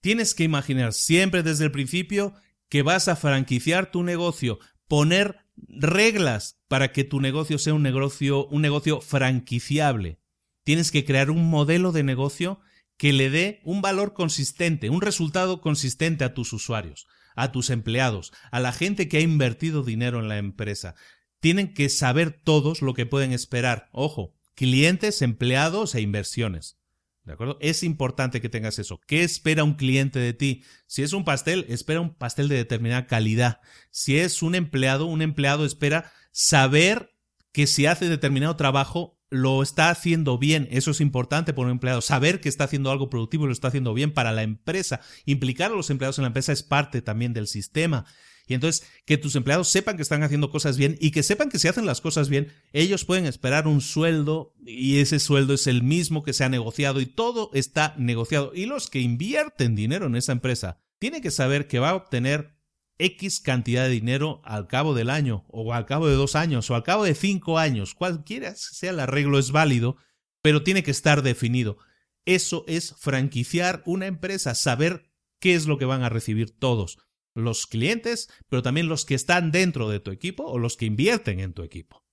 Tienes 0.00 0.34
que 0.34 0.44
imaginar 0.44 0.92
siempre 0.92 1.42
desde 1.42 1.64
el 1.64 1.72
principio 1.72 2.32
que 2.68 2.82
vas 2.82 3.08
a 3.08 3.16
franquiciar 3.16 3.90
tu 3.90 4.04
negocio, 4.04 4.60
poner 4.86 5.40
reglas 5.56 6.62
para 6.68 6.92
que 6.92 7.02
tu 7.02 7.20
negocio 7.20 7.58
sea 7.58 7.74
un 7.74 7.82
negocio, 7.82 8.46
un 8.46 8.62
negocio 8.62 9.00
franquiciable. 9.00 10.20
Tienes 10.62 10.92
que 10.92 11.04
crear 11.04 11.28
un 11.30 11.50
modelo 11.50 11.90
de 11.90 12.04
negocio 12.04 12.60
que 12.96 13.12
le 13.12 13.30
dé 13.30 13.60
un 13.64 13.82
valor 13.82 14.14
consistente, 14.14 14.90
un 14.90 15.00
resultado 15.00 15.60
consistente 15.60 16.22
a 16.22 16.34
tus 16.34 16.52
usuarios, 16.52 17.08
a 17.34 17.50
tus 17.50 17.70
empleados, 17.70 18.32
a 18.52 18.60
la 18.60 18.72
gente 18.72 19.08
que 19.08 19.16
ha 19.16 19.22
invertido 19.22 19.82
dinero 19.82 20.20
en 20.20 20.28
la 20.28 20.38
empresa. 20.38 20.94
Tienen 21.40 21.74
que 21.74 21.88
saber 21.88 22.40
todos 22.44 22.82
lo 22.82 22.94
que 22.94 23.06
pueden 23.06 23.32
esperar. 23.32 23.88
Ojo, 23.92 24.34
clientes, 24.54 25.22
empleados 25.22 25.94
e 25.94 26.00
inversiones. 26.00 26.78
¿De 27.24 27.34
acuerdo? 27.34 27.58
Es 27.60 27.82
importante 27.82 28.40
que 28.40 28.48
tengas 28.48 28.78
eso. 28.78 29.00
¿Qué 29.06 29.22
espera 29.22 29.64
un 29.64 29.74
cliente 29.74 30.18
de 30.18 30.32
ti? 30.32 30.64
Si 30.86 31.02
es 31.02 31.12
un 31.12 31.24
pastel, 31.24 31.66
espera 31.68 32.00
un 32.00 32.14
pastel 32.14 32.48
de 32.48 32.56
determinada 32.56 33.06
calidad. 33.06 33.60
Si 33.90 34.18
es 34.18 34.42
un 34.42 34.54
empleado, 34.54 35.06
un 35.06 35.22
empleado 35.22 35.64
espera 35.64 36.12
saber 36.32 37.14
que 37.52 37.66
si 37.66 37.86
hace 37.86 38.08
determinado 38.08 38.56
trabajo 38.56 39.18
lo 39.30 39.62
está 39.62 39.90
haciendo 39.90 40.38
bien. 40.38 40.66
Eso 40.70 40.90
es 40.90 41.00
importante 41.00 41.52
por 41.52 41.66
un 41.66 41.72
empleado. 41.72 42.00
Saber 42.00 42.40
que 42.40 42.48
está 42.48 42.64
haciendo 42.64 42.90
algo 42.90 43.10
productivo 43.10 43.44
y 43.44 43.46
lo 43.46 43.52
está 43.52 43.68
haciendo 43.68 43.94
bien 43.94 44.12
para 44.12 44.32
la 44.32 44.42
empresa. 44.42 45.00
Implicar 45.24 45.70
a 45.70 45.76
los 45.76 45.90
empleados 45.90 46.18
en 46.18 46.22
la 46.22 46.28
empresa 46.28 46.52
es 46.52 46.62
parte 46.62 47.00
también 47.00 47.32
del 47.32 47.46
sistema. 47.46 48.06
Y 48.50 48.54
entonces 48.54 48.84
que 49.04 49.16
tus 49.16 49.36
empleados 49.36 49.68
sepan 49.68 49.94
que 49.94 50.02
están 50.02 50.24
haciendo 50.24 50.50
cosas 50.50 50.76
bien 50.76 50.98
y 51.00 51.12
que 51.12 51.22
sepan 51.22 51.50
que 51.50 51.60
si 51.60 51.68
hacen 51.68 51.86
las 51.86 52.00
cosas 52.00 52.28
bien, 52.28 52.52
ellos 52.72 53.04
pueden 53.04 53.26
esperar 53.26 53.68
un 53.68 53.80
sueldo 53.80 54.56
y 54.66 54.98
ese 54.98 55.20
sueldo 55.20 55.54
es 55.54 55.68
el 55.68 55.84
mismo 55.84 56.24
que 56.24 56.32
se 56.32 56.42
ha 56.42 56.48
negociado 56.48 57.00
y 57.00 57.06
todo 57.06 57.52
está 57.54 57.94
negociado. 57.96 58.50
Y 58.52 58.66
los 58.66 58.90
que 58.90 58.98
invierten 58.98 59.76
dinero 59.76 60.06
en 60.06 60.16
esa 60.16 60.32
empresa 60.32 60.80
tienen 60.98 61.22
que 61.22 61.30
saber 61.30 61.68
que 61.68 61.78
va 61.78 61.90
a 61.90 61.94
obtener 61.94 62.56
X 62.98 63.38
cantidad 63.38 63.84
de 63.84 63.90
dinero 63.90 64.42
al 64.44 64.66
cabo 64.66 64.94
del 64.94 65.10
año 65.10 65.44
o 65.46 65.72
al 65.72 65.86
cabo 65.86 66.08
de 66.08 66.16
dos 66.16 66.34
años 66.34 66.68
o 66.70 66.74
al 66.74 66.82
cabo 66.82 67.04
de 67.04 67.14
cinco 67.14 67.56
años. 67.56 67.94
Cualquiera 67.94 68.56
sea 68.56 68.90
el 68.90 68.98
arreglo 68.98 69.38
es 69.38 69.52
válido, 69.52 69.96
pero 70.42 70.64
tiene 70.64 70.82
que 70.82 70.90
estar 70.90 71.22
definido. 71.22 71.78
Eso 72.24 72.64
es 72.66 72.96
franquiciar 72.98 73.84
una 73.86 74.08
empresa, 74.08 74.56
saber 74.56 75.08
qué 75.38 75.54
es 75.54 75.66
lo 75.66 75.78
que 75.78 75.84
van 75.84 76.02
a 76.02 76.08
recibir 76.08 76.50
todos 76.50 76.98
los 77.34 77.66
clientes, 77.66 78.28
pero 78.48 78.62
también 78.62 78.88
los 78.88 79.04
que 79.04 79.14
están 79.14 79.50
dentro 79.50 79.88
de 79.88 80.00
tu 80.00 80.10
equipo 80.10 80.44
o 80.44 80.58
los 80.58 80.76
que 80.76 80.86
invierten 80.86 81.40
en 81.40 81.52
tu 81.52 81.62
equipo. 81.62 82.04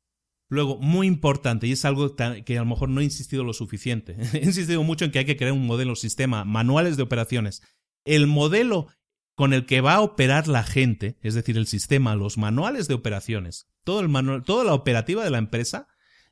Luego, 0.49 0.77
muy 0.79 1.07
importante, 1.07 1.67
y 1.67 1.73
es 1.73 1.83
algo 1.83 2.15
que 2.15 2.57
a 2.57 2.61
lo 2.61 2.65
mejor 2.65 2.89
no 2.89 3.01
he 3.01 3.03
insistido 3.03 3.43
lo 3.43 3.53
suficiente, 3.53 4.15
he 4.33 4.45
insistido 4.45 4.83
mucho 4.83 5.05
en 5.05 5.11
que 5.11 5.19
hay 5.19 5.25
que 5.25 5.37
crear 5.37 5.51
un 5.51 5.65
modelo, 5.65 5.95
sistema, 5.95 6.45
manuales 6.45 6.97
de 6.97 7.03
operaciones. 7.03 7.61
El 8.05 8.27
modelo 8.27 8.87
con 9.35 9.53
el 9.53 9.65
que 9.65 9.81
va 9.81 9.95
a 9.95 10.01
operar 10.01 10.47
la 10.47 10.63
gente, 10.63 11.17
es 11.21 11.35
decir, 11.35 11.57
el 11.57 11.67
sistema, 11.67 12.15
los 12.15 12.37
manuales 12.37 12.87
de 12.87 12.95
operaciones, 12.95 13.67
todo 13.83 13.99
el 13.99 14.09
manual, 14.09 14.43
toda 14.43 14.63
la 14.63 14.73
operativa 14.73 15.23
de 15.23 15.29
la 15.29 15.37
empresa, 15.37 15.87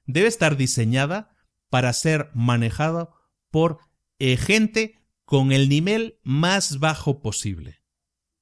debe 0.05 0.27
estar 0.27 0.57
diseñada 0.57 1.35
para 1.69 1.93
ser 1.93 2.31
manejada 2.33 3.09
por 3.51 3.79
eh, 4.17 4.37
gente 4.37 4.95
con 5.25 5.51
el 5.51 5.69
nivel 5.69 6.19
más 6.23 6.79
bajo 6.79 7.21
posible. 7.21 7.84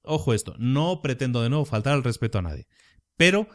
Ojo 0.04 0.34
esto, 0.34 0.56
no 0.60 1.02
pretendo 1.02 1.42
de 1.42 1.50
nuevo 1.50 1.66
faltar 1.66 1.94
al 1.94 2.04
respeto 2.04 2.38
a 2.38 2.42
nadie, 2.42 2.68
pero 3.18 3.48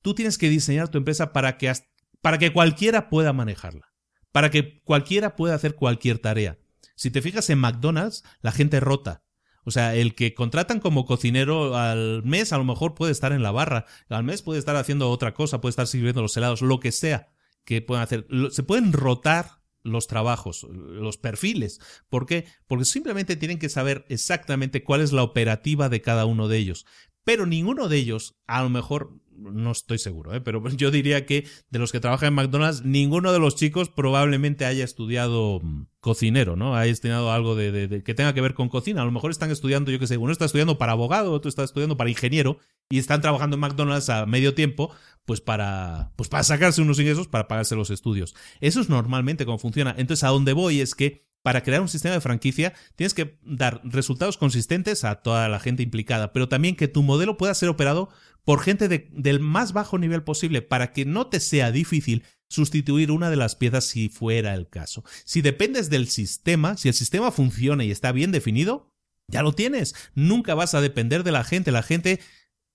tú 0.00 0.14
tienes 0.14 0.38
que 0.38 0.48
diseñar 0.48 0.88
tu 0.88 0.98
empresa 0.98 1.32
para 1.32 1.58
que, 1.58 1.72
para 2.20 2.38
que 2.38 2.52
cualquiera 2.52 3.10
pueda 3.10 3.32
manejarla, 3.32 3.92
para 4.32 4.50
que 4.50 4.80
cualquiera 4.84 5.36
pueda 5.36 5.54
hacer 5.54 5.74
cualquier 5.74 6.18
tarea. 6.18 6.58
Si 6.96 7.10
te 7.10 7.22
fijas 7.22 7.50
en 7.50 7.58
McDonald's, 7.58 8.24
la 8.40 8.52
gente 8.52 8.80
rota. 8.80 9.22
O 9.64 9.70
sea, 9.70 9.94
el 9.94 10.14
que 10.14 10.34
contratan 10.34 10.80
como 10.80 11.04
cocinero 11.04 11.76
al 11.76 12.22
mes 12.24 12.52
a 12.52 12.58
lo 12.58 12.64
mejor 12.64 12.94
puede 12.94 13.12
estar 13.12 13.32
en 13.32 13.42
la 13.42 13.52
barra, 13.52 13.86
al 14.08 14.24
mes 14.24 14.42
puede 14.42 14.58
estar 14.58 14.74
haciendo 14.76 15.08
otra 15.10 15.34
cosa, 15.34 15.60
puede 15.60 15.70
estar 15.70 15.86
sirviendo 15.86 16.22
los 16.22 16.36
helados, 16.36 16.62
lo 16.62 16.80
que 16.80 16.90
sea 16.90 17.28
que 17.64 17.80
puedan 17.80 18.02
hacer. 18.02 18.26
Se 18.50 18.62
pueden 18.62 18.92
rotar 18.92 19.61
los 19.82 20.06
trabajos, 20.06 20.66
los 20.70 21.18
perfiles. 21.18 21.80
¿Por 22.08 22.26
qué? 22.26 22.46
Porque 22.66 22.84
simplemente 22.84 23.36
tienen 23.36 23.58
que 23.58 23.68
saber 23.68 24.04
exactamente 24.08 24.84
cuál 24.84 25.00
es 25.00 25.12
la 25.12 25.22
operativa 25.22 25.88
de 25.88 26.00
cada 26.00 26.24
uno 26.24 26.48
de 26.48 26.58
ellos. 26.58 26.86
Pero 27.24 27.46
ninguno 27.46 27.88
de 27.88 27.98
ellos, 27.98 28.36
a 28.46 28.62
lo 28.62 28.68
mejor, 28.68 29.22
no 29.36 29.72
estoy 29.72 29.98
seguro, 29.98 30.34
¿eh? 30.34 30.40
pero 30.40 30.66
yo 30.76 30.90
diría 30.90 31.26
que 31.26 31.46
de 31.70 31.78
los 31.78 31.92
que 31.92 32.00
trabajan 32.00 32.28
en 32.28 32.34
McDonald's, 32.34 32.84
ninguno 32.84 33.32
de 33.32 33.38
los 33.38 33.56
chicos 33.56 33.88
probablemente 33.88 34.64
haya 34.64 34.84
estudiado 34.84 35.60
mm, 35.62 35.86
cocinero, 36.00 36.56
¿no? 36.56 36.76
Haya 36.76 36.92
estudiado 36.92 37.32
algo 37.32 37.54
de, 37.54 38.02
que 38.04 38.14
tenga 38.14 38.34
que 38.34 38.40
ver 38.40 38.54
con 38.54 38.68
cocina. 38.68 39.02
A 39.02 39.04
lo 39.04 39.12
mejor 39.12 39.30
están 39.30 39.50
estudiando, 39.50 39.90
yo 39.90 39.98
qué 39.98 40.06
sé, 40.06 40.16
uno 40.16 40.32
está 40.32 40.44
estudiando 40.44 40.78
para 40.78 40.92
abogado, 40.92 41.32
otro 41.32 41.48
está 41.48 41.64
estudiando 41.64 41.96
para 41.96 42.10
ingeniero 42.10 42.58
y 42.90 42.98
están 42.98 43.20
trabajando 43.20 43.56
en 43.56 43.60
McDonald's 43.60 44.10
a 44.10 44.26
medio 44.26 44.54
tiempo, 44.54 44.94
pues 45.24 45.40
para, 45.40 46.12
pues 46.16 46.28
para 46.28 46.42
sacarse 46.42 46.82
unos 46.82 46.98
ingresos 46.98 47.28
para 47.28 47.48
pagarse 47.48 47.76
los 47.76 47.90
estudios. 47.90 48.34
Eso 48.60 48.80
es 48.80 48.88
normalmente 48.88 49.44
cómo 49.44 49.58
funciona. 49.58 49.94
Entonces, 49.96 50.24
a 50.24 50.28
donde 50.28 50.52
voy 50.52 50.80
es 50.80 50.94
que 50.94 51.31
para 51.42 51.62
crear 51.62 51.80
un 51.80 51.88
sistema 51.88 52.14
de 52.14 52.20
franquicia 52.20 52.72
tienes 52.96 53.14
que 53.14 53.38
dar 53.42 53.80
resultados 53.84 54.36
consistentes 54.36 55.04
a 55.04 55.16
toda 55.16 55.48
la 55.48 55.60
gente 55.60 55.82
implicada, 55.82 56.32
pero 56.32 56.48
también 56.48 56.76
que 56.76 56.88
tu 56.88 57.02
modelo 57.02 57.36
pueda 57.36 57.54
ser 57.54 57.68
operado 57.68 58.08
por 58.44 58.60
gente 58.60 58.88
del 58.88 59.40
más 59.40 59.72
bajo 59.72 59.98
nivel 59.98 60.22
posible 60.22 60.62
para 60.62 60.92
que 60.92 61.04
no 61.04 61.26
te 61.26 61.40
sea 61.40 61.70
difícil 61.70 62.24
sustituir 62.48 63.10
una 63.10 63.30
de 63.30 63.36
las 63.36 63.56
piezas 63.56 63.84
si 63.84 64.08
fuera 64.08 64.54
el 64.54 64.68
caso. 64.68 65.04
Si 65.24 65.42
dependes 65.42 65.90
del 65.90 66.08
sistema, 66.08 66.76
si 66.76 66.88
el 66.88 66.94
sistema 66.94 67.30
funciona 67.30 67.84
y 67.84 67.90
está 67.90 68.12
bien 68.12 68.30
definido, 68.30 68.90
ya 69.28 69.42
lo 69.42 69.52
tienes. 69.52 69.94
Nunca 70.14 70.54
vas 70.54 70.74
a 70.74 70.80
depender 70.80 71.24
de 71.24 71.32
la 71.32 71.44
gente. 71.44 71.72
La 71.72 71.82
gente, 71.82 72.20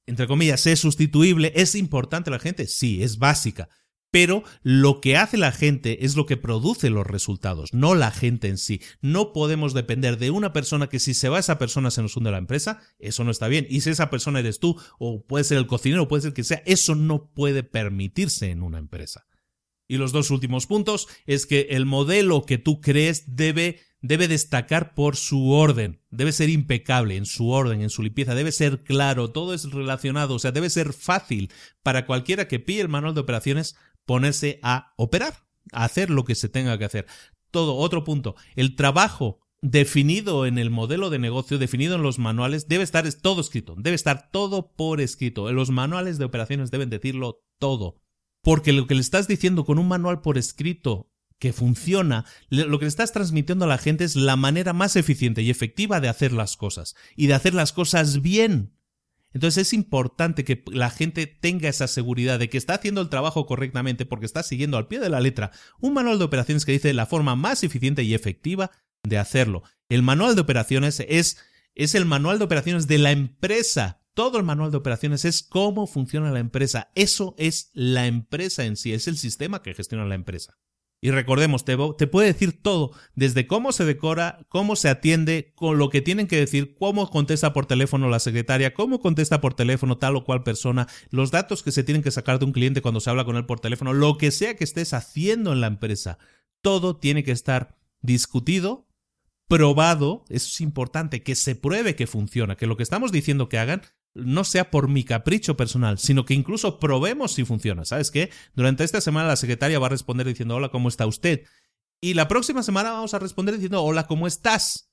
entre 0.07 0.26
comillas, 0.26 0.65
es 0.65 0.80
sustituible. 0.80 1.51
¿Es 1.55 1.76
importante 1.76 2.32
la 2.32 2.39
gente? 2.39 2.65
Sí, 2.65 3.03
es 3.03 3.20
básica 3.20 3.70
pero 4.20 4.43
lo 4.63 4.99
que 4.99 5.15
hace 5.15 5.38
la 5.38 5.51
gente 5.51 6.03
es 6.03 6.15
lo 6.15 6.26
que 6.26 6.38
produce 6.38 6.89
los 6.89 7.05
resultados, 7.05 7.72
no 7.72 7.93
la 7.93 8.09
gente 8.09 8.47
en 8.47 8.57
sí. 8.57 8.82
No 8.99 9.32
podemos 9.32 9.76
depender 9.76 10.18
de 10.18 10.32
una 10.32 10.53
persona 10.53 10.89
que 10.89 10.97
si 10.97 11.13
se 11.13 11.30
va 11.30 11.38
esa 11.38 11.59
persona 11.59 11.91
se 11.91 12.01
nos 12.01 12.18
hunde 12.18 12.32
la 12.32 12.39
empresa, 12.39 12.82
eso 12.97 13.24
no 13.24 13.30
está 13.30 13.47
bien. 13.47 13.68
Y 13.70 13.82
si 13.82 13.91
esa 13.91 14.09
persona 14.09 14.39
eres 14.39 14.57
tú, 14.57 14.76
o 14.97 15.24
puede 15.24 15.43
ser 15.43 15.59
el 15.59 15.68
cocinero, 15.68 16.07
puede 16.07 16.24
ser 16.24 16.34
que 16.34 16.43
sea, 16.43 16.63
eso 16.65 16.95
no 16.95 17.30
puede 17.32 17.61
permitirse 17.61 18.49
en 18.49 18.63
una 18.63 18.80
empresa. 18.80 19.28
Y 19.88 19.97
los 19.97 20.13
dos 20.13 20.32
últimos 20.32 20.65
puntos 20.65 21.07
es 21.28 21.45
que 21.45 21.68
el 21.70 21.86
modelo 21.86 22.41
que 22.41 22.57
tú 22.57 22.82
crees 22.82 23.36
debe 23.36 23.82
debe 24.01 24.28
destacar 24.28 24.93
por 24.93 25.15
su 25.15 25.51
orden, 25.51 26.01
debe 26.09 26.32
ser 26.32 26.49
impecable 26.49 27.18
en 27.18 27.26
su 27.26 27.49
orden, 27.49 27.82
en 27.82 27.89
su 27.89 28.03
limpieza, 28.03 28.36
debe 28.36 28.51
ser 28.51 28.84
claro, 28.84 29.32
todo 29.32 29.53
es 29.53 29.72
relacionado, 29.72 30.36
o 30.36 30.39
sea, 30.39 30.51
debe 30.51 30.70
ser 30.70 30.93
fácil 30.93 31.51
para 31.84 32.05
cualquiera 32.05 32.47
que 32.47 32.59
pille 32.59 32.82
el 32.82 32.89
manual 32.89 33.15
de 33.15 33.22
operaciones 33.22 33.76
ponerse 34.08 34.60
a 34.64 34.93
operar, 34.95 35.45
a 35.72 35.84
hacer 35.84 36.10
lo 36.10 36.26
que 36.26 36.34
se 36.34 36.49
tenga 36.49 36.80
que 36.80 36.86
hacer. 36.86 37.05
Todo, 37.51 37.76
otro 37.76 38.03
punto, 38.03 38.36
el 38.55 38.76
trabajo 38.76 39.41
definido 39.62 40.45
en 40.45 40.58
el 40.58 40.70
modelo 40.70 41.10
de 41.10 41.20
negocio, 41.20 41.58
definido 41.58 41.95
en 41.95 42.01
los 42.01 42.18
manuales, 42.18 42.68
debe 42.68 42.84
estar 42.84 43.12
todo 43.22 43.41
escrito, 43.41 43.76
debe 43.78 43.95
estar 43.95 44.32
todo 44.32 44.74
por 44.74 45.01
escrito. 45.01 45.51
Los 45.51 45.70
manuales 45.70 46.18
de 46.18 46.26
operaciones 46.26 46.72
deben 46.72 46.89
decirlo 46.89 47.43
todo. 47.60 48.01
Porque 48.41 48.72
lo 48.72 48.88
que 48.88 48.95
le 48.95 49.01
estás 49.01 49.28
diciendo 49.28 49.66
con 49.66 49.78
un 49.78 49.88
manual 49.88 50.22
por 50.22 50.38
escrito 50.38 51.12
que 51.38 51.53
funciona, 51.53 52.26
lo 52.49 52.80
que 52.80 52.86
le 52.86 52.89
estás 52.89 53.12
transmitiendo 53.12 53.66
a 53.66 53.68
la 53.68 53.78
gente 53.78 54.03
es 54.03 54.16
la 54.16 54.36
manera 54.36 54.74
más 54.74 54.95
eficiente 54.95 55.41
y 55.41 55.49
efectiva 55.49 55.99
de 55.99 56.08
hacer 56.08 56.32
las 56.32 56.55
cosas 56.55 56.95
y 57.16 57.28
de 57.28 57.34
hacer 57.34 57.53
las 57.53 57.74
cosas 57.74 58.22
bien. 58.22 58.77
Entonces 59.38 59.68
es 59.68 59.74
importante 59.74 60.44
que 60.44 60.64
la 60.72 60.90
gente 60.90 61.28
tenga 61.28 61.70
esa 61.70 61.88
seguridad 61.88 62.40
de 62.40 62.50
que 62.50 62.58
está 62.58 62.74
haciendo 62.74 63.02
el 63.02 63.10
trabajo 63.10 63.46
correctamente 63.46 64.04
porque 64.04 64.26
está 64.26 64.42
siguiendo 64.42 64.78
al 64.78 64.88
pie 64.88 65.00
de 65.00 65.10
la 65.10 65.20
letra 65.20 65.52
un 65.80 65.94
manual 65.94 66.18
de 66.18 66.26
operaciones 66.26 66.66
que 66.66 66.72
dice 66.72 66.92
la 66.92 67.06
forma 67.06 67.36
más 67.36 67.64
eficiente 67.64 68.02
y 68.02 68.16
efectiva 68.16 68.72
de 69.04 69.20
hacerlo. 69.20 69.62
El 69.90 70.02
manual 70.02 70.34
de 70.34 70.42
operaciones 70.42 71.06
es, 71.08 71.38
es 71.76 71.94
el 71.94 72.06
manual 72.06 72.40
de 72.40 72.46
operaciones 72.46 72.88
de 72.88 72.98
la 72.98 73.12
empresa. 73.12 74.02
Todo 74.16 74.40
el 74.40 74.44
manual 74.44 74.72
de 74.72 74.78
operaciones 74.78 75.24
es 75.24 75.44
cómo 75.44 75.86
funciona 75.86 76.32
la 76.32 76.40
empresa. 76.40 76.90
Eso 76.96 77.36
es 77.38 77.70
la 77.76 78.08
empresa 78.08 78.66
en 78.66 78.76
sí, 78.76 78.92
es 78.92 79.08
el 79.08 79.20
sistema 79.20 79.62
que 79.62 79.76
gestiona 79.76 80.06
la 80.06 80.16
empresa. 80.16 80.58
Y 81.08 81.12
recordemos, 81.12 81.64
te, 81.64 81.78
te, 81.97 82.05
puede 82.05 82.34
decir 82.34 82.62
todo, 82.62 82.91
desde 83.16 83.47
cómo 83.47 83.72
se 83.72 83.86
decora, 83.86 84.45
cómo 84.49 84.76
se 84.76 84.89
atiende, 84.89 85.53
con 85.55 85.78
lo 85.78 85.89
que 85.89 86.01
tienen 86.01 86.28
que 86.28 86.36
decir, 86.36 86.76
cómo 86.76 87.10
contesta 87.10 87.53
por 87.53 87.66
teléfono 87.66 88.10
la 88.10 88.20
secretaria, 88.20 88.74
cómo 88.74 88.99
contesta 88.99 89.39
por 89.39 89.53
teléfono 89.53 89.97
tal 89.97 90.18
o 90.18 90.26
cual 90.26 90.43
persona, 90.43 90.89
los 91.10 91.32
datos 91.32 91.64
que 91.64 91.72
se 91.72 91.86
tienen 91.86 92.03
que 92.03 92.12
sacar 92.12 92.39
de 92.39 92.45
un 92.45 92.51
cliente 92.51 92.82
cuando 92.82 92.99
se 92.99 93.10
habla 93.10 93.24
con 93.24 93.38
él 93.38 93.45
por 93.45 93.62
teléfono, 93.62 93.93
lo 93.93 94.18
que 94.18 94.32
sea 94.32 94.58
que 94.58 94.66
estés 94.66 94.93
haciendo 94.93 95.53
en 95.53 95.62
la 95.62 95.68
empresa, 95.68 96.18
todo 96.62 96.97
tiene 96.97 97.24
que 97.24 97.32
estar 97.32 97.78
discutido, 98.01 98.89
probado, 99.47 100.26
eso 100.28 100.49
es 100.49 100.60
importante, 100.60 101.24
que 101.24 101.36
se 101.36 101.55
pruebe 101.55 101.95
que 101.95 102.05
funciona, 102.05 102.58
que 102.58 102.68
lo 102.68 102.76
que 102.76 102.84
estamos 102.84 103.14
diciendo 103.14 103.47
que 103.47 103.60
hagan 103.60 103.82
no 104.18 104.43
sea 104.43 104.72
por 104.72 104.89
mi 104.89 105.03
capricho 105.03 105.55
personal, 105.55 105.97
sino 105.99 106.26
que 106.26 106.34
incluso 106.34 106.80
probemos 106.80 107.34
si 107.34 107.45
funciona. 107.45 107.86
¿Sabes 107.86 108.11
qué? 108.11 108.32
Durante 108.55 108.84
esta 108.84 109.01
semana 109.01 109.28
la 109.28 109.36
secretaria 109.36 109.80
va 109.80 109.88
a 109.88 109.91
responder 109.91 110.28
diciendo 110.28 110.55
hola, 110.55 110.70
¿cómo 110.70 110.89
está 110.89 111.05
usted? 111.05 111.43
Y 112.01 112.13
la 112.13 112.28
próxima 112.28 112.63
semana 112.63 112.91
vamos 112.91 113.13
a 113.13 113.20
responder 113.20 113.55
diciendo 113.55 113.84
hola, 113.84 114.07
¿cómo 114.07 114.28
estás? 114.28 114.91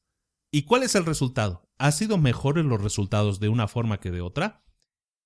¿Y 0.50 0.62
cuál 0.62 0.82
es 0.82 0.94
el 0.94 1.04
resultado? 1.04 1.68
¿Ha 1.78 1.92
sido 1.92 2.18
mejores 2.18 2.64
los 2.64 2.80
resultados 2.80 3.40
de 3.40 3.48
una 3.48 3.66
forma 3.66 3.98
que 3.98 4.10
de 4.10 4.20
otra? 4.20 4.62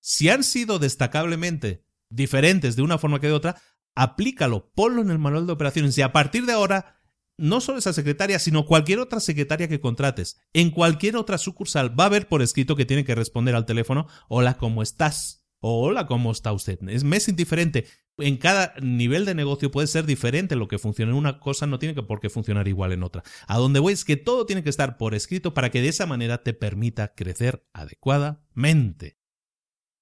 Si 0.01 0.28
han 0.28 0.42
sido 0.42 0.78
destacablemente 0.78 1.84
diferentes 2.09 2.76
de 2.76 2.82
una 2.82 2.99
forma 2.99 3.20
que 3.20 3.26
de 3.26 3.34
otra, 3.34 3.61
aplícalo, 3.94 4.70
ponlo 4.74 5.03
en 5.03 5.11
el 5.11 5.18
manual 5.18 5.46
de 5.46 5.53
operaciones 5.53 5.99
y 5.99 6.03
a 6.03 6.12
partir 6.12 6.46
de 6.46 6.53
ahora 6.53 6.97
no 7.39 7.61
solo 7.61 7.78
esa 7.78 7.93
secretaria, 7.93 8.39
sino 8.39 8.66
cualquier 8.66 8.99
otra 8.99 9.20
secretaria 9.20 9.68
que 9.68 9.80
contrates, 9.80 10.39
en 10.53 10.70
cualquier 10.70 11.16
otra 11.16 11.39
sucursal 11.39 11.99
va 11.99 12.05
a 12.05 12.09
haber 12.09 12.28
por 12.28 12.43
escrito 12.43 12.76
que 12.76 12.84
tiene 12.84 13.05
que 13.05 13.14
responder 13.14 13.55
al 13.55 13.64
teléfono, 13.64 14.07
hola, 14.28 14.59
¿cómo 14.59 14.82
estás? 14.82 15.47
O 15.61 15.80
hola, 15.80 16.07
¿cómo 16.07 16.30
está 16.30 16.53
usted? 16.53 16.78
Es, 16.89 17.05
mes 17.05 17.28
indiferente. 17.28 17.86
En 18.18 18.36
cada 18.36 18.74
nivel 18.80 19.24
de 19.24 19.34
negocio 19.34 19.70
puede 19.70 19.86
ser 19.86 20.05
diferente 20.05 20.57
lo 20.57 20.68
que 20.68 20.78
funciona 20.78 21.12
en 21.12 21.18
una 21.18 21.39
cosa, 21.39 21.66
no 21.66 21.78
tiene 21.78 21.95
por 22.03 22.20
qué 22.20 22.28
funcionar 22.30 22.66
igual 22.66 22.93
en 22.93 23.05
otra. 23.05 23.22
A 23.47 23.59
donde 23.59 23.80
voy 23.80 23.93
es 23.93 24.05
que 24.05 24.16
todo 24.16 24.45
tiene 24.45 24.62
que 24.64 24.70
estar 24.70 24.99
por 24.99 25.14
escrito 25.14 25.55
para 25.55 25.70
que 25.70 25.80
de 25.80 25.89
esa 25.89 26.07
manera 26.07 26.43
te 26.43 26.53
permita 26.53 27.14
crecer 27.14 27.66
adecuadamente. 27.72 29.18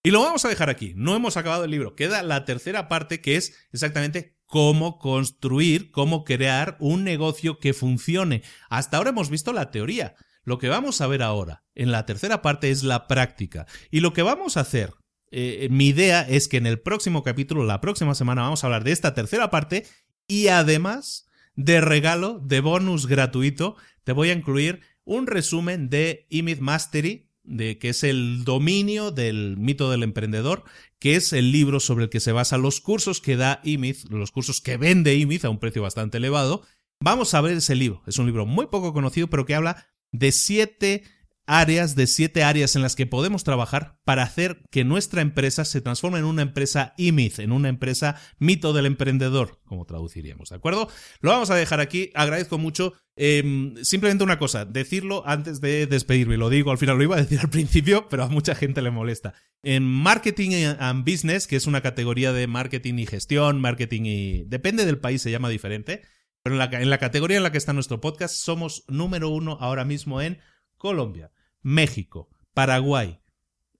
Y 0.03 0.13
lo 0.13 0.23
vamos 0.23 0.45
a 0.45 0.49
dejar 0.49 0.71
aquí. 0.71 0.93
No 0.95 1.17
hemos 1.17 1.37
acabado 1.37 1.65
el 1.65 1.71
libro. 1.73 1.97
Queda 1.97 2.23
la 2.23 2.45
tercera 2.45 2.87
parte 2.87 3.21
que 3.21 3.37
es 3.37 3.55
exactamente 3.73 4.36
cómo 4.47 4.99
construir, 4.99 5.91
cómo 5.91 6.25
crear 6.25 6.77
un 6.81 7.05
negocio 7.05 7.59
que 7.59 7.75
funcione. 7.75 8.43
Hasta 8.69 8.97
ahora 8.97 9.11
hemos 9.11 9.31
visto 9.31 9.53
la 9.53 9.71
teoría. 9.71 10.15
Lo 10.45 10.59
que 10.59 10.69
vamos 10.69 11.01
a 11.01 11.09
ver 11.09 11.23
ahora, 11.23 11.65
en 11.75 11.91
la 11.91 12.07
tercera 12.07 12.41
parte, 12.41 12.71
es 12.71 12.85
la 12.85 13.09
práctica. 13.09 13.67
Y 13.91 14.01
lo 14.01 14.13
que 14.13 14.23
vamos 14.23 14.57
a 14.57 14.61
hacer, 14.61 14.95
eh, 15.31 15.69
mi 15.71 15.89
idea 15.89 16.23
es 16.23 16.47
que 16.47 16.57
en 16.57 16.67
el 16.67 16.81
próximo 16.81 17.25
capítulo, 17.25 17.65
la 17.65 17.81
próxima 17.81 18.15
semana, 18.15 18.43
vamos 18.43 18.63
a 18.63 18.69
hablar 18.69 18.85
de 18.85 18.93
esta 18.93 19.13
tercera 19.13 19.51
parte 19.51 19.85
y 20.29 20.49
además 20.49 21.27
de 21.57 21.81
regalo, 21.81 22.39
de 22.39 22.61
bonus 22.61 23.07
gratuito, 23.07 23.77
te 24.05 24.13
voy 24.13 24.31
a 24.31 24.35
incluir 24.35 24.83
un 25.05 25.27
resumen 25.27 25.89
de 25.91 26.27
Image 26.31 26.61
Mastery 26.61 27.27
de 27.47 27.79
que 27.79 27.91
es 27.91 28.05
el 28.05 28.45
dominio 28.45 29.11
del 29.11 29.57
mito 29.57 29.91
del 29.91 30.03
emprendedor, 30.03 30.65
que 30.99 31.17
es 31.17 31.33
el 31.33 31.53
libro 31.53 31.81
sobre 31.81 32.05
el 32.05 32.11
que 32.11 32.21
se 32.21 32.33
basan 32.33 32.63
los 32.63 32.81
cursos 32.81 33.21
que 33.21 33.37
da 33.37 33.61
IMIZ, 33.65 34.11
los 34.11 34.31
cursos 34.31 34.61
que 34.61 34.77
vende 34.77 35.17
IMIZ 35.17 35.45
a 35.45 35.51
un 35.51 35.59
precio 35.59 35.83
bastante 35.83 36.19
elevado. 36.19 36.63
Vamos 37.01 37.35
a 37.35 37.41
ver 37.41 37.59
ese 37.59 37.75
libro. 37.75 38.03
Es 38.07 38.19
un 38.19 38.27
libro 38.27 38.47
muy 38.47 38.67
poco 38.67 38.93
conocido, 38.93 39.29
pero 39.29 39.45
que 39.45 39.55
habla 39.55 39.87
de 40.13 40.33
siete 40.33 41.05
áreas, 41.47 41.95
de 41.95 42.07
siete 42.07 42.43
áreas 42.43 42.77
en 42.77 42.83
las 42.83 42.97
que 42.97 43.07
podemos 43.07 43.45
trabajar 43.45 43.99
para 44.05 44.25
hacer 44.25 44.63
que 44.71 44.85
nuestra 44.85 45.23
empresa 45.23 45.65
se 45.65 45.81
transforme 45.81 46.19
en 46.19 46.25
una 46.25 46.43
empresa 46.43 46.95
IMIZ, 46.97 47.39
en 47.39 47.53
una 47.53 47.69
empresa 47.69 48.21
mito 48.39 48.73
del 48.73 48.87
emprendedor, 48.87 49.61
como 49.65 49.85
traduciríamos, 49.85 50.51
¿de 50.51 50.57
acuerdo? 50.57 50.89
Lo 51.21 51.31
vamos 51.31 51.51
a 51.51 51.55
dejar 51.55 51.81
aquí, 51.81 52.11
agradezco 52.15 52.59
mucho. 52.59 52.95
Em, 53.15 53.77
simplemente 53.83 54.25
una 54.25 54.39
cosa, 54.39 54.65
decirlo 54.65 55.23
antes 55.27 55.61
de 55.61 55.87
despedirme, 55.87 56.37
lo 56.37 56.51
digo, 56.51 56.71
al 56.71 56.79
final 56.79 56.99
lo 56.99 57.05
iba 57.05 57.17
a 57.17 57.21
decir 57.23 57.41
al 57.41 57.49
principio, 57.51 58.09
pero 58.09 58.25
a 58.25 58.29
mucha 58.29 58.55
gente 58.55 58.83
le 58.83 58.91
molesta. 58.91 59.35
En 59.63 59.85
Marketing 59.85 60.75
and 60.79 61.11
Business, 61.11 61.47
que 61.47 61.57
es 61.57 61.67
una 61.67 61.81
categoría 61.81 62.33
de 62.33 62.47
marketing 62.47 62.95
y 62.99 63.07
gestión, 63.07 63.61
marketing 63.61 64.03
y... 64.05 64.45
depende 64.45 64.85
del 64.85 64.99
país, 64.99 65.23
se 65.23 65.31
llama 65.31 65.49
diferente, 65.49 66.03
pero 66.43 66.55
en 66.55 66.59
la, 66.59 66.81
en 66.81 66.91
la 66.91 66.99
categoría 66.99 67.39
en 67.39 67.43
la 67.43 67.53
que 67.53 67.59
está 67.59 67.73
nuestro 67.73 68.01
podcast 68.01 68.35
somos 68.35 68.85
número 68.89 69.31
uno 69.31 69.57
ahora 69.61 69.85
mismo 69.85 70.21
en 70.21 70.39
Colombia. 70.77 71.33
México, 71.67 72.29
Paraguay, 72.55 73.19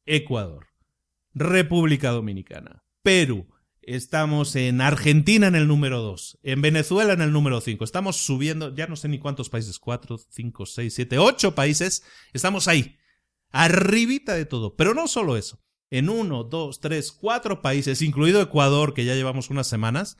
Ecuador, 0.07 0.67
República 1.35 2.11
Dominicana, 2.11 2.85
Perú, 3.03 3.47
Estamos 3.81 4.57
en 4.57 4.81
Argentina 4.81 5.47
en 5.47 5.55
el 5.55 5.69
número 5.69 6.03
2, 6.03 6.41
en 6.43 6.61
Venezuela 6.61 7.13
en 7.13 7.21
el 7.21 7.31
número 7.31 7.61
5. 7.61 7.85
Estamos 7.85 8.17
subiendo, 8.17 8.75
ya 8.75 8.89
no 8.89 8.97
sé 8.97 9.07
ni 9.07 9.21
cuántos 9.21 9.49
países, 9.49 9.79
4, 9.79 10.19
5, 10.29 10.67
6, 10.67 10.93
7, 10.93 11.19
8 11.21 11.55
países. 11.55 12.03
Estamos 12.33 12.67
ahí, 12.67 12.97
arribita 13.51 14.35
de 14.35 14.47
todo. 14.47 14.75
Pero 14.75 14.93
no 14.93 15.07
solo 15.07 15.37
eso. 15.37 15.63
En 15.89 16.09
1, 16.09 16.43
2, 16.43 16.81
3, 16.81 17.13
4 17.13 17.63
países, 17.63 18.03
incluido 18.03 18.43
Ecuador, 18.43 18.95
que 18.95 19.05
ya 19.05 19.15
llevamos 19.15 19.51
unas 19.51 19.69
semanas, 19.69 20.17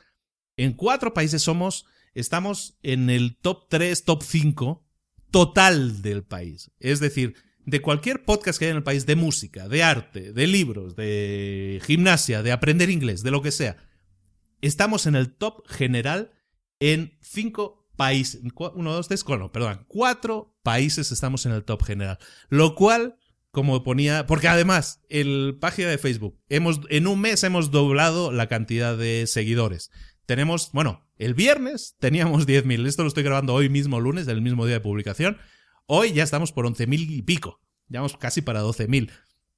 en 0.57 0.73
4 0.75 1.13
países 1.13 1.43
somos, 1.43 1.87
estamos 2.15 2.79
en 2.85 3.11
el 3.11 3.37
top 3.37 3.67
3, 3.69 4.05
top 4.05 4.23
5 4.23 4.87
total 5.33 6.03
del 6.03 6.23
país. 6.23 6.71
Es 6.79 7.01
decir, 7.01 7.35
de 7.67 7.83
cualquier 7.83 8.25
podcast 8.25 8.59
que 8.59 8.67
haya 8.67 8.73
en 8.73 8.79
el 8.79 8.83
país, 8.85 9.07
de 9.07 9.17
música, 9.17 9.69
de 9.69 9.83
arte, 9.83 10.33
de 10.33 10.47
libros, 10.47 10.95
de 10.95 11.83
gimnasia, 11.85 12.43
de 12.43 12.53
aprender 12.53 12.89
inglés, 12.91 13.23
de 13.23 13.33
lo 13.33 13.43
que 13.43 13.51
sea, 13.51 13.77
estamos 14.63 15.07
en 15.07 15.17
el 15.17 15.35
top 15.35 15.67
general 15.69 16.31
en 16.79 17.19
cinco 17.21 17.89
países. 17.97 18.41
Uno, 18.75 18.93
dos, 18.93 19.09
tres, 19.09 19.25
no, 19.29 19.51
perdón, 19.51 19.85
cuatro 19.89 20.57
países 20.63 21.11
estamos 21.11 21.45
en 21.45 21.53
el 21.53 21.65
top 21.65 21.83
general. 21.83 22.19
Lo 22.49 22.77
cual, 22.77 23.17
como 23.51 23.83
ponía, 23.83 24.27
porque 24.27 24.47
además, 24.47 25.03
el 25.09 25.59
página 25.61 25.89
de 25.89 25.99
Facebook, 25.99 26.41
hemos, 26.49 26.81
en 26.89 27.09
un 27.09 27.21
mes 27.21 27.43
hemos 27.43 27.73
doblado 27.73 28.31
la 28.31 28.47
cantidad 28.47 28.97
de 28.97 29.27
seguidores. 29.27 29.91
Tenemos, 30.25 30.71
bueno, 30.73 31.05
el 31.17 31.35
viernes 31.35 31.97
teníamos 31.99 32.47
10.000. 32.47 32.87
Esto 32.87 33.03
lo 33.03 33.09
estoy 33.09 33.25
grabando 33.25 33.55
hoy 33.55 33.69
mismo, 33.69 33.99
lunes, 33.99 34.27
del 34.27 34.43
mismo 34.43 34.67
día 34.67 34.77
de 34.77 34.81
publicación. 34.81 35.39
Hoy 35.87 36.13
ya 36.13 36.25
estamos 36.25 36.53
por 36.53 36.67
11.000 36.67 37.11
y 37.11 37.23
pico. 37.23 37.61
Ya 37.89 38.01
vamos 38.01 38.17
casi 38.17 38.43
para 38.43 38.63
12.000. 38.63 39.11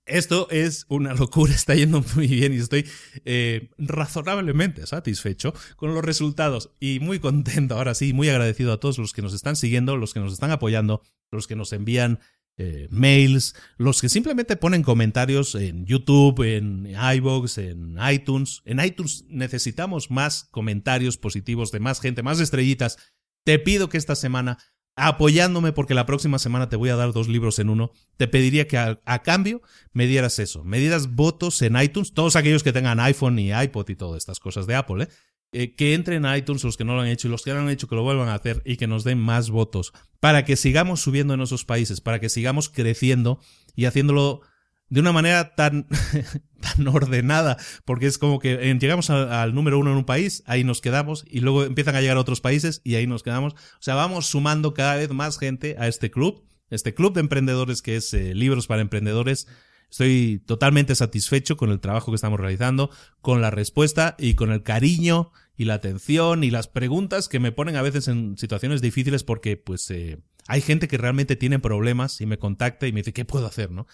Esto 0.05 0.49
es 0.51 0.85
una 0.89 1.15
locura, 1.15 1.53
está 1.55 1.75
yendo 1.75 2.05
muy 2.15 2.27
bien 2.27 2.53
y 2.53 2.57
estoy 2.57 2.87
eh, 3.25 3.71
razonablemente 3.79 4.87
satisfecho 4.87 5.55
con 5.77 5.95
los 5.95 6.05
resultados 6.05 6.71
y 6.81 7.01
muy 7.01 7.19
contento 7.19 7.77
ahora 7.77 7.95
sí, 7.95 8.13
muy 8.13 8.29
agradecido 8.29 8.73
a 8.73 8.81
todos 8.81 8.99
los 8.99 9.13
que 9.13 9.23
nos 9.23 9.35
están 9.35 9.57
siguiendo, 9.57 9.97
los 9.97 10.15
que 10.15 10.21
nos 10.21 10.33
están 10.33 10.51
apoyando, 10.51 11.03
los 11.31 11.47
que 11.47 11.57
nos 11.57 11.73
envían 11.73 12.21
eh, 12.59 12.89
mails, 12.91 13.55
los 13.77 14.01
que 14.01 14.09
simplemente 14.09 14.57
ponen 14.57 14.83
comentarios 14.83 15.55
en 15.55 15.87
YouTube, 15.87 16.43
en 16.43 16.87
iVoox, 16.87 17.59
en 17.59 17.97
iTunes. 18.11 18.63
En 18.65 18.85
iTunes 18.85 19.25
necesitamos 19.29 20.11
más 20.11 20.45
comentarios 20.51 21.17
positivos 21.17 21.71
de 21.71 21.81
más 21.81 22.01
gente, 22.01 22.23
más 22.23 22.41
estrellitas. 22.41 22.99
Te 23.45 23.59
pido 23.59 23.89
que 23.89 23.97
esta 23.97 24.17
semana 24.17 24.59
apoyándome 24.99 25.73
porque 25.73 25.95
la 25.95 26.07
próxima 26.07 26.39
semana 26.39 26.69
te 26.69 26.77
voy 26.77 26.91
a 26.91 26.97
dar 26.97 27.13
dos 27.13 27.29
libros 27.29 27.59
en 27.59 27.71
uno, 27.71 27.93
te 28.17 28.29
pediría 28.29 28.67
que 28.69 28.77
a, 28.77 29.23
cambio 29.23 29.63
me 29.93 30.07
dieras 30.07 30.39
eso, 30.39 30.65
me 30.65 30.79
dieras 30.79 31.15
votos 31.15 31.63
en 31.63 31.81
iTunes, 31.81 32.13
todos 32.13 32.37
aquellos 32.37 32.63
que 32.63 32.73
tengan 32.73 33.01
iPhone 33.01 33.39
y 33.39 33.53
iPod 33.53 33.89
y 33.89 33.97
todas 33.97 34.19
estas 34.19 34.41
cosas 34.41 34.67
de 34.67 34.75
Apple, 34.75 35.05
¿eh? 35.05 35.09
¿eh? 35.53 35.75
que 35.75 35.95
entren 35.95 36.27
a 36.27 36.37
iTunes 36.37 36.65
los 36.65 36.77
que 36.77 36.85
no 36.85 36.95
lo 36.95 37.03
han 37.03 37.09
hecho 37.09 37.29
y 37.29 37.31
los 37.31 37.43
que 37.43 37.53
lo 37.53 37.61
han 37.61 37.69
hecho 37.69 37.89
que 37.89 37.95
lo 37.95 38.03
vuelvan 38.03 38.29
a 38.29 38.35
hacer 38.35 38.63
y 38.65 38.77
que 38.77 38.87
nos 38.87 39.05
den 39.05 39.19
más 39.19 39.51
votos 39.51 39.93
para 40.21 40.45
que 40.45 40.57
sigamos 40.57 41.01
subiendo 41.01 41.35
en 41.35 41.41
esos 41.41 41.65
países, 41.65 42.01
para 42.01 42.21
que 42.21 42.29
sigamos 42.29 42.69
creciendo 42.69 43.41
y 43.77 43.85
haciéndolo 43.85 44.43
de 44.91 45.01
una 45.01 45.13
manera 45.13 45.55
tan, 45.55 45.87
tan 46.61 46.89
ordenada, 46.89 47.57
porque 47.85 48.07
es 48.07 48.19
como 48.19 48.39
que 48.39 48.71
eh, 48.71 48.79
llegamos 48.79 49.11
al, 49.11 49.55
número 49.55 49.79
uno 49.79 49.91
en 49.91 49.99
un 49.99 50.05
país, 50.05 50.43
ahí 50.47 50.65
nos 50.65 50.81
quedamos, 50.81 51.25
y 51.29 51.41
luego 51.41 51.65
empiezan 51.65 51.97
a 51.97 52.01
llegar 52.01 52.17
a 52.17 52.21
otros 52.21 52.41
países 52.41 52.81
y 52.85 52.95
ahí 52.95 53.07
nos 53.07 53.23
quedamos. 53.23 53.55
O 53.55 53.81
sea, 53.81 53.95
vamos 53.95 54.27
sumando 54.27 54.75
cada 54.75 54.97
vez 54.97 55.11
más 55.11 55.39
gente 55.39 55.77
a 55.79 55.89
este 55.89 56.11
club, 56.11 56.45
este 56.71 56.95
club 56.95 57.15
de 57.15 57.21
emprendedores 57.21 57.83
que 57.83 57.97
es 57.97 58.13
eh, 58.15 58.35
Libros 58.35 58.67
para 58.67 58.83
Emprendedores. 58.83 59.47
Estoy 59.91 60.43
totalmente 60.45 60.95
satisfecho 60.95 61.57
con 61.57 61.71
el 61.71 61.81
trabajo 61.81 62.13
que 62.13 62.17
estamos 62.17 62.39
realizando, 62.39 62.91
con 63.23 63.41
la 63.41 63.51
respuesta 63.51 64.17
y 64.19 64.35
con 64.35 64.53
el 64.53 64.63
cariño 64.63 65.33
y 65.57 65.65
la 65.65 65.75
atención 65.75 66.45
y 66.45 66.51
las 66.51 66.69
preguntas 66.69 67.29
que 67.29 67.41
me 67.41 67.53
ponen 67.53 67.77
a 67.77 67.83
veces 67.83 68.07
en 68.09 68.37
situaciones 68.37 68.83
difíciles 68.83 69.25
porque 69.25 69.57
pues 69.57 69.91
eh, 69.91 70.19
hay 70.47 70.61
gente 70.61 70.89
que 70.89 70.99
realmente 70.99 71.37
tiene 71.37 71.59
problemas 71.59 72.21
y 72.21 72.27
me 72.27 72.39
contacta 72.39 72.87
y 72.87 72.93
me 72.93 73.01
dice, 73.01 73.15
¿qué 73.15 73.25
puedo 73.25 73.47
hacer? 73.47 73.71
¿no? 73.71 73.87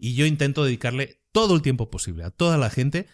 Y 0.00 0.14
yo 0.14 0.26
intento 0.26 0.64
dedicarle 0.64 1.20
todo 1.30 1.54
el 1.54 1.62
tiempo 1.62 1.90
posible 1.90 2.24
a 2.24 2.30
toda 2.30 2.56
la 2.58 2.70
gente 2.70 3.06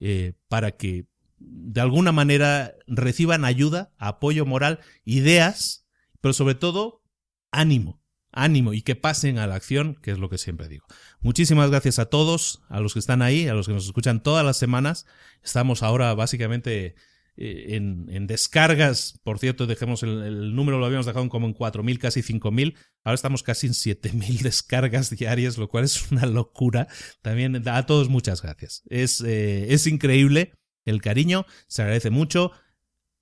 eh, 0.00 0.34
para 0.48 0.72
que 0.72 1.06
de 1.38 1.80
alguna 1.80 2.12
manera 2.12 2.74
reciban 2.86 3.44
ayuda, 3.44 3.92
apoyo 3.98 4.44
moral, 4.44 4.80
ideas, 5.04 5.86
pero 6.20 6.32
sobre 6.32 6.54
todo 6.54 7.02
ánimo, 7.50 8.02
ánimo 8.32 8.74
y 8.74 8.82
que 8.82 8.96
pasen 8.96 9.38
a 9.38 9.46
la 9.46 9.54
acción, 9.54 9.96
que 10.02 10.10
es 10.10 10.18
lo 10.18 10.28
que 10.28 10.38
siempre 10.38 10.68
digo. 10.68 10.86
Muchísimas 11.20 11.70
gracias 11.70 11.98
a 11.98 12.06
todos, 12.06 12.62
a 12.68 12.80
los 12.80 12.92
que 12.92 12.98
están 12.98 13.22
ahí, 13.22 13.48
a 13.48 13.54
los 13.54 13.66
que 13.66 13.72
nos 13.72 13.86
escuchan 13.86 14.22
todas 14.22 14.44
las 14.44 14.56
semanas. 14.56 15.06
Estamos 15.42 15.82
ahora 15.82 16.14
básicamente 16.14 16.96
eh, 17.36 17.76
en, 17.76 18.26
descargas. 18.26 19.18
Por 19.24 19.38
cierto, 19.38 19.66
dejemos 19.66 20.02
el, 20.02 20.54
número, 20.54 20.78
lo 20.78 20.86
habíamos 20.86 21.06
dejado 21.06 21.28
como 21.28 21.46
en 21.46 21.54
4.000, 21.54 21.98
casi 21.98 22.20
5.000. 22.20 22.74
Ahora 23.04 23.14
estamos 23.14 23.42
casi 23.42 23.66
en 23.66 23.72
7.000 23.72 24.40
descargas 24.42 25.10
diarias, 25.10 25.58
lo 25.58 25.68
cual 25.68 25.84
es 25.84 26.10
una 26.10 26.26
locura. 26.26 26.88
También 27.22 27.66
a 27.68 27.86
todos 27.86 28.08
muchas 28.08 28.42
gracias. 28.42 28.82
Es, 28.88 29.20
eh, 29.22 29.72
es 29.72 29.86
increíble 29.86 30.52
el 30.84 31.00
cariño, 31.00 31.46
se 31.68 31.82
agradece 31.82 32.10
mucho. 32.10 32.52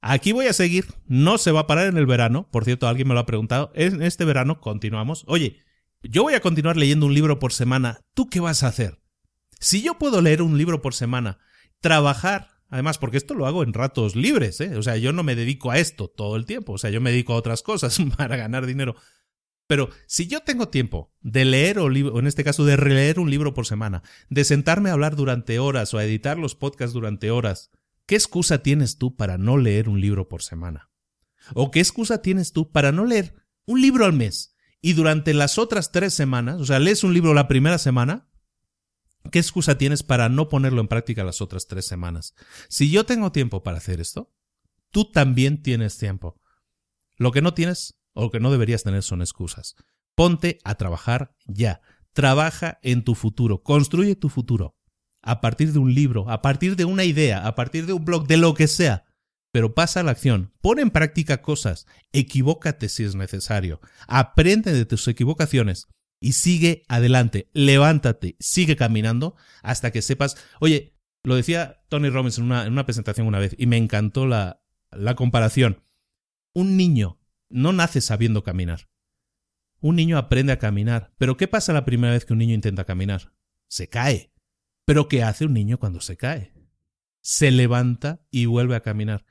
Aquí 0.02 0.32
voy 0.32 0.46
a 0.46 0.54
seguir, 0.54 0.86
no 1.06 1.36
se 1.38 1.52
va 1.52 1.60
a 1.60 1.66
parar 1.66 1.86
en 1.86 1.96
el 1.96 2.06
verano. 2.06 2.48
Por 2.50 2.64
cierto, 2.64 2.88
alguien 2.88 3.06
me 3.06 3.14
lo 3.14 3.20
ha 3.20 3.26
preguntado. 3.26 3.70
En 3.74 4.02
este 4.02 4.24
verano 4.24 4.60
continuamos. 4.60 5.24
Oye, 5.26 5.58
yo 6.02 6.22
voy 6.22 6.34
a 6.34 6.40
continuar 6.40 6.76
leyendo 6.76 7.06
un 7.06 7.14
libro 7.14 7.38
por 7.38 7.52
semana. 7.52 8.00
¿Tú 8.14 8.28
qué 8.28 8.40
vas 8.40 8.62
a 8.62 8.68
hacer? 8.68 8.98
Si 9.60 9.82
yo 9.82 9.98
puedo 9.98 10.22
leer 10.22 10.40
un 10.40 10.56
libro 10.56 10.80
por 10.80 10.94
semana, 10.94 11.38
trabajar 11.80 12.49
Además, 12.70 12.98
porque 12.98 13.16
esto 13.16 13.34
lo 13.34 13.46
hago 13.46 13.62
en 13.62 13.72
ratos 13.72 14.14
libres, 14.14 14.60
¿eh? 14.60 14.76
O 14.76 14.82
sea, 14.82 14.96
yo 14.96 15.12
no 15.12 15.22
me 15.22 15.34
dedico 15.34 15.70
a 15.70 15.78
esto 15.78 16.08
todo 16.08 16.36
el 16.36 16.46
tiempo, 16.46 16.74
o 16.74 16.78
sea, 16.78 16.90
yo 16.90 17.00
me 17.00 17.10
dedico 17.10 17.32
a 17.32 17.36
otras 17.36 17.62
cosas 17.62 17.98
para 18.16 18.36
ganar 18.36 18.66
dinero. 18.66 18.94
Pero 19.66 19.90
si 20.06 20.26
yo 20.26 20.40
tengo 20.40 20.68
tiempo 20.68 21.12
de 21.20 21.44
leer 21.44 21.78
o, 21.78 21.86
o, 21.86 22.18
en 22.18 22.26
este 22.26 22.44
caso 22.44 22.64
de 22.64 22.76
releer 22.76 23.20
un 23.20 23.30
libro 23.30 23.54
por 23.54 23.66
semana, 23.66 24.02
de 24.28 24.44
sentarme 24.44 24.90
a 24.90 24.94
hablar 24.94 25.16
durante 25.16 25.58
horas 25.58 25.92
o 25.94 25.98
a 25.98 26.04
editar 26.04 26.38
los 26.38 26.54
podcasts 26.54 26.94
durante 26.94 27.30
horas, 27.30 27.70
¿qué 28.06 28.14
excusa 28.14 28.62
tienes 28.62 28.98
tú 28.98 29.16
para 29.16 29.38
no 29.38 29.58
leer 29.58 29.88
un 29.88 30.00
libro 30.00 30.28
por 30.28 30.42
semana? 30.42 30.90
¿O 31.54 31.70
qué 31.70 31.80
excusa 31.80 32.22
tienes 32.22 32.52
tú 32.52 32.70
para 32.70 32.92
no 32.92 33.04
leer 33.04 33.34
un 33.66 33.80
libro 33.80 34.04
al 34.04 34.12
mes 34.12 34.56
y 34.80 34.94
durante 34.94 35.34
las 35.34 35.58
otras 35.58 35.92
tres 35.92 36.14
semanas, 36.14 36.60
o 36.60 36.64
sea, 36.64 36.78
lees 36.78 37.04
un 37.04 37.14
libro 37.14 37.34
la 37.34 37.48
primera 37.48 37.78
semana 37.78 38.29
¿Qué 39.30 39.38
excusa 39.38 39.78
tienes 39.78 40.02
para 40.02 40.28
no 40.28 40.48
ponerlo 40.48 40.80
en 40.80 40.88
práctica 40.88 41.24
las 41.24 41.40
otras 41.40 41.66
tres 41.66 41.86
semanas? 41.86 42.34
Si 42.68 42.90
yo 42.90 43.04
tengo 43.04 43.32
tiempo 43.32 43.62
para 43.62 43.78
hacer 43.78 44.00
esto, 44.00 44.32
tú 44.90 45.10
también 45.10 45.62
tienes 45.62 45.98
tiempo. 45.98 46.40
Lo 47.16 47.30
que 47.32 47.42
no 47.42 47.54
tienes 47.54 47.98
o 48.14 48.22
lo 48.22 48.30
que 48.30 48.40
no 48.40 48.50
deberías 48.50 48.82
tener 48.82 49.02
son 49.02 49.20
excusas. 49.20 49.76
Ponte 50.14 50.58
a 50.64 50.74
trabajar 50.74 51.34
ya. 51.46 51.80
Trabaja 52.12 52.78
en 52.82 53.04
tu 53.04 53.14
futuro. 53.14 53.62
Construye 53.62 54.16
tu 54.16 54.28
futuro. 54.28 54.76
A 55.22 55.40
partir 55.40 55.72
de 55.72 55.78
un 55.78 55.94
libro, 55.94 56.28
a 56.30 56.40
partir 56.40 56.76
de 56.76 56.86
una 56.86 57.04
idea, 57.04 57.46
a 57.46 57.54
partir 57.54 57.86
de 57.86 57.92
un 57.92 58.04
blog, 58.04 58.26
de 58.26 58.38
lo 58.38 58.54
que 58.54 58.66
sea. 58.68 59.04
Pero 59.52 59.74
pasa 59.74 60.00
a 60.00 60.02
la 60.02 60.12
acción. 60.12 60.52
Pon 60.60 60.78
en 60.78 60.90
práctica 60.90 61.42
cosas. 61.42 61.86
Equivócate 62.12 62.88
si 62.88 63.04
es 63.04 63.14
necesario. 63.14 63.80
Aprende 64.08 64.72
de 64.72 64.86
tus 64.86 65.06
equivocaciones 65.08 65.88
y 66.20 66.32
sigue 66.32 66.84
adelante, 66.86 67.48
levántate, 67.54 68.36
sigue 68.38 68.76
caminando 68.76 69.34
hasta 69.62 69.90
que 69.90 70.02
sepas, 70.02 70.36
oye, 70.60 70.94
lo 71.24 71.34
decía 71.34 71.82
Tony 71.88 72.10
Robbins 72.10 72.38
en 72.38 72.44
una, 72.44 72.66
en 72.66 72.72
una 72.72 72.84
presentación 72.84 73.26
una 73.26 73.38
vez 73.38 73.56
y 73.58 73.66
me 73.66 73.78
encantó 73.78 74.26
la, 74.26 74.62
la 74.90 75.14
comparación. 75.14 75.82
Un 76.52 76.76
niño 76.76 77.18
no 77.48 77.72
nace 77.72 78.00
sabiendo 78.00 78.44
caminar. 78.44 78.90
Un 79.80 79.96
niño 79.96 80.18
aprende 80.18 80.52
a 80.52 80.58
caminar, 80.58 81.14
pero 81.16 81.38
¿qué 81.38 81.48
pasa 81.48 81.72
la 81.72 81.86
primera 81.86 82.12
vez 82.12 82.26
que 82.26 82.34
un 82.34 82.38
niño 82.38 82.54
intenta 82.54 82.84
caminar? 82.84 83.32
Se 83.66 83.88
cae. 83.88 84.30
¿Pero 84.84 85.08
qué 85.08 85.22
hace 85.22 85.46
un 85.46 85.54
niño 85.54 85.78
cuando 85.78 86.00
se 86.00 86.16
cae? 86.16 86.52
Se 87.22 87.50
levanta 87.50 88.20
y 88.30 88.44
vuelve 88.44 88.76
a 88.76 88.80
caminar. 88.80 89.24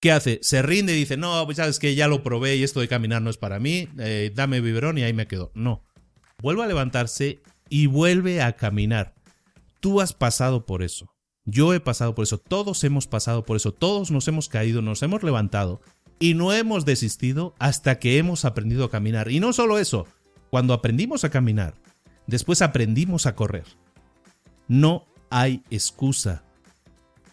¿Qué 0.00 0.12
hace? 0.12 0.38
Se 0.42 0.62
rinde 0.62 0.94
y 0.94 0.96
dice, 0.96 1.16
no, 1.16 1.44
pues 1.44 1.56
sabes 1.58 1.78
que 1.78 1.94
ya 1.94 2.08
lo 2.08 2.22
probé 2.22 2.56
y 2.56 2.62
esto 2.62 2.80
de 2.80 2.88
caminar 2.88 3.20
no 3.20 3.30
es 3.30 3.36
para 3.36 3.58
mí, 3.58 3.88
eh, 3.98 4.30
dame 4.34 4.60
biberón 4.60 4.96
y 4.96 5.02
ahí 5.02 5.12
me 5.12 5.26
quedo. 5.26 5.50
No 5.54 5.84
vuelve 6.44 6.62
a 6.62 6.66
levantarse 6.66 7.40
y 7.70 7.86
vuelve 7.86 8.42
a 8.42 8.54
caminar. 8.54 9.14
Tú 9.80 10.02
has 10.02 10.12
pasado 10.12 10.66
por 10.66 10.82
eso. 10.82 11.08
Yo 11.46 11.72
he 11.72 11.80
pasado 11.80 12.14
por 12.14 12.24
eso. 12.24 12.36
Todos 12.36 12.84
hemos 12.84 13.06
pasado 13.06 13.46
por 13.46 13.56
eso. 13.56 13.72
Todos 13.72 14.10
nos 14.10 14.28
hemos 14.28 14.50
caído, 14.50 14.82
nos 14.82 15.02
hemos 15.02 15.22
levantado 15.22 15.80
y 16.18 16.34
no 16.34 16.52
hemos 16.52 16.84
desistido 16.84 17.54
hasta 17.58 17.98
que 17.98 18.18
hemos 18.18 18.44
aprendido 18.44 18.84
a 18.84 18.90
caminar. 18.90 19.30
Y 19.30 19.40
no 19.40 19.54
solo 19.54 19.78
eso, 19.78 20.06
cuando 20.50 20.74
aprendimos 20.74 21.24
a 21.24 21.30
caminar, 21.30 21.76
después 22.26 22.60
aprendimos 22.60 23.24
a 23.24 23.34
correr. 23.34 23.64
No 24.68 25.06
hay 25.30 25.62
excusa. 25.70 26.44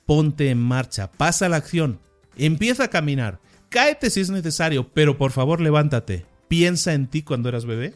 Ponte 0.05 0.51
en 0.51 0.57
marcha, 0.57 1.11
pasa 1.11 1.49
la 1.49 1.57
acción, 1.57 1.99
empieza 2.37 2.85
a 2.85 2.89
caminar, 2.89 3.39
cáete 3.69 4.09
si 4.09 4.21
es 4.21 4.29
necesario, 4.29 4.89
pero 4.93 5.17
por 5.17 5.31
favor 5.31 5.59
levántate. 5.59 6.25
Piensa 6.47 6.93
en 6.93 7.07
ti 7.07 7.23
cuando 7.23 7.49
eras 7.49 7.65
bebé 7.65 7.93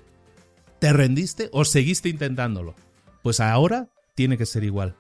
¿Te 0.86 0.94
rendiste 0.94 1.50
o 1.52 1.66
seguiste 1.66 2.10
intentándolo? 2.10 2.76
Pues 3.24 3.40
ahora 3.40 3.90
tiene 4.14 4.38
que 4.38 4.46
ser 4.46 4.64
igual. 4.64 4.96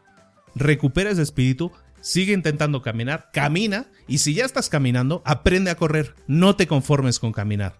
Recupera 0.55 1.11
ese 1.11 1.21
espíritu, 1.21 1.71
sigue 2.01 2.33
intentando 2.33 2.81
caminar, 2.81 3.29
camina 3.31 3.85
y 4.07 4.17
si 4.17 4.33
ya 4.33 4.45
estás 4.45 4.67
caminando, 4.67 5.21
aprende 5.25 5.69
a 5.69 5.77
correr, 5.77 6.15
no 6.25 6.55
te 6.55 6.65
conformes 6.65 7.19
con 7.19 7.33
caminar. 7.33 7.79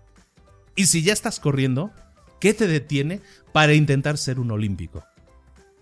Y 0.75 0.85
si 0.85 1.01
ya 1.01 1.13
estás 1.13 1.39
corriendo, 1.39 1.93
¿qué 2.39 2.53
te 2.53 2.67
detiene 2.67 3.21
para 3.53 3.73
intentar 3.73 4.19
ser 4.19 4.39
un 4.39 4.51
olímpico? 4.51 5.03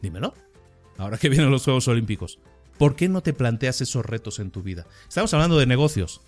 Dímelo. 0.01 0.33
Ahora 0.97 1.17
que 1.17 1.27
vienen 1.27 1.51
los 1.51 1.65
Juegos 1.65 1.89
Olímpicos, 1.89 2.39
¿por 2.77 2.95
qué 2.95 3.09
no 3.09 3.21
te 3.21 3.33
planteas 3.33 3.81
esos 3.81 4.05
retos 4.05 4.39
en 4.39 4.49
tu 4.49 4.63
vida? 4.63 4.87
Estamos 5.09 5.33
hablando 5.33 5.59
de 5.59 5.65
negocios, 5.65 6.21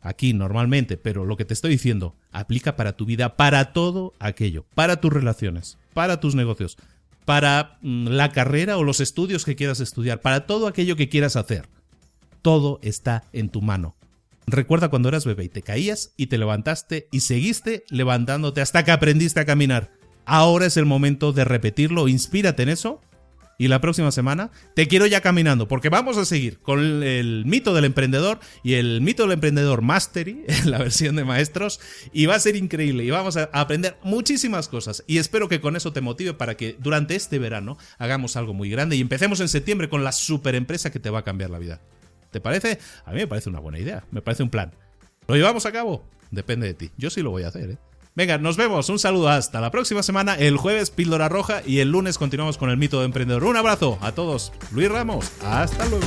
aquí 0.00 0.32
normalmente, 0.32 0.96
pero 0.96 1.24
lo 1.24 1.36
que 1.36 1.44
te 1.44 1.54
estoy 1.54 1.72
diciendo 1.72 2.16
aplica 2.32 2.76
para 2.76 2.96
tu 2.96 3.04
vida, 3.04 3.36
para 3.36 3.72
todo 3.72 4.14
aquello, 4.18 4.64
para 4.74 5.00
tus 5.00 5.12
relaciones, 5.12 5.78
para 5.94 6.20
tus 6.20 6.34
negocios, 6.34 6.76
para 7.24 7.78
mm, 7.82 8.08
la 8.08 8.32
carrera 8.32 8.76
o 8.78 8.84
los 8.84 9.00
estudios 9.00 9.44
que 9.44 9.56
quieras 9.56 9.80
estudiar, 9.80 10.20
para 10.20 10.46
todo 10.46 10.66
aquello 10.66 10.96
que 10.96 11.08
quieras 11.08 11.36
hacer. 11.36 11.68
Todo 12.42 12.78
está 12.82 13.24
en 13.32 13.50
tu 13.50 13.60
mano. 13.60 13.94
Recuerda 14.46 14.88
cuando 14.88 15.10
eras 15.10 15.26
bebé 15.26 15.44
y 15.44 15.48
te 15.48 15.62
caías 15.62 16.12
y 16.16 16.26
te 16.26 16.38
levantaste 16.38 17.08
y 17.12 17.20
seguiste 17.20 17.84
levantándote 17.90 18.60
hasta 18.60 18.84
que 18.84 18.90
aprendiste 18.90 19.40
a 19.40 19.44
caminar. 19.44 19.92
Ahora 20.24 20.66
es 20.66 20.76
el 20.76 20.86
momento 20.86 21.32
de 21.32 21.44
repetirlo, 21.44 22.08
inspírate 22.08 22.62
en 22.62 22.70
eso 22.70 23.00
y 23.60 23.68
la 23.68 23.82
próxima 23.82 24.10
semana 24.10 24.50
te 24.72 24.88
quiero 24.88 25.04
ya 25.04 25.20
caminando, 25.20 25.68
porque 25.68 25.90
vamos 25.90 26.16
a 26.16 26.24
seguir 26.24 26.60
con 26.60 27.02
el, 27.02 27.44
mito 27.44 27.74
del 27.74 27.84
emprendedor 27.84 28.40
y 28.64 28.72
el 28.74 29.02
mito 29.02 29.24
del 29.24 29.32
emprendedor 29.32 29.82
Mastery, 29.82 30.46
la 30.64 30.78
versión 30.78 31.14
de 31.14 31.24
maestros, 31.24 31.78
y 32.10 32.24
va 32.24 32.36
a 32.36 32.40
ser 32.40 32.56
increíble 32.56 33.04
y 33.04 33.10
vamos 33.10 33.36
a 33.36 33.50
aprender 33.52 33.98
muchísimas 34.02 34.66
cosas. 34.66 35.04
Y 35.06 35.18
espero 35.18 35.50
que 35.50 35.60
con 35.60 35.76
eso 35.76 35.92
te 35.92 36.00
motive 36.00 36.32
para 36.32 36.56
que 36.56 36.74
durante 36.78 37.16
este 37.16 37.38
verano 37.38 37.76
hagamos 37.98 38.34
algo 38.36 38.54
muy 38.54 38.70
grande 38.70 38.96
y 38.96 39.02
empecemos 39.02 39.40
en 39.40 39.48
septiembre 39.50 39.90
con 39.90 40.04
la 40.04 40.12
super 40.12 40.54
empresa 40.54 40.90
que 40.90 40.98
te 40.98 41.10
va 41.10 41.18
a 41.18 41.24
cambiar 41.24 41.50
la 41.50 41.58
vida. 41.58 41.82
¿Te 42.30 42.40
parece? 42.40 42.78
A 43.04 43.10
mí 43.10 43.18
me 43.18 43.26
parece 43.26 43.50
una 43.50 43.60
buena 43.60 43.78
idea, 43.78 44.04
me 44.10 44.22
parece 44.22 44.42
un 44.42 44.48
plan. 44.48 44.72
¿Lo 45.28 45.36
llevamos 45.36 45.66
a 45.66 45.72
cabo? 45.72 46.02
Depende 46.30 46.66
de 46.66 46.72
ti. 46.72 46.92
Yo 46.96 47.10
sí 47.10 47.20
lo 47.20 47.30
voy 47.30 47.42
a 47.42 47.48
hacer, 47.48 47.72
¿eh? 47.72 47.78
Venga, 48.14 48.38
nos 48.38 48.56
vemos. 48.56 48.88
Un 48.88 48.98
saludo 48.98 49.28
hasta 49.28 49.60
la 49.60 49.70
próxima 49.70 50.02
semana. 50.02 50.34
El 50.34 50.56
jueves, 50.56 50.90
píldora 50.90 51.28
roja. 51.28 51.62
Y 51.64 51.78
el 51.80 51.90
lunes 51.90 52.18
continuamos 52.18 52.58
con 52.58 52.70
el 52.70 52.76
mito 52.76 53.00
de 53.00 53.06
emprendedor. 53.06 53.44
Un 53.44 53.56
abrazo 53.56 53.98
a 54.00 54.12
todos. 54.12 54.52
Luis 54.72 54.90
Ramos. 54.90 55.30
Hasta 55.42 55.86
luego. 55.86 56.06